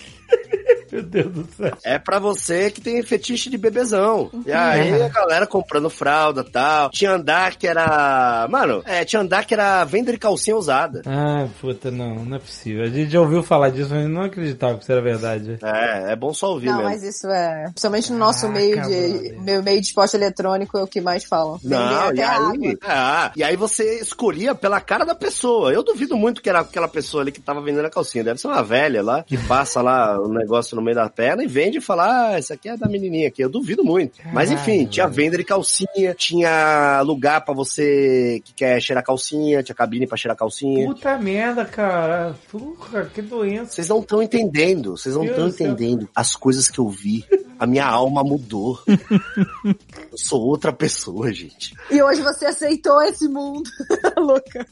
Meu 0.91 1.03
Deus 1.03 1.31
do 1.31 1.47
céu. 1.55 1.77
É 1.83 1.97
pra 1.97 2.19
você 2.19 2.69
que 2.71 2.81
tem 2.81 3.01
fetiche 3.03 3.49
de 3.49 3.57
bebezão. 3.57 4.29
E 4.45 4.51
aí 4.51 5.01
a 5.01 5.09
galera 5.09 5.47
comprando 5.47 5.89
fralda 5.89 6.41
e 6.41 6.51
tal. 6.51 6.89
Tinha 6.89 7.11
andar 7.11 7.55
que 7.55 7.67
era. 7.67 8.47
Mano, 8.49 8.81
é, 8.85 9.05
tinha 9.05 9.21
andar 9.21 9.45
que 9.45 9.53
era 9.53 9.83
venda 9.85 10.11
de 10.11 10.17
calcinha 10.17 10.55
usada. 10.57 11.01
Ah, 11.05 11.47
puta, 11.59 11.89
não, 11.91 12.25
não 12.25 12.37
é 12.37 12.39
possível. 12.39 12.83
A 12.83 12.87
gente 12.87 13.11
já 13.11 13.21
ouviu 13.21 13.43
falar 13.43 13.69
disso, 13.69 13.89
mas 13.91 14.07
não 14.09 14.23
acreditava 14.23 14.77
que 14.77 14.83
isso 14.83 14.91
era 14.91 15.01
verdade. 15.01 15.57
É, 15.63 16.11
é 16.11 16.15
bom 16.15 16.33
só 16.33 16.51
ouvir 16.51 16.67
Não, 16.67 16.77
mesmo. 16.77 16.89
mas 16.89 17.03
isso 17.03 17.27
é. 17.27 17.65
Principalmente 17.65 18.11
no 18.11 18.17
nosso 18.17 18.47
Caraca, 18.47 18.59
meio 18.59 18.81
de. 18.81 19.39
Meu 19.41 19.63
meio 19.63 19.79
de 19.79 19.87
esporte 19.87 20.15
eletrônico 20.15 20.77
é 20.77 20.83
o 20.83 20.87
que 20.87 21.01
mais 21.01 21.23
falam. 21.23 21.59
Não, 21.63 22.13
e 22.13 22.21
água. 22.21 22.51
aí, 22.53 22.77
ah, 22.83 23.31
e 23.35 23.43
aí 23.43 23.55
você 23.55 23.99
escolhia 23.99 24.53
pela 24.55 24.79
cara 24.81 25.05
da 25.05 25.15
pessoa. 25.15 25.71
Eu 25.71 25.83
duvido 25.83 26.15
muito 26.15 26.41
que 26.41 26.49
era 26.49 26.59
aquela 26.59 26.87
pessoa 26.87 27.23
ali 27.23 27.31
que 27.31 27.41
tava 27.41 27.61
vendendo 27.61 27.85
a 27.85 27.89
calcinha. 27.89 28.23
Deve 28.23 28.39
ser 28.39 28.47
uma 28.47 28.63
velha 28.63 29.01
lá, 29.01 29.23
que 29.23 29.37
passa 29.37 29.81
lá 29.81 30.19
o 30.19 30.27
negócio 30.27 30.75
no 30.75 30.80
meio 30.81 30.95
da 30.95 31.09
perna 31.09 31.43
e 31.43 31.47
vende 31.47 31.77
e 31.77 31.81
fala, 31.81 32.29
ah, 32.29 32.37
essa 32.37 32.53
aqui 32.53 32.69
é 32.69 32.77
da 32.77 32.87
menininha 32.87 33.27
aqui. 33.27 33.41
Eu 33.41 33.49
duvido 33.49 33.83
muito. 33.83 34.19
Mas 34.33 34.51
enfim, 34.51 34.85
tinha 34.85 35.07
venda 35.07 35.37
de 35.37 35.43
calcinha, 35.43 36.13
tinha 36.15 37.01
lugar 37.01 37.41
pra 37.41 37.53
você 37.53 38.41
que 38.43 38.53
quer 38.53 38.81
cheirar 38.81 39.03
calcinha, 39.03 39.63
tinha 39.63 39.75
cabine 39.75 40.07
pra 40.07 40.17
cheirar 40.17 40.37
calcinha. 40.37 40.87
Puta 40.87 41.17
merda, 41.17 41.65
cara. 41.65 42.35
Porra, 42.51 43.05
que 43.05 43.21
doença. 43.21 43.73
Vocês 43.73 43.87
não 43.87 43.99
estão 43.99 44.21
entendendo, 44.21 44.97
vocês 44.97 45.15
não 45.15 45.25
estão 45.25 45.47
entendendo 45.47 46.09
as 46.15 46.35
coisas 46.35 46.67
que 46.67 46.79
eu 46.79 46.89
vi. 46.89 47.25
A 47.61 47.67
minha 47.67 47.85
alma 47.85 48.23
mudou. 48.23 48.79
eu 48.87 50.17
sou 50.17 50.41
outra 50.41 50.73
pessoa, 50.73 51.31
gente. 51.31 51.75
E 51.91 52.01
hoje 52.01 52.19
você 52.23 52.47
aceitou 52.47 52.99
esse 53.03 53.27
mundo. 53.27 53.69
Louca. 54.17 54.65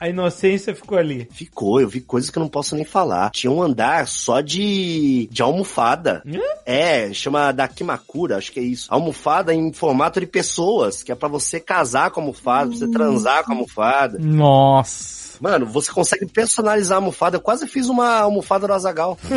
A 0.00 0.08
inocência 0.08 0.74
ficou 0.74 0.96
ali. 0.96 1.28
Ficou, 1.30 1.78
eu 1.78 1.86
vi 1.86 2.00
coisas 2.00 2.30
que 2.30 2.38
eu 2.38 2.40
não 2.40 2.48
posso 2.48 2.74
nem 2.74 2.86
falar. 2.86 3.28
Tinha 3.32 3.50
um 3.50 3.62
andar 3.62 4.08
só 4.08 4.40
de, 4.40 5.28
de 5.30 5.42
almofada. 5.42 6.22
Hã? 6.26 6.40
É, 6.64 7.12
chama 7.12 7.52
Dakimakura, 7.52 8.38
acho 8.38 8.50
que 8.50 8.60
é 8.60 8.62
isso. 8.62 8.86
Almofada 8.90 9.52
em 9.52 9.70
formato 9.74 10.18
de 10.18 10.26
pessoas, 10.26 11.02
que 11.02 11.12
é 11.12 11.14
pra 11.14 11.28
você 11.28 11.60
casar 11.60 12.10
com 12.10 12.20
a 12.20 12.22
almofada, 12.22 12.70
pra 12.70 12.78
você 12.78 12.90
transar 12.90 13.44
com 13.44 13.52
a 13.52 13.54
almofada. 13.54 14.18
Nossa. 14.18 15.15
Mano, 15.40 15.66
você 15.66 15.92
consegue 15.92 16.26
personalizar 16.26 16.96
a 16.96 16.98
almofada. 16.98 17.36
Eu 17.36 17.40
quase 17.40 17.66
fiz 17.66 17.88
uma 17.88 18.20
almofada 18.20 18.66
do 18.66 18.72
Azagal. 18.72 19.18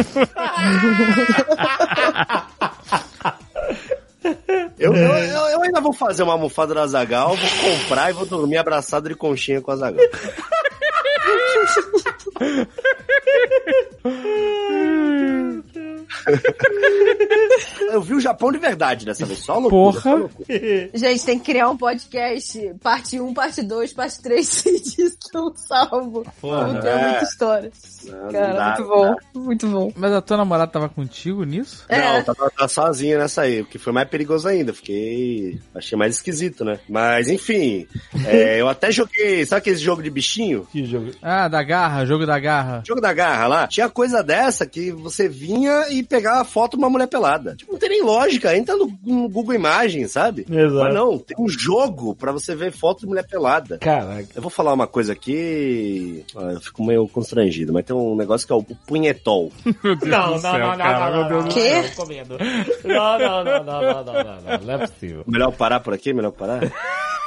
Eu, 4.78 4.94
eu, 4.96 5.18
eu- 5.18 5.50
eu 5.50 5.62
ainda 5.64 5.82
vou 5.82 5.92
fazer 5.94 6.24
uma 6.24 6.34
almofada 6.34 6.74
do 6.74 6.80
Azagal, 6.80 7.36
vou 7.36 7.50
comprar 7.80 8.10
e 8.10 8.14
vou 8.14 8.26
dormir 8.26 8.58
abraçado 8.58 9.10
de 9.10 9.16
conchinha 9.16 9.62
com 9.62 9.72
o 9.72 9.74
Azagal. 9.74 10.06
Eu 17.92 18.02
vi 18.02 18.14
o 18.14 18.20
Japão 18.20 18.52
de 18.52 18.58
verdade 18.58 19.06
dessa 19.06 19.26
vez, 19.26 19.40
só 19.40 19.58
loucura. 19.58 19.70
Porra. 19.70 20.02
só 20.02 20.16
loucura. 20.16 20.46
Gente, 20.94 21.26
tem 21.26 21.40
que 21.40 21.46
criar 21.46 21.70
um 21.70 21.78
podcast. 21.78 22.74
Parte 22.82 23.20
1, 23.20 23.34
parte 23.34 23.62
2, 23.62 23.94
parte 23.94 24.22
3, 24.22 24.48
sem 24.48 24.76
disso 24.82 25.18
que 25.32 25.38
eu 25.38 25.54
salvo. 25.56 26.26
Porra, 26.40 26.74
Porque 26.74 26.88
é 26.88 26.92
é. 26.92 27.10
muita 27.10 27.24
história. 27.24 27.72
Não, 28.06 28.24
não 28.24 28.32
Cara, 28.32 28.54
dá, 28.54 28.66
muito 28.66 28.82
não 28.82 28.88
bom. 28.88 29.06
dá. 29.06 29.40
Muito 29.40 29.68
bom. 29.68 29.94
Mas 29.96 30.14
a 30.14 30.22
tua 30.22 30.38
namorada 30.38 30.72
tava 30.72 30.90
contigo 30.90 31.44
nisso? 31.44 31.86
É. 31.90 32.00
Não, 32.00 32.24
tava, 32.24 32.50
tava 32.52 32.68
sozinho 32.68 33.18
nessa 33.18 33.42
aí, 33.42 33.62
o 33.62 33.66
que 33.66 33.78
foi 33.78 33.92
mais 33.94 34.08
perigoso 34.08 34.48
ainda. 34.48 34.74
Fiquei. 34.74 35.60
Achei 35.76 35.98
mais 35.98 36.16
esquisito, 36.16 36.64
né? 36.64 36.80
Mas 36.88 37.28
enfim, 37.28 37.88
é, 38.26 38.60
eu 38.62 38.68
até 38.68 38.92
joguei. 38.92 39.46
Sabe 39.46 39.60
aquele 39.60 39.78
jogo 39.78 40.02
de 40.02 40.10
bichinho? 40.10 40.68
Que 40.72 40.86
jogo. 40.86 41.12
Ah, 41.22 41.48
da 41.48 41.62
garra, 41.64 42.06
jogo 42.06 42.26
da 42.26 42.40
garra. 42.40 42.84
Jogo 42.88 43.02
da 43.02 43.14
garra 43.14 43.48
lá. 43.48 43.68
Tinha 43.68 43.90
coisa 43.90 44.24
dessa 44.24 44.66
que 44.66 44.92
você 44.92 45.28
vinha 45.28 45.88
e 45.90 45.99
pegava 46.04 46.42
a 46.42 46.46
foto 46.46 46.72
de 46.72 46.78
uma 46.84 46.90
mulher 46.90 47.08
pelada. 47.08 47.56
Tipo, 47.56 47.78
tem 47.78 47.90
nem 47.90 48.04
lógica. 48.04 48.56
Entra 48.56 48.76
no, 48.76 48.92
no 49.06 49.30
Google 49.30 49.56
Imagens, 49.56 50.12
sabe? 50.12 50.46
Exato. 50.50 50.76
Mas 50.84 50.94
não, 50.94 51.18
tem 51.18 51.36
um 51.40 51.48
jogo 51.50 52.16
pra 52.16 52.32
você 52.32 52.56
ver 52.56 52.72
foto 52.72 53.02
de 53.02 53.08
mulher 53.08 53.28
pelada. 53.28 53.78
Caraca. 53.78 54.28
Eu 54.36 54.42
vou 54.42 54.52
falar 54.52 54.74
uma 54.74 54.88
coisa 54.88 55.14
aqui. 55.14 56.24
ah, 56.36 56.52
Eu 56.54 56.62
fico 56.62 56.84
meio 56.84 57.08
constrangido, 57.08 57.74
mas 57.74 57.86
tem 57.86 57.96
um 57.96 58.16
negócio 58.16 58.46
que 58.48 58.54
é 58.54 58.56
o 58.56 58.64
punhetol. 58.64 59.52
Não, 59.84 60.38
não, 60.38 60.42
não, 60.42 60.42
não, 60.42 60.78
não, 60.78 60.78
não, 60.78 61.30
não, 61.30 61.42
não, 61.44 61.48
Quê? 61.50 61.72
não. 61.74 62.38
Não, 62.84 63.20
não, 63.20 63.44
não, 63.44 63.64
não, 63.64 63.64
não, 63.64 64.04
não, 64.04 64.04
não, 64.04 64.42
não, 64.42 64.58
não 64.66 64.74
é 64.74 64.88
possível. 64.88 65.24
Melhor 65.28 65.52
parar 65.52 65.80
por 65.80 65.94
aqui? 65.94 66.14
Melhor 66.14 66.32
parar? 66.32 66.62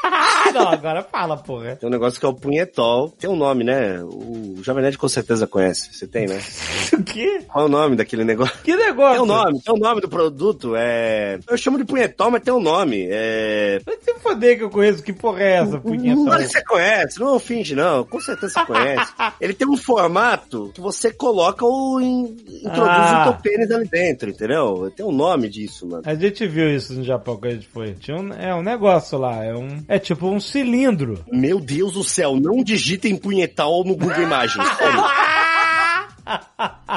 Não, 0.53 0.69
agora 0.69 1.03
fala, 1.03 1.37
porra. 1.37 1.77
Tem 1.77 1.89
um 1.89 1.93
negócio 1.93 2.19
que 2.21 2.27
é 2.27 2.29
o 2.29 2.35
punhetol. 2.35 3.11
Tem 3.11 3.29
um 3.31 3.37
nome, 3.37 3.65
né? 3.65 4.03
O 4.03 4.57
Jovem 4.63 4.83
Nerd 4.83 4.99
com 4.99 5.09
certeza 5.09 5.47
conhece. 5.47 5.93
Você 5.93 6.07
tem, 6.07 6.27
né? 6.27 6.41
O 6.93 7.03
quê? 7.03 7.41
Qual 7.49 7.65
é 7.65 7.69
o 7.69 7.71
nome 7.71 7.97
daquele 7.97 8.23
negócio? 8.23 8.55
Que 8.63 8.77
negócio? 8.77 9.15
Tem 9.15 9.23
um 9.23 9.27
nome, 9.27 9.61
tem 9.63 9.75
um 9.75 9.79
nome 9.79 10.01
do 10.03 10.09
produto, 10.11 10.75
é... 10.77 11.39
Eu 11.49 11.57
chamo 11.57 11.79
de 11.79 11.85
punhetol, 11.85 12.31
mas 12.31 12.43
tem 12.43 12.53
um 12.53 12.61
nome, 12.61 13.09
é... 13.11 13.81
Vai 13.85 13.97
se 13.97 14.13
foder 14.21 14.59
que 14.59 14.65
eu 14.65 14.71
conheço, 14.71 15.03
que 15.03 15.13
porra 15.13 15.43
é 15.43 15.53
essa, 15.55 15.79
punhetão? 15.81 16.25
Claro 16.27 16.43
que 16.43 16.49
você 16.51 16.65
conhece, 16.65 17.19
não 17.19 17.39
finge 17.39 17.75
não, 17.75 18.05
com 18.05 18.21
certeza 18.21 18.53
você 18.53 18.67
conhece. 18.67 19.13
Ele 19.41 19.55
tem 19.55 19.67
um 19.67 19.77
formato 19.77 20.71
que 20.75 20.81
você 20.83 21.11
coloca 21.13 21.65
o... 21.65 21.99
in- 22.01 22.37
introduz 22.63 22.89
Ah. 22.89 23.27
o 23.29 23.33
teu 23.33 23.43
pênis 23.43 23.71
ali 23.71 23.89
dentro, 23.89 24.29
entendeu? 24.29 24.93
Tem 24.95 25.05
um 25.07 25.13
nome 25.13 25.49
disso, 25.49 25.87
mano. 25.87 26.03
A 26.05 26.15
gente 26.15 26.47
viu 26.47 26.69
isso 26.75 26.93
no 26.93 27.03
Japão 27.03 27.37
quando 27.37 27.53
a 27.53 27.55
gente 27.55 27.69
foi. 27.69 27.95
Tinha 27.95 28.17
um, 28.19 28.33
é 28.35 28.55
um 28.55 28.63
negócio 28.63 29.19
lá, 29.19 29.43
é 29.45 29.55
um. 29.55 29.83
É 29.93 29.99
tipo 29.99 30.26
um 30.26 30.40
cilindro. 30.40 31.22
Meu 31.30 31.61
Deus 31.61 31.93
do 31.93 32.03
céu, 32.03 32.34
não 32.40 32.64
digitem 32.64 33.14
punhetal 33.14 33.84
no 33.84 33.95
Google 33.95 34.22
Imagens. 34.22 34.66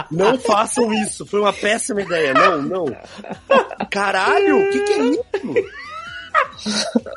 Não 0.09 0.37
façam 0.37 0.93
isso, 0.93 1.25
foi 1.25 1.41
uma 1.41 1.51
péssima 1.51 2.01
ideia. 2.01 2.31
Não, 2.33 2.61
não. 2.61 2.85
Caralho, 3.89 4.59
o 4.59 4.71
que, 4.71 4.79
que 4.81 4.93
é 4.93 5.03
isso? 5.07 5.25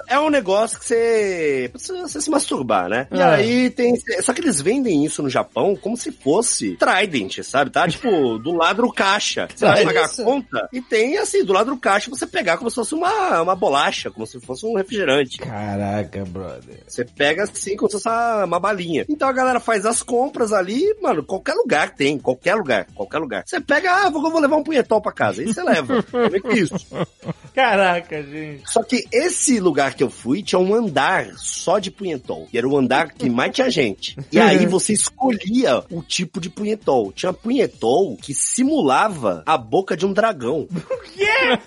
É 0.08 0.18
um 0.18 0.30
negócio 0.30 0.78
que 0.78 0.84
você. 0.86 1.70
Você, 1.72 2.20
se 2.20 2.30
masturbar, 2.30 2.88
né? 2.88 3.06
E 3.12 3.18
É. 3.20 3.22
aí 3.22 3.70
tem. 3.70 3.94
Só 4.22 4.32
que 4.32 4.40
eles 4.40 4.60
vendem 4.60 5.04
isso 5.04 5.22
no 5.22 5.30
Japão 5.30 5.76
como 5.76 5.96
se 5.96 6.10
fosse 6.10 6.76
Trident, 6.76 7.42
sabe? 7.42 7.70
Tá? 7.70 7.86
Tipo, 7.88 8.38
do 8.38 8.52
lado 8.52 8.82
do 8.82 8.92
caixa. 8.92 9.48
Você 9.54 9.64
vai 9.66 9.82
É 9.82 9.84
pagar 9.84 10.06
isso? 10.06 10.22
a 10.22 10.24
conta 10.24 10.68
e 10.72 10.80
tem 10.80 11.18
assim, 11.18 11.44
do 11.44 11.52
lado 11.52 11.70
do 11.70 11.76
caixa 11.76 12.10
você 12.10 12.26
pegar 12.26 12.56
como 12.58 12.70
se 12.70 12.76
fosse 12.76 12.94
uma, 12.94 13.42
uma 13.42 13.54
bolacha, 13.54 14.10
como 14.10 14.26
se 14.26 14.40
fosse 14.40 14.64
um 14.66 14.76
refrigerante. 14.76 15.38
Caraca, 15.38 16.24
brother. 16.24 16.80
Você 16.86 17.04
pega 17.04 17.44
assim 17.44 17.76
como 17.76 17.88
se 17.90 17.94
fosse 18.00 18.08
uma, 18.08 18.58
balinha. 18.58 19.04
Então 19.08 19.28
a 19.28 19.32
galera 19.32 19.60
faz 19.60 19.84
as 19.86 20.02
compras 20.02 20.52
ali, 20.52 20.94
mano, 21.02 21.22
qualquer 21.22 21.54
lugar 21.54 21.94
tem, 21.94 22.18
qualquer 22.18 22.54
lugar, 22.54 22.86
qualquer 22.94 23.18
lugar. 23.18 23.42
Você 23.46 23.60
pega, 23.60 23.90
ah, 24.06 24.10
vou, 24.10 24.22
vou 24.30 24.40
levar 24.40 24.56
um 24.56 24.62
punhetol 24.64 25.00
pra 25.00 25.12
casa. 25.12 25.42
Aí 25.42 25.46
você 25.52 25.62
leva. 25.62 26.04
É 26.12 26.30
meio 26.30 26.42
que 26.42 26.58
isso. 26.58 26.74
Caraca, 27.54 28.22
gente. 28.22 28.70
Só 28.70 28.82
que 28.82 29.04
esse 29.12 29.27
lugar 29.60 29.94
que 29.94 30.02
eu 30.02 30.10
fui 30.10 30.42
tinha 30.42 30.58
um 30.58 30.74
andar 30.74 31.32
só 31.36 31.78
de 31.78 31.90
punhetol. 31.90 32.48
E 32.52 32.58
era 32.58 32.68
o 32.68 32.76
andar 32.76 33.12
que 33.12 33.28
mais 33.28 33.54
tinha 33.54 33.70
gente. 33.70 34.16
E 34.32 34.38
aí 34.38 34.64
você 34.66 34.92
escolhia 34.92 35.84
o 35.90 36.02
tipo 36.02 36.40
de 36.40 36.50
punhetol. 36.50 37.12
Tinha 37.12 37.32
punhetol 37.32 38.16
que 38.16 38.34
simulava 38.34 39.42
a 39.46 39.56
boca 39.56 39.96
de 39.96 40.06
um 40.06 40.12
dragão. 40.12 40.68
O 40.70 40.98
quê? 41.02 41.58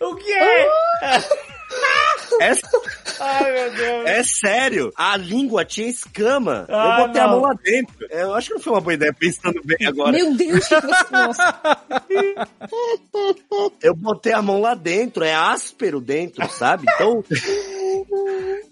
O 0.00 0.16
quê? 0.16 1.50
É, 2.40 2.52
Ai, 3.20 3.52
meu 3.52 3.70
Deus. 3.74 4.06
é 4.06 4.22
sério. 4.22 4.92
A 4.96 5.16
língua 5.16 5.64
tinha 5.64 5.88
escama. 5.88 6.64
Ah, 6.68 6.98
eu 7.00 7.06
botei 7.06 7.20
a 7.20 7.26
não. 7.26 7.32
mão 7.32 7.40
lá 7.42 7.54
dentro. 7.62 8.06
Eu 8.08 8.34
acho 8.34 8.48
que 8.48 8.54
não 8.54 8.60
foi 8.60 8.72
uma 8.72 8.80
boa 8.80 8.94
ideia 8.94 9.12
pensando 9.12 9.60
bem 9.64 9.86
agora. 9.86 10.12
Meu 10.12 10.34
Deus, 10.34 10.66
que 10.66 10.74
você... 10.80 11.12
Nossa. 11.12 11.60
Eu 13.82 13.94
botei 13.94 14.32
a 14.32 14.40
mão 14.42 14.60
lá 14.60 14.74
dentro, 14.74 15.24
é 15.24 15.34
áspero 15.34 16.00
dentro, 16.00 16.48
sabe? 16.50 16.84
Então. 16.94 17.22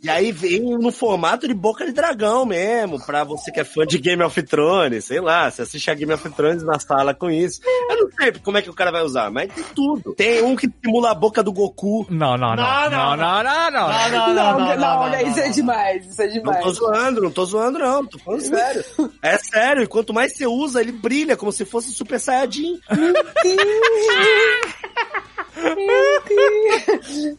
E 0.01 0.09
aí 0.09 0.31
vem 0.31 0.61
no 0.61 0.93
formato 0.93 1.49
de 1.49 1.53
boca 1.55 1.85
de 1.85 1.93
dragão 1.93 2.47
mesmo, 2.47 3.05
pra 3.05 3.25
você 3.25 3.51
que 3.51 3.59
é 3.59 3.65
fã 3.65 3.85
de 3.85 3.99
Game 3.99 4.23
of 4.23 4.41
Thrones, 4.45 5.07
sei 5.07 5.21
lá, 5.21 5.51
você 5.51 5.63
assiste 5.63 5.91
a 5.91 5.95
Game 5.95 6.13
of 6.13 6.31
Thrones 6.31 6.63
na 6.63 6.79
sala 6.79 7.13
com 7.13 7.29
isso. 7.29 7.61
Eu 7.91 8.05
não 8.05 8.11
sei 8.13 8.33
como 8.33 8.57
é 8.59 8.63
que 8.63 8.71
o 8.71 8.75
cara 8.75 8.93
vai 8.93 9.03
usar, 9.03 9.29
mas 9.31 9.53
tem 9.53 9.65
tudo. 9.75 10.15
Tem 10.15 10.43
um 10.43 10.55
que 10.55 10.71
simula 10.85 11.11
a 11.11 11.15
boca 11.15 11.43
do 11.43 11.53
Goku. 11.53 12.07
Não, 12.09 12.37
não, 12.37 12.55
não. 12.55 12.57
Não, 12.57 12.88
Não, 12.91 13.17
não, 13.17 13.43
não, 13.43 13.43
não, 13.45 13.71
não. 13.71 13.89
Não, 13.89 14.11
não, 14.11 14.35
Não, 14.35 14.59
não, 14.59 14.77
não, 14.77 15.11
não, 15.11 15.21
isso 15.29 15.41
é 15.41 15.49
demais, 15.49 16.07
isso 16.07 16.21
é 16.23 16.27
Não 16.27 16.33
demais. 16.35 16.63
tô 16.65 16.73
zoando, 16.73 17.21
não 17.23 17.31
tô 17.31 17.45
zoando, 17.45 17.79
não. 17.79 18.07
Tô 18.07 18.19
falando 18.19 18.41
sério. 18.41 18.85
É 19.23 19.39
sério, 19.39 19.83
e 19.83 19.87
quanto 19.87 20.13
mais 20.15 20.35
você 20.37 20.47
usa, 20.47 20.81
ele 20.81 20.93
brilha 20.93 21.37
como 21.37 21.53
se 21.53 21.65
fosse 21.65 21.93
Super 21.93 22.19
Saiyajin. 22.21 22.81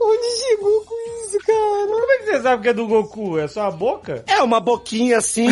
Onde 0.02 0.42
chegou 0.42 0.82
com 0.82 0.96
isso, 1.24 1.38
cara? 1.46 1.88
Como 1.88 2.12
é 2.12 2.18
que 2.18 2.26
você 2.26 2.42
sabe 2.42 2.64
que 2.64 2.70
é 2.70 2.74
do 2.74 2.88
Goku? 2.88 3.40
É 3.40 3.48
só 3.48 3.64
a 3.68 3.72
boca? 3.72 4.24
É 4.28 4.42
uma 4.42 4.60
boquinha 4.60 5.18
assim, 5.18 5.48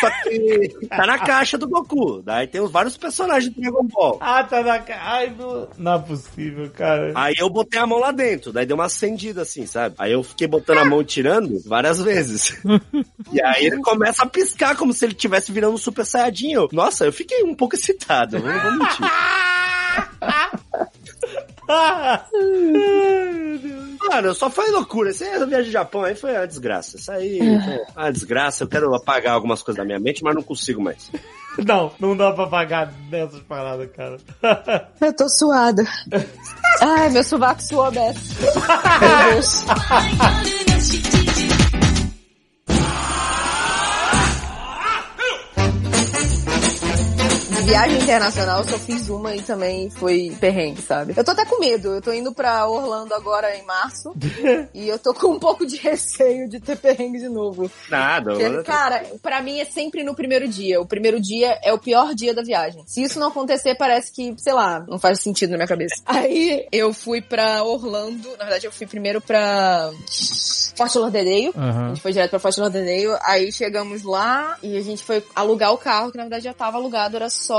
só 0.00 0.10
que 0.22 0.86
tá 0.88 1.06
na 1.06 1.18
caixa 1.18 1.56
do 1.56 1.68
Goku. 1.68 2.22
Daí 2.22 2.46
tem 2.46 2.60
os 2.60 2.70
vários 2.70 2.96
personagens 2.96 3.52
do 3.52 3.60
Dragon 3.60 3.84
Ball. 3.84 4.18
Ah, 4.20 4.44
tá 4.44 4.62
na 4.62 4.78
ca... 4.78 4.98
Ai, 5.00 5.34
não... 5.36 5.68
não 5.78 5.94
é 5.94 5.98
possível, 5.98 6.70
cara. 6.70 7.12
Aí 7.14 7.34
eu 7.38 7.48
botei 7.48 7.80
a 7.80 7.86
mão 7.86 7.98
lá 7.98 8.12
dentro, 8.12 8.52
daí 8.52 8.66
deu 8.66 8.76
uma 8.76 8.86
acendida 8.86 9.42
assim, 9.42 9.66
sabe? 9.66 9.94
Aí 9.98 10.12
eu 10.12 10.22
fiquei 10.22 10.46
botando 10.46 10.78
a 10.78 10.84
mão 10.84 11.00
e 11.00 11.04
tirando 11.04 11.60
várias 11.64 12.00
vezes. 12.00 12.60
e 13.32 13.42
aí 13.42 13.66
ele 13.66 13.80
começa 13.80 14.22
a 14.22 14.26
piscar 14.26 14.76
como 14.76 14.92
se 14.92 15.04
ele 15.04 15.12
estivesse 15.12 15.52
virando 15.52 15.74
um 15.74 15.78
Super 15.78 16.04
Saiyajin. 16.04 16.52
Eu, 16.52 16.68
nossa, 16.72 17.04
eu 17.04 17.12
fiquei 17.12 17.42
um 17.42 17.54
pouco 17.54 17.74
excitado, 17.74 18.38
não 18.38 18.60
vou 18.60 18.72
mentir. 18.72 19.06
Mano, 24.10 24.34
só 24.34 24.50
foi 24.50 24.70
loucura. 24.70 25.10
Essa 25.10 25.46
viagem 25.46 25.66
do 25.66 25.72
Japão 25.72 26.04
aí 26.04 26.14
foi 26.14 26.32
uma 26.32 26.46
desgraça. 26.46 26.96
Isso 26.96 27.10
aí 27.10 27.38
foi 27.38 27.80
uma 27.96 28.12
desgraça. 28.12 28.64
Eu 28.64 28.68
quero 28.68 28.94
apagar 28.94 29.34
algumas 29.34 29.62
coisas 29.62 29.78
da 29.78 29.84
minha 29.84 29.98
mente, 30.00 30.22
mas 30.24 30.34
não 30.34 30.42
consigo 30.42 30.82
mais. 30.82 31.10
Não, 31.66 31.92
não 31.98 32.16
dá 32.16 32.32
pra 32.32 32.46
pagar 32.46 32.86
dessas 33.10 33.42
paradas, 33.42 33.86
cara. 33.94 34.16
Eu 34.98 35.14
tô 35.14 35.28
suada. 35.28 35.84
Ai, 36.80 37.10
meu 37.10 37.22
sovaco 37.22 37.62
suou 37.62 37.90
dessa. 37.90 38.18
Meu 38.40 39.34
Deus. 39.34 39.66
Viagem 47.64 48.02
internacional, 48.02 48.58
eu 48.58 48.68
só 48.68 48.78
fiz 48.78 49.08
uma 49.08 49.34
e 49.34 49.40
também 49.40 49.88
foi 49.88 50.36
perrengue, 50.40 50.82
sabe? 50.82 51.14
Eu 51.16 51.24
tô 51.24 51.30
até 51.30 51.44
com 51.44 51.60
medo. 51.60 51.94
Eu 51.94 52.02
tô 52.02 52.12
indo 52.12 52.32
pra 52.32 52.66
Orlando 52.66 53.14
agora 53.14 53.54
em 53.56 53.64
março. 53.64 54.12
e 54.74 54.88
eu 54.88 54.98
tô 54.98 55.14
com 55.14 55.28
um 55.28 55.38
pouco 55.38 55.64
de 55.64 55.76
receio 55.76 56.48
de 56.48 56.58
ter 56.58 56.76
perrengue 56.76 57.20
de 57.20 57.28
novo. 57.28 57.70
Nada. 57.88 58.32
Porque, 58.32 58.62
cara, 58.64 59.04
pra 59.22 59.40
mim 59.40 59.60
é 59.60 59.64
sempre 59.64 60.02
no 60.02 60.14
primeiro 60.14 60.48
dia. 60.48 60.80
O 60.80 60.86
primeiro 60.86 61.20
dia 61.20 61.58
é 61.62 61.72
o 61.72 61.78
pior 61.78 62.14
dia 62.14 62.34
da 62.34 62.42
viagem. 62.42 62.82
Se 62.86 63.02
isso 63.02 63.18
não 63.20 63.28
acontecer, 63.28 63.76
parece 63.76 64.10
que, 64.12 64.34
sei 64.38 64.52
lá, 64.52 64.84
não 64.88 64.98
faz 64.98 65.20
sentido 65.20 65.50
na 65.50 65.56
minha 65.56 65.68
cabeça. 65.68 65.94
Aí 66.04 66.66
eu 66.72 66.92
fui 66.92 67.22
pra 67.22 67.62
Orlando. 67.62 68.28
Na 68.32 68.44
verdade, 68.44 68.66
eu 68.66 68.72
fui 68.72 68.86
primeiro 68.86 69.20
pra 69.20 69.90
Fort 70.76 70.94
Lauderdale. 70.96 71.52
A 71.56 71.60
Aham. 71.60 71.88
gente 71.90 72.02
foi 72.02 72.12
direto 72.12 72.30
pra 72.30 72.38
Fort 72.40 72.58
Lauderdale. 72.58 73.18
Aí 73.22 73.52
chegamos 73.52 74.02
lá 74.02 74.58
e 74.62 74.76
a 74.76 74.82
gente 74.82 75.02
foi 75.04 75.24
alugar 75.34 75.72
o 75.72 75.78
carro, 75.78 76.10
que 76.10 76.16
na 76.16 76.24
verdade 76.24 76.44
já 76.44 76.52
tava 76.52 76.76
alugado, 76.76 77.16
era 77.16 77.30
só 77.30 77.51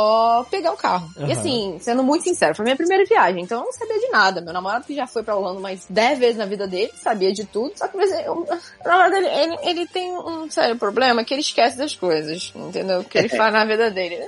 pegar 0.49 0.71
o 0.71 0.77
carro. 0.77 1.09
Aham. 1.17 1.27
E 1.27 1.31
assim, 1.31 1.77
sendo 1.79 2.03
muito 2.03 2.23
sincero, 2.23 2.55
foi 2.55 2.63
minha 2.63 2.75
primeira 2.75 3.05
viagem, 3.05 3.43
então 3.43 3.59
eu 3.59 3.65
não 3.65 3.73
sabia 3.73 3.99
de 3.99 4.09
nada. 4.09 4.41
Meu 4.41 4.53
namorado 4.53 4.85
que 4.85 4.95
já 4.95 5.07
foi 5.07 5.23
pra 5.23 5.35
Orlando 5.35 5.59
mais 5.59 5.85
10 5.89 6.19
vezes 6.19 6.37
na 6.37 6.45
vida 6.45 6.67
dele, 6.67 6.91
sabia 7.01 7.31
de 7.31 7.45
tudo. 7.45 7.73
Só 7.75 7.87
que 7.87 7.97
mas, 7.97 8.11
eu, 8.11 8.33
o 8.43 8.87
namorado 8.87 9.11
dele, 9.11 9.27
ele, 9.27 9.57
ele 9.63 9.87
tem 9.87 10.11
um 10.17 10.49
sério 10.49 10.75
problema 10.75 11.23
que 11.23 11.33
ele 11.33 11.41
esquece 11.41 11.77
das 11.77 11.95
coisas, 11.95 12.51
entendeu? 12.55 13.01
O 13.01 13.03
que 13.03 13.17
ele 13.17 13.29
faz 13.29 13.53
na 13.53 13.65
vida 13.65 13.89
dele. 13.89 14.19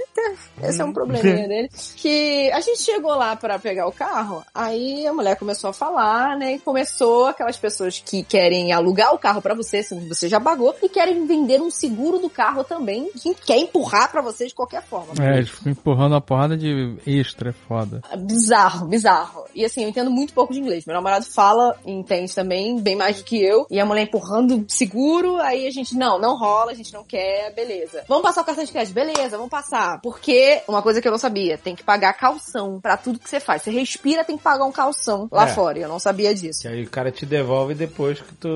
Esse 0.63 0.81
é 0.81 0.85
um 0.85 0.93
probleminha 0.93 1.47
dele. 1.47 1.69
Que 1.95 2.51
a 2.51 2.59
gente 2.61 2.81
chegou 2.81 3.15
lá 3.15 3.35
pra 3.35 3.59
pegar 3.59 3.87
o 3.87 3.91
carro, 3.91 4.43
aí 4.53 5.05
a 5.05 5.13
mulher 5.13 5.35
começou 5.37 5.69
a 5.69 5.73
falar, 5.73 6.37
né? 6.37 6.55
E 6.55 6.59
começou 6.59 7.27
aquelas 7.27 7.57
pessoas 7.57 8.01
que 8.03 8.23
querem 8.23 8.71
alugar 8.71 9.13
o 9.13 9.19
carro 9.19 9.41
pra 9.41 9.53
você, 9.53 9.83
se 9.83 9.95
você 10.07 10.27
já 10.27 10.39
pagou, 10.39 10.75
e 10.81 10.89
querem 10.89 11.25
vender 11.25 11.61
um 11.61 11.71
seguro 11.71 12.19
do 12.19 12.29
carro 12.29 12.63
também, 12.63 13.09
que 13.11 13.33
quer 13.35 13.57
empurrar 13.57 14.11
pra 14.11 14.21
você 14.21 14.47
de 14.47 14.53
qualquer 14.53 14.83
forma. 14.83 15.13
É, 15.23 15.37
eles 15.37 15.49
ficam 15.55 15.71
empurrando 15.71 16.13
uma 16.13 16.21
porrada 16.21 16.57
de 16.57 16.95
extra, 17.05 17.49
é 17.49 17.53
foda. 17.53 18.01
Bizarro, 18.17 18.87
bizarro. 18.87 19.45
E 19.53 19.63
assim, 19.65 19.83
eu 19.83 19.89
entendo 19.89 20.11
muito 20.11 20.33
pouco 20.33 20.53
de 20.53 20.59
inglês. 20.59 20.85
Meu 20.85 20.95
namorado 20.95 21.25
fala 21.25 21.75
e 21.85 21.91
entende 21.91 22.33
também, 22.33 22.79
bem 22.79 22.95
mais 22.95 23.17
do 23.17 23.23
que 23.23 23.41
eu. 23.41 23.65
E 23.69 23.79
a 23.79 23.85
mulher 23.85 24.03
empurrando 24.03 24.65
seguro, 24.67 25.37
aí 25.37 25.67
a 25.67 25.71
gente, 25.71 25.95
não, 25.95 26.19
não 26.19 26.37
rola, 26.37 26.71
a 26.71 26.75
gente 26.75 26.93
não 26.93 27.03
quer, 27.03 27.53
beleza. 27.53 28.03
Vamos 28.07 28.23
passar 28.23 28.41
o 28.41 28.45
cartão 28.45 28.63
de 28.63 28.71
crédito, 28.71 28.93
beleza, 28.93 29.37
vamos 29.37 29.49
passar. 29.49 29.99
Porque, 30.01 30.61
uma 30.67 30.81
coisa 30.81 31.01
que 31.01 31.07
eu 31.07 31.11
não 31.11 31.17
sabia, 31.19 31.57
tem 31.57 31.75
que 31.75 31.83
pagar 31.83 32.13
calção 32.13 32.79
pra 32.81 32.97
tudo 32.97 33.19
que 33.19 33.29
você 33.29 33.39
faz. 33.39 33.61
Você 33.61 33.71
respira, 33.71 34.23
tem 34.23 34.37
que 34.37 34.43
pagar 34.43 34.65
um 34.65 34.71
calção 34.71 35.27
lá 35.31 35.45
É. 35.49 35.53
fora. 35.53 35.79
E 35.79 35.81
eu 35.81 35.89
não 35.89 35.99
sabia 35.99 36.33
disso. 36.33 36.61
Que 36.61 36.67
aí 36.67 36.83
o 36.83 36.89
cara 36.89 37.11
te 37.11 37.25
devolve 37.25 37.73
depois 37.73 38.19
que 38.19 38.33
tu 38.35 38.49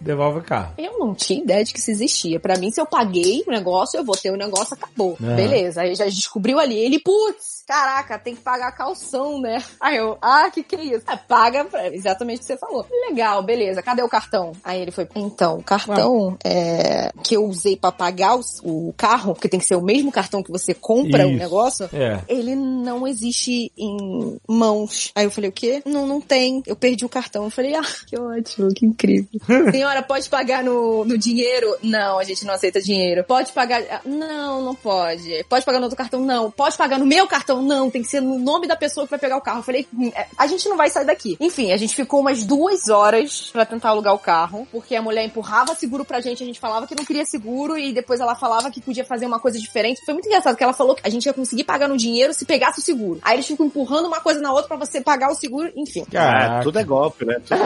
devolve 0.00 0.40
o 0.40 0.42
carro. 0.42 0.74
Eu 0.78 0.98
não 0.98 1.14
tinha 1.14 1.40
ideia 1.42 1.64
de 1.64 1.72
que 1.72 1.78
isso 1.78 1.90
existia. 1.90 2.38
Pra 2.40 2.56
mim, 2.58 2.70
se 2.70 2.80
eu 2.80 2.86
paguei 2.86 3.42
o 3.46 3.50
negócio, 3.50 3.98
eu 3.98 4.04
vou 4.04 4.16
ter 4.16 4.30
o 4.30 4.36
negócio, 4.36 4.74
acabou. 4.74 5.16
Aham. 5.22 5.36
Beleza. 5.36 5.82
Aí 5.82 5.94
já 5.94 6.06
descobriu 6.34 6.58
ali. 6.58 6.76
Ele, 6.76 6.98
putz, 6.98 7.53
caraca, 7.66 8.18
tem 8.18 8.34
que 8.34 8.42
pagar 8.42 8.72
calção, 8.72 9.40
né? 9.40 9.62
Aí 9.80 9.96
eu, 9.96 10.16
ah, 10.20 10.50
que 10.50 10.62
que 10.62 10.76
é 10.76 10.84
isso? 10.84 11.04
É, 11.10 11.16
paga, 11.16 11.64
pra- 11.64 11.88
exatamente 11.94 12.38
o 12.38 12.40
que 12.40 12.46
você 12.46 12.56
falou. 12.56 12.86
Legal, 13.08 13.42
beleza, 13.42 13.82
cadê 13.82 14.02
o 14.02 14.08
cartão? 14.08 14.52
Aí 14.62 14.80
ele 14.80 14.90
foi, 14.90 15.08
então, 15.14 15.58
o 15.58 15.62
cartão 15.62 16.36
é, 16.44 17.10
que 17.22 17.36
eu 17.36 17.44
usei 17.44 17.76
pra 17.76 17.90
pagar 17.92 18.36
o, 18.36 18.40
o 18.62 18.94
carro, 18.96 19.34
porque 19.34 19.48
tem 19.48 19.60
que 19.60 19.66
ser 19.66 19.76
o 19.76 19.82
mesmo 19.82 20.12
cartão 20.12 20.42
que 20.42 20.50
você 20.50 20.74
compra 20.74 21.26
o 21.26 21.32
negócio, 21.32 21.88
É. 21.92 22.20
ele 22.28 22.54
não 22.54 23.06
existe 23.06 23.72
em 23.76 24.38
mãos. 24.48 25.10
Aí 25.14 25.24
eu 25.24 25.30
falei, 25.30 25.50
o 25.50 25.52
quê? 25.52 25.82
Não, 25.86 26.06
não 26.06 26.20
tem. 26.20 26.62
Eu 26.66 26.76
perdi 26.76 27.04
o 27.04 27.08
cartão. 27.08 27.44
Eu 27.44 27.50
falei, 27.50 27.74
ah, 27.74 27.82
que 28.06 28.18
ótimo, 28.18 28.68
que 28.74 28.84
incrível. 28.86 29.28
Senhora, 29.72 30.02
pode 30.02 30.28
pagar 30.28 30.62
no, 30.62 31.04
no 31.04 31.16
dinheiro? 31.18 31.76
Não, 31.82 32.18
a 32.18 32.24
gente 32.24 32.44
não 32.44 32.54
aceita 32.54 32.80
dinheiro. 32.80 33.24
Pode 33.24 33.52
pagar... 33.52 33.82
ah, 33.90 34.00
Não, 34.04 34.62
não 34.62 34.74
pode. 34.74 35.44
Pode 35.48 35.64
pagar 35.64 35.78
no 35.78 35.84
outro 35.84 35.96
cartão? 35.96 36.20
Não. 36.20 36.50
Pode 36.50 36.76
pagar 36.76 36.98
no 36.98 37.06
meu 37.06 37.26
cartão? 37.26 37.53
Não. 37.62 37.90
Tem 37.90 38.02
que 38.02 38.08
ser 38.08 38.20
no 38.20 38.38
nome 38.38 38.66
da 38.66 38.76
pessoa 38.76 39.06
que 39.06 39.10
vai 39.10 39.18
pegar 39.18 39.36
o 39.36 39.40
carro. 39.40 39.58
Eu 39.60 39.62
falei, 39.62 39.86
"Hum, 39.96 40.10
é, 40.14 40.26
a 40.36 40.46
gente 40.46 40.68
não 40.68 40.76
vai 40.76 40.88
sair 40.90 41.04
daqui. 41.06 41.36
Enfim, 41.40 41.72
a 41.72 41.76
gente 41.76 41.94
ficou 41.94 42.20
umas 42.20 42.44
duas 42.44 42.88
horas 42.88 43.50
pra 43.52 43.64
tentar 43.64 43.90
alugar 43.90 44.14
o 44.14 44.18
carro, 44.18 44.66
porque 44.72 44.94
a 44.96 45.02
mulher 45.02 45.24
empurrava 45.24 45.74
seguro 45.74 46.04
pra 46.04 46.20
gente, 46.20 46.42
a 46.42 46.46
gente 46.46 46.60
falava 46.60 46.86
que 46.86 46.94
não 46.94 47.04
queria 47.04 47.24
seguro 47.24 47.76
e 47.78 47.92
depois 47.92 48.20
ela 48.20 48.34
falava 48.34 48.70
que 48.70 48.80
podia 48.80 49.04
fazer 49.04 49.26
uma 49.26 49.38
coisa 49.40 49.58
diferente. 49.58 50.00
Foi 50.04 50.14
muito 50.14 50.26
engraçado, 50.26 50.56
que 50.56 50.64
ela 50.64 50.72
falou 50.72 50.94
que 50.94 51.02
a 51.06 51.10
gente 51.10 51.26
ia 51.26 51.32
conseguir 51.32 51.64
pagar 51.64 51.88
no 51.88 51.96
dinheiro 51.96 52.32
se 52.34 52.44
pegasse 52.44 52.80
o 52.80 52.82
seguro. 52.82 53.20
Aí 53.22 53.36
eles 53.36 53.46
ficam 53.46 53.66
empurrando 53.66 54.06
uma 54.06 54.20
coisa 54.20 54.40
na 54.40 54.52
outra 54.52 54.68
pra 54.68 54.76
você 54.86 55.00
pagar 55.00 55.30
o 55.30 55.34
seguro, 55.34 55.70
enfim. 55.76 56.04
É, 56.12 56.62
tudo 56.62 56.78
é 56.78 56.84
golpe, 56.84 57.24
né? 57.24 57.36
Tudo- 57.46 57.60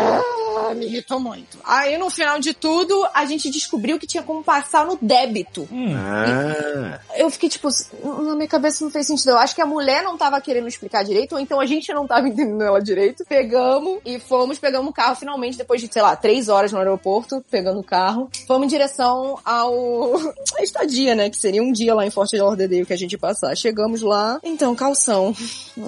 Ah, 0.61 0.75
me 0.75 0.87
irritou 0.87 1.21
muito. 1.21 1.57
Aí 1.65 1.97
no 1.99 2.11
final 2.11 2.39
de 2.41 2.53
tudo, 2.53 3.07
a 3.15 3.25
gente 3.25 3.49
descobriu 3.51 3.99
que 3.99 4.07
tinha 4.07 4.23
como 4.23 4.43
passar 4.43 4.85
no 4.85 4.99
débito. 5.01 5.69
Hum. 5.71 5.95
Ah, 5.97 6.99
Eu 7.17 7.31
fiquei 7.31 7.49
tipo, 7.49 7.69
na 8.03 8.35
minha 8.35 8.49
cabeça 8.49 8.85
não 8.85 8.91
fez 8.91 9.07
sentido. 9.07 9.31
Eu 9.31 9.39
acho 9.39 9.55
que 9.55 9.63
a 9.63 9.67
mulher 9.67 9.78
não 10.03 10.17
tava 10.17 10.41
querendo 10.41 10.69
explicar 10.69 11.05
direito, 11.05 11.33
ou 11.33 11.41
então 11.41 11.61
a 11.61 11.67
gente 11.67 11.93
não 11.93 12.07
tava 12.07 12.29
entendendo 12.29 12.63
ela 12.63 12.81
direito. 12.81 13.25
Pegamos 13.29 14.01
e 14.05 14.19
fomos, 14.19 14.59
pegamos 14.59 14.91
o 14.91 14.93
carro 14.93 15.15
finalmente, 15.17 15.57
depois 15.59 15.81
de, 15.81 15.93
sei 15.93 16.03
lá, 16.03 16.15
três 16.17 16.49
horas 16.49 16.73
no 16.73 16.79
aeroporto, 16.79 17.45
pegando 17.51 17.81
o 17.81 17.85
carro. 17.85 18.29
Fomos 18.47 18.65
em 18.67 18.69
direção 18.69 19.39
ao. 19.45 20.17
a 20.59 20.63
estadia, 20.63 21.15
né? 21.15 21.31
Que 21.31 21.37
seria 21.37 21.63
um 21.63 21.73
dia 21.73 21.95
lá 21.95 22.07
em 22.07 22.11
Forte 22.11 22.37
Lauderdale 22.37 22.87
que 22.87 22.93
a 22.93 22.97
gente 22.99 23.13
ia 23.13 23.19
passar. 23.19 23.55
Chegamos 23.57 24.03
lá, 24.03 24.39
então, 24.43 24.75
calção. 24.75 25.35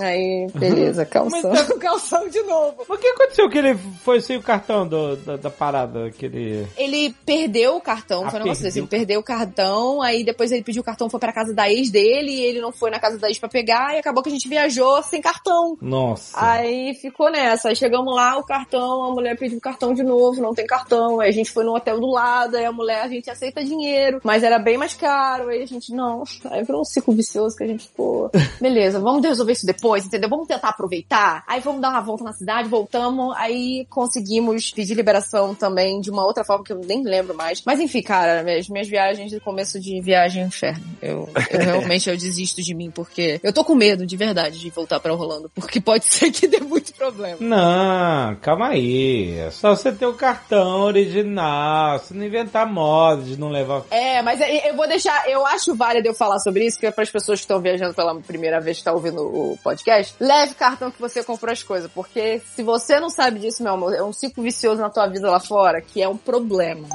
Aí, 0.00 0.46
beleza, 0.54 1.04
calção. 1.04 1.52
calção 1.78 2.28
de 2.28 2.40
novo. 2.42 2.84
Mas 2.88 2.98
o 2.98 3.00
que 3.00 3.08
aconteceu 3.08 3.48
que 3.50 3.58
ele 3.58 3.76
foi 4.04 4.20
sem 4.20 4.36
o 4.36 4.42
cartão 4.42 4.86
do- 4.86 5.16
da, 5.16 5.36
da 5.36 5.50
parada? 5.50 6.10
Que 6.10 6.26
ele... 6.26 6.66
Ele 6.76 7.14
perdeu 7.24 7.76
o 7.76 7.80
cartão, 7.80 8.24
Ah, 8.26 8.30
foi 8.30 8.40
um 8.40 8.42
negócio 8.44 8.62
desse. 8.64 8.78
Ele 8.78 8.86
perdeu 8.86 9.20
o 9.20 9.22
cartão, 9.22 10.00
aí 10.02 10.24
depois 10.24 10.52
ele 10.52 10.62
pediu 10.62 10.82
o 10.82 10.84
cartão, 10.84 11.08
foi 11.10 11.20
pra 11.20 11.32
casa 11.32 11.52
da 11.52 11.70
ex 11.70 11.90
dele, 11.90 12.30
e 12.32 12.40
ele 12.42 12.60
não 12.60 12.72
foi 12.72 12.90
na 12.90 12.98
casa 13.00 13.18
da 13.18 13.28
ex 13.28 13.38
pra 13.38 13.48
pegar, 13.48 13.79
e 13.94 13.98
acabou 13.98 14.22
que 14.22 14.28
a 14.28 14.32
gente 14.32 14.48
viajou 14.48 15.02
sem 15.02 15.20
cartão. 15.20 15.76
Nossa. 15.80 16.32
Aí 16.34 16.94
ficou 16.94 17.30
nessa. 17.30 17.68
Aí 17.68 17.76
chegamos 17.76 18.14
lá, 18.14 18.36
o 18.36 18.44
cartão, 18.44 19.04
a 19.04 19.10
mulher 19.12 19.36
pediu 19.36 19.58
o 19.58 19.60
cartão 19.60 19.94
de 19.94 20.02
novo, 20.02 20.40
não 20.40 20.54
tem 20.54 20.66
cartão. 20.66 21.20
Aí 21.20 21.28
a 21.28 21.32
gente 21.32 21.50
foi 21.50 21.64
no 21.64 21.74
hotel 21.74 22.00
do 22.00 22.10
lado, 22.10 22.56
aí 22.56 22.64
a 22.64 22.72
mulher, 22.72 23.02
a 23.02 23.08
gente 23.08 23.30
aceita 23.30 23.64
dinheiro, 23.64 24.20
mas 24.22 24.42
era 24.42 24.58
bem 24.58 24.76
mais 24.76 24.94
caro. 24.94 25.48
Aí 25.48 25.62
a 25.62 25.66
gente, 25.66 25.92
não. 25.92 26.22
Aí 26.50 26.62
virou 26.64 26.80
um 26.80 26.84
ciclo 26.84 27.14
vicioso 27.14 27.56
que 27.56 27.64
a 27.64 27.66
gente 27.66 27.86
ficou. 27.88 28.30
Beleza, 28.60 28.98
vamos 28.98 29.24
resolver 29.24 29.52
isso 29.52 29.66
depois, 29.66 30.04
entendeu? 30.04 30.28
Vamos 30.28 30.48
tentar 30.48 30.68
aproveitar. 30.68 31.44
Aí 31.46 31.60
vamos 31.60 31.80
dar 31.80 31.90
uma 31.90 32.00
volta 32.00 32.24
na 32.24 32.32
cidade, 32.32 32.68
voltamos, 32.68 33.34
aí 33.36 33.86
conseguimos 33.88 34.70
pedir 34.72 34.94
liberação 34.94 35.54
também 35.54 36.00
de 36.00 36.10
uma 36.10 36.24
outra 36.24 36.44
forma 36.44 36.64
que 36.64 36.72
eu 36.72 36.78
nem 36.78 37.02
lembro 37.02 37.34
mais. 37.34 37.62
Mas 37.64 37.80
enfim, 37.80 38.02
cara, 38.02 38.42
minhas, 38.42 38.68
minhas 38.68 38.88
viagens 38.88 39.30
de 39.30 39.40
começo 39.40 39.80
de 39.80 40.00
viagem 40.00 40.42
é 40.42 40.46
inferno. 40.46 40.84
Eu, 41.00 41.28
eu 41.50 41.60
realmente 41.60 42.08
eu 42.08 42.16
desisto 42.16 42.62
de 42.62 42.74
mim, 42.74 42.90
porque 42.90 43.40
eu 43.42 43.52
tô 43.52 43.64
com 43.70 43.74
medo, 43.76 44.04
de 44.04 44.16
verdade, 44.16 44.58
de 44.58 44.68
voltar 44.68 44.98
pra 44.98 45.12
Orlando, 45.12 45.48
porque 45.54 45.80
pode 45.80 46.04
ser 46.04 46.32
que 46.32 46.48
dê 46.48 46.58
muito 46.58 46.92
problema. 46.92 47.36
Não, 47.38 48.34
calma 48.40 48.70
aí. 48.70 49.38
É 49.38 49.50
só 49.52 49.76
você 49.76 49.92
ter 49.92 50.06
o 50.06 50.14
cartão 50.14 50.80
original, 50.80 52.00
se 52.00 52.12
não 52.12 52.24
inventar 52.24 52.66
moda 52.66 53.22
de 53.22 53.38
não 53.38 53.48
levar. 53.48 53.84
É, 53.88 54.22
mas 54.22 54.40
é, 54.40 54.68
eu 54.68 54.74
vou 54.74 54.88
deixar, 54.88 55.30
eu 55.30 55.46
acho 55.46 55.72
válido 55.76 56.08
eu 56.08 56.14
falar 56.14 56.40
sobre 56.40 56.66
isso, 56.66 56.80
que 56.80 56.86
é 56.86 56.92
as 56.96 57.10
pessoas 57.10 57.38
que 57.38 57.44
estão 57.44 57.60
viajando 57.60 57.94
pela 57.94 58.12
primeira 58.20 58.60
vez 58.60 58.78
que 58.78 58.80
estão 58.80 58.94
tá 58.94 58.96
ouvindo 58.96 59.22
o 59.22 59.56
podcast. 59.62 60.16
Leve 60.18 60.54
cartão 60.54 60.90
que 60.90 61.00
você 61.00 61.22
comprou 61.22 61.52
as 61.52 61.62
coisas, 61.62 61.88
porque 61.94 62.42
se 62.56 62.64
você 62.64 62.98
não 62.98 63.08
sabe 63.08 63.38
disso, 63.38 63.62
meu 63.62 63.74
amor, 63.74 63.94
é 63.94 64.02
um 64.02 64.12
ciclo 64.12 64.42
vicioso 64.42 64.80
na 64.80 64.90
tua 64.90 65.06
vida 65.06 65.30
lá 65.30 65.38
fora, 65.38 65.80
que 65.80 66.02
é 66.02 66.08
um 66.08 66.16
problema. 66.16 66.88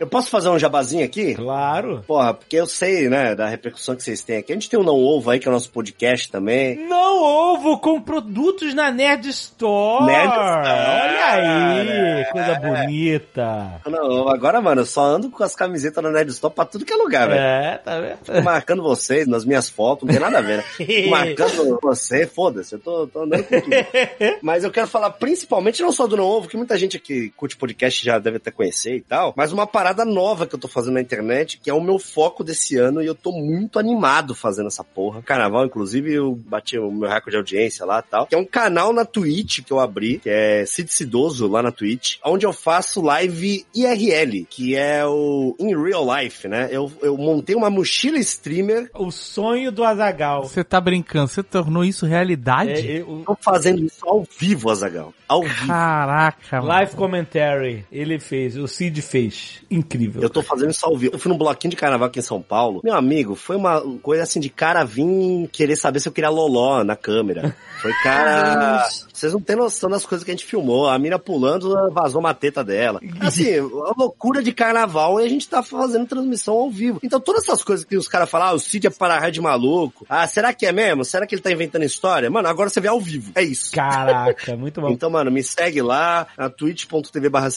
Eu 0.00 0.06
posso 0.06 0.30
fazer 0.30 0.48
um 0.48 0.58
jabazinho 0.58 1.04
aqui? 1.04 1.34
Claro. 1.34 1.81
Porra, 2.06 2.34
porque 2.34 2.56
eu 2.56 2.66
sei, 2.66 3.08
né, 3.08 3.34
da 3.34 3.48
repercussão 3.48 3.94
que 3.94 4.02
vocês 4.02 4.22
têm 4.22 4.38
aqui. 4.38 4.52
A 4.52 4.54
gente 4.54 4.70
tem 4.70 4.78
o 4.78 4.84
Não 4.84 4.96
Ovo 4.96 5.30
aí, 5.30 5.38
que 5.38 5.46
é 5.46 5.50
o 5.50 5.54
nosso 5.54 5.70
podcast 5.70 6.30
também. 6.30 6.76
Não 6.88 7.22
ovo 7.22 7.78
com 7.78 8.00
produtos 8.00 8.74
na 8.74 8.90
Nerd 8.90 9.28
Store. 9.28 10.04
Nerd 10.06 10.28
Store, 10.28 10.42
Olha 10.42 11.26
aí, 11.26 11.88
é. 11.88 12.24
coisa 12.32 12.54
bonita. 12.54 13.80
Não. 13.86 14.28
Agora, 14.28 14.60
mano, 14.60 14.82
eu 14.82 14.86
só 14.86 15.02
ando 15.04 15.30
com 15.30 15.42
as 15.42 15.54
camisetas 15.54 16.02
da 16.02 16.10
Nerd 16.10 16.30
Store 16.30 16.54
pra 16.54 16.64
tudo 16.64 16.84
que 16.84 16.92
é 16.92 16.96
lugar, 16.96 17.28
velho. 17.28 17.40
É, 17.40 17.78
tá 17.78 18.00
vendo? 18.00 18.18
Tô 18.24 18.42
marcando 18.42 18.82
vocês 18.82 19.26
nas 19.26 19.44
minhas 19.44 19.68
fotos, 19.68 20.06
não 20.06 20.12
tem 20.12 20.20
nada 20.20 20.38
a 20.38 20.42
ver, 20.42 20.58
né? 20.58 20.64
Tô 21.04 21.10
marcando 21.10 21.78
você, 21.82 22.26
foda-se, 22.26 22.74
eu 22.74 22.78
tô, 22.78 23.06
tô 23.06 23.22
andando 23.22 23.44
com 23.44 23.60
tudo. 23.60 23.76
Mas 24.42 24.64
eu 24.64 24.70
quero 24.70 24.86
falar 24.86 25.10
principalmente 25.10 25.82
não 25.82 25.92
só 25.92 26.06
do 26.06 26.16
Não 26.16 26.24
Ovo, 26.24 26.48
que 26.48 26.56
muita 26.56 26.76
gente 26.76 26.98
que 26.98 27.30
curte 27.30 27.56
podcast 27.56 28.04
já 28.04 28.18
deve 28.18 28.36
até 28.38 28.50
conhecer 28.50 28.96
e 28.96 29.00
tal, 29.00 29.32
mas 29.36 29.52
uma 29.52 29.66
parada 29.66 30.04
nova 30.04 30.46
que 30.46 30.54
eu 30.54 30.58
tô 30.58 30.68
fazendo 30.68 30.94
na 30.94 31.00
internet, 31.00 31.58
que 31.58 31.70
é 31.70 31.71
o 31.72 31.82
meu 31.82 31.98
foco 31.98 32.44
desse 32.44 32.76
ano, 32.76 33.02
e 33.02 33.06
eu 33.06 33.14
tô 33.14 33.32
muito 33.32 33.78
animado 33.78 34.34
fazendo 34.34 34.66
essa 34.66 34.84
porra. 34.84 35.22
Carnaval, 35.22 35.66
inclusive, 35.66 36.12
eu 36.12 36.34
bati 36.34 36.78
o 36.78 36.90
meu 36.90 37.08
recorde 37.08 37.32
de 37.32 37.36
audiência 37.36 37.86
lá 37.86 38.00
e 38.00 38.10
tal, 38.10 38.26
que 38.26 38.34
é 38.34 38.38
um 38.38 38.44
canal 38.44 38.92
na 38.92 39.04
Twitch 39.04 39.60
que 39.64 39.72
eu 39.72 39.80
abri, 39.80 40.18
que 40.18 40.30
é 40.30 40.64
Cid 40.66 40.92
Cidoso 40.92 41.46
lá 41.48 41.62
na 41.62 41.72
Twitch, 41.72 42.16
onde 42.24 42.46
eu 42.46 42.52
faço 42.52 43.00
live 43.00 43.66
IRL, 43.74 44.46
que 44.48 44.76
é 44.76 45.04
o 45.06 45.56
In 45.58 45.74
Real 45.74 46.06
Life, 46.16 46.48
né? 46.48 46.68
Eu, 46.70 46.90
eu 47.00 47.16
montei 47.16 47.54
uma 47.54 47.70
mochila 47.70 48.18
streamer 48.18 48.90
O 48.94 49.10
sonho 49.10 49.72
do 49.72 49.84
Azagal. 49.84 50.44
Você 50.44 50.64
tá 50.64 50.80
brincando? 50.80 51.28
Você 51.28 51.42
tornou 51.42 51.84
isso 51.84 52.06
realidade? 52.06 52.72
É, 52.72 52.98
é, 52.98 53.02
o 53.02 53.22
Tô 53.24 53.36
fazendo 53.40 53.84
isso 53.84 54.06
ao 54.06 54.24
vivo, 54.38 54.70
Azagal. 54.70 55.12
Ao 55.28 55.42
vivo. 55.42 55.66
Caraca, 55.66 56.56
mano. 56.56 56.68
Live 56.68 56.96
commentary. 56.96 57.86
Ele 57.90 58.18
fez, 58.18 58.56
o 58.56 58.68
Cid 58.68 59.00
fez. 59.00 59.62
Incrível. 59.70 60.22
Eu 60.22 60.30
tô 60.30 60.42
fazendo 60.42 60.70
isso 60.70 60.84
ao 60.84 60.96
vivo. 60.96 61.14
Eu 61.14 61.18
fui 61.18 61.30
num 61.30 61.38
bloquinho 61.52 61.70
de 61.70 61.76
carnaval 61.76 62.08
aqui 62.08 62.18
em 62.18 62.22
São 62.22 62.40
Paulo. 62.40 62.80
Meu 62.82 62.94
amigo, 62.94 63.34
foi 63.34 63.56
uma 63.56 63.80
coisa 63.98 64.22
assim 64.22 64.40
de 64.40 64.48
cara 64.48 64.84
vir 64.84 65.48
querer 65.52 65.76
saber 65.76 66.00
se 66.00 66.08
eu 66.08 66.12
queria 66.12 66.30
loló 66.30 66.82
na 66.82 66.96
câmera. 66.96 67.54
Foi 67.80 67.92
cara. 68.02 68.88
Vocês 69.12 69.32
não 69.32 69.40
têm 69.40 69.54
noção 69.54 69.88
das 69.88 70.04
coisas 70.04 70.24
que 70.24 70.30
a 70.30 70.34
gente 70.34 70.44
filmou. 70.44 70.88
A 70.88 70.98
mina 70.98 71.18
pulando, 71.18 71.92
vazou 71.92 72.20
uma 72.20 72.34
teta 72.34 72.64
dela. 72.64 73.00
Assim, 73.20 73.58
a 73.58 73.92
loucura 73.96 74.42
de 74.42 74.52
carnaval 74.52 75.20
e 75.20 75.24
a 75.24 75.28
gente 75.28 75.48
tá 75.48 75.62
fazendo 75.62 76.06
transmissão 76.06 76.54
ao 76.54 76.70
vivo. 76.70 76.98
Então 77.02 77.20
todas 77.20 77.44
essas 77.44 77.62
coisas 77.62 77.84
que 77.84 77.96
os 77.96 78.08
caras 78.08 78.28
falam, 78.28 78.48
ah, 78.48 78.52
o 78.52 78.58
Cid 78.58 78.86
é 78.86 78.90
para 78.90 79.30
de 79.30 79.40
maluco. 79.40 80.04
Ah, 80.08 80.26
será 80.26 80.52
que 80.52 80.66
é 80.66 80.72
mesmo? 80.72 81.04
Será 81.04 81.26
que 81.26 81.34
ele 81.34 81.42
tá 81.42 81.52
inventando 81.52 81.84
história? 81.84 82.30
Mano, 82.30 82.48
agora 82.48 82.68
você 82.68 82.80
vê 82.80 82.88
ao 82.88 83.00
vivo. 83.00 83.32
É 83.34 83.42
isso. 83.42 83.72
Caraca, 83.72 84.56
muito 84.56 84.80
bom. 84.80 84.90
Então, 84.90 85.10
mano, 85.10 85.30
me 85.30 85.42
segue 85.42 85.82
lá, 85.82 86.26
na 86.36 86.48
twitch.tv 86.48 87.28
barra. 87.28 87.48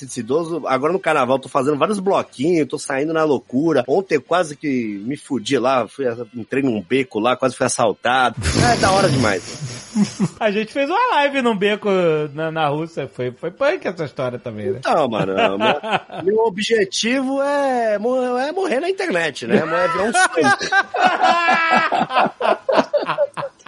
Agora 0.68 0.92
no 0.94 1.00
carnaval 1.00 1.40
tô 1.40 1.48
fazendo 1.48 1.78
vários 1.78 2.00
bloquinhos, 2.00 2.68
tô 2.68 2.78
saindo 2.78 3.14
na 3.14 3.24
loucura. 3.24 3.84
Ontem 3.88 4.20
quase 4.20 4.56
que 4.56 5.02
me 5.06 5.18
fudi 5.18 5.58
lá, 5.58 5.88
fui, 5.88 6.06
entrei 6.36 6.62
num 6.64 6.82
beco 6.82 7.20
lá, 7.20 7.36
quase 7.36 7.56
fui 7.56 7.66
assaltado. 7.66 8.36
É 8.74 8.78
da 8.78 8.92
hora 8.92 9.10
demais. 9.10 9.44
A 10.40 10.52
gente 10.52 10.72
fez 10.74 10.90
uma 10.90 11.16
live 11.16 11.42
num 11.42 11.56
beco 11.58 11.90
na, 12.34 12.52
na 12.52 12.68
Rússia. 12.68 13.10
Foi, 13.14 13.32
foi 13.32 13.50
punk 13.52 13.88
essa 13.88 14.04
história 14.06 14.38
também, 14.38 14.72
né? 14.72 14.80
Então, 14.80 15.08
mano, 15.08 15.34
meu, 16.22 16.24
meu 16.24 16.38
objetivo 16.46 17.42
é, 17.42 17.98
mor- 17.98 18.40
é 18.40 18.52
morrer 18.52 18.80
na 18.82 18.90
internet, 18.90 19.48
né? 19.48 19.56
É 19.58 19.62
virar 19.62 20.04
um 20.04 20.12
santo. 20.14 20.36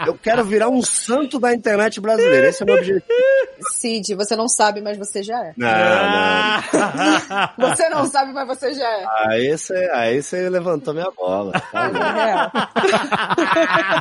Eu 0.06 0.14
quero 0.15 0.44
virar 0.45 0.69
um 0.69 0.81
santo 0.81 1.39
da 1.39 1.53
internet 1.53 1.99
brasileira. 1.99 2.48
Esse 2.49 2.61
é 2.61 2.64
o 2.64 2.68
meu 2.68 2.77
objetivo. 2.77 3.03
Cid, 3.72 4.15
você 4.15 4.35
não 4.35 4.48
sabe, 4.48 4.80
mas 4.80 4.98
você 4.98 5.23
já 5.23 5.38
é. 5.44 5.53
Não, 5.57 5.68
não. 5.68 7.49
Você 7.69 7.89
não 7.89 8.06
sabe, 8.06 8.31
mas 8.31 8.48
você 8.48 8.73
já 8.73 8.88
é. 8.88 9.06
Aí 9.27 9.57
você, 9.57 9.73
aí 10.07 10.21
você 10.23 10.49
levantou 10.49 10.93
minha 10.93 11.09
bola. 11.15 11.51
Tá 11.53 11.89
bom. 11.89 11.99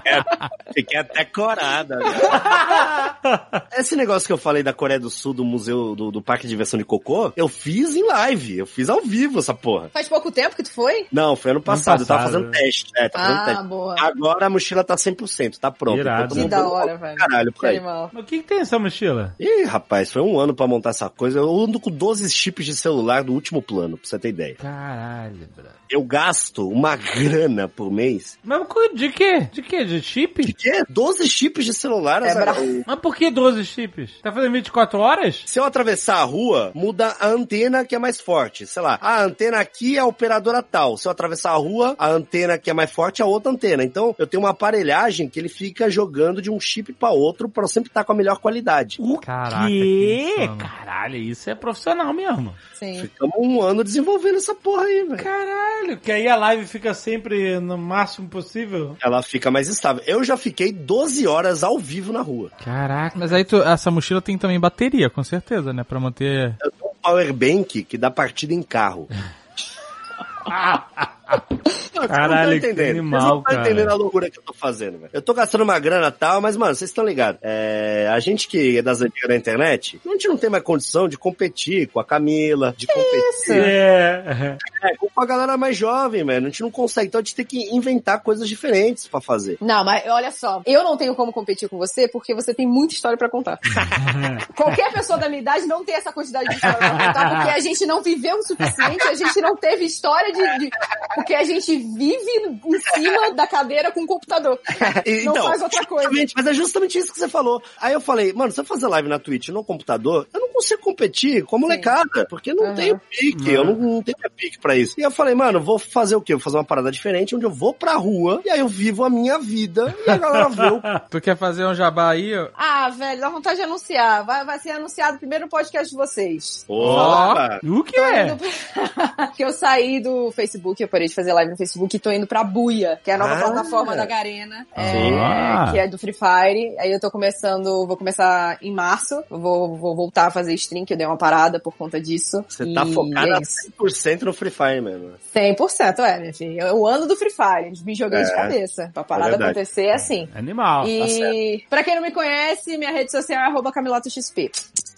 É. 0.04 0.72
Fiquei 0.72 0.98
até 1.00 1.24
corada. 1.24 1.96
né? 1.96 2.04
Esse 3.78 3.96
negócio 3.96 4.26
que 4.26 4.32
eu 4.32 4.38
falei 4.38 4.62
da 4.62 4.72
Coreia 4.72 5.00
do 5.00 5.10
Sul, 5.10 5.32
do 5.32 5.44
museu, 5.44 5.94
do, 5.94 6.10
do 6.10 6.22
parque 6.22 6.44
de 6.44 6.48
diversão 6.50 6.78
de 6.78 6.84
cocô, 6.84 7.32
eu 7.36 7.48
fiz 7.48 7.94
em 7.96 8.06
live. 8.06 8.58
Eu 8.58 8.66
fiz 8.66 8.88
ao 8.88 9.00
vivo 9.02 9.38
essa 9.38 9.54
porra. 9.54 9.90
Faz 9.92 10.08
pouco 10.08 10.30
tempo 10.30 10.56
que 10.56 10.62
tu 10.62 10.70
foi? 10.72 11.06
Não, 11.12 11.36
foi 11.36 11.50
ano 11.52 11.60
passado. 11.62 12.00
Eu 12.02 12.06
tava 12.06 12.24
passado, 12.24 12.32
fazendo 12.44 12.50
teste. 12.52 12.90
É, 12.96 13.08
fazendo 13.08 13.38
Ah, 13.38 13.44
teste. 13.44 13.64
boa. 13.64 13.94
Agora 13.98 14.46
a 14.46 14.50
mochila 14.50 14.84
tá 14.84 14.94
100%, 14.96 15.58
tá 15.58 15.70
pronta. 15.70 16.00
Irado. 16.00 16.34
Que 16.34 16.48
da 16.48 16.68
hora, 16.68 16.96
velho. 16.96 17.16
Caralho, 17.16 17.52
Que 17.52 17.58
por 17.58 17.66
aí. 17.68 17.80
o 17.80 18.22
que, 18.24 18.38
que 18.42 18.48
tem 18.48 18.60
essa 18.60 18.78
mochila? 18.78 19.34
Ih, 19.40 19.56
Ih, 19.56 19.64
rapaz, 19.64 20.12
foi 20.12 20.20
um 20.22 20.38
ano 20.38 20.54
pra 20.54 20.66
montar 20.66 20.90
essa 20.90 21.08
coisa. 21.08 21.38
Eu 21.38 21.60
ando 21.60 21.80
com 21.80 21.90
12 21.90 22.28
chips 22.30 22.66
de 22.66 22.76
celular 22.76 23.24
do 23.24 23.32
último 23.32 23.62
plano, 23.62 23.96
pra 23.96 24.06
você 24.06 24.18
ter 24.18 24.28
ideia. 24.28 24.54
Caralho, 24.56 25.48
bro. 25.56 25.66
Eu 25.96 26.02
gasto 26.02 26.68
uma 26.68 26.94
grana 26.94 27.68
por 27.68 27.90
mês. 27.90 28.38
Mas 28.44 28.60
de 28.94 29.08
quê? 29.10 29.48
De 29.50 29.62
quê? 29.62 29.82
De 29.82 30.02
chip? 30.02 30.44
De 30.44 30.52
quê? 30.52 30.82
12 30.90 31.26
chips 31.26 31.64
de 31.64 31.72
celular. 31.72 32.22
É 32.22 32.32
Azaghal. 32.32 32.56
Mas 32.86 32.98
por 32.98 33.16
que 33.16 33.30
12 33.30 33.64
chips? 33.64 34.20
Tá 34.22 34.30
fazendo 34.30 34.52
24 34.52 34.98
horas? 34.98 35.42
Se 35.46 35.58
eu 35.58 35.64
atravessar 35.64 36.16
a 36.16 36.24
rua, 36.24 36.70
muda 36.74 37.16
a 37.18 37.28
antena 37.28 37.82
que 37.82 37.94
é 37.94 37.98
mais 37.98 38.20
forte. 38.20 38.66
Sei 38.66 38.82
lá, 38.82 38.98
a 39.00 39.22
antena 39.22 39.58
aqui 39.58 39.96
é 39.96 40.00
a 40.00 40.04
operadora 40.04 40.62
tal. 40.62 40.98
Se 40.98 41.08
eu 41.08 41.12
atravessar 41.12 41.52
a 41.52 41.56
rua, 41.56 41.96
a 41.98 42.08
antena 42.10 42.58
que 42.58 42.68
é 42.68 42.74
mais 42.74 42.90
forte 42.90 43.22
é 43.22 43.24
a 43.24 43.28
outra 43.28 43.50
antena. 43.50 43.82
Então, 43.82 44.14
eu 44.18 44.26
tenho 44.26 44.42
uma 44.42 44.50
aparelhagem 44.50 45.30
que 45.30 45.38
ele 45.40 45.48
fica 45.48 45.88
jogando 45.88 46.42
de 46.42 46.50
um 46.50 46.60
chip 46.60 46.92
pra 46.92 47.08
outro 47.08 47.48
pra 47.48 47.64
eu 47.64 47.68
sempre 47.68 47.88
estar 47.88 48.04
com 48.04 48.12
a 48.12 48.16
melhor 48.16 48.36
qualidade. 48.36 48.98
O 49.00 49.18
Caraca, 49.18 49.66
quê? 49.66 50.50
Caralho, 50.58 51.16
isso 51.16 51.48
é 51.48 51.54
profissional 51.54 52.12
mesmo. 52.12 52.54
Sim. 52.74 53.00
Ficamos 53.00 53.34
um 53.38 53.62
ano 53.62 53.82
desenvolvendo 53.82 54.36
essa 54.36 54.54
porra 54.54 54.82
aí, 54.82 55.04
velho. 55.04 55.24
Caralho, 55.24 55.85
que 55.94 56.10
aí 56.10 56.26
a 56.26 56.36
live 56.36 56.64
fica 56.66 56.94
sempre 56.94 57.60
no 57.60 57.76
máximo 57.76 58.28
possível. 58.28 58.96
Ela 59.04 59.22
fica 59.22 59.50
mais 59.50 59.68
estável. 59.68 60.02
Eu 60.06 60.24
já 60.24 60.38
fiquei 60.38 60.72
12 60.72 61.26
horas 61.26 61.62
ao 61.62 61.78
vivo 61.78 62.14
na 62.14 62.22
rua. 62.22 62.50
Caraca, 62.64 63.16
mas 63.18 63.30
aí 63.32 63.44
tu- 63.44 63.62
essa 63.62 63.90
mochila 63.90 64.22
tem 64.22 64.38
também 64.38 64.58
bateria, 64.58 65.10
com 65.10 65.22
certeza, 65.22 65.72
né? 65.74 65.84
Pra 65.84 66.00
manter. 66.00 66.56
Eu 66.62 66.70
tenho 66.72 66.90
um 66.90 66.94
power 67.02 67.32
bank 67.34 67.82
que 67.84 67.98
dá 67.98 68.10
partida 68.10 68.54
em 68.54 68.62
carro. 68.62 69.06
Caralho, 72.08 72.48
não 72.50 72.56
estão 72.56 72.70
entendendo. 72.70 72.90
animal, 72.98 73.20
vocês 73.20 73.30
não 73.32 73.38
estão 73.38 73.42
cara. 73.54 73.60
entendendo 73.68 73.88
a 73.90 73.94
loucura 73.94 74.30
que 74.30 74.38
eu 74.38 74.42
tô 74.42 74.52
fazendo, 74.52 74.98
velho. 74.98 75.10
Eu 75.12 75.22
tô 75.22 75.34
gastando 75.34 75.62
uma 75.62 75.78
grana 75.78 76.08
e 76.08 76.12
tal, 76.12 76.40
mas, 76.40 76.56
mano, 76.56 76.74
vocês 76.74 76.90
estão 76.90 77.04
ligados. 77.04 77.40
É, 77.42 78.08
a 78.12 78.18
gente 78.20 78.48
que 78.48 78.78
é 78.78 78.82
das 78.82 79.00
antigas 79.00 79.28
da 79.28 79.36
internet, 79.36 80.00
a 80.04 80.08
gente 80.10 80.28
não 80.28 80.36
tem 80.36 80.50
mais 80.50 80.62
condição 80.62 81.08
de 81.08 81.16
competir 81.18 81.88
com 81.88 82.00
a 82.00 82.04
Camila, 82.04 82.74
de 82.76 82.86
competir 82.86 83.52
É. 83.62 84.56
é, 84.82 84.96
com 85.14 85.20
a 85.22 85.26
galera 85.26 85.56
mais 85.56 85.76
jovem, 85.76 86.24
velho. 86.24 86.46
A 86.46 86.48
gente 86.50 86.60
não 86.62 86.70
consegue. 86.70 87.08
Então 87.08 87.20
a 87.20 87.22
gente 87.24 87.34
tem 87.34 87.44
que 87.44 87.74
inventar 87.74 88.22
coisas 88.22 88.48
diferentes 88.48 89.06
pra 89.06 89.20
fazer. 89.20 89.56
Não, 89.60 89.84
mas 89.84 90.04
olha 90.08 90.30
só, 90.30 90.60
eu 90.66 90.82
não 90.84 90.96
tenho 90.96 91.14
como 91.14 91.32
competir 91.32 91.68
com 91.68 91.78
você 91.78 92.06
porque 92.08 92.34
você 92.34 92.52
tem 92.52 92.66
muita 92.66 92.94
história 92.94 93.16
pra 93.16 93.28
contar. 93.28 93.58
Qualquer 94.56 94.92
pessoa 94.92 95.18
da 95.18 95.28
minha 95.28 95.40
idade 95.40 95.66
não 95.66 95.84
tem 95.84 95.94
essa 95.94 96.12
quantidade 96.12 96.48
de 96.48 96.54
história 96.54 96.76
pra 96.78 96.90
contar 96.90 97.34
porque 97.36 97.50
a 97.50 97.60
gente 97.60 97.86
não 97.86 98.02
viveu 98.02 98.36
o 98.36 98.42
suficiente, 98.42 99.02
a 99.02 99.14
gente 99.14 99.40
não 99.40 99.56
teve 99.56 99.84
história 99.84 100.32
de, 100.32 100.58
de- 100.58 100.70
porque 101.14 101.34
a 101.34 101.44
gente 101.44 101.76
vive 101.94 102.60
em 102.66 102.78
cima 102.80 103.32
da 103.34 103.46
cadeira 103.46 103.90
com 103.92 104.02
o 104.02 104.06
computador. 104.06 104.58
E, 105.06 105.24
Não 105.24 105.34
faz 105.34 105.62
outra 105.62 105.84
coisa. 105.84 106.04
justamente, 106.08 106.32
Mas 106.36 106.46
é 106.46 106.54
justamente 106.54 106.98
isso 106.98 107.12
que 107.12 107.18
você 107.18 107.28
falou. 107.28 107.62
Aí 107.80 107.92
eu 107.92 108.00
falei, 108.00 108.32
mano, 108.32 108.50
se 108.52 108.60
eu 108.60 108.64
fazer 108.64 108.86
live 108.88 109.08
na 109.08 109.18
Twitch 109.18 109.48
no 109.50 109.62
computador, 109.62 110.26
eu 110.32 110.40
não 110.40 110.52
consigo 110.52 110.80
competir 110.82 111.44
com 111.44 111.56
a 111.56 111.58
molecada, 111.58 112.26
porque 112.28 112.52
não 112.54 112.64
Aham. 112.66 112.74
tenho 112.74 113.00
pique, 113.10 113.50
eu 113.52 113.64
não, 113.64 113.74
não 113.74 114.02
tenho 114.02 114.16
pique 114.36 114.58
pra 114.58 114.76
isso. 114.76 114.94
E 114.98 115.02
eu 115.02 115.10
falei, 115.10 115.34
mano, 115.34 115.60
vou 115.60 115.78
fazer 115.78 116.16
o 116.16 116.20
quê? 116.20 116.34
Vou 116.34 116.40
fazer 116.42 116.56
uma 116.56 116.64
parada 116.64 116.90
diferente, 116.90 117.34
onde 117.36 117.44
eu 117.46 117.50
vou 117.50 117.72
pra 117.74 117.94
rua, 117.94 118.40
e 118.44 118.50
aí 118.50 118.60
eu 118.60 118.68
vivo 118.68 119.04
a 119.04 119.10
minha 119.10 119.38
vida, 119.38 119.94
e 120.06 120.10
a 120.10 120.16
galera 120.16 120.48
vê 120.48 120.66
o 120.66 120.80
Tu 121.10 121.20
quer 121.20 121.36
fazer 121.36 121.64
um 121.66 121.74
jabá 121.74 122.10
aí? 122.10 122.36
ó? 122.36 122.48
Ah, 122.54 122.88
velho, 122.90 123.20
dá 123.20 123.28
vontade 123.28 123.56
de 123.56 123.62
anunciar. 123.62 124.24
Vai, 124.24 124.44
vai 124.44 124.58
ser 124.58 124.70
anunciado 124.70 125.18
primeiro 125.18 125.44
no 125.44 125.50
podcast 125.50 125.90
de 125.90 125.96
vocês. 125.96 126.64
Opa! 126.68 127.60
O 127.64 127.84
que 127.84 127.98
é? 127.98 128.34
pra- 128.34 129.26
que 129.36 129.44
eu 129.44 129.52
saí 129.52 130.00
do 130.00 130.30
Facebook, 130.32 130.82
eu 130.82 130.88
parei 130.88 131.06
de 131.08 131.14
fazer 131.14 131.32
live 131.32 131.50
no 131.52 131.56
Facebook 131.56 131.75
e 131.96 131.98
tô 131.98 132.10
indo 132.10 132.26
pra 132.26 132.42
Buia, 132.42 132.98
que 133.04 133.10
é 133.10 133.14
a 133.14 133.18
nova 133.18 133.34
Ah. 133.34 133.42
plataforma 133.42 133.94
da 133.96 134.06
Garena, 134.06 134.66
é, 134.74 134.92
Sim. 134.92 135.72
que 135.72 135.78
é 135.78 135.86
do 135.88 135.98
Free 135.98 136.12
Fire. 136.12 136.74
Aí 136.78 136.90
eu 136.92 136.98
tô 137.00 137.10
começando, 137.10 137.86
vou 137.86 137.96
começar 137.96 138.58
em 138.62 138.72
março, 138.72 139.22
vou, 139.28 139.76
vou 139.76 139.94
voltar 139.94 140.26
a 140.26 140.30
fazer 140.30 140.54
stream, 140.54 140.84
que 140.84 140.94
eu 140.94 140.96
dei 140.96 141.06
uma 141.06 141.16
parada 141.16 141.60
por 141.60 141.74
conta 141.76 142.00
disso. 142.00 142.44
Você 142.48 142.72
tá 142.72 142.84
E 142.84 142.92
focada 142.94 143.36
é 143.38 143.40
isso. 143.40 143.70
100% 143.78 144.22
no 144.22 144.32
Free 144.32 144.50
Fire 144.50 144.80
mesmo. 144.80 145.12
100% 145.34 145.98
é, 146.00 146.18
minha 146.20 146.32
filha. 146.34 146.62
É 146.62 146.72
o 146.72 146.86
ano 146.86 147.06
do 147.06 147.16
Free 147.16 147.30
Fire, 147.30 147.72
me 147.84 147.94
joguei 147.94 148.22
de 148.22 148.30
É, 148.30 148.34
cabeça. 148.34 148.90
Pra 148.94 149.04
parada 149.04 149.30
verdade. 149.30 149.50
acontecer 149.50 149.86
é 149.86 149.94
assim. 149.94 150.28
Animal. 150.34 150.84
tá 150.84 150.88
E 150.88 151.64
pra 151.68 151.82
quem 151.84 151.94
não 151.94 152.02
me 152.02 152.10
conhece, 152.10 152.76
minha 152.78 152.92
rede 152.92 153.10
social 153.10 153.40
é 153.40 153.46
arroba 153.46 153.72
camilotoxp. 153.72 154.50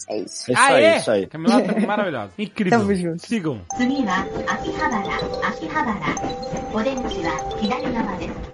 É 0.09 0.17
isso. 0.17 0.49
É 0.49 0.53
isso 0.53 0.61
Aê! 0.61 0.73
aí, 0.73 0.83
é? 0.83 0.87
É 0.87 0.97
isso 0.97 1.11
aí. 1.11 1.27
Camila 1.27 1.61
tá 1.61 1.79
maravilhosa. 1.85 2.31
Incrível. 2.37 2.79
Tamo 2.79 2.95
junto. 2.95 3.27
Sigam. 3.27 3.61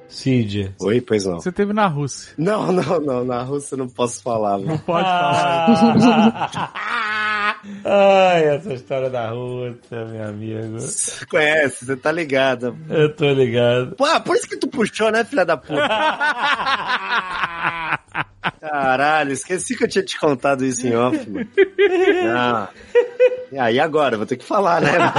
Cid. 0.09 0.73
Oi, 0.79 1.01
pois 1.01 1.25
não. 1.25 1.39
Você 1.39 1.51
teve 1.51 1.73
na 1.73 1.87
Rússia. 1.87 2.33
Não, 2.37 2.71
não, 2.71 2.99
não. 2.99 3.25
Na 3.25 3.41
Rússia 3.41 3.75
eu 3.75 3.79
não 3.79 3.87
posso 3.87 4.21
falar. 4.21 4.57
Não 4.57 4.77
pode 4.77 5.07
ah. 5.07 5.65
falar. 5.75 7.25
Ai, 7.83 8.45
essa 8.45 8.73
história 8.73 9.09
da 9.09 9.29
Rússia, 9.29 10.05
meu 10.05 10.27
amigo. 10.27 10.79
Você 10.79 11.25
conhece, 11.25 11.85
você 11.85 11.95
tá 11.95 12.11
ligado. 12.11 12.75
Eu 12.89 13.15
tô 13.15 13.31
ligado. 13.31 13.95
Pô, 13.95 14.05
ah, 14.05 14.19
por 14.19 14.35
isso 14.35 14.47
que 14.47 14.57
tu 14.57 14.67
puxou, 14.67 15.11
né, 15.11 15.23
filha 15.23 15.45
da 15.45 15.55
puta? 15.55 15.75
Caralho, 18.59 19.31
esqueci 19.31 19.75
que 19.75 19.83
eu 19.83 19.87
tinha 19.87 20.03
te 20.03 20.19
contado 20.19 20.65
isso 20.65 20.85
em 20.87 20.95
off, 20.95 21.29
mano. 21.29 21.47
Não. 22.23 22.67
E 23.51 23.59
aí 23.59 23.79
agora, 23.79 24.17
vou 24.17 24.25
ter 24.25 24.37
que 24.37 24.45
falar, 24.45 24.81
né? 24.81 24.91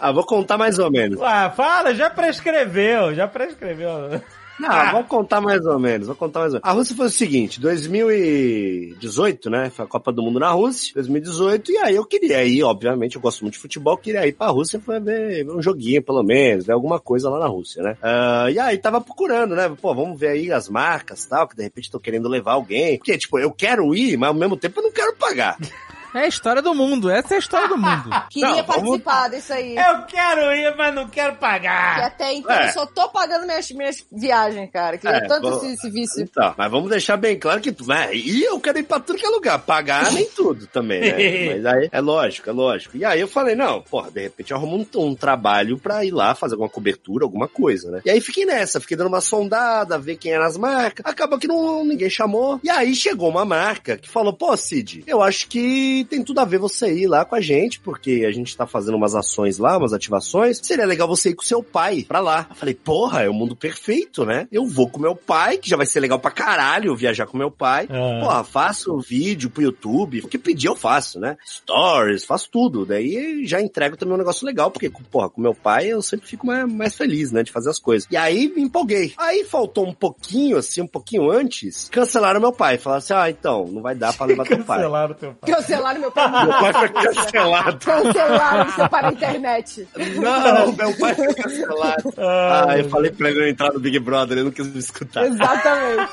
ah, 0.00 0.10
vou 0.12 0.24
contar 0.24 0.58
mais 0.58 0.78
ou 0.78 0.90
menos. 0.90 1.20
Ué, 1.20 1.50
fala, 1.56 1.94
já 1.94 2.10
prescreveu, 2.10 3.14
já 3.14 3.28
prescreveu. 3.28 4.20
Não, 4.58 4.92
vou 4.92 5.04
contar 5.04 5.40
mais 5.40 5.64
ou 5.64 5.78
menos, 5.78 6.06
vou 6.06 6.16
contar 6.16 6.40
mais 6.40 6.54
ou 6.54 6.60
menos. 6.60 6.68
A 6.68 6.72
Rússia 6.72 6.96
foi 6.96 7.06
o 7.06 7.10
seguinte, 7.10 7.60
2018, 7.60 9.50
né? 9.50 9.70
Foi 9.70 9.84
a 9.84 9.88
Copa 9.88 10.12
do 10.12 10.22
Mundo 10.22 10.40
na 10.40 10.50
Rússia, 10.50 10.94
2018, 10.94 11.72
e 11.72 11.78
aí 11.78 11.96
eu 11.96 12.04
queria 12.04 12.44
ir, 12.44 12.62
obviamente, 12.62 13.16
eu 13.16 13.22
gosto 13.22 13.42
muito 13.42 13.54
de 13.54 13.60
futebol, 13.60 13.96
queria 13.96 14.26
ir 14.26 14.32
pra 14.32 14.48
Rússia 14.48 14.78
pra 14.78 14.98
ver, 14.98 15.48
um 15.50 15.60
joguinho, 15.62 16.02
pelo 16.02 16.22
menos, 16.22 16.66
ver 16.66 16.72
alguma 16.72 16.98
coisa 16.98 17.28
lá 17.28 17.38
na 17.38 17.46
Rússia, 17.46 17.82
né? 17.82 17.96
Ah, 18.02 18.46
e 18.50 18.58
aí 18.58 18.78
tava 18.78 19.00
procurando, 19.00 19.54
né? 19.54 19.74
Pô, 19.80 19.94
vamos 19.94 20.18
ver 20.18 20.28
aí 20.28 20.52
as 20.52 20.68
marcas 20.68 21.24
e 21.24 21.28
tal, 21.28 21.46
que 21.46 21.56
de 21.56 21.62
repente 21.62 21.90
tô 21.90 22.00
querendo 22.00 22.28
levar 22.28 22.52
alguém. 22.52 22.98
Porque, 22.98 23.16
tipo, 23.18 23.38
eu 23.38 23.50
quero 23.50 23.94
ir, 23.94 24.16
mas 24.16 24.28
ao 24.28 24.34
mesmo 24.34 24.56
tempo 24.56 24.80
eu 24.80 24.84
não 24.84 24.92
quero 24.92 25.14
pagar. 25.16 25.56
É 26.16 26.24
a 26.24 26.28
história 26.28 26.62
do 26.62 26.74
mundo. 26.74 27.10
Essa 27.10 27.34
é 27.34 27.36
a 27.36 27.38
história 27.38 27.68
do 27.68 27.76
mundo. 27.76 28.10
Queria 28.30 28.48
Não, 28.48 28.56
vamos- 28.64 28.66
participar 29.02 29.28
disso 29.30 29.52
aí. 29.52 29.76
Eu 29.76 30.02
quero 30.06 30.40
ir, 30.54 30.74
mas 30.76 30.94
não 30.94 31.08
quero 31.08 31.34
Que 31.34 31.40
pagar. 31.40 32.00
até 32.00 32.32
então 32.34 32.54
É. 32.54 32.68
eu 32.68 32.72
só 32.72 32.86
tô 32.86 33.08
pagando 33.08 33.46
minhas, 33.46 33.70
minhas 33.70 34.06
viagens, 34.10 34.70
cara. 34.72 34.98
Queria 34.98 35.16
É, 35.18 35.26
tanto 35.26 35.64
esse, 35.66 35.90
vício. 35.90 36.22
Então, 36.22 36.54
mas 36.56 36.70
vamos 36.70 36.90
deixar 36.90 37.16
bem 37.16 37.38
claro 37.38 37.60
que, 37.60 37.74
né, 37.86 38.10
e 38.14 38.42
eu 38.44 38.58
quero 38.60 38.78
ir 38.78 38.82
pra 38.84 39.00
tudo 39.00 39.18
que 39.18 39.26
é 39.26 39.28
lugar, 39.28 39.58
pagar 39.60 40.10
nem 40.12 40.26
tudo 40.30 40.66
também, 40.66 41.00
né? 41.00 41.16
Mas 41.56 41.66
aí 41.66 41.88
é 41.92 42.00
lógico, 42.00 42.48
é 42.50 42.52
lógico. 42.52 42.96
E 42.96 43.04
aí 43.04 43.20
eu 43.20 43.28
falei, 43.28 43.54
não, 43.54 43.80
porra, 43.82 44.10
de 44.10 44.22
repente 44.22 44.50
eu 44.50 44.56
arrumo 44.56 44.76
um, 44.94 45.00
um 45.06 45.14
trabalho 45.14 45.78
pra 45.78 46.04
ir 46.04 46.10
lá 46.10 46.34
fazer 46.34 46.54
alguma 46.54 46.68
cobertura, 46.70 47.24
alguma 47.24 47.48
coisa, 47.48 47.90
né? 47.90 48.00
E 48.04 48.10
aí 48.10 48.20
fiquei 48.20 48.44
nessa, 48.44 48.80
fiquei 48.80 48.96
dando 48.96 49.08
uma 49.08 49.20
sondada, 49.20 49.98
ver 49.98 50.16
quem 50.16 50.32
eram 50.32 50.44
as 50.44 50.56
marcas. 50.56 51.04
Acaba 51.06 51.38
que 51.38 51.46
não, 51.48 51.84
ninguém 51.84 52.10
chamou. 52.10 52.60
E 52.62 52.70
aí 52.70 52.94
chegou 52.94 53.28
uma 53.28 53.44
marca 53.44 53.96
que 53.96 54.08
falou, 54.08 54.32
pô, 54.32 54.56
Cid, 54.56 55.04
eu 55.06 55.22
acho 55.22 55.48
que 55.48 56.05
tem 56.06 56.22
tudo 56.22 56.40
a 56.40 56.44
ver 56.44 56.58
você 56.58 56.92
ir 56.92 57.06
lá 57.06 57.24
com 57.24 57.34
a 57.34 57.40
gente, 57.40 57.80
porque 57.80 58.24
a 58.26 58.32
gente 58.32 58.56
tá 58.56 58.66
fazendo 58.66 58.96
umas 58.96 59.14
ações 59.14 59.58
lá, 59.58 59.76
umas 59.76 59.92
ativações. 59.92 60.60
Seria 60.62 60.86
legal 60.86 61.08
você 61.08 61.30
ir 61.30 61.34
com 61.34 61.42
seu 61.42 61.62
pai 61.62 62.04
pra 62.06 62.20
lá. 62.20 62.46
Eu 62.50 62.56
falei, 62.56 62.74
porra, 62.74 63.22
é 63.22 63.28
o 63.28 63.34
mundo 63.34 63.56
perfeito, 63.56 64.24
né? 64.24 64.48
Eu 64.50 64.66
vou 64.66 64.88
com 64.88 65.00
meu 65.00 65.14
pai, 65.14 65.58
que 65.58 65.68
já 65.68 65.76
vai 65.76 65.86
ser 65.86 66.00
legal 66.00 66.18
pra 66.18 66.30
caralho 66.30 66.96
viajar 66.96 67.26
com 67.26 67.36
meu 67.36 67.50
pai. 67.50 67.88
Ah. 67.90 68.20
Porra, 68.20 68.44
faço 68.44 68.98
vídeo 68.98 69.50
pro 69.50 69.62
YouTube. 69.62 70.20
O 70.20 70.28
que 70.28 70.38
pedir 70.38 70.68
eu 70.68 70.76
faço, 70.76 71.18
né? 71.18 71.36
Stories, 71.46 72.24
faço 72.24 72.48
tudo. 72.50 72.86
Daí 72.86 73.46
já 73.46 73.60
entrego 73.60 73.96
também 73.96 74.14
um 74.14 74.18
negócio 74.18 74.46
legal, 74.46 74.70
porque, 74.70 74.90
porra, 75.10 75.28
com 75.28 75.40
meu 75.40 75.54
pai 75.54 75.88
eu 75.88 76.02
sempre 76.02 76.26
fico 76.26 76.46
mais, 76.46 76.70
mais 76.72 76.94
feliz, 76.94 77.32
né? 77.32 77.42
De 77.42 77.52
fazer 77.52 77.70
as 77.70 77.78
coisas. 77.78 78.08
E 78.10 78.16
aí 78.16 78.48
me 78.48 78.62
empolguei. 78.62 79.12
Aí 79.16 79.44
faltou 79.44 79.86
um 79.86 79.94
pouquinho, 79.94 80.56
assim, 80.56 80.82
um 80.82 80.86
pouquinho 80.86 81.30
antes, 81.30 81.88
cancelaram 81.90 82.40
meu 82.40 82.52
pai. 82.52 82.78
Falaram 82.78 82.98
assim, 82.98 83.14
ah, 83.14 83.30
então, 83.30 83.66
não 83.66 83.82
vai 83.82 83.94
dar 83.94 84.12
pra 84.12 84.26
levar 84.26 84.46
teu 84.46 84.62
pai. 84.64 84.76
Cancelaram 84.86 85.14
teu 85.14 85.34
pai. 85.34 85.54
Cancelaram 85.54 85.95
meu 85.98 86.10
pai. 86.10 86.44
Meu 86.44 86.52
pai 86.58 86.72
foi 86.72 86.88
cancelado. 87.14 87.78
Cancelaram 87.84 88.72
seu 88.72 88.88
pai 88.88 89.02
na 89.02 89.12
internet. 89.12 89.88
Não, 89.96 90.72
meu 90.72 90.96
pai 90.98 91.14
foi 91.14 91.34
cancelado. 91.34 92.14
Ah, 92.18 92.74
eu 92.78 92.88
falei 92.88 93.10
pra 93.10 93.30
ele 93.30 93.40
não 93.40 93.48
entrar 93.48 93.72
no 93.72 93.80
Big 93.80 93.98
Brother, 93.98 94.38
ele 94.38 94.44
não 94.44 94.52
quis 94.52 94.66
me 94.66 94.78
escutar. 94.78 95.26
Exatamente. 95.26 96.10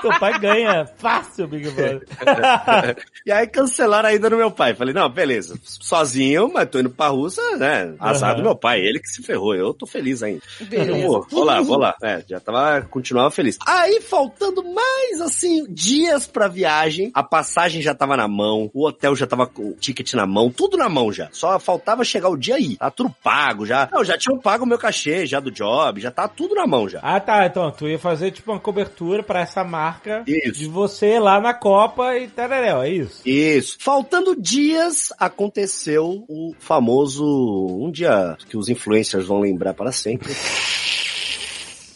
Teu 0.00 0.18
pai 0.18 0.38
ganha 0.38 0.86
fácil, 0.98 1.46
Big 1.48 1.70
Brother. 1.70 2.06
E 3.26 3.32
aí 3.32 3.46
cancelaram 3.46 4.08
a 4.08 4.14
ida 4.14 4.28
do 4.28 4.36
meu 4.36 4.50
pai. 4.50 4.74
Falei, 4.74 4.92
não, 4.92 5.08
beleza, 5.08 5.58
sozinho, 5.62 6.50
mas 6.52 6.68
tô 6.68 6.78
indo 6.78 6.90
pra 6.90 7.08
Rússia, 7.08 7.42
né? 7.56 7.94
Azar 7.98 8.30
Aham. 8.30 8.36
do 8.38 8.42
meu 8.42 8.54
pai, 8.56 8.80
ele 8.80 8.98
que 9.00 9.08
se 9.08 9.22
ferrou. 9.22 9.54
Eu 9.54 9.72
tô 9.72 9.86
feliz 9.86 10.22
ainda. 10.22 10.42
Eu 10.60 10.66
Beleza. 10.66 11.06
vou, 11.06 11.26
vou 11.30 11.44
lá, 11.44 11.60
vou 11.62 11.78
lá. 11.78 11.94
É, 12.02 12.22
já 12.28 12.38
tava, 12.38 12.82
continuava 12.82 13.30
feliz. 13.30 13.56
Aí, 13.66 14.00
faltando 14.02 14.62
mais, 14.62 15.20
assim, 15.22 15.64
dias 15.70 16.26
pra 16.26 16.48
viagem, 16.48 17.10
a 17.14 17.22
passagem 17.22 17.80
já 17.80 17.94
tava 17.94 18.14
na 18.16 18.28
mão, 18.28 18.70
o 18.74 18.86
hotel 18.86 19.16
já 19.16 19.26
tava 19.26 19.46
com 19.46 19.70
o 19.70 19.72
ticket 19.74 20.12
na 20.14 20.26
mão, 20.26 20.50
tudo 20.50 20.76
na 20.76 20.88
mão 20.88 21.10
já. 21.10 21.28
Só 21.32 21.58
faltava 21.58 22.04
chegar 22.04 22.28
o 22.28 22.36
dia 22.36 22.56
aí. 22.56 22.76
Tá 22.76 22.90
tudo 22.90 23.14
pago 23.22 23.64
já. 23.64 23.88
Não, 23.90 24.04
já 24.04 24.18
tinham 24.18 24.38
pago 24.38 24.64
o 24.64 24.68
meu 24.68 24.78
cachê 24.78 25.24
já 25.24 25.40
do 25.40 25.50
job, 25.50 25.98
já 26.00 26.10
tá 26.10 26.28
tudo 26.28 26.54
na 26.54 26.66
mão 26.66 26.88
já. 26.88 27.00
Ah, 27.02 27.20
tá. 27.20 27.46
Então, 27.46 27.70
tu 27.70 27.88
ia 27.88 27.98
fazer 27.98 28.32
tipo 28.32 28.52
uma 28.52 28.60
cobertura 28.60 29.22
pra 29.22 29.40
essa 29.40 29.64
marca 29.64 29.83
marca 29.84 30.24
Isso. 30.26 30.60
de 30.60 30.66
você 30.66 31.18
lá 31.18 31.40
na 31.40 31.52
Copa 31.52 32.16
e 32.16 32.28
tereréu, 32.28 32.82
é 32.82 32.90
isso? 32.90 33.20
Isso. 33.26 33.76
Faltando 33.78 34.34
dias, 34.34 35.12
aconteceu 35.18 36.24
o 36.28 36.54
famoso. 36.58 37.24
Um 37.24 37.90
dia 37.90 38.36
que 38.48 38.56
os 38.56 38.68
influencers 38.68 39.26
vão 39.26 39.40
lembrar 39.40 39.74
para 39.74 39.92
sempre. 39.92 40.32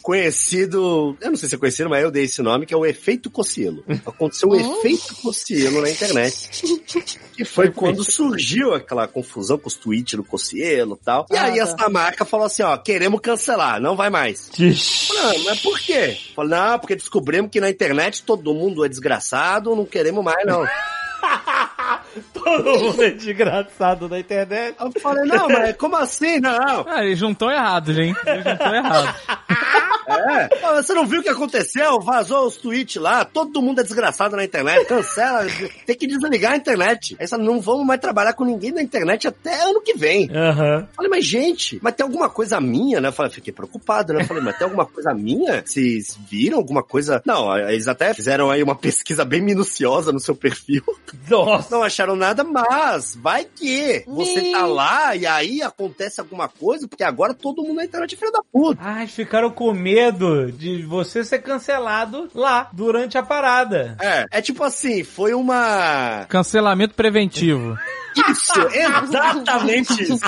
Conhecido, 0.09 1.15
eu 1.21 1.29
não 1.29 1.37
sei 1.37 1.47
se 1.47 1.53
é 1.53 1.57
conhecido, 1.59 1.87
mas 1.87 2.01
eu 2.03 2.09
dei 2.09 2.23
esse 2.23 2.41
nome, 2.41 2.65
que 2.65 2.73
é 2.73 2.77
o 2.77 2.83
efeito 2.83 3.29
Cocielo. 3.29 3.83
Aconteceu 4.05 4.49
um 4.49 4.55
efeito 4.55 5.15
Cocielo 5.21 5.81
na 5.81 5.89
internet. 5.91 6.49
Que 7.39 7.45
foi 7.45 7.71
quando 7.71 8.03
surgiu 8.03 8.73
aquela 8.73 9.07
confusão 9.07 9.57
com 9.57 9.69
os 9.69 9.75
tweets 9.75 10.15
do 10.15 10.25
Cocielo 10.25 10.99
e 11.01 11.05
tal. 11.05 11.25
E 11.31 11.37
Ah, 11.37 11.43
aí 11.45 11.55
tá. 11.55 11.63
essa 11.63 11.89
marca 11.89 12.25
falou 12.25 12.45
assim: 12.47 12.63
ó, 12.63 12.75
queremos 12.75 13.21
cancelar, 13.21 13.79
não 13.79 13.95
vai 13.95 14.09
mais. 14.09 14.49
Falei, 14.49 14.73
ah, 15.21 15.43
mas 15.45 15.61
por 15.61 15.79
quê? 15.79 16.17
Falei, 16.35 16.51
não, 16.59 16.77
porque 16.79 16.95
descobrimos 16.97 17.49
que 17.49 17.61
na 17.61 17.69
internet 17.69 18.23
todo 18.23 18.53
mundo 18.53 18.83
é 18.83 18.89
desgraçado, 18.89 19.73
não 19.73 19.85
queremos 19.85 20.21
mais, 20.21 20.45
não. 20.45 20.65
Todo 22.33 22.79
mundo 22.79 23.03
é 23.03 23.11
desgraçado 23.11 24.09
na 24.09 24.19
internet. 24.19 24.75
Eu 24.79 24.91
falei, 25.01 25.25
não, 25.25 25.47
mas 25.47 25.75
como 25.77 25.95
assim? 25.95 26.39
Não. 26.39 26.85
Ah, 26.87 27.03
eles 27.05 27.21
não 27.21 27.31
estão 27.31 27.51
errados, 27.51 27.97
hein? 27.97 28.15
Eles 28.25 28.45
não 28.45 28.53
estão 28.53 28.75
errados. 28.75 29.15
É. 30.09 30.49
Você 30.75 30.93
não 30.93 31.05
viu 31.05 31.19
o 31.19 31.23
que 31.23 31.29
aconteceu? 31.29 31.99
Vazou 31.99 32.47
os 32.47 32.57
tweets 32.57 33.01
lá, 33.01 33.23
todo 33.23 33.61
mundo 33.61 33.81
é 33.81 33.83
desgraçado 33.83 34.35
na 34.35 34.43
internet, 34.43 34.85
cancela, 34.87 35.45
tem 35.85 35.95
que 35.95 36.07
desligar 36.07 36.53
a 36.53 36.57
internet. 36.57 37.15
Aí 37.19 37.27
não 37.37 37.61
vamos 37.61 37.85
mais 37.85 37.99
trabalhar 37.99 38.33
com 38.33 38.43
ninguém 38.43 38.71
na 38.71 38.81
internet 38.81 39.27
até 39.27 39.63
ano 39.63 39.81
que 39.81 39.93
vem. 39.93 40.29
Aham. 40.33 40.87
Falei, 40.95 41.11
mas 41.11 41.25
gente, 41.25 41.79
mas 41.81 41.93
tem 41.93 42.03
alguma 42.03 42.29
coisa 42.29 42.59
minha, 42.59 42.99
né? 42.99 43.09
Eu 43.09 43.13
falei, 43.13 43.31
fiquei 43.31 43.53
preocupado, 43.53 44.13
né? 44.13 44.21
Eu 44.21 44.25
falei, 44.25 44.41
mas 44.41 44.57
tem 44.57 44.65
alguma 44.65 44.85
coisa 44.85 45.13
minha? 45.13 45.61
Vocês 45.63 46.17
viram 46.27 46.57
alguma 46.57 46.81
coisa? 46.81 47.21
Não, 47.25 47.55
eles 47.57 47.87
até 47.87 48.13
fizeram 48.13 48.49
aí 48.49 48.63
uma 48.63 48.75
pesquisa 48.75 49.23
bem 49.23 49.41
minuciosa 49.41 50.11
no 50.11 50.19
seu 50.19 50.35
perfil. 50.35 50.83
Nossa. 51.29 51.75
Não 51.75 51.83
acharam 51.83 52.15
nada, 52.15 52.43
mas 52.43 53.15
vai 53.15 53.45
que 53.45 54.03
você 54.07 54.51
tá 54.51 54.65
lá 54.65 55.15
e 55.15 55.25
aí 55.25 55.61
acontece 55.61 56.19
alguma 56.19 56.47
coisa, 56.47 56.87
porque 56.87 57.03
agora 57.03 57.33
todo 57.33 57.63
mundo 57.63 57.75
na 57.75 57.85
internet 57.85 58.15
é 58.15 58.17
filho 58.17 58.31
da 58.31 58.41
puta. 58.51 58.81
Ai, 58.83 59.07
ficaram 59.07 59.49
com 59.51 59.73
medo 59.73 60.51
de 60.51 60.83
você 60.83 61.23
ser 61.23 61.39
cancelado 61.39 62.29
lá, 62.33 62.69
durante 62.73 63.17
a 63.17 63.23
parada. 63.23 63.97
É, 64.01 64.25
é 64.31 64.41
tipo 64.41 64.63
assim, 64.63 65.03
foi 65.03 65.33
uma. 65.33 66.25
Cancelamento 66.27 66.95
preventivo. 66.95 67.77
Isso, 68.27 68.59
exatamente 68.71 70.03
isso. 70.03 70.19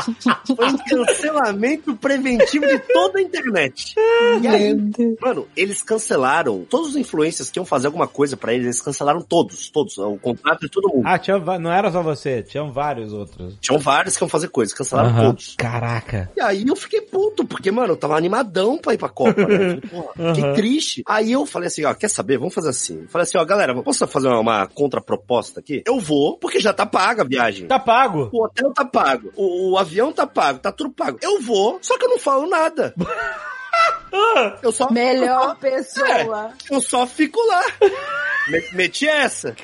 Foi 0.56 0.66
um 0.68 0.78
cancelamento 0.78 1.96
preventivo 1.98 2.68
de 2.68 2.80
toda 2.94 3.20
a 3.20 3.22
internet. 3.22 3.96
E 4.42 4.48
aí, 4.48 4.76
mano, 5.22 5.48
eles 5.56 5.82
cancelaram 5.82 6.66
todos 6.70 6.90
os 6.90 6.96
influencers 6.96 7.50
que 7.50 7.60
iam 7.60 7.66
fazer 7.66 7.88
alguma 7.88 8.08
coisa 8.08 8.36
pra 8.38 8.54
eles, 8.54 8.66
eles 8.66 8.82
cancelaram 8.82 9.22
todos, 9.22 9.70
todos, 9.70 9.98
o 9.98 10.18
contrato 10.18 10.62
de 10.62 10.70
todo 10.70 10.90
mundo. 10.94 11.04
Ah, 11.06 11.18
tinha, 11.18 11.38
não 11.60 11.72
era 11.72 11.92
só 11.92 12.02
você, 12.02 12.42
tinham 12.44 12.72
vários 12.72 13.14
outros. 13.14 13.58
Tinham 13.60 13.80
vários 13.80 14.18
que 14.18 14.24
iam 14.24 14.30
fazer 14.30 14.48
coisas, 14.50 14.74
cancelaram 14.74 15.10
Aham. 15.10 15.26
todos. 15.28 15.56
Caraca. 15.58 16.32
E 16.36 16.42
aí 16.42 16.66
eu 16.68 16.76
fiquei 16.76 17.02
puto, 17.02 17.46
porque, 17.46 17.72
mano, 17.72 17.94
eu 17.94 17.98
tava 17.98 18.16
animadão 18.18 18.78
pra 18.78 18.94
ir 18.94 18.98
pra 18.98 19.10
Copa, 19.10 19.48
né? 19.48 19.80
Falei, 19.92 20.32
fiquei 20.34 20.44
Aham. 20.44 20.54
triste. 20.54 21.04
Aí 21.08 21.32
eu 21.32 21.46
falei 21.46 21.68
assim, 21.68 21.86
ó, 21.86 21.94
quer 21.94 22.10
saber? 22.10 22.38
Vamos 22.38 22.54
fazer 22.54 22.70
assim. 22.70 23.02
Eu 23.02 23.10
Falei 23.10 23.24
assim, 23.24 23.38
ó, 23.38 23.46
galera, 23.46 23.82
posso 23.84 24.06
fazer 24.08 24.28
uma, 24.28 24.40
uma 24.40 24.68
contraproposta 24.68 25.60
aqui? 25.60 25.84
Eu 25.86 26.00
vou, 26.00 26.38
porque 26.38 26.60
já 26.60 26.74
tá 26.74 26.86
paga 26.86 27.22
a 27.24 27.26
viagem. 27.26 27.68
Tá 27.68 27.80
pago. 27.82 28.30
O 28.32 28.45
hotel 28.45 28.72
tá 28.74 28.86
pago, 28.86 29.32
o, 29.36 29.72
o 29.72 29.78
avião 29.78 30.12
tá 30.12 30.26
pago, 30.26 30.60
tá 30.60 30.72
tudo 30.72 30.91
pago. 30.91 31.18
Eu 31.22 31.41
vou, 31.41 31.80
só 31.82 31.98
que 31.98 32.06
eu 32.06 32.10
não 32.10 32.20
falo 32.20 32.48
nada. 32.49 32.94
Eu 34.62 34.72
só, 34.72 34.91
Melhor 34.91 35.56
pessoa. 35.56 36.52
eu 36.70 36.82
só 36.82 37.08
fico 37.08 37.40
lá. 37.48 37.62
Me- 38.50 38.64
Meti 38.74 39.08
essa. 39.08 39.56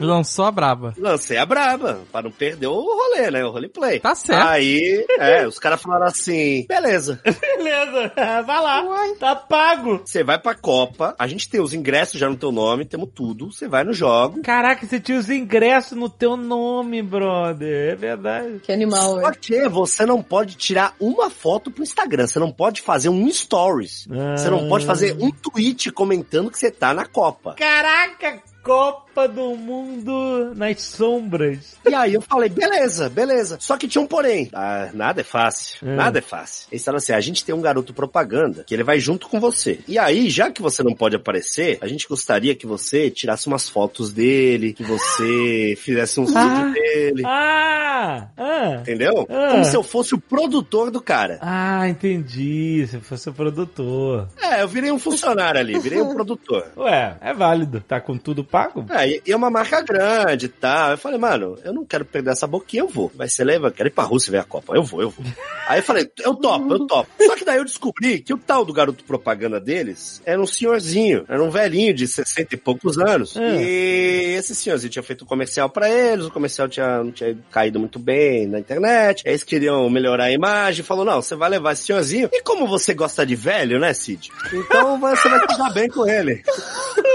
Lançou 0.00 0.44
a 0.44 0.50
braba. 0.50 0.92
Lancei 0.98 1.36
a 1.36 1.46
braba, 1.46 2.00
pra 2.10 2.22
não 2.22 2.30
perder 2.30 2.66
o 2.66 2.72
rolê, 2.80 3.30
né? 3.30 3.44
O 3.44 3.50
roleplay. 3.50 4.00
Tá 4.00 4.14
certo. 4.14 4.46
Aí, 4.48 5.04
é, 5.18 5.46
os 5.46 5.58
caras 5.58 5.80
falaram 5.80 6.06
assim, 6.06 6.66
beleza, 6.68 7.20
Beleza. 7.24 8.12
Vai 8.46 8.60
lá. 8.60 8.84
Tá 9.18 9.34
pago. 9.36 10.02
você 10.04 10.22
vai 10.24 10.38
pra 10.38 10.54
Copa, 10.54 11.14
a 11.18 11.26
gente 11.26 11.48
tem 11.48 11.60
os 11.60 11.72
ingressos 11.74 12.18
já 12.18 12.28
no 12.28 12.36
teu 12.36 12.50
nome, 12.50 12.84
temos 12.84 13.08
tudo, 13.14 13.52
você 13.52 13.68
vai 13.68 13.84
no 13.84 13.92
jogo. 13.92 14.42
Caraca, 14.42 14.86
você 14.86 14.98
tinha 15.00 15.18
os 15.18 15.28
ingressos 15.30 15.96
no 15.96 16.08
teu 16.08 16.36
nome, 16.36 17.02
brother. 17.02 17.92
É 17.92 17.96
verdade. 17.96 18.60
Que 18.60 18.72
animal, 18.72 19.12
Só 19.14 19.20
velho. 19.20 19.36
que 19.40 19.68
você 19.68 20.04
não 20.06 20.22
pode 20.22 20.56
tirar 20.56 20.94
uma 20.98 21.30
foto 21.30 21.70
pro 21.70 21.82
Instagram, 21.82 22.26
você 22.26 22.38
não 22.38 22.50
pode 22.50 22.82
fazer 22.82 23.08
um 23.08 23.30
stories. 23.30 24.06
Você 24.36 24.50
não 24.50 24.68
pode 24.68 24.84
fazer 24.86 25.16
um 25.20 25.30
tweet 25.30 25.90
comentando 25.92 26.50
que 26.50 26.58
você 26.58 26.70
tá 26.70 26.92
na 26.94 27.04
Copa. 27.06 27.54
Caraca, 27.64 28.42
Copa 28.64 29.28
do 29.28 29.54
Mundo 29.56 30.54
nas 30.56 30.80
sombras. 30.82 31.76
E 31.86 31.94
aí 31.94 32.14
eu 32.14 32.22
falei, 32.22 32.48
beleza, 32.48 33.10
beleza. 33.10 33.58
Só 33.60 33.76
que 33.76 33.86
tinha 33.86 34.00
um 34.02 34.06
porém. 34.06 34.48
Ah, 34.54 34.88
nada 34.94 35.20
é 35.20 35.24
fácil. 35.24 35.76
Hum. 35.86 35.94
Nada 35.94 36.18
é 36.18 36.22
fácil. 36.22 36.66
Eles 36.72 36.82
falaram 36.82 36.96
assim: 36.96 37.12
a 37.12 37.20
gente 37.20 37.44
tem 37.44 37.54
um 37.54 37.60
garoto 37.60 37.92
propaganda 37.92 38.64
que 38.66 38.74
ele 38.74 38.82
vai 38.82 38.98
junto 38.98 39.28
com 39.28 39.38
você. 39.38 39.80
E 39.86 39.98
aí, 39.98 40.30
já 40.30 40.50
que 40.50 40.62
você 40.62 40.82
não 40.82 40.94
pode 40.94 41.14
aparecer, 41.14 41.76
a 41.82 41.86
gente 41.86 42.08
gostaria 42.08 42.54
que 42.54 42.66
você 42.66 43.10
tirasse 43.10 43.46
umas 43.46 43.68
fotos 43.68 44.12
dele, 44.12 44.72
que 44.72 44.82
você 44.82 45.74
fizesse 45.78 46.18
uns 46.18 46.34
Ah. 46.34 46.42
vídeos 46.42 46.72
dele. 46.72 47.22
Ah! 47.26 48.28
Ah! 48.36 48.78
Entendeu? 48.80 49.26
Ah. 49.28 49.48
Como 49.52 49.64
se 49.66 49.76
eu 49.76 49.82
fosse 49.82 50.14
o 50.14 50.18
produtor 50.20 50.90
do 50.90 51.02
cara. 51.02 51.38
Ah, 51.42 51.86
entendi. 51.88 52.86
Se 52.88 52.98
fosse 53.00 53.28
o 53.28 53.32
produtor. 53.34 54.28
É, 54.40 54.62
eu 54.62 54.68
virei 54.68 54.90
um 54.90 54.98
funcionário 54.98 55.60
ali, 55.60 55.78
virei 55.78 56.00
um 56.00 56.12
produtor. 56.14 56.66
Ué, 56.78 57.16
é 57.20 57.34
válido. 57.34 57.80
Tá 57.86 58.00
com 58.00 58.16
tudo 58.16 58.42
pago? 58.54 58.86
É, 58.90 59.08
e- 59.08 59.22
e 59.26 59.32
é 59.32 59.36
uma 59.36 59.50
marca 59.50 59.80
grande 59.82 60.46
e 60.46 60.48
tal. 60.48 60.92
Eu 60.92 60.98
falei, 60.98 61.18
mano, 61.18 61.58
eu 61.64 61.72
não 61.72 61.84
quero 61.84 62.04
perder 62.04 62.30
essa 62.30 62.46
boquinha, 62.46 62.82
eu 62.84 62.88
vou. 62.88 63.10
Vai 63.14 63.28
ser 63.28 63.42
leva, 63.44 63.70
quero 63.72 63.88
ir 63.88 63.92
pra 63.92 64.04
Rússia 64.04 64.30
ver 64.30 64.38
a 64.38 64.44
Copa. 64.44 64.74
Eu 64.76 64.84
vou, 64.84 65.02
eu 65.02 65.10
vou. 65.10 65.24
Aí 65.66 65.78
eu 65.80 65.82
falei, 65.82 66.08
eu 66.20 66.34
topo, 66.34 66.72
eu 66.72 66.86
topo. 66.86 67.10
Só 67.20 67.34
que 67.36 67.44
daí 67.44 67.56
eu 67.58 67.64
descobri 67.64 68.20
que 68.20 68.32
o 68.32 68.38
tal 68.38 68.64
do 68.64 68.72
garoto 68.72 69.02
propaganda 69.02 69.58
deles 69.58 70.20
era 70.26 70.40
um 70.40 70.46
senhorzinho, 70.46 71.24
era 71.28 71.42
um 71.42 71.48
velhinho 71.50 71.92
de 71.94 72.06
60 72.06 72.54
e 72.54 72.58
poucos 72.58 72.98
anos. 72.98 73.34
É. 73.36 73.62
E 73.62 74.34
esse 74.36 74.54
senhorzinho 74.54 74.90
tinha 74.90 75.02
feito 75.02 75.24
um 75.24 75.26
comercial 75.26 75.68
pra 75.70 75.88
eles, 75.90 76.26
o 76.26 76.30
comercial 76.30 76.68
tinha, 76.68 77.02
não 77.02 77.10
tinha 77.10 77.36
caído 77.50 77.80
muito 77.80 77.98
bem 77.98 78.46
na 78.46 78.60
internet. 78.60 79.22
Aí 79.26 79.32
eles 79.32 79.42
queriam 79.42 79.88
melhorar 79.90 80.24
a 80.24 80.32
imagem, 80.32 80.84
falou, 80.84 81.04
não, 81.04 81.20
você 81.22 81.34
vai 81.34 81.48
levar 81.50 81.72
esse 81.72 81.84
senhorzinho. 81.84 82.28
E 82.32 82.42
como 82.42 82.66
você 82.66 82.92
gosta 82.94 83.24
de 83.24 83.34
velho, 83.34 83.80
né, 83.80 83.94
Cid? 83.94 84.30
Então 84.52 85.00
você 85.00 85.28
vai 85.28 85.40
se 85.40 85.58
dar 85.58 85.72
bem 85.72 85.88
com 85.88 86.06
ele. 86.06 86.42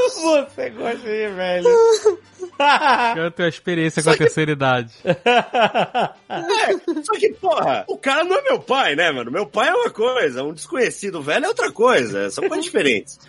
Você 0.09 0.69
gosta 0.71 0.97
de 0.97 1.28
velho. 1.31 1.67
Eu 3.15 3.31
tenho 3.31 3.47
a 3.47 3.49
experiência 3.49 4.03
com 4.03 4.09
a 4.09 4.17
terceira 4.17 4.51
idade. 4.51 4.93
É, 6.29 7.01
só 7.03 7.13
que, 7.13 7.33
porra, 7.33 7.83
o 7.87 7.97
cara 7.97 8.23
não 8.23 8.37
é 8.37 8.41
meu 8.43 8.59
pai, 8.59 8.95
né, 8.95 9.11
mano? 9.11 9.31
Meu 9.31 9.47
pai 9.47 9.69
é 9.69 9.73
uma 9.73 9.89
coisa, 9.89 10.43
um 10.43 10.53
desconhecido 10.53 11.21
velho 11.23 11.45
é 11.45 11.47
outra 11.47 11.71
coisa. 11.71 12.29
São 12.29 12.47
coisas 12.47 12.65
diferentes. 12.65 13.19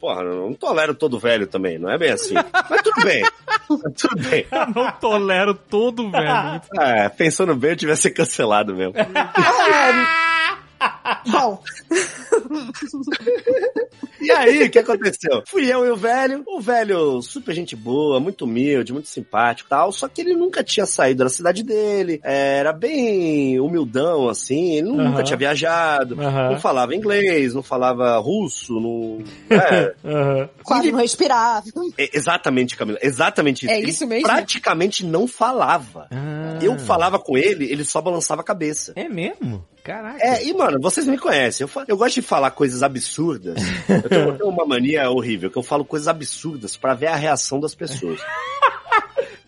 Porra, 0.00 0.22
eu 0.22 0.48
não 0.48 0.54
tolero 0.54 0.94
todo 0.94 1.18
velho 1.18 1.46
também, 1.46 1.78
não 1.78 1.90
é 1.90 1.98
bem 1.98 2.12
assim. 2.12 2.34
Mas 2.34 2.82
tudo 2.82 3.04
bem. 3.04 3.22
Tudo 3.68 4.28
bem. 4.28 4.46
Eu 4.50 4.74
não 4.74 4.90
tolero 4.92 5.54
todo 5.54 6.10
velho. 6.10 6.62
É, 6.80 7.08
pensando 7.10 7.54
bem, 7.54 7.72
eu 7.72 7.76
tivesse 7.76 8.10
cancelado 8.10 8.74
mesmo. 8.74 8.94
Bom, 11.30 11.62
E 14.20 14.30
aí, 14.30 14.64
o 14.64 14.70
que 14.70 14.78
aconteceu? 14.78 15.42
Fui 15.46 15.72
eu 15.72 15.86
e 15.86 15.90
o 15.90 15.96
velho, 15.96 16.42
o 16.46 16.60
velho 16.60 17.22
super 17.22 17.54
gente 17.54 17.74
boa, 17.74 18.20
muito 18.20 18.44
humilde, 18.44 18.92
muito 18.92 19.08
simpático 19.08 19.68
e 19.68 19.70
tal, 19.70 19.90
só 19.92 20.08
que 20.08 20.20
ele 20.20 20.34
nunca 20.34 20.62
tinha 20.62 20.84
saído 20.84 21.24
da 21.24 21.30
cidade 21.30 21.62
dele, 21.62 22.20
era 22.22 22.72
bem 22.72 23.58
humildão, 23.58 24.28
assim, 24.28 24.74
ele 24.74 24.88
nunca 24.88 25.22
tinha 25.22 25.38
viajado, 25.38 26.16
não 26.16 26.60
falava 26.60 26.94
inglês, 26.94 27.54
não 27.54 27.62
falava 27.62 28.18
russo, 28.18 28.78
não... 28.78 29.24
É, 29.48 29.94
quase 30.62 30.92
não 30.92 30.98
respirava. 30.98 31.64
É, 31.96 32.10
exatamente, 32.12 32.76
Camila. 32.76 32.98
Exatamente 33.02 33.64
isso. 33.64 33.74
É 33.74 33.78
Ele 33.78 33.90
isso 33.90 34.06
mesmo? 34.06 34.28
praticamente 34.28 35.04
não 35.04 35.26
falava. 35.26 36.08
Ah. 36.10 36.58
Eu 36.60 36.78
falava 36.78 37.18
com 37.18 37.38
ele, 37.38 37.70
ele 37.70 37.84
só 37.84 38.00
balançava 38.00 38.42
a 38.42 38.44
cabeça. 38.44 38.92
É 38.96 39.08
mesmo? 39.08 39.64
Caraca. 39.82 40.18
É, 40.22 40.44
e 40.44 40.52
mano, 40.54 40.78
vocês 40.80 41.06
me 41.06 41.16
conhecem. 41.18 41.64
Eu, 41.64 41.68
fa- 41.68 41.84
eu 41.88 41.96
gosto 41.96 42.14
de 42.16 42.22
falar 42.22 42.50
coisas 42.50 42.82
absurdas. 42.82 43.56
Eu 43.88 44.02
tenho, 44.08 44.22
eu 44.28 44.38
tenho 44.38 44.50
uma 44.50 44.66
mania 44.66 45.10
horrível, 45.10 45.50
que 45.50 45.56
eu 45.58 45.62
falo 45.62 45.84
coisas 45.84 46.06
absurdas 46.08 46.76
pra 46.76 46.94
ver 46.94 47.06
a 47.08 47.16
reação 47.16 47.58
das 47.60 47.74
pessoas. 47.74 48.20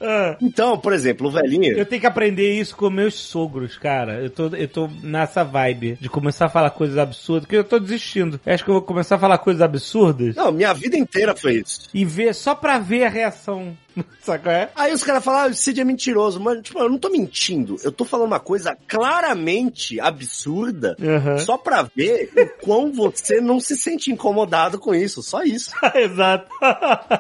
Ah. 0.05 0.37
Então, 0.43 0.77
por 0.77 0.93
exemplo, 0.93 1.29
o 1.29 1.31
velhinho. 1.31 1.79
Eu 1.79 1.87
tenho 1.87 2.01
que 2.01 2.07
aprender 2.09 2.53
isso 2.59 2.75
com 2.75 2.91
meus 2.91 3.15
sogros, 3.15 3.79
cara. 3.79 4.15
Eu 4.21 4.31
tô, 4.31 4.49
eu 4.49 4.67
tô 4.67 4.91
nessa 5.01 5.45
vibe 5.45 5.97
de 6.01 6.09
começar 6.09 6.47
a 6.47 6.49
falar 6.49 6.71
coisas 6.71 6.99
absurdas, 6.99 7.45
porque 7.45 7.55
eu 7.57 7.63
tô 7.63 7.79
desistindo. 7.79 8.41
Eu 8.45 8.53
acho 8.53 8.65
que 8.65 8.71
eu 8.71 8.75
vou 8.75 8.83
começar 8.83 9.15
a 9.15 9.19
falar 9.21 9.39
coisas 9.39 9.63
absurdas 9.63 10.35
Não, 10.35 10.51
minha 10.51 10.75
vida 10.75 10.97
inteira 10.97 11.37
foi 11.37 11.55
isso. 11.65 11.89
e 11.95 12.05
ver, 12.05 12.35
só 12.35 12.53
pra 12.53 12.81
ver 12.81 13.05
a 13.05 13.09
reação 13.09 13.79
Sabe 14.23 14.43
qual 14.45 14.55
é? 14.55 14.71
Aí 14.75 14.93
os 14.93 15.03
caras 15.03 15.25
falam, 15.25 15.41
ah, 15.41 15.47
o 15.49 15.55
Cid 15.55 15.81
é 15.81 15.85
mentiroso. 15.85 16.41
Mas, 16.41 16.61
tipo, 16.63 16.79
eu 16.79 16.89
não 16.89 16.99
tô 16.99 17.09
mentindo. 17.11 17.77
Eu 17.83 17.91
tô 17.93 18.05
falando 18.05 18.27
uma 18.29 18.41
coisa 18.41 18.77
claramente 18.87 20.01
absurda, 20.01 20.97
Aham. 21.03 21.39
só 21.39 21.57
pra 21.59 21.83
ver 21.83 22.31
o 22.37 22.65
quão 22.65 22.93
você 22.93 23.41
não 23.41 23.59
se 23.61 23.77
sente 23.77 24.11
incomodado 24.11 24.79
com 24.79 24.95
isso. 24.95 25.23
Só 25.23 25.43
isso. 25.43 25.71
Exato. 25.95 26.47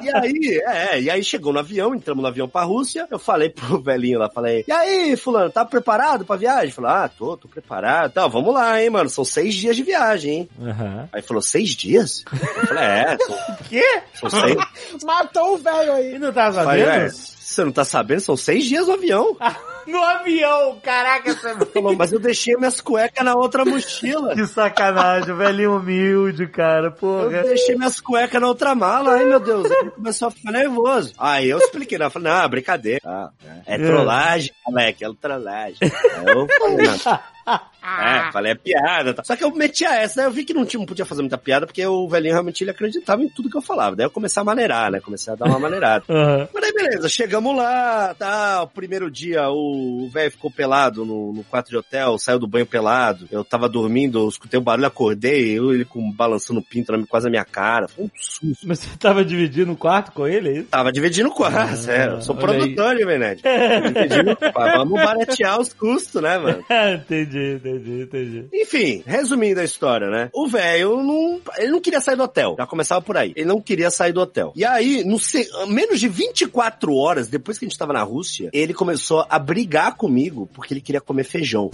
E 0.03 0.11
aí, 0.17 0.63
é, 0.67 1.01
e 1.01 1.11
aí 1.11 1.23
chegou 1.25 1.53
no 1.53 1.59
avião, 1.59 1.95
entramos 1.95 2.23
no 2.23 2.29
avião 2.29 2.49
pra 2.49 2.63
Rússia. 2.63 3.07
Eu 3.11 3.19
falei 3.19 3.51
pro 3.51 3.81
velhinho 3.83 4.19
lá, 4.19 4.31
falei, 4.31 4.65
e 4.67 4.73
aí, 4.73 5.17
fulano, 5.17 5.51
tá 5.51 5.65
preparado 5.65 6.25
pra 6.25 6.37
viagem? 6.37 6.71
Falou, 6.73 6.91
ah, 6.91 7.09
tô, 7.09 7.37
tô 7.37 7.49
preparado. 7.49 8.11
Então, 8.11 8.29
vamos 8.31 8.55
lá, 8.55 8.81
hein, 8.83 8.91
mano. 8.91 9.09
São 9.11 9.25
seis 9.25 9.55
dias 9.55 9.77
de 9.77 9.83
viagem, 9.83 10.33
hein? 10.33 10.49
Aham. 10.61 11.09
Aí 11.13 11.23
falou, 11.23 11.43
seis 11.43 11.71
dias? 11.71 12.25
Eu 12.33 12.67
falei, 12.67 12.85
é, 12.85 13.17
são, 13.19 13.57
Quê? 13.69 14.03
são 14.15 14.31
seis. 14.31 14.57
Matou 15.05 15.55
o 15.55 15.59
velho 15.59 15.93
aí. 15.93 16.15
E 16.15 16.19
não 16.19 16.33
tá 16.65 16.71
Falei, 16.71 16.85
é, 16.85 17.09
você 17.09 17.65
não 17.65 17.73
tá 17.73 17.85
sabendo? 17.85 18.21
São 18.21 18.37
seis 18.37 18.65
dias 18.65 18.87
no 18.87 18.95
avião. 18.95 19.37
No 19.85 20.01
avião, 20.01 20.79
caraca, 20.81 21.35
você... 21.35 21.55
Falou, 21.75 21.97
mas 21.97 22.13
eu 22.13 22.21
deixei 22.21 22.55
minhas 22.57 22.81
cuecas 22.81 23.25
na 23.25 23.35
outra 23.35 23.65
mochila. 23.65 24.33
Que 24.33 24.47
sacanagem, 24.47 25.35
velhinho 25.35 25.77
humilde, 25.77 26.47
cara, 26.47 26.87
Eu 26.87 26.93
porra. 26.93 27.43
deixei 27.43 27.75
minhas 27.75 27.99
cuecas 28.01 28.41
na 28.41 28.47
outra 28.47 28.77
mala. 28.77 29.15
Ai, 29.15 29.25
meu 29.25 29.41
Deus. 29.41 29.69
Ele 29.69 29.91
começou 29.91 30.29
a 30.29 30.31
ficar 30.31 30.53
nervoso. 30.53 31.13
Aí 31.19 31.51
eu 31.51 31.59
expliquei, 31.59 31.99
né? 31.99 32.05
Eu 32.05 32.11
falei, 32.13 32.33
não, 32.33 32.49
brincadeira. 32.49 33.01
Ah, 33.05 33.31
é 33.67 33.77
trollagem, 33.77 34.53
moleque, 34.65 35.05
é 35.05 35.09
trollagem. 35.21 35.79
Aí 35.83 36.27
eu 36.29 36.47
falei, 36.47 36.87
não. 36.87 37.61
É, 37.83 38.33
falei, 38.33 38.53
é 38.53 38.55
piada. 38.55 39.15
Tá. 39.15 39.25
Só 39.25 39.37
que 39.37 39.45
eu 39.45 39.55
meti 39.55 39.85
a 39.85 39.97
essa, 39.97 40.17
daí 40.17 40.27
eu 40.27 40.31
vi 40.31 40.45
que 40.45 40.55
não, 40.55 40.65
tinha, 40.65 40.79
não 40.79 40.87
podia 40.87 41.05
fazer 41.05 41.23
muita 41.23 41.39
piada, 41.39 41.67
porque 41.67 41.85
o 41.85 42.09
velhinho 42.09 42.35
realmente 42.35 42.63
ele 42.63 42.71
acreditava 42.71 43.23
em 43.23 43.29
tudo 43.29 43.51
que 43.51 43.57
eu 43.57 43.63
falava. 43.63 43.97
Daí 43.97 44.07
eu 44.07 44.11
comecei 44.11 44.41
a 44.41 44.45
maneirar, 44.45 44.91
né? 44.91 45.01
Comecei 45.01 45.33
a 45.33 45.37
dar 45.37 45.47
uma 45.47 45.59
maneirada. 45.59 46.05
Aham. 46.09 46.49
Mas 46.53 46.65
aí, 46.65 46.73
beleza, 46.73 47.09
chegamos 47.09 47.57
lá, 47.57 48.15
tá, 48.15 48.63
o 48.63 48.69
primeiro 48.69 49.11
dia 49.11 49.49
o 49.51 50.09
velho 50.13 50.31
ficou 50.31 50.51
pelado 50.51 51.05
no, 51.05 51.33
no 51.33 51.45
quarto 51.45 51.71
de 51.71 51.77
hotel, 51.77 52.19
saiu 52.19 52.39
do 52.39 52.47
banho 52.47 52.67
pelado, 52.67 53.27
eu 53.31 53.45
tava 53.45 53.69
dormindo, 53.69 54.19
eu 54.19 54.29
escutei 54.29 54.59
o 54.59 54.63
barulho, 54.63 54.87
acordei, 54.87 55.59
eu 55.59 55.73
ele 55.73 55.85
com 55.85 56.11
balançando 56.13 56.61
o 56.61 56.63
pinto 56.63 56.93
na, 56.93 57.07
quase 57.07 57.25
na 57.25 57.31
minha 57.31 57.45
cara, 57.45 57.89
foi 57.89 58.05
um 58.05 58.11
susto. 58.15 58.67
Mas 58.67 58.81
você 58.81 58.97
tava 58.97 59.25
dividindo 59.25 59.73
o 59.73 59.77
quarto 59.77 60.13
com 60.13 60.27
ele, 60.27 60.49
é 60.49 60.53
isso? 60.59 60.69
Tava 60.69 60.93
dividindo 60.93 61.29
o 61.29 61.35
quarto, 61.35 61.77
sério, 61.77 62.15
eu 62.15 62.23
sou 62.23 62.35
produtor? 62.35 62.95
Dividindo, 62.97 64.39
vamos 64.55 65.01
baratear 65.01 65.61
os 65.61 65.73
custos, 65.73 66.23
né, 66.23 66.39
mano? 66.39 66.65
entendi, 66.95 67.55
entendi, 67.55 67.72
entendi. 67.77 68.47
Enfim, 68.53 69.03
resumindo 69.07 69.61
a 69.61 69.65
história, 69.65 70.09
né? 70.11 70.31
O 70.33 70.47
velho 70.47 70.97
não. 71.03 71.41
Ele 71.59 71.71
não 71.73 71.81
queria 71.81 72.01
sair 72.01 72.17
do 72.17 72.23
hotel. 72.23 72.55
Já 72.59 72.67
começava 72.67 73.01
por 73.03 73.17
aí. 73.17 73.33
Ele 73.37 73.47
não 73.47 73.61
queria 73.61 73.91
sair 73.91 74.13
do 74.13 74.21
hotel. 74.21 74.53
E 74.57 74.65
aí, 74.65 75.05
no 75.05 75.19
se- 75.19 75.49
menos 75.69 75.99
de 76.01 76.09
24 76.09 76.95
horas 76.95 77.29
depois 77.29 77.59
que 77.59 77.65
a 77.65 77.69
gente 77.69 77.79
tava 77.79 77.93
na 77.93 78.03
Rússia, 78.03 78.51
ele 78.53 78.75
começou 78.75 79.25
a 79.29 79.39
brigar 79.39 79.97
comigo 79.97 80.49
porque 80.55 80.75
ele 80.75 80.81
queria 80.81 81.01
comer 81.01 81.25
feijão. 81.25 81.71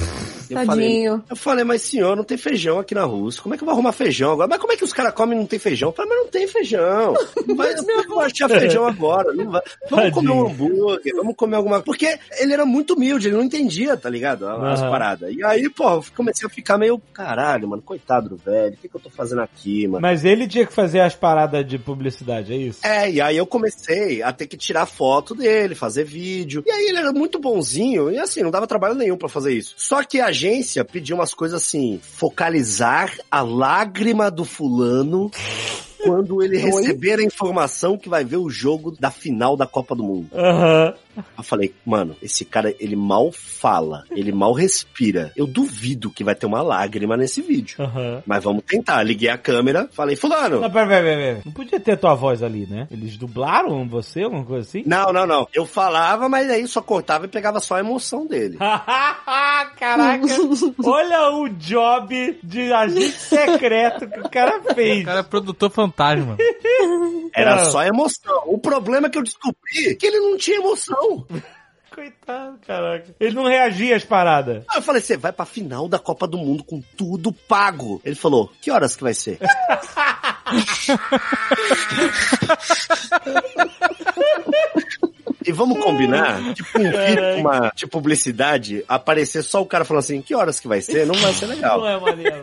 Eu 0.50 0.64
falei, 0.64 0.86
Tadinho. 0.86 1.24
eu 1.28 1.36
falei, 1.36 1.62
mas 1.64 1.82
senhor, 1.82 2.16
não 2.16 2.24
tem 2.24 2.38
feijão 2.38 2.78
aqui 2.78 2.94
na 2.94 3.04
Rússia. 3.04 3.42
Como 3.42 3.54
é 3.54 3.58
que 3.58 3.62
eu 3.62 3.66
vou 3.66 3.74
arrumar 3.74 3.92
feijão 3.92 4.32
agora? 4.32 4.48
Mas 4.48 4.58
como 4.58 4.72
é 4.72 4.76
que 4.76 4.84
os 4.84 4.92
caras 4.94 5.12
comem 5.12 5.36
e 5.36 5.40
não 5.40 5.46
tem 5.46 5.58
feijão? 5.58 5.90
Eu 5.90 5.92
falei, 5.94 6.10
mas 6.10 6.20
não 6.24 6.28
tem 6.30 6.46
feijão. 6.46 7.14
Não 7.48 7.64
é 7.64 7.74
que 7.74 7.90
eu 7.90 8.08
vou 8.08 8.20
achar 8.20 8.48
feijão 8.48 8.86
agora? 8.86 9.32
Não 9.32 9.50
vai. 9.50 9.62
Vamos 9.90 10.10
comer 10.14 10.30
um 10.30 10.46
hambúrguer, 10.46 11.14
vamos 11.14 11.34
comer 11.36 11.56
alguma 11.56 11.80
Porque 11.80 12.18
ele 12.38 12.52
era 12.52 12.64
muito 12.64 12.94
humilde, 12.94 13.28
ele 13.28 13.36
não 13.36 13.44
entendia, 13.44 13.96
tá 13.96 14.08
ligado? 14.08 14.46
As 14.46 14.80
Aham. 14.80 14.90
paradas. 14.90 15.32
E 15.34 15.44
aí, 15.44 15.68
pô, 15.70 15.87
eu 15.94 16.04
comecei 16.16 16.46
a 16.46 16.50
ficar 16.50 16.78
meio, 16.78 17.00
caralho, 17.12 17.68
mano, 17.68 17.82
coitado 17.82 18.28
do 18.28 18.36
velho, 18.36 18.74
o 18.74 18.76
que, 18.76 18.88
que 18.88 18.96
eu 18.96 19.00
tô 19.00 19.10
fazendo 19.10 19.40
aqui, 19.40 19.86
mano? 19.86 20.02
Mas 20.02 20.24
ele 20.24 20.46
tinha 20.46 20.66
que 20.66 20.72
fazer 20.72 21.00
as 21.00 21.14
paradas 21.14 21.66
de 21.66 21.78
publicidade, 21.78 22.52
é 22.52 22.56
isso? 22.56 22.86
É, 22.86 23.10
e 23.10 23.20
aí 23.20 23.36
eu 23.36 23.46
comecei 23.46 24.22
a 24.22 24.32
ter 24.32 24.46
que 24.46 24.56
tirar 24.56 24.86
foto 24.86 25.34
dele, 25.34 25.74
fazer 25.74 26.04
vídeo. 26.04 26.62
E 26.66 26.70
aí 26.70 26.88
ele 26.88 26.98
era 26.98 27.12
muito 27.12 27.38
bonzinho, 27.38 28.10
e 28.10 28.18
assim, 28.18 28.42
não 28.42 28.50
dava 28.50 28.66
trabalho 28.66 28.94
nenhum 28.94 29.16
pra 29.16 29.28
fazer 29.28 29.52
isso. 29.52 29.74
Só 29.76 30.02
que 30.02 30.20
a 30.20 30.26
agência 30.26 30.84
pediu 30.84 31.16
umas 31.16 31.34
coisas 31.34 31.62
assim, 31.62 32.00
focalizar 32.02 33.12
a 33.30 33.42
lágrima 33.42 34.30
do 34.30 34.44
fulano 34.44 35.30
quando 36.02 36.42
ele 36.42 36.58
receber 36.58 37.18
a 37.18 37.22
informação 37.22 37.98
que 37.98 38.08
vai 38.08 38.24
ver 38.24 38.36
o 38.36 38.48
jogo 38.48 38.90
da 38.98 39.10
final 39.10 39.56
da 39.56 39.66
Copa 39.66 39.94
do 39.94 40.02
Mundo. 40.02 40.28
Aham. 40.34 40.94
Eu 41.36 41.44
falei, 41.44 41.74
mano, 41.84 42.16
esse 42.22 42.44
cara, 42.44 42.74
ele 42.78 42.96
mal 42.96 43.30
fala, 43.32 44.04
ele 44.10 44.32
mal 44.32 44.52
respira. 44.52 45.32
Eu 45.36 45.46
duvido 45.46 46.10
que 46.10 46.24
vai 46.24 46.34
ter 46.34 46.46
uma 46.46 46.62
lágrima 46.62 47.16
nesse 47.16 47.40
vídeo. 47.42 47.76
Aham. 47.82 48.22
Mas 48.26 48.42
vamos 48.44 48.62
tentar. 48.64 49.02
Liguei 49.02 49.28
a 49.28 49.38
câmera, 49.38 49.88
falei, 49.92 50.16
fulano, 50.16 50.60
Não, 50.60 50.70
pera, 50.70 50.86
pera, 50.86 51.02
pera, 51.02 51.16
pera. 51.20 51.42
Não 51.44 51.52
podia 51.52 51.80
ter 51.80 51.96
tua 51.96 52.14
voz 52.14 52.42
ali, 52.42 52.66
né? 52.66 52.86
Eles 52.90 53.16
dublaram 53.16 53.86
você, 53.88 54.22
alguma 54.22 54.44
coisa 54.44 54.66
assim? 54.68 54.82
Não, 54.86 55.12
não, 55.12 55.26
não. 55.26 55.46
Eu 55.52 55.64
falava, 55.66 56.28
mas 56.28 56.50
aí 56.50 56.66
só 56.66 56.80
cortava 56.80 57.24
e 57.26 57.28
pegava 57.28 57.60
só 57.60 57.76
a 57.76 57.80
emoção 57.80 58.26
dele. 58.26 58.58
Caraca! 59.78 60.24
Olha 60.84 61.30
o 61.32 61.48
job 61.50 62.38
de 62.42 62.72
agente 62.72 63.18
secreto 63.18 64.08
que 64.08 64.20
o 64.20 64.28
cara 64.28 64.60
fez. 64.74 65.02
O 65.02 65.04
cara 65.06 65.20
é 65.20 65.22
produtor 65.22 65.70
fantasma. 65.70 66.36
Era 67.34 67.56
Não. 67.56 67.64
só 67.70 67.84
emoção. 67.84 68.42
O 68.46 68.58
problema 68.58 69.06
é 69.06 69.10
que 69.10 69.18
eu 69.18 69.22
descobri 69.22 69.94
que 69.98 70.06
ele 70.06 70.18
não 70.20 70.36
tinha 70.36 70.58
emoção. 70.58 71.07
Coitado, 71.94 72.58
caraca. 72.64 73.14
Ele 73.18 73.34
não 73.34 73.44
reagia 73.44 73.96
às 73.96 74.04
paradas. 74.04 74.62
Aí 74.70 74.76
eu 74.78 74.82
falei, 74.82 75.00
você 75.00 75.16
vai 75.16 75.32
pra 75.32 75.44
final 75.44 75.88
da 75.88 75.98
Copa 75.98 76.28
do 76.28 76.38
Mundo 76.38 76.62
com 76.62 76.80
tudo 76.96 77.32
pago. 77.32 78.00
Ele 78.04 78.14
falou, 78.14 78.52
que 78.60 78.70
horas 78.70 78.94
que 78.94 79.02
vai 79.02 79.14
ser? 79.14 79.38
E 85.48 85.52
vamos 85.52 85.82
combinar, 85.82 86.52
tipo 86.52 86.78
um 86.78 86.82
vídeo, 86.82 87.38
uma 87.38 87.70
tipo, 87.70 87.90
publicidade, 87.90 88.84
aparecer 88.86 89.42
só 89.42 89.62
o 89.62 89.66
cara 89.66 89.82
falando 89.82 90.00
assim, 90.00 90.20
que 90.20 90.34
horas 90.34 90.60
que 90.60 90.68
vai 90.68 90.82
ser? 90.82 91.06
Não 91.06 91.14
vai 91.14 91.32
ser 91.32 91.46
legal. 91.46 91.80
Não 91.80 91.88
é 91.88 91.98
maneiro. 91.98 92.42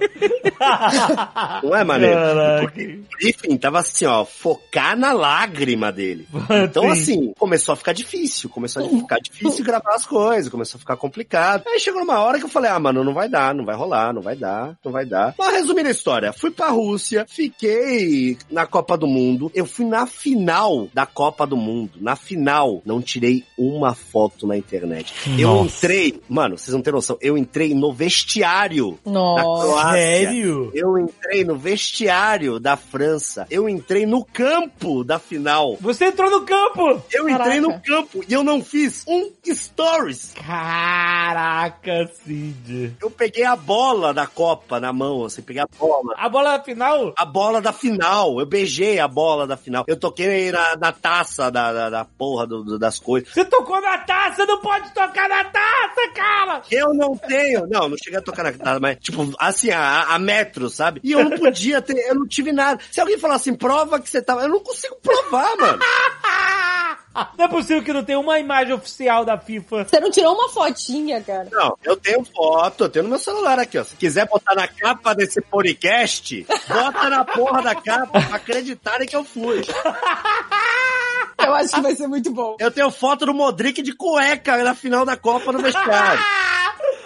Não 1.64 1.76
é 1.76 1.84
maneiro? 1.84 2.15
Caraca. 2.15 2.61
Porque, 2.68 3.57
tava 3.60 3.80
assim, 3.80 4.06
ó, 4.06 4.26
focar 4.26 4.98
na 4.98 5.14
lágrima 5.14 5.91
dele. 5.91 6.27
Então, 6.65 6.84
Sim. 6.84 6.90
assim, 6.91 7.34
começou 7.38 7.73
a 7.73 7.76
ficar 7.76 7.94
difícil. 7.94 8.49
Começou 8.49 8.86
a 8.86 8.90
ficar 8.90 9.19
difícil 9.19 9.64
gravar 9.64 9.94
as 9.94 10.06
coisas, 10.06 10.49
começou 10.49 10.77
a 10.77 10.80
ficar 10.80 10.95
complicado. 10.95 11.64
Aí 11.68 11.80
chegou 11.80 11.99
numa 12.02 12.19
hora 12.19 12.40
que 12.40 12.45
eu 12.45 12.49
falei, 12.49 12.72
ah, 12.72 12.80
mano, 12.80 13.03
não 13.03 13.14
vai 13.14 13.30
dar, 13.30 13.53
não 13.53 13.65
vai 13.65 13.76
rolar, 13.76 14.14
não 14.14 14.22
vai 14.22 14.36
dar, 14.36 14.76
não 14.84 14.91
vai 14.91 15.06
dar. 15.06 15.36
Mas 15.38 15.53
resumindo 15.53 15.90
a 15.90 15.91
história, 15.91 16.34
fui 16.34 16.49
pra 16.49 16.69
Rússia, 16.69 17.26
fiquei 17.27 18.38
na 18.49 18.65
Copa 18.65 18.98
do 18.98 19.06
Mundo, 19.06 19.52
eu 19.53 19.65
fui 19.65 19.86
na 19.86 20.07
final 20.07 20.88
da 20.94 21.06
Copa 21.06 21.45
do 21.45 21.57
Mundo, 21.57 21.91
na 21.99 22.15
final, 22.15 22.82
não 22.86 22.94
tirei 23.01 23.43
uma 23.57 23.93
foto 23.95 24.45
na 24.47 24.57
internet. 24.57 25.13
Eu 25.39 25.49
Nossa. 25.55 25.77
entrei, 25.85 26.22
mano, 26.30 26.57
vocês 26.57 26.73
não 26.73 26.81
têm 26.81 26.93
noção, 26.93 27.17
eu 27.22 27.38
entrei 27.38 27.73
no 27.73 27.91
vestiário 27.93 28.97
da 29.05 29.11
Nossa. 29.11 29.65
Croácia. 29.67 29.91
Sério? 30.01 30.72
Eu 30.73 30.97
entrei 30.97 31.43
no 31.43 31.55
vestiário 31.57 32.59
da 32.59 32.76
França. 32.77 33.47
Eu 33.49 33.67
entrei 33.69 34.05
no 34.05 34.23
campo 34.23 35.03
da 35.03 35.19
final. 35.19 35.77
Você 35.81 36.05
entrou 36.05 36.30
no 36.30 36.41
campo! 36.41 37.01
Eu 37.11 37.30
entrei 37.30 37.59
Caraca. 37.59 37.61
no 37.61 37.81
campo 37.81 38.23
e 38.27 38.34
eu 38.34 38.43
não 38.43 38.63
fiz 38.63 39.03
um 39.07 39.31
stories. 39.53 40.34
Caraca, 40.35 42.09
Cid. 42.23 42.95
Eu 43.01 43.09
peguei 43.11 43.43
a 43.43 43.55
bola 43.55 44.13
da 44.13 44.27
Copa 44.27 44.80
na 44.80 44.91
mão, 44.91 45.26
assim, 45.26 45.41
peguei 45.41 45.61
a 45.61 45.67
bola. 45.80 46.13
A 46.17 46.27
bola 46.30 46.61
final? 46.63 47.13
A 47.17 47.26
bola 47.26 47.61
da 47.61 47.72
final, 47.73 48.39
eu 48.39 48.45
beijei 48.45 48.99
a 48.99 49.07
bola 49.07 49.45
da 49.47 49.57
final. 49.57 49.84
Eu 49.88 49.97
toquei 49.97 50.51
na, 50.51 50.76
na 50.76 50.91
taça 50.91 51.49
da, 51.51 51.72
da, 51.73 51.89
da 51.89 52.05
porra 52.05 52.45
do- 52.47 52.63
do- 52.63 52.80
das 52.86 52.99
coisas. 52.99 53.30
Você 53.34 53.44
tocou 53.44 53.82
na 53.82 53.98
taça, 53.99 54.45
não 54.45 54.60
pode 54.60 54.94
tocar 54.94 55.28
na 55.28 55.44
taça, 55.45 56.10
cara! 56.14 56.62
Eu 56.72 56.94
não 56.94 57.18
tenho. 57.18 57.68
Não, 57.68 57.90
não 57.90 57.98
cheguei 57.98 58.20
a 58.20 58.22
tocar 58.22 58.44
na 58.44 58.52
taça, 58.52 58.80
mas, 58.80 58.98
tipo, 58.99 59.34
assim, 59.40 59.72
a, 59.72 60.03
a 60.14 60.20
metro, 60.20 60.70
sabe? 60.70 61.02
E 61.03 61.12
eu 61.12 61.24
não 61.24 61.38
podia 61.38 61.82
ter, 61.82 61.98
eu 62.07 62.16
não 62.16 62.28
tive 62.28 62.52
nada. 62.52 62.80
Se 62.91 63.02
alguém 63.02 63.18
falar 63.18 63.36
assim, 63.36 63.56
prova 63.56 63.99
que 63.99 64.10
você 64.10 64.22
tava. 64.22 64.41
Eu 64.44 64.49
não 64.49 64.60
consigo 64.60 64.95
provar, 65.02 65.56
mano. 65.57 65.80
Não 67.38 67.45
é 67.45 67.48
possível 67.48 67.82
que 67.82 67.94
não 67.94 68.03
tenha 68.03 68.20
uma 68.20 68.38
imagem 68.40 68.74
oficial 68.74 69.24
da 69.24 69.38
FIFA. 69.38 69.86
Você 69.86 69.99
não 70.02 70.12
tirou 70.12 70.34
uma 70.34 70.49
fotinha, 70.49 71.22
cara. 71.22 71.48
Não, 71.49 71.78
eu 71.82 71.95
tenho 71.95 72.26
foto, 72.26 72.84
eu 72.84 72.90
tenho 72.90 73.03
no 73.03 73.10
meu 73.10 73.20
celular 73.20 73.57
aqui, 73.57 73.78
ó. 73.78 73.86
Se 73.86 73.95
quiser 73.95 74.28
botar 74.28 74.53
na 74.53 74.68
capa 74.68 75.16
desse 75.16 75.40
podcast, 75.41 76.45
bota 76.68 77.10
na 77.10 77.24
porra 77.24 77.62
da 77.62 77.74
capa 77.74 78.20
pra 78.20 78.36
acreditarem 78.36 79.07
que 79.07 79.16
eu 79.16 79.24
fui. 79.24 79.62
Eu 81.38 81.53
acho 81.53 81.74
que 81.76 81.82
vai 81.82 81.95
ser 81.95 82.07
muito 82.07 82.32
bom. 82.32 82.56
Eu 82.60 82.72
tenho 82.72 82.90
foto 82.91 83.26
do 83.26 83.34
Modric 83.34 83.82
de 83.82 83.94
cueca 83.94 84.64
na 84.64 84.74
final 84.74 85.06
da 85.06 85.18
Copa 85.18 85.52
no 85.52 85.60
vestiário. 85.60 86.24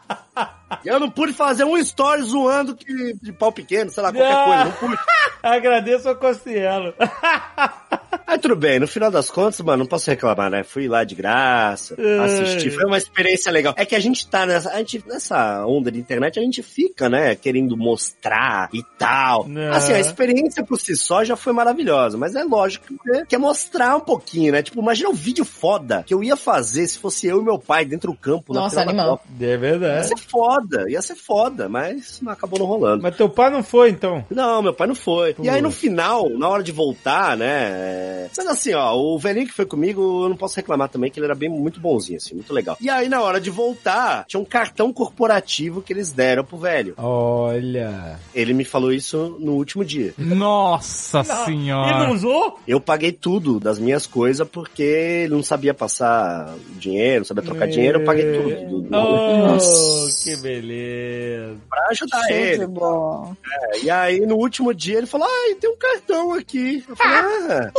Eu 0.86 1.00
não 1.00 1.10
pude 1.10 1.34
fazer 1.34 1.64
um 1.64 1.78
story 1.78 2.22
zoando 2.24 2.76
que, 2.76 3.14
de 3.22 3.34
pau 3.34 3.52
pequeno, 3.52 3.90
sei 3.90 4.04
lá, 4.04 4.12
qualquer 4.12 4.34
Não. 4.34 4.46
coisa. 4.46 4.66
Não 4.66 4.72
pude. 4.74 4.98
Agradeço 5.44 6.10
ao 6.10 6.16
Cossielo. 6.16 6.94
Aí 8.26 8.38
tudo 8.38 8.56
bem, 8.56 8.80
no 8.80 8.88
final 8.88 9.10
das 9.10 9.30
contas, 9.30 9.60
mano, 9.62 9.80
não 9.80 9.86
posso 9.86 10.10
reclamar, 10.10 10.50
né? 10.50 10.64
Fui 10.64 10.88
lá 10.88 11.04
de 11.04 11.16
graça, 11.16 11.96
assisti, 12.24 12.70
foi 12.70 12.86
uma 12.86 12.98
experiência 12.98 13.52
legal. 13.52 13.74
É 13.78 13.86
que 13.86 13.96
a 13.96 14.00
gente 14.00 14.28
tá 14.28 14.46
nessa, 14.46 14.72
a 14.72 14.78
gente, 14.80 15.04
nessa 15.08 15.66
onda 15.66 15.92
de 15.92 16.00
internet, 16.00 16.40
a 16.40 16.42
gente 16.42 16.62
fica, 16.62 17.10
né, 17.10 17.36
querendo 17.36 17.78
mostrar 17.78 18.70
e 18.74 18.84
tal. 18.98 19.48
Não. 19.48 19.72
Assim, 19.72 19.94
a 19.94 20.00
experiência 20.00 20.64
por 20.64 20.80
si 20.80 20.96
só 20.96 21.24
já 21.24 21.36
foi 21.36 21.54
maravilhosa, 21.54 22.18
mas 22.18 22.36
é 22.36 22.44
lógico 22.44 22.86
que 22.88 23.10
né, 23.12 23.24
quer 23.28 23.38
mostrar 23.38 23.96
um 23.96 24.02
pouquinho, 24.02 24.52
né? 24.52 24.62
Tipo, 24.62 24.82
imagina 24.82 25.10
um 25.10 25.14
vídeo 25.14 25.46
foda 25.46 26.04
que 26.06 26.14
eu 26.14 26.24
ia 26.24 26.36
fazer 26.36 26.88
se 26.88 27.00
fosse 27.00 27.28
eu 27.28 27.42
e 27.42 27.44
meu 27.44 27.60
pai 27.60 27.86
dentro 27.86 28.12
do 28.12 28.18
campo. 28.18 28.54
na 28.54 28.62
Nossa, 28.62 28.82
animal. 28.82 29.22
É 29.40 29.44
Ia 29.46 29.58
verdade. 29.58 30.08
ser 30.08 30.18
foda, 30.18 30.86
ia 30.90 31.02
ser 31.02 31.16
foda, 31.16 31.70
mas 31.70 32.20
não 32.22 32.32
acabou 32.32 32.60
não 32.60 32.66
rolando. 32.66 33.04
Mas 33.04 33.16
teu 33.16 33.30
pai 33.30 33.50
não 33.50 33.64
foi, 33.64 33.90
então. 33.90 34.26
Não, 34.30 34.62
meu 34.62 34.74
pai 34.74 34.88
não 34.88 34.96
foi. 34.96 35.34
Pô. 35.34 35.44
E 35.44 35.50
aí 35.50 35.62
no 35.62 35.72
final, 35.72 36.30
na 36.30 36.48
hora 36.48 36.64
de 36.64 36.72
voltar, 36.72 37.38
né? 37.38 37.97
É- 37.98 38.30
Mas 38.38 38.48
assim, 38.48 38.74
ó, 38.74 38.96
o 38.96 39.18
velhinho 39.18 39.48
que 39.48 39.54
foi 39.54 39.66
comigo, 39.66 40.24
eu 40.24 40.30
não 40.30 40.38
posso 40.38 40.56
reclamar 40.56 40.90
também, 40.90 41.10
que 41.12 41.20
ele 41.20 41.26
era 41.26 41.36
bem 41.36 41.50
muito 41.50 41.80
bonzinho, 41.80 42.18
assim, 42.18 42.36
muito 42.36 42.54
legal. 42.54 42.78
E 42.80 42.90
aí 42.90 43.10
na 43.10 43.22
hora 43.22 43.40
de 43.42 43.50
voltar, 43.50 44.26
tinha 44.28 44.40
um 44.40 44.46
cartão 44.46 44.92
corporativo 44.94 45.82
que 45.82 45.92
eles 45.94 46.12
deram 46.12 46.44
pro 46.44 46.58
velho. 46.58 46.94
Olha. 46.98 48.20
Ele 48.34 48.54
me 48.54 48.64
falou 48.64 48.92
isso 48.94 49.36
no 49.40 49.54
último 49.54 49.84
dia. 49.86 50.14
Nossa 50.18 51.20
Ele 51.20 51.28
não 51.28 51.46
senhora. 51.46 52.12
usou? 52.12 52.60
Eu 52.68 52.80
paguei 52.80 53.12
tudo 53.12 53.60
das 53.60 53.80
minhas 53.80 54.06
coisas 54.06 54.48
porque 54.48 54.84
ele 54.84 55.34
não 55.36 55.44
sabia 55.44 55.74
passar 55.74 56.54
dinheiro, 56.78 57.20
não 57.20 57.26
sabia 57.26 57.44
trocar 57.44 57.68
dinheiro, 57.68 58.00
eu 58.02 58.06
paguei 58.06 58.34
tudo. 58.34 58.48
do- 58.68 58.82
do- 58.82 58.98
Oh, 58.98 60.08
que 60.24 60.36
beleza. 60.38 61.56
Pra 61.70 61.88
ajudar 61.92 62.28
Show 62.28 62.36
ele. 62.38 62.68
bola. 62.68 63.38
É, 63.74 63.80
E 63.84 63.90
aí, 63.90 64.20
no 64.22 64.36
último 64.36 64.74
dia, 64.74 64.98
ele 64.98 65.08
falou: 65.08 65.28
Ah, 65.28 65.56
tem 65.60 65.70
um 65.70 65.78
cartão 65.78 66.34
aqui. 66.34 66.84
Eu 66.88 66.96
falei: 66.96 67.18
Ah, 67.18 67.72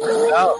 legal. 0.00 0.56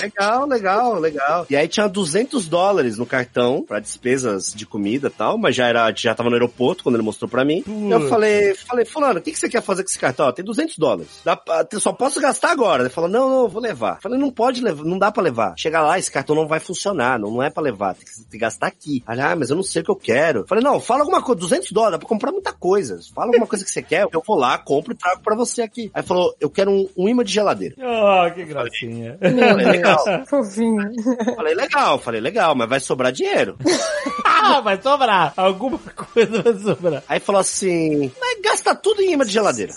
Legal, 0.00 0.46
legal, 0.46 0.94
legal. 0.98 1.46
E 1.48 1.56
aí 1.56 1.68
tinha 1.68 1.88
200 1.88 2.48
dólares 2.48 2.98
no 2.98 3.06
cartão 3.06 3.64
pra 3.66 3.80
despesas 3.80 4.52
de 4.54 4.66
comida 4.66 5.08
e 5.08 5.10
tal, 5.10 5.38
mas 5.38 5.54
já 5.54 5.66
era, 5.66 5.92
já 5.94 6.14
tava 6.14 6.28
no 6.28 6.36
aeroporto 6.36 6.82
quando 6.82 6.96
ele 6.96 7.04
mostrou 7.04 7.28
pra 7.28 7.44
mim. 7.44 7.62
Putz. 7.62 7.90
Eu 7.90 8.08
falei, 8.08 8.54
falei, 8.54 8.84
fulano, 8.84 9.18
o 9.18 9.22
que, 9.22 9.32
que 9.32 9.38
você 9.38 9.48
quer 9.48 9.62
fazer 9.62 9.82
com 9.82 9.88
esse 9.88 9.98
cartão? 9.98 10.26
Ó, 10.26 10.32
Tem 10.32 10.44
200 10.44 10.76
dólares. 10.78 11.20
Dá, 11.24 11.40
só 11.78 11.92
posso 11.92 12.20
gastar 12.20 12.50
agora. 12.50 12.82
Ele 12.82 12.90
falou, 12.90 13.08
não, 13.10 13.28
não, 13.28 13.42
eu 13.42 13.48
vou 13.48 13.62
levar. 13.62 13.96
Eu 13.96 14.02
falei, 14.02 14.18
não 14.18 14.30
pode 14.30 14.62
levar, 14.62 14.84
não 14.84 14.98
dá 14.98 15.10
pra 15.10 15.22
levar. 15.22 15.54
Chega 15.56 15.80
lá, 15.80 15.98
esse 15.98 16.10
cartão 16.10 16.34
não 16.36 16.46
vai 16.46 16.60
funcionar, 16.60 17.18
não, 17.18 17.30
não 17.30 17.42
é 17.42 17.50
pra 17.50 17.62
levar, 17.62 17.94
tem 17.94 18.04
que, 18.04 18.14
tem 18.16 18.26
que 18.30 18.38
gastar 18.38 18.66
aqui. 18.66 19.02
Aí, 19.06 19.20
ah, 19.20 19.36
mas 19.36 19.50
eu 19.50 19.56
não 19.56 19.62
sei 19.62 19.82
o 19.82 19.84
que 19.84 19.90
eu 19.90 19.96
quero. 19.96 20.40
Eu 20.40 20.46
falei, 20.46 20.62
não, 20.64 20.80
fala 20.80 21.00
alguma 21.00 21.22
coisa, 21.22 21.40
200 21.40 21.72
dólares, 21.72 21.92
dá 21.92 21.98
pra 21.98 22.08
comprar 22.08 22.32
muita 22.32 22.52
coisa. 22.52 22.98
Fala 23.14 23.28
alguma 23.28 23.46
coisa 23.46 23.64
que 23.64 23.70
você 23.70 23.82
quer, 23.82 24.06
eu 24.12 24.22
vou 24.26 24.36
lá, 24.36 24.58
compro 24.58 24.92
e 24.92 24.96
trago 24.96 25.22
pra 25.22 25.34
você 25.36 25.62
aqui. 25.62 25.90
Aí 25.94 26.02
falou, 26.02 26.34
eu 26.40 26.50
quero 26.50 26.70
um, 26.70 26.88
um 26.96 27.08
imã 27.08 27.24
de 27.24 27.32
geladeira. 27.32 27.74
Oh, 27.78 28.34
que 28.34 28.44
gracinha. 28.44 29.03
Falei, 29.18 29.64
legal. 29.64 30.26
Fofinho. 30.26 30.92
Falei, 31.36 31.54
legal, 31.54 31.98
falei, 31.98 32.20
legal, 32.20 32.54
mas 32.54 32.68
vai 32.68 32.80
sobrar 32.80 33.12
dinheiro. 33.12 33.56
ah, 34.24 34.60
vai 34.60 34.80
sobrar. 34.80 35.32
Alguma 35.36 35.78
coisa 35.78 36.42
vai 36.42 36.54
sobrar. 36.54 37.02
Aí 37.08 37.20
falou 37.20 37.40
assim, 37.40 38.10
mas 38.20 38.40
gasta 38.42 38.74
tudo 38.74 39.02
em 39.02 39.12
imã 39.12 39.24
de 39.24 39.32
geladeira. 39.32 39.72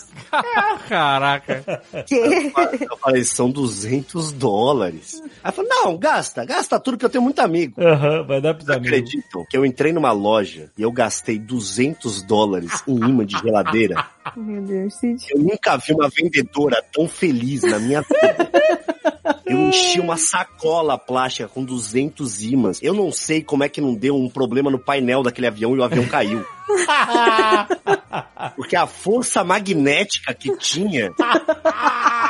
Caraca. 0.88 1.82
Eu 2.10 2.96
falei, 2.98 3.24
são 3.24 3.50
200 3.50 4.32
dólares. 4.32 5.22
Aí 5.42 5.52
falou, 5.52 5.70
não, 5.70 5.96
gasta, 5.96 6.44
gasta 6.44 6.78
tudo 6.80 6.98
que 6.98 7.04
eu 7.04 7.10
tenho 7.10 7.24
muito 7.24 7.40
amigo. 7.40 7.80
Aham, 7.80 8.24
vai 8.24 8.40
dar 8.40 8.54
pros 8.54 8.68
amigos. 8.68 8.88
acreditam 8.88 9.46
que 9.48 9.56
eu 9.56 9.64
entrei 9.64 9.92
numa 9.92 10.12
loja 10.12 10.70
e 10.76 10.82
eu 10.82 10.92
gastei 10.92 11.38
200 11.38 12.22
dólares 12.22 12.82
em 12.86 12.96
imã 12.96 13.24
de 13.24 13.38
geladeira? 13.38 14.06
Meu 14.36 14.62
Deus, 14.62 14.94
Cid. 14.94 15.24
Eu 15.30 15.40
nunca 15.40 15.76
vi 15.76 15.92
uma 15.92 16.08
vendedora 16.08 16.82
tão 16.92 17.08
feliz 17.08 17.62
na 17.62 17.78
minha 17.78 18.02
vida. 18.02 18.50
Eu 19.48 19.68
enchi 19.68 20.00
uma 20.00 20.16
sacola 20.16 20.98
plástica 20.98 21.48
com 21.48 21.64
200 21.64 22.42
imãs. 22.42 22.78
Eu 22.82 22.92
não 22.92 23.10
sei 23.10 23.42
como 23.42 23.64
é 23.64 23.68
que 23.68 23.80
não 23.80 23.94
deu 23.94 24.14
um 24.14 24.28
problema 24.28 24.70
no 24.70 24.78
painel 24.78 25.22
daquele 25.22 25.46
avião 25.46 25.74
e 25.74 25.78
o 25.78 25.82
avião 25.82 26.06
caiu. 26.06 26.44
Porque 28.56 28.76
a 28.76 28.86
força 28.86 29.42
magnética 29.42 30.34
que 30.34 30.54
tinha 30.58 31.10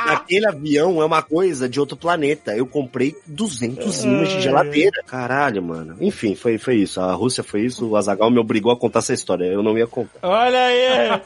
naquele 0.05 0.47
avião 0.47 1.01
é 1.01 1.05
uma 1.05 1.21
coisa 1.21 1.67
de 1.67 1.79
outro 1.79 1.97
planeta. 1.97 2.55
Eu 2.55 2.65
comprei 2.65 3.15
200 3.27 4.03
imãs 4.05 4.29
de 4.29 4.41
geladeira. 4.41 5.03
Caralho, 5.05 5.61
mano. 5.61 5.97
Enfim, 5.99 6.35
foi, 6.35 6.57
foi 6.57 6.77
isso. 6.77 7.01
A 7.01 7.11
Rússia 7.13 7.43
foi 7.43 7.61
isso. 7.65 7.87
O 7.87 7.95
Azagal 7.95 8.31
me 8.31 8.39
obrigou 8.39 8.71
a 8.71 8.77
contar 8.77 8.99
essa 8.99 9.13
história. 9.13 9.45
Eu 9.45 9.61
não 9.61 9.77
ia 9.77 9.87
contar. 9.87 10.19
Olha 10.21 10.65
aí. 10.65 11.21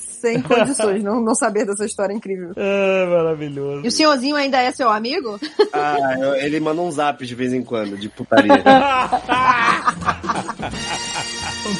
Sem 0.26 0.40
condições, 0.42 1.02
não, 1.04 1.20
não 1.20 1.34
saber 1.34 1.64
dessa 1.66 1.84
história 1.84 2.12
incrível. 2.12 2.52
Ah, 2.56 3.06
maravilhoso. 3.08 3.84
E 3.84 3.88
o 3.88 3.90
senhorzinho 3.92 4.34
ainda 4.36 4.58
é 4.60 4.72
seu 4.72 4.88
amigo? 4.90 5.38
Ah, 5.72 6.16
eu- 6.18 6.34
ele 6.36 6.58
manda 6.60 6.80
um 6.82 6.90
zap 6.90 7.24
de 7.24 7.34
vez 7.34 7.52
em 7.52 7.62
quando, 7.62 7.96
de 7.96 8.08
putaria. 8.08 8.52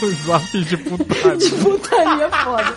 Os 0.02 0.14
zaps 0.26 0.66
de 0.66 0.76
putaria. 0.76 1.50
Putaria 1.62 2.28
foda. 2.30 2.74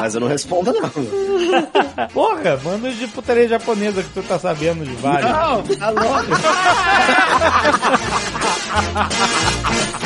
Mas 0.00 0.14
eu 0.14 0.20
não 0.20 0.28
respondo, 0.28 0.72
não. 0.72 2.08
Porra, 2.08 2.60
manda 2.62 2.88
os 2.88 2.96
de 2.98 3.08
putaria 3.08 3.48
japonesa 3.48 4.02
que 4.02 4.10
tu 4.10 4.22
tá 4.22 4.38
sabendo 4.38 4.84
de 4.84 4.94
vários. 4.96 5.30
Não, 5.30 5.62
tá 5.62 5.90
louco. 5.90 6.26